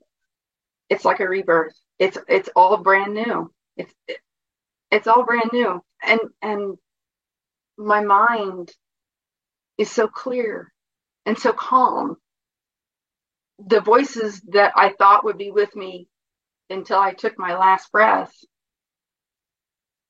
it's 0.89 1.05
like 1.05 1.19
a 1.19 1.27
rebirth. 1.29 1.75
It's 1.99 2.17
it's 2.27 2.49
all 2.55 2.77
brand 2.77 3.13
new. 3.13 3.51
It's 3.77 3.93
it, 4.07 4.19
it's 4.91 5.07
all 5.07 5.25
brand 5.25 5.51
new, 5.53 5.83
and 6.05 6.21
and 6.41 6.77
my 7.77 8.01
mind 8.01 8.71
is 9.77 9.91
so 9.91 10.07
clear 10.07 10.73
and 11.27 11.37
so 11.37 11.51
calm. 11.51 12.15
The 13.59 13.81
voices 13.81 14.39
that 14.53 14.71
I 14.75 14.93
thought 14.93 15.25
would 15.25 15.37
be 15.37 15.51
with 15.51 15.75
me 15.75 16.07
until 16.69 16.99
I 16.99 17.13
took 17.13 17.37
my 17.37 17.57
last 17.57 17.91
breath 17.91 18.33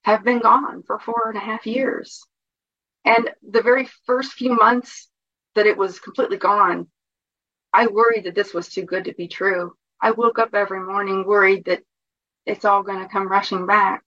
have 0.03 0.23
been 0.23 0.39
gone 0.39 0.83
for 0.85 0.99
four 0.99 1.23
and 1.27 1.37
a 1.37 1.41
half 1.41 1.65
years. 1.65 2.23
And 3.03 3.31
the 3.41 3.63
very 3.63 3.89
first 4.05 4.33
few 4.33 4.55
months 4.55 5.09
that 5.55 5.65
it 5.65 5.75
was 5.75 5.99
completely 5.99 6.37
gone, 6.37 6.87
I 7.73 7.87
worried 7.87 8.25
that 8.25 8.35
this 8.35 8.53
was 8.53 8.69
too 8.69 8.83
good 8.83 9.05
to 9.05 9.13
be 9.13 9.27
true. 9.27 9.73
I 9.99 10.11
woke 10.11 10.37
up 10.37 10.53
every 10.53 10.81
morning 10.81 11.25
worried 11.25 11.65
that 11.65 11.81
it's 12.45 12.63
all 12.63 12.83
going 12.83 12.99
to 12.99 13.09
come 13.09 13.27
rushing 13.27 13.65
back. 13.65 14.03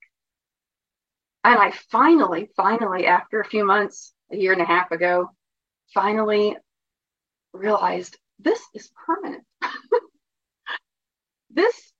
And 1.43 1.59
I 1.59 1.71
finally, 1.91 2.49
finally, 2.55 3.05
after 3.05 3.41
a 3.41 3.45
few 3.45 3.65
months, 3.65 4.13
a 4.31 4.37
year 4.37 4.53
and 4.53 4.61
a 4.61 4.65
half 4.65 4.91
ago, 4.91 5.31
finally 5.93 6.55
realized 7.53 8.17
this 8.39 8.61
is 8.73 8.91
permanent. 9.05 9.43
this 11.49 11.91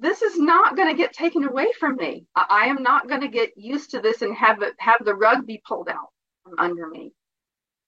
this 0.00 0.22
is 0.22 0.38
not 0.38 0.76
going 0.76 0.88
to 0.88 0.96
get 0.96 1.12
taken 1.12 1.44
away 1.44 1.72
from 1.78 1.96
me. 1.96 2.24
I, 2.36 2.46
I 2.48 2.66
am 2.66 2.82
not 2.82 3.08
going 3.08 3.22
to 3.22 3.28
get 3.28 3.56
used 3.56 3.90
to 3.90 4.00
this 4.00 4.22
and 4.22 4.34
have 4.36 4.62
it 4.62 4.74
have 4.78 5.04
the 5.04 5.14
rug 5.14 5.46
be 5.46 5.62
pulled 5.66 5.88
out 5.88 6.08
from 6.44 6.54
under 6.58 6.88
me. 6.88 7.12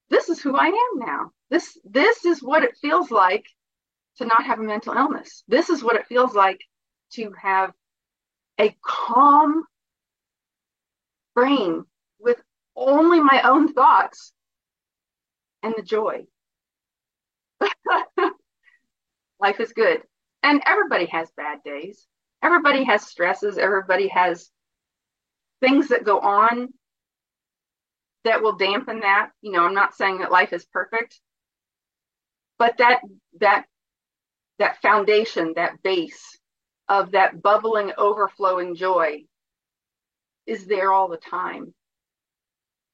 This 0.08 0.28
is 0.28 0.40
who 0.40 0.56
I 0.56 0.66
am 0.66 0.98
now. 0.98 1.30
This 1.50 1.78
this 1.84 2.24
is 2.24 2.42
what 2.42 2.64
it 2.64 2.76
feels 2.80 3.10
like 3.10 3.44
to 4.16 4.24
not 4.24 4.44
have 4.44 4.58
a 4.58 4.62
mental 4.62 4.94
illness. 4.94 5.44
This 5.48 5.70
is 5.70 5.82
what 5.82 5.96
it 5.96 6.06
feels 6.06 6.34
like 6.34 6.60
to 7.12 7.32
have 7.40 7.72
a 8.60 8.76
calm 8.84 9.64
brain 11.34 11.84
with 12.18 12.40
only 12.76 13.20
my 13.20 13.42
own 13.42 13.72
thoughts 13.72 14.32
and 15.62 15.74
the 15.76 15.82
joy. 15.82 16.26
Life 19.40 19.60
is 19.60 19.72
good. 19.72 20.02
And 20.42 20.62
everybody 20.66 21.06
has 21.06 21.30
bad 21.36 21.62
days. 21.64 22.06
Everybody 22.42 22.84
has 22.84 23.06
stresses. 23.06 23.58
Everybody 23.58 24.08
has 24.08 24.50
things 25.60 25.88
that 25.88 26.04
go 26.04 26.18
on 26.20 26.68
that 28.24 28.42
will 28.42 28.56
dampen 28.56 29.00
that. 29.00 29.30
You 29.42 29.52
know, 29.52 29.64
I'm 29.64 29.74
not 29.74 29.94
saying 29.94 30.18
that 30.18 30.32
life 30.32 30.52
is 30.52 30.64
perfect, 30.66 31.20
but 32.58 32.78
that 32.78 33.00
that 33.40 33.66
that 34.58 34.80
foundation, 34.82 35.54
that 35.56 35.82
base 35.82 36.38
of 36.88 37.12
that 37.12 37.42
bubbling, 37.42 37.92
overflowing 37.96 38.74
joy 38.74 39.24
is 40.46 40.66
there 40.66 40.92
all 40.92 41.08
the 41.08 41.16
time. 41.16 41.72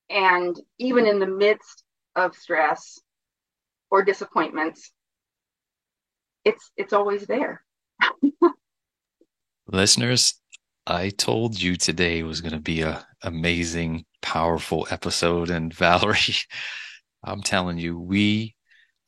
And 0.08 0.58
even 0.78 1.06
in 1.06 1.18
the 1.18 1.26
midst 1.26 1.82
of 2.14 2.36
stress 2.36 3.00
or 3.96 4.02
disappointments, 4.02 4.92
it's 6.44 6.70
it's 6.76 6.92
always 6.92 7.26
there. 7.26 7.62
Listeners, 9.66 10.38
I 10.86 11.08
told 11.08 11.58
you 11.58 11.76
today 11.76 12.22
was 12.22 12.42
going 12.42 12.52
to 12.52 12.60
be 12.60 12.82
a 12.82 13.06
amazing, 13.22 14.04
powerful 14.20 14.86
episode 14.90 15.48
and 15.48 15.72
Valerie, 15.72 16.18
I'm 17.24 17.40
telling 17.40 17.78
you, 17.78 17.98
we 17.98 18.54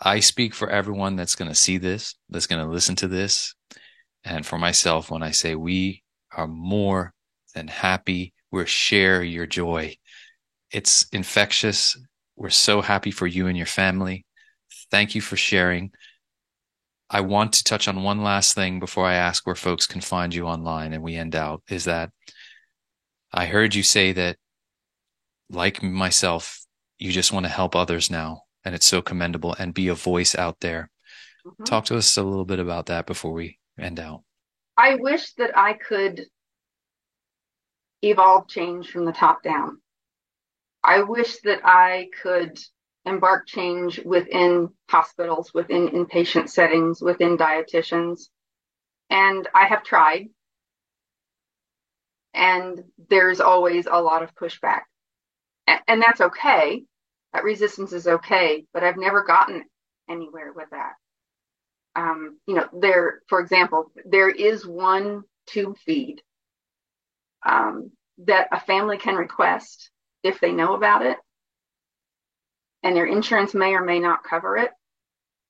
I 0.00 0.20
speak 0.20 0.54
for 0.54 0.70
everyone 0.70 1.16
that's 1.16 1.34
going 1.34 1.50
to 1.50 1.54
see 1.54 1.76
this, 1.76 2.14
that's 2.30 2.46
going 2.46 2.64
to 2.64 2.72
listen 2.72 2.96
to 2.96 3.08
this, 3.08 3.54
and 4.24 4.46
for 4.46 4.56
myself 4.56 5.10
when 5.10 5.22
I 5.22 5.32
say 5.32 5.54
we 5.54 6.02
are 6.32 6.48
more 6.48 7.12
than 7.54 7.68
happy. 7.68 8.32
We're 8.50 8.64
share 8.64 9.22
your 9.22 9.44
joy. 9.44 9.98
It's 10.72 11.06
infectious. 11.12 11.94
We're 12.36 12.48
so 12.48 12.80
happy 12.80 13.10
for 13.10 13.26
you 13.26 13.48
and 13.48 13.56
your 13.56 13.66
family. 13.66 14.24
Thank 14.90 15.14
you 15.14 15.20
for 15.20 15.36
sharing. 15.36 15.92
I 17.10 17.22
want 17.22 17.54
to 17.54 17.64
touch 17.64 17.88
on 17.88 18.02
one 18.02 18.22
last 18.22 18.54
thing 18.54 18.80
before 18.80 19.06
I 19.06 19.14
ask 19.14 19.46
where 19.46 19.54
folks 19.54 19.86
can 19.86 20.00
find 20.00 20.34
you 20.34 20.46
online 20.46 20.92
and 20.92 21.02
we 21.02 21.16
end 21.16 21.34
out 21.34 21.62
is 21.68 21.84
that 21.84 22.10
I 23.32 23.46
heard 23.46 23.74
you 23.74 23.82
say 23.82 24.12
that 24.12 24.36
like 25.50 25.82
myself, 25.82 26.60
you 26.98 27.12
just 27.12 27.32
want 27.32 27.46
to 27.46 27.50
help 27.50 27.74
others 27.74 28.10
now 28.10 28.42
and 28.64 28.74
it's 28.74 28.86
so 28.86 29.00
commendable 29.00 29.54
and 29.58 29.72
be 29.72 29.88
a 29.88 29.94
voice 29.94 30.34
out 30.34 30.60
there. 30.60 30.90
Mm-hmm. 31.46 31.64
Talk 31.64 31.86
to 31.86 31.96
us 31.96 32.16
a 32.16 32.22
little 32.22 32.44
bit 32.44 32.58
about 32.58 32.86
that 32.86 33.06
before 33.06 33.32
we 33.32 33.58
end 33.78 33.98
out. 34.00 34.22
I 34.76 34.96
wish 34.96 35.32
that 35.34 35.56
I 35.56 35.72
could 35.72 36.26
evolve 38.02 38.48
change 38.48 38.90
from 38.90 39.06
the 39.06 39.12
top 39.12 39.42
down. 39.42 39.80
I 40.84 41.02
wish 41.02 41.38
that 41.44 41.60
I 41.64 42.08
could 42.22 42.58
embark 43.08 43.46
change 43.46 44.00
within 44.04 44.70
hospitals, 44.88 45.52
within 45.54 45.88
inpatient 45.88 46.48
settings, 46.48 47.00
within 47.00 47.36
dietitians. 47.36 48.28
And 49.10 49.48
I 49.54 49.66
have 49.66 49.82
tried 49.82 50.28
and 52.34 52.84
there's 53.10 53.40
always 53.40 53.86
a 53.86 54.00
lot 54.00 54.22
of 54.22 54.34
pushback. 54.34 54.82
And, 55.86 56.00
that's 56.00 56.20
okay. 56.20 56.84
That 57.32 57.44
resistance 57.44 57.92
is 57.92 58.06
okay, 58.06 58.64
but 58.72 58.84
I've 58.84 58.96
never 58.96 59.24
gotten 59.24 59.64
anywhere 60.08 60.52
with 60.54 60.68
that. 60.70 60.92
Um, 61.94 62.38
you 62.46 62.54
know, 62.54 62.66
there, 62.72 63.20
for 63.28 63.40
example, 63.40 63.90
there 64.06 64.30
is 64.30 64.66
one 64.66 65.24
tube 65.46 65.76
feed 65.84 66.22
um, 67.46 67.90
that 68.26 68.48
a 68.52 68.60
family 68.60 68.98
can 68.98 69.16
request 69.16 69.90
if 70.22 70.40
they 70.40 70.52
know 70.52 70.74
about 70.74 71.04
it, 71.04 71.18
and 72.88 72.96
their 72.96 73.04
insurance 73.04 73.52
may 73.52 73.74
or 73.74 73.84
may 73.84 73.98
not 73.98 74.24
cover 74.24 74.56
it, 74.56 74.70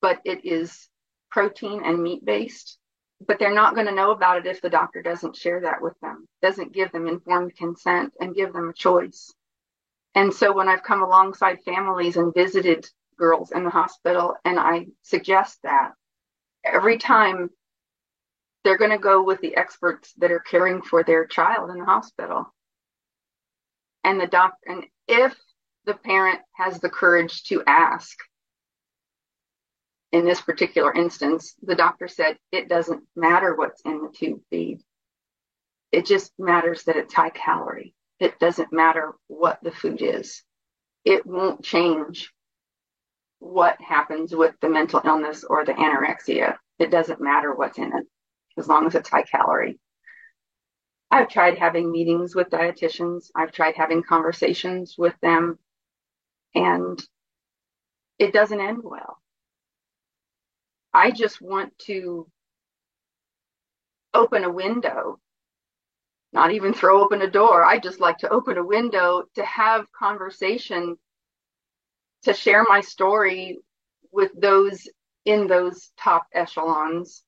but 0.03 0.19
it 0.25 0.45
is 0.45 0.89
protein 1.31 1.85
and 1.85 2.03
meat 2.03 2.25
based. 2.25 2.79
But 3.25 3.39
they're 3.39 3.55
not 3.55 3.77
going 3.77 3.87
to 3.87 3.95
know 3.95 4.11
about 4.11 4.39
it 4.39 4.47
if 4.47 4.61
the 4.61 4.69
doctor 4.69 5.03
doesn't 5.03 5.37
share 5.37 5.61
that 5.61 5.81
with 5.81 5.95
them, 6.03 6.27
doesn't 6.43 6.73
give 6.73 6.91
them 6.91 7.07
informed 7.07 7.55
consent 7.55 8.13
and 8.21 8.35
give 8.35 8.53
them 8.53 8.69
a 8.69 8.73
choice. 8.73 9.33
And 10.17 10.35
so 10.35 10.53
when 10.53 10.69
I've 10.69 10.83
come 10.83 11.01
alongside 11.01 11.63
families 11.65 12.17
and 12.17 12.35
visited 12.35 12.89
girls 13.17 13.53
in 13.53 13.63
the 13.63 13.71
hospital 13.71 14.35
and 14.45 14.59
I 14.59 14.87
suggest 15.03 15.61
that, 15.63 15.93
every 16.65 16.99
time 16.99 17.51
they're 18.65 18.79
going 18.79 18.91
to 18.91 18.99
go 18.99 19.23
with 19.23 19.41
the 19.43 19.57
experts 19.57 20.13
that 20.19 20.33
are 20.33 20.41
caring 20.41 20.83
for 20.83 21.05
their 21.05 21.25
child 21.25 21.71
in 21.71 21.79
the 21.79 21.85
hospital. 21.85 22.53
And 24.03 24.21
the 24.21 24.27
doc, 24.27 24.55
and 24.67 24.87
if 25.07 25.37
the 25.89 25.95
parent 25.95 26.41
has 26.53 26.79
the 26.81 26.91
courage 26.91 27.45
to 27.45 27.63
ask, 27.67 28.15
in 30.13 30.27
this 30.27 30.41
particular 30.41 30.93
instance, 30.93 31.55
the 31.63 31.75
doctor 31.75 32.09
said 32.09 32.37
it 32.53 32.69
doesn't 32.69 33.03
matter 33.17 33.55
what's 33.55 33.81
in 33.83 34.03
the 34.03 34.13
tube 34.15 34.41
feed. 34.51 34.81
It 35.91 36.05
just 36.05 36.31
matters 36.39 36.85
that 36.85 36.97
it's 36.97 37.15
high 37.15 37.31
calorie. 37.31 37.95
It 38.21 38.39
doesn't 38.39 38.71
matter 38.71 39.15
what 39.29 39.61
the 39.63 39.71
food 39.71 40.03
is. 40.03 40.43
It 41.07 41.25
won't 41.25 41.65
change 41.65 42.33
what 43.39 43.81
happens 43.81 44.35
with 44.35 44.55
the 44.61 44.69
mental 44.69 45.01
illness 45.03 45.43
or 45.43 45.65
the 45.65 45.73
anorexia. 45.73 46.59
It 46.79 46.91
doesn't 46.91 47.21
matter 47.21 47.55
what's 47.55 47.79
in 47.79 47.97
it 47.97 48.07
as 48.59 48.69
long 48.69 48.87
as 48.87 48.95
it's 48.95 49.09
high 49.09 49.23
calorie. 49.23 49.79
I've 51.11 51.31
tried 51.31 51.57
having 51.57 51.91
meetings 51.91 52.35
with 52.35 52.51
dietitians. 52.51 53.31
I've 53.35 53.53
tried 53.53 53.77
having 53.77 54.03
conversations 54.03 54.97
with 54.99 55.15
them 55.23 55.59
and 56.59 57.01
it 58.19 58.33
doesn't 58.33 58.61
end 58.61 58.81
well. 58.83 59.19
I 60.93 61.13
just 61.13 61.41
want 61.41 61.79
to 61.87 62.27
open 64.13 64.43
a 64.43 64.51
window, 64.51 65.21
not 66.33 66.51
even 66.51 66.75
throw 66.75 67.01
open 67.01 67.23
a 67.23 67.31
door. 67.31 67.65
I 67.65 67.79
just 67.79 68.01
like 68.01 68.19
to 68.19 68.29
open 68.31 68.59
a 68.59 68.67
window 68.67 69.25
to 69.37 69.45
have 69.45 69.93
conversation, 69.93 70.97
to 72.25 72.35
share 72.35 72.65
my 72.69 72.81
story 72.81 73.59
with 74.11 74.33
those 74.37 74.89
in 75.25 75.47
those 75.47 75.93
top 75.97 76.27
echelons, 76.33 77.23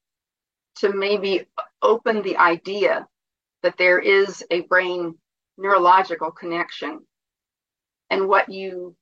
to 0.76 0.92
maybe 0.92 1.44
open 1.82 2.22
the 2.22 2.36
idea 2.36 3.06
that 3.62 3.76
there 3.78 4.00
is 4.00 4.44
a 4.50 4.62
brain 4.62 5.14
neurological 5.56 6.32
connection 6.32 7.00
and 8.08 8.26
what 8.26 8.48
you 8.48 8.96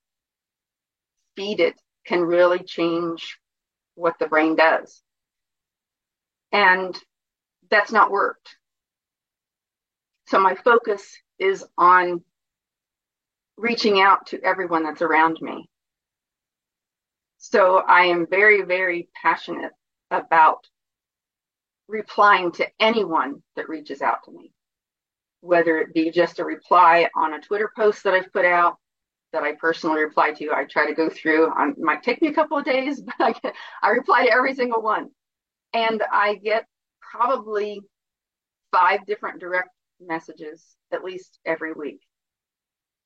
feed 1.39 1.61
it 1.61 1.81
can 2.05 2.21
really 2.21 2.59
change 2.59 3.39
what 3.95 4.19
the 4.19 4.27
brain 4.27 4.57
does. 4.57 5.01
And 6.51 6.99
that's 7.71 7.93
not 7.93 8.11
worked. 8.11 8.57
So 10.27 10.41
my 10.41 10.57
focus 10.57 11.17
is 11.39 11.65
on 11.79 12.25
reaching 13.57 14.01
out 14.01 14.27
to 14.27 14.43
everyone 14.43 14.83
that's 14.83 15.01
around 15.01 15.39
me. 15.41 15.69
So 17.39 17.77
I 17.77 18.07
am 18.07 18.27
very, 18.29 18.63
very 18.63 19.09
passionate 19.23 19.73
about 20.11 20.67
replying 21.87 22.51
to 22.53 22.67
anyone 22.81 23.43
that 23.55 23.69
reaches 23.69 24.03
out 24.03 24.25
to 24.25 24.33
me, 24.33 24.53
whether 25.41 25.79
it 25.79 25.95
be 25.95 26.11
just 26.11 26.41
a 26.41 26.45
reply 26.45 27.09
on 27.15 27.35
a 27.35 27.41
Twitter 27.41 27.71
post 27.77 28.03
that 28.03 28.15
I've 28.15 28.33
put 28.33 28.45
out, 28.45 28.77
that 29.33 29.43
I 29.43 29.53
personally 29.53 30.03
reply 30.03 30.33
to. 30.33 30.51
I 30.53 30.65
try 30.65 30.87
to 30.87 30.95
go 30.95 31.09
through. 31.09 31.51
Um, 31.51 31.71
it 31.71 31.79
might 31.79 32.03
take 32.03 32.23
me 32.23 32.29
a 32.29 32.35
couple 32.35 32.59
of 32.59 32.65
days, 32.65 33.01
but 33.19 33.21
I, 33.21 33.33
get, 33.33 33.55
I 33.83 33.91
reply 33.91 34.27
to 34.27 34.33
every 34.33 34.55
single 34.55 34.83
one, 34.83 35.09
and 35.73 36.03
I 36.13 36.37
get 36.37 36.67
probably 37.01 37.81
five 38.73 39.07
different 39.07 39.41
direct 39.41 39.71
messages 40.01 40.65
at 40.93 41.05
least 41.05 41.39
every 41.45 41.73
week. 41.73 42.01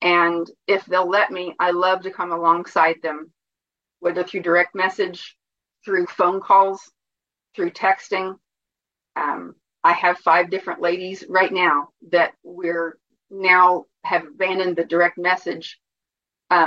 And 0.01 0.49
if 0.67 0.85
they'll 0.85 1.09
let 1.09 1.31
me, 1.31 1.55
I 1.59 1.71
love 1.71 2.01
to 2.01 2.11
come 2.11 2.31
alongside 2.31 2.97
them, 3.01 3.31
whether 3.99 4.23
through 4.23 4.41
direct 4.41 4.75
message, 4.75 5.37
through 5.85 6.07
phone 6.07 6.41
calls, 6.41 6.91
through 7.55 7.71
texting. 7.71 8.35
Um, 9.15 9.55
I 9.83 9.93
have 9.93 10.17
five 10.19 10.49
different 10.49 10.81
ladies 10.81 11.23
right 11.29 11.51
now 11.51 11.89
that 12.11 12.33
we're 12.43 12.97
now 13.29 13.85
have 14.03 14.25
abandoned 14.27 14.75
the 14.75 14.83
direct 14.83 15.17
message 15.17 15.79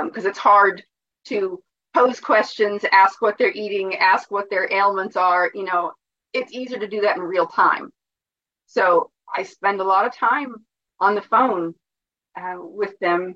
because 0.04 0.24
um, 0.24 0.30
it's 0.30 0.38
hard 0.38 0.82
to 1.26 1.62
pose 1.94 2.20
questions, 2.20 2.84
ask 2.92 3.22
what 3.22 3.38
they're 3.38 3.52
eating, 3.52 3.96
ask 3.96 4.30
what 4.30 4.50
their 4.50 4.70
ailments 4.72 5.16
are. 5.16 5.50
You 5.54 5.64
know, 5.64 5.92
it's 6.32 6.52
easier 6.52 6.78
to 6.78 6.88
do 6.88 7.02
that 7.02 7.16
in 7.16 7.22
real 7.22 7.46
time. 7.46 7.90
So 8.66 9.10
I 9.34 9.44
spend 9.44 9.80
a 9.80 9.84
lot 9.84 10.06
of 10.06 10.14
time 10.14 10.54
on 11.00 11.14
the 11.14 11.22
phone 11.22 11.74
uh, 12.38 12.56
with 12.58 12.98
them, 13.00 13.34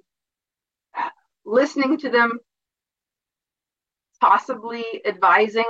listening 1.44 1.98
to 1.98 2.10
them, 2.10 2.38
possibly 4.20 4.84
advising, 5.06 5.64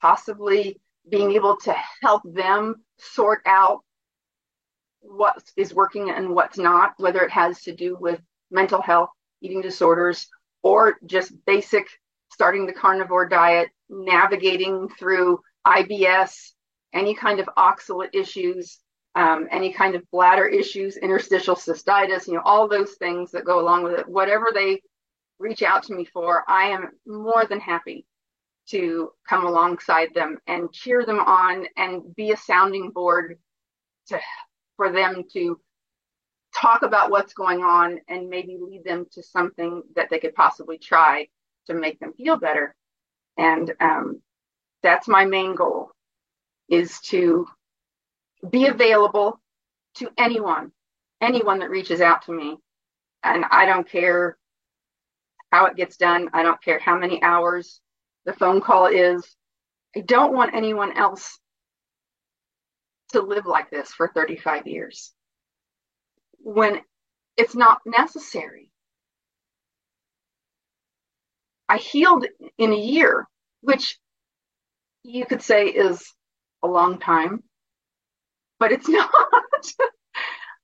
possibly 0.00 0.80
being 1.10 1.32
able 1.32 1.56
to 1.56 1.74
help 2.02 2.22
them 2.24 2.76
sort 2.98 3.40
out 3.46 3.80
what 5.00 5.42
is 5.56 5.74
working 5.74 6.10
and 6.10 6.30
what's 6.30 6.58
not, 6.58 6.92
whether 6.98 7.22
it 7.22 7.30
has 7.30 7.62
to 7.62 7.74
do 7.74 7.96
with 7.98 8.20
mental 8.50 8.80
health 8.80 9.10
eating 9.40 9.62
disorders, 9.62 10.28
or 10.62 10.96
just 11.06 11.32
basic 11.46 11.86
starting 12.30 12.66
the 12.66 12.72
carnivore 12.72 13.28
diet, 13.28 13.68
navigating 13.88 14.88
through 14.98 15.40
IBS, 15.66 16.52
any 16.92 17.14
kind 17.14 17.40
of 17.40 17.48
oxalate 17.56 18.14
issues, 18.14 18.78
um, 19.14 19.48
any 19.50 19.72
kind 19.72 19.94
of 19.94 20.08
bladder 20.10 20.46
issues, 20.46 20.96
interstitial 20.96 21.56
cystitis, 21.56 22.26
you 22.26 22.34
know, 22.34 22.42
all 22.44 22.68
those 22.68 22.94
things 22.94 23.30
that 23.32 23.44
go 23.44 23.60
along 23.60 23.82
with 23.82 23.98
it. 23.98 24.08
Whatever 24.08 24.46
they 24.54 24.80
reach 25.38 25.62
out 25.62 25.82
to 25.84 25.94
me 25.94 26.04
for, 26.04 26.44
I 26.48 26.66
am 26.68 26.90
more 27.06 27.44
than 27.44 27.60
happy 27.60 28.06
to 28.70 29.10
come 29.28 29.46
alongside 29.46 30.08
them 30.14 30.38
and 30.46 30.72
cheer 30.72 31.04
them 31.04 31.20
on 31.20 31.66
and 31.76 32.14
be 32.14 32.32
a 32.32 32.36
sounding 32.36 32.90
board 32.90 33.38
to 34.08 34.20
for 34.76 34.92
them 34.92 35.24
to 35.32 35.58
talk 36.54 36.82
about 36.82 37.10
what's 37.10 37.34
going 37.34 37.62
on 37.62 38.00
and 38.08 38.28
maybe 38.28 38.58
lead 38.60 38.84
them 38.84 39.06
to 39.12 39.22
something 39.22 39.82
that 39.94 40.08
they 40.10 40.18
could 40.18 40.34
possibly 40.34 40.78
try 40.78 41.28
to 41.66 41.74
make 41.74 41.98
them 42.00 42.12
feel 42.14 42.36
better. 42.36 42.74
And 43.36 43.72
um, 43.80 44.22
that's 44.82 45.08
my 45.08 45.24
main 45.24 45.54
goal 45.54 45.90
is 46.68 47.00
to 47.00 47.46
be 48.48 48.66
available 48.66 49.40
to 49.94 50.10
anyone, 50.16 50.72
anyone 51.20 51.60
that 51.60 51.70
reaches 51.70 52.00
out 52.00 52.22
to 52.22 52.32
me. 52.32 52.56
And 53.22 53.44
I 53.50 53.66
don't 53.66 53.88
care 53.88 54.36
how 55.50 55.66
it 55.66 55.76
gets 55.76 55.96
done. 55.96 56.28
I 56.32 56.42
don't 56.42 56.62
care 56.62 56.78
how 56.78 56.96
many 56.98 57.22
hours 57.22 57.80
the 58.24 58.32
phone 58.32 58.60
call 58.60 58.86
is. 58.86 59.24
I 59.96 60.00
don't 60.00 60.34
want 60.34 60.54
anyone 60.54 60.96
else 60.96 61.38
to 63.12 63.22
live 63.22 63.46
like 63.46 63.70
this 63.70 63.90
for 63.90 64.10
35 64.14 64.66
years 64.66 65.14
when 66.48 66.80
it's 67.36 67.54
not 67.54 67.82
necessary. 67.84 68.70
I 71.68 71.76
healed 71.76 72.24
in 72.56 72.72
a 72.72 72.76
year, 72.76 73.28
which 73.60 73.98
you 75.02 75.26
could 75.26 75.42
say 75.42 75.66
is 75.66 76.02
a 76.62 76.66
long 76.66 77.00
time, 77.00 77.42
but 78.58 78.72
it's 78.72 78.88
not. 78.88 79.10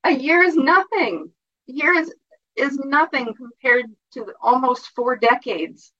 a 0.03 0.09
year 0.11 0.41
is 0.41 0.55
nothing. 0.55 1.31
A 1.69 1.71
year 1.71 1.93
is, 1.93 2.11
is 2.55 2.79
nothing 2.79 3.35
compared 3.35 3.85
to 4.13 4.33
almost 4.41 4.89
four 4.95 5.15
decades 5.15 5.93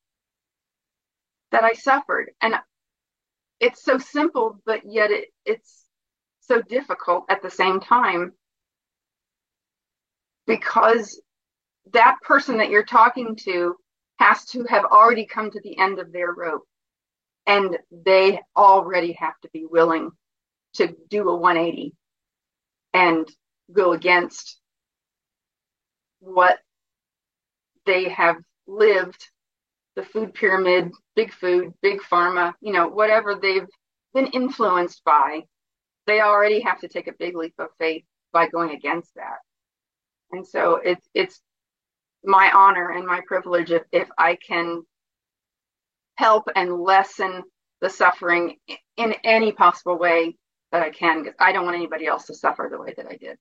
that 1.51 1.63
I 1.63 1.73
suffered. 1.73 2.31
And 2.41 2.55
it's 3.59 3.83
so 3.83 3.99
simple, 3.99 4.59
but 4.65 4.81
yet 4.91 5.11
it, 5.11 5.25
it's 5.45 5.83
so 6.39 6.63
difficult 6.63 7.25
at 7.29 7.43
the 7.43 7.51
same 7.51 7.79
time 7.79 8.33
because 10.47 11.22
that 11.93 12.17
person 12.22 12.57
that 12.57 12.69
you're 12.69 12.84
talking 12.85 13.35
to 13.43 13.76
has 14.17 14.45
to 14.45 14.63
have 14.65 14.85
already 14.85 15.26
come 15.26 15.51
to 15.51 15.61
the 15.61 15.77
end 15.77 15.99
of 15.99 16.11
their 16.11 16.31
rope 16.31 16.63
and 17.45 17.77
they 17.91 18.39
already 18.55 19.13
have 19.13 19.39
to 19.41 19.49
be 19.53 19.65
willing 19.69 20.09
to 20.73 20.95
do 21.09 21.30
a 21.30 21.35
180 21.35 21.93
and 22.93 23.27
go 23.72 23.91
against 23.93 24.59
what 26.19 26.57
they 27.85 28.09
have 28.09 28.38
lived 28.67 29.30
the 29.95 30.03
food 30.03 30.34
pyramid, 30.34 30.91
big 31.15 31.31
food, 31.34 31.73
big 31.81 31.99
pharma, 32.01 32.53
you 32.61 32.73
know, 32.73 32.88
whatever 32.88 33.35
they've 33.35 33.67
been 34.13 34.27
influenced 34.27 35.03
by, 35.05 35.41
they 36.05 36.22
already 36.22 36.61
have 36.61 36.80
to 36.81 36.88
take 36.88 37.07
a 37.07 37.13
big 37.17 37.35
leap 37.35 37.53
of 37.59 37.69
faith 37.80 38.03
by 38.34 38.47
going 38.47 38.72
against 38.72 39.13
that. 39.15 39.38
And 40.31 40.45
so 40.45 40.76
it's 40.84 41.07
it's 41.14 41.41
my 42.23 42.52
honor 42.53 42.89
and 42.89 43.06
my 43.06 43.22
privilege 43.27 43.72
if, 43.72 43.84
if 43.91 44.10
I 44.18 44.35
can 44.35 44.84
help 46.18 46.45
and 46.56 46.80
lessen 46.80 47.43
the 47.81 47.89
suffering 47.89 48.56
in 48.97 49.14
any 49.23 49.52
possible 49.52 49.97
way 49.97 50.35
that 50.72 50.81
I 50.81 50.89
can, 50.89 51.23
because 51.23 51.35
I 51.39 51.52
don't 51.52 51.65
want 51.65 51.76
anybody 51.76 52.07
else 52.07 52.26
to 52.26 52.34
suffer 52.34 52.68
the 52.72 52.80
way 52.80 52.93
that 52.97 53.06
I 53.06 53.18
did. 53.18 53.38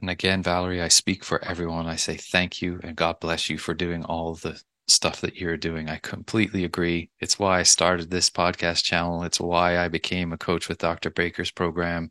And 0.00 0.10
again, 0.10 0.42
Valerie, 0.42 0.82
I 0.82 0.88
speak 0.88 1.24
for 1.24 1.44
everyone. 1.44 1.86
I 1.86 1.96
say 1.96 2.16
thank 2.16 2.62
you 2.62 2.80
and 2.82 2.96
God 2.96 3.20
bless 3.20 3.48
you 3.50 3.58
for 3.58 3.74
doing 3.74 4.04
all 4.04 4.34
the 4.34 4.60
stuff 4.88 5.20
that 5.20 5.36
you're 5.36 5.56
doing. 5.56 5.88
I 5.88 5.98
completely 5.98 6.64
agree. 6.64 7.10
It's 7.20 7.38
why 7.38 7.60
I 7.60 7.62
started 7.62 8.10
this 8.10 8.30
podcast 8.30 8.82
channel. 8.82 9.22
It's 9.22 9.40
why 9.40 9.78
I 9.78 9.88
became 9.88 10.32
a 10.32 10.38
coach 10.38 10.68
with 10.68 10.78
Dr. 10.78 11.10
Baker's 11.10 11.52
program, 11.52 12.10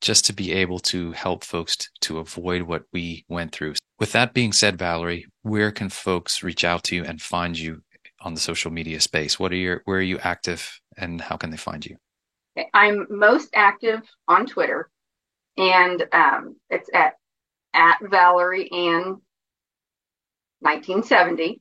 just 0.00 0.24
to 0.26 0.32
be 0.32 0.52
able 0.52 0.78
to 0.78 1.12
help 1.12 1.44
folks 1.44 1.88
to 2.02 2.18
avoid 2.18 2.62
what 2.62 2.82
we 2.92 3.24
went 3.28 3.52
through. 3.52 3.74
With 3.98 4.12
that 4.12 4.34
being 4.34 4.52
said, 4.52 4.78
Valerie, 4.78 5.26
where 5.42 5.70
can 5.70 5.88
folks 5.88 6.42
reach 6.42 6.64
out 6.64 6.84
to 6.84 6.96
you 6.96 7.04
and 7.04 7.20
find 7.20 7.58
you 7.58 7.82
on 8.20 8.34
the 8.34 8.40
social 8.40 8.70
media 8.70 9.00
space? 9.00 9.38
What 9.38 9.52
are 9.52 9.56
your 9.56 9.82
where 9.84 9.98
are 9.98 10.02
you 10.02 10.18
active 10.18 10.80
and 10.96 11.20
how 11.20 11.36
can 11.36 11.50
they 11.50 11.56
find 11.56 11.84
you? 11.84 11.96
I'm 12.72 13.06
most 13.10 13.50
active 13.54 14.00
on 14.28 14.46
Twitter, 14.46 14.88
and 15.56 16.04
um, 16.12 16.56
it's 16.70 16.88
at 16.94 17.14
at 17.74 17.98
Valerie 18.02 18.70
Ann 18.70 19.20
1970. 20.60 21.60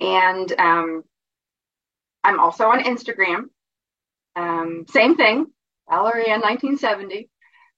And 0.00 0.52
um, 0.58 1.02
I'm 2.22 2.38
also 2.40 2.66
on 2.66 2.84
Instagram. 2.84 3.44
Um, 4.36 4.84
same 4.88 5.16
thing, 5.16 5.46
ValerieAnne1970. 5.88 7.28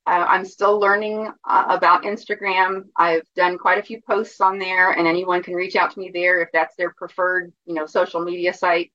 Uh, 0.07 0.25
I'm 0.29 0.45
still 0.45 0.79
learning 0.79 1.33
uh, 1.45 1.65
about 1.69 2.05
Instagram. 2.05 2.85
I've 2.97 3.27
done 3.35 3.59
quite 3.59 3.79
a 3.79 3.83
few 3.83 4.01
posts 4.03 4.41
on 4.41 4.59
there, 4.59 4.93
and 4.93 5.07
anyone 5.07 5.43
can 5.43 5.55
reach 5.55 5.75
out 5.77 5.91
to 5.93 5.99
me 5.99 6.11
there 6.15 6.41
if 6.41 6.49
that's 6.53 6.77
their 6.77 6.93
preferred, 6.97 7.53
you 7.65 7.75
know, 7.75 7.87
social 7.87 8.21
media 8.21 8.55
site. 8.55 8.93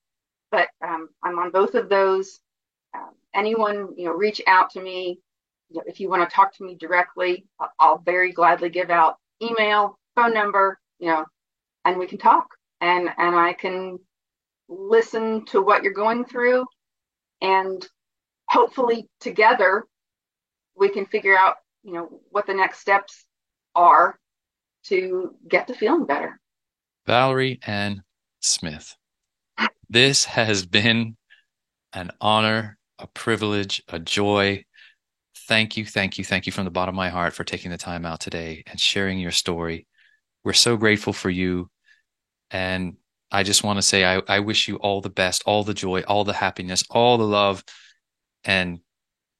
But 0.50 0.68
um, 0.82 1.08
I'm 1.22 1.38
on 1.38 1.50
both 1.50 1.74
of 1.74 1.88
those. 1.88 2.40
Um, 2.94 3.10
anyone, 3.34 3.90
you 3.96 4.06
know, 4.06 4.12
reach 4.12 4.40
out 4.46 4.70
to 4.70 4.80
me. 4.80 5.20
You 5.68 5.76
know, 5.76 5.82
if 5.86 6.00
you 6.00 6.08
want 6.08 6.28
to 6.28 6.34
talk 6.34 6.54
to 6.56 6.64
me 6.64 6.76
directly, 6.76 7.44
I'll 7.78 7.98
very 7.98 8.32
gladly 8.32 8.70
give 8.70 8.90
out 8.90 9.16
email, 9.42 9.98
phone 10.14 10.32
number, 10.32 10.78
you 10.98 11.08
know, 11.08 11.26
and 11.84 11.98
we 11.98 12.06
can 12.06 12.18
talk 12.18 12.46
and 12.82 13.08
and 13.16 13.34
I 13.36 13.54
can 13.54 13.98
listen 14.68 15.46
to 15.46 15.62
what 15.62 15.82
you're 15.82 15.92
going 15.92 16.24
through 16.24 16.66
and 17.40 17.86
hopefully 18.48 19.08
together 19.20 19.84
we 20.76 20.88
can 20.88 21.06
figure 21.06 21.36
out 21.36 21.56
you 21.82 21.92
know 21.92 22.20
what 22.30 22.46
the 22.46 22.54
next 22.54 22.80
steps 22.80 23.24
are 23.74 24.18
to 24.84 25.34
get 25.48 25.66
to 25.68 25.74
feeling 25.74 26.06
better. 26.06 26.40
Valerie 27.06 27.58
ann 27.66 28.02
smith 28.40 28.96
this 29.92 30.24
has 30.24 30.64
been 30.64 31.16
an 31.92 32.10
honor 32.20 32.78
a 32.98 33.06
privilege 33.08 33.82
a 33.88 33.98
joy. 33.98 34.64
Thank 35.48 35.76
you 35.76 35.84
thank 35.84 36.18
you 36.18 36.24
thank 36.24 36.46
you 36.46 36.52
from 36.52 36.64
the 36.64 36.70
bottom 36.70 36.94
of 36.94 36.96
my 36.96 37.10
heart 37.10 37.34
for 37.34 37.44
taking 37.44 37.70
the 37.70 37.76
time 37.76 38.06
out 38.06 38.20
today 38.20 38.62
and 38.66 38.80
sharing 38.80 39.18
your 39.18 39.32
story. 39.32 39.86
We're 40.44 40.54
so 40.54 40.76
grateful 40.76 41.12
for 41.12 41.30
you. 41.30 41.68
And 42.50 42.96
I 43.30 43.42
just 43.42 43.64
want 43.64 43.78
to 43.78 43.82
say, 43.82 44.04
I, 44.04 44.22
I 44.28 44.40
wish 44.40 44.68
you 44.68 44.76
all 44.76 45.00
the 45.00 45.10
best, 45.10 45.42
all 45.46 45.64
the 45.64 45.74
joy, 45.74 46.02
all 46.02 46.24
the 46.24 46.32
happiness, 46.32 46.84
all 46.90 47.18
the 47.18 47.26
love, 47.26 47.64
and 48.44 48.80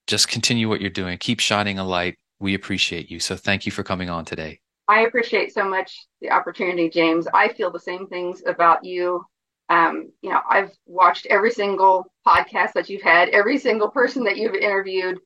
just 0.06 0.28
continue 0.28 0.68
what 0.68 0.80
you're 0.80 0.90
doing. 0.90 1.18
Keep 1.18 1.40
shining 1.40 1.78
a 1.78 1.84
light. 1.84 2.16
We 2.40 2.54
appreciate 2.54 3.10
you. 3.10 3.20
So 3.20 3.36
thank 3.36 3.66
you 3.66 3.72
for 3.72 3.82
coming 3.82 4.10
on 4.10 4.24
today. 4.24 4.60
I 4.88 5.02
appreciate 5.02 5.54
so 5.54 5.68
much 5.68 6.06
the 6.20 6.30
opportunity, 6.30 6.90
James. 6.90 7.28
I 7.32 7.48
feel 7.48 7.70
the 7.70 7.80
same 7.80 8.06
things 8.08 8.42
about 8.46 8.84
you. 8.84 9.24
Um, 9.68 10.12
you 10.22 10.30
know, 10.30 10.40
I've 10.48 10.72
watched 10.86 11.26
every 11.26 11.50
single 11.50 12.12
podcast 12.26 12.72
that 12.74 12.90
you've 12.90 13.02
had, 13.02 13.28
every 13.30 13.58
single 13.58 13.88
person 13.88 14.24
that 14.24 14.36
you've 14.36 14.54
interviewed, 14.54 15.18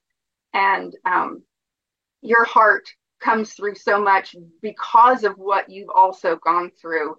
and 0.53 0.95
um, 1.05 1.43
your 2.21 2.45
heart 2.45 2.85
comes 3.21 3.55
through 3.55 3.75
so 3.75 4.01
much 4.01 4.37
because 4.61 5.25
of 5.25 5.39
what 5.39 5.71
you've 5.71 5.91
also 5.93 6.37
gone 6.37 6.71
through 6.81 7.17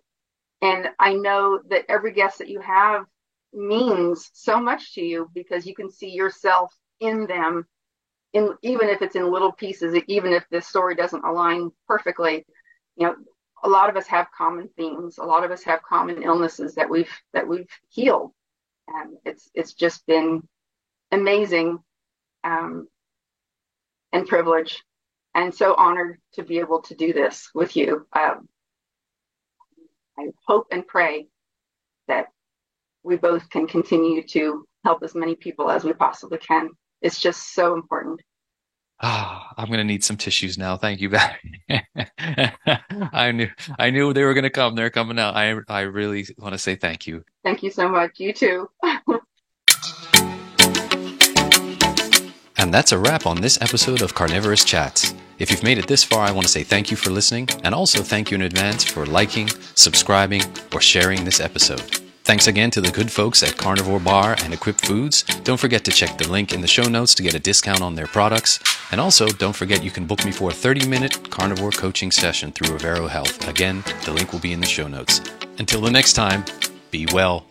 and 0.62 0.90
I 1.00 1.14
know 1.14 1.60
that 1.70 1.86
every 1.88 2.14
guest 2.14 2.40
that 2.40 2.50
you 2.50 2.60
have 2.62 3.06
means 3.54 4.30
so 4.34 4.60
much 4.60 4.96
to 4.96 5.02
you 5.02 5.30
because 5.34 5.66
you 5.66 5.76
can 5.76 5.92
see 5.92 6.10
yourself 6.10 6.74
in 7.00 7.28
them 7.28 7.66
in 8.34 8.54
even 8.62 8.90
if 8.90 9.02
it's 9.02 9.16
in 9.16 9.32
little 9.32 9.52
pieces 9.52 9.96
even 10.08 10.34
if 10.34 10.46
this 10.50 10.68
story 10.68 10.96
doesn't 10.96 11.26
align 11.26 11.72
perfectly 11.88 12.46
you 12.96 13.08
know 13.08 13.16
a 13.64 13.70
lot 13.70 13.90
of 13.90 13.98
us 13.98 14.08
have 14.08 14.28
common 14.38 14.70
themes 14.78 15.18
a 15.18 15.24
lot 15.24 15.44
of 15.44 15.52
us 15.52 15.64
have 15.64 15.82
common 15.82 16.24
illnesses 16.24 16.76
that 16.76 16.90
we've 16.90 17.12
that 17.34 17.48
we've 17.48 17.70
healed 17.90 18.32
and 18.88 19.18
it's 19.26 19.50
it's 19.54 19.74
just 19.74 20.06
been 20.06 20.42
amazing 21.12 21.80
um, 22.44 22.88
and 24.12 24.28
privilege 24.28 24.84
and 25.34 25.54
so 25.54 25.74
honored 25.76 26.20
to 26.34 26.44
be 26.44 26.60
able 26.60 26.82
to 26.82 26.96
do 26.96 27.14
this 27.14 27.50
with 27.54 27.76
you 27.76 28.06
um, 28.14 28.48
I 30.18 30.28
hope 30.48 30.68
and 30.72 30.86
pray 30.86 31.28
that 32.08 32.28
we 33.04 33.18
both 33.18 33.50
can 33.50 33.68
continue 33.68 34.24
to 34.24 34.66
help 34.84 35.04
as 35.04 35.16
many 35.16 35.36
people 35.36 35.70
as 35.70 35.84
we 35.84 35.94
possibly 35.94 36.38
can. 36.38 36.70
It's 37.02 37.20
just 37.20 37.54
so 37.54 37.74
important. 37.74 38.22
Ah, 39.00 39.54
I'm 39.58 39.70
gonna 39.70 39.84
need 39.84 40.04
some 40.04 40.18
tissues 40.18 40.58
now. 40.58 40.76
Thank 40.76 41.02
you, 41.02 41.10
Barry. 41.10 41.62
I 43.14 43.32
knew 43.32 43.50
I 43.78 43.92
knew 43.92 44.12
they 44.12 44.24
were 44.24 44.34
gonna 44.34 44.50
come. 44.50 44.76
They're 44.76 44.90
coming 44.90 45.20
out. 45.20 45.36
I 45.36 45.56
I 45.68 45.82
really 45.82 46.26
want 46.40 46.54
to 46.54 46.58
say 46.58 46.76
thank 46.76 47.06
you. 47.06 47.24
Thank 47.44 47.62
you 47.62 47.70
so 47.70 47.88
much. 47.88 48.20
You 48.20 48.34
too. 48.34 48.70
and 52.58 52.74
that's 52.74 52.92
a 52.92 52.98
wrap 52.98 53.28
on 53.28 53.40
this 53.40 53.62
episode 53.62 54.02
of 54.02 54.16
Carnivorist 54.16 54.66
Chats. 54.66 55.14
If 55.38 55.52
you've 55.52 55.64
made 55.64 55.78
it 55.78 55.88
this 55.88 56.04
far, 56.04 56.22
I 56.22 56.32
want 56.32 56.48
to 56.48 56.52
say 56.52 56.64
thank 56.64 56.90
you 56.90 56.98
for 56.98 57.12
listening, 57.12 57.48
and 57.64 57.76
also 57.76 58.02
thank 58.02 58.32
you 58.32 58.36
in 58.36 58.42
advance 58.42 58.84
for 58.84 59.06
liking, 59.06 59.48
subscribing, 59.76 60.42
or 60.74 60.82
sharing 60.82 61.24
this 61.24 61.40
episode. 61.40 62.07
Thanks 62.28 62.48
again 62.48 62.70
to 62.72 62.82
the 62.82 62.92
good 62.92 63.10
folks 63.10 63.42
at 63.42 63.56
Carnivore 63.56 64.02
Bar 64.02 64.36
and 64.44 64.54
Equip 64.54 64.82
Foods. 64.82 65.24
Don't 65.46 65.58
forget 65.58 65.86
to 65.86 65.92
check 65.92 66.18
the 66.18 66.30
link 66.30 66.52
in 66.52 66.60
the 66.60 66.68
show 66.68 66.84
notes 66.84 67.16
to 67.16 67.24
get 67.24 67.34
a 67.34 67.40
discount 67.40 67.82
on 67.82 67.96
their 67.96 68.06
products. 68.06 68.60
And 68.92 69.00
also, 69.00 69.28
don't 69.30 69.56
forget 69.56 69.82
you 69.82 69.92
can 69.92 70.06
book 70.06 70.26
me 70.26 70.34
for 70.34 70.50
a 70.50 70.54
30 70.54 70.90
minute 70.90 71.30
carnivore 71.32 71.72
coaching 71.72 72.12
session 72.12 72.52
through 72.52 72.78
Revero 72.78 73.08
Health. 73.08 73.48
Again, 73.48 73.82
the 74.04 74.12
link 74.12 74.34
will 74.34 74.42
be 74.42 74.52
in 74.52 74.60
the 74.60 74.68
show 74.68 74.90
notes. 74.90 75.22
Until 75.58 75.80
the 75.80 75.90
next 75.90 76.14
time, 76.14 76.44
be 76.92 77.08
well. 77.14 77.46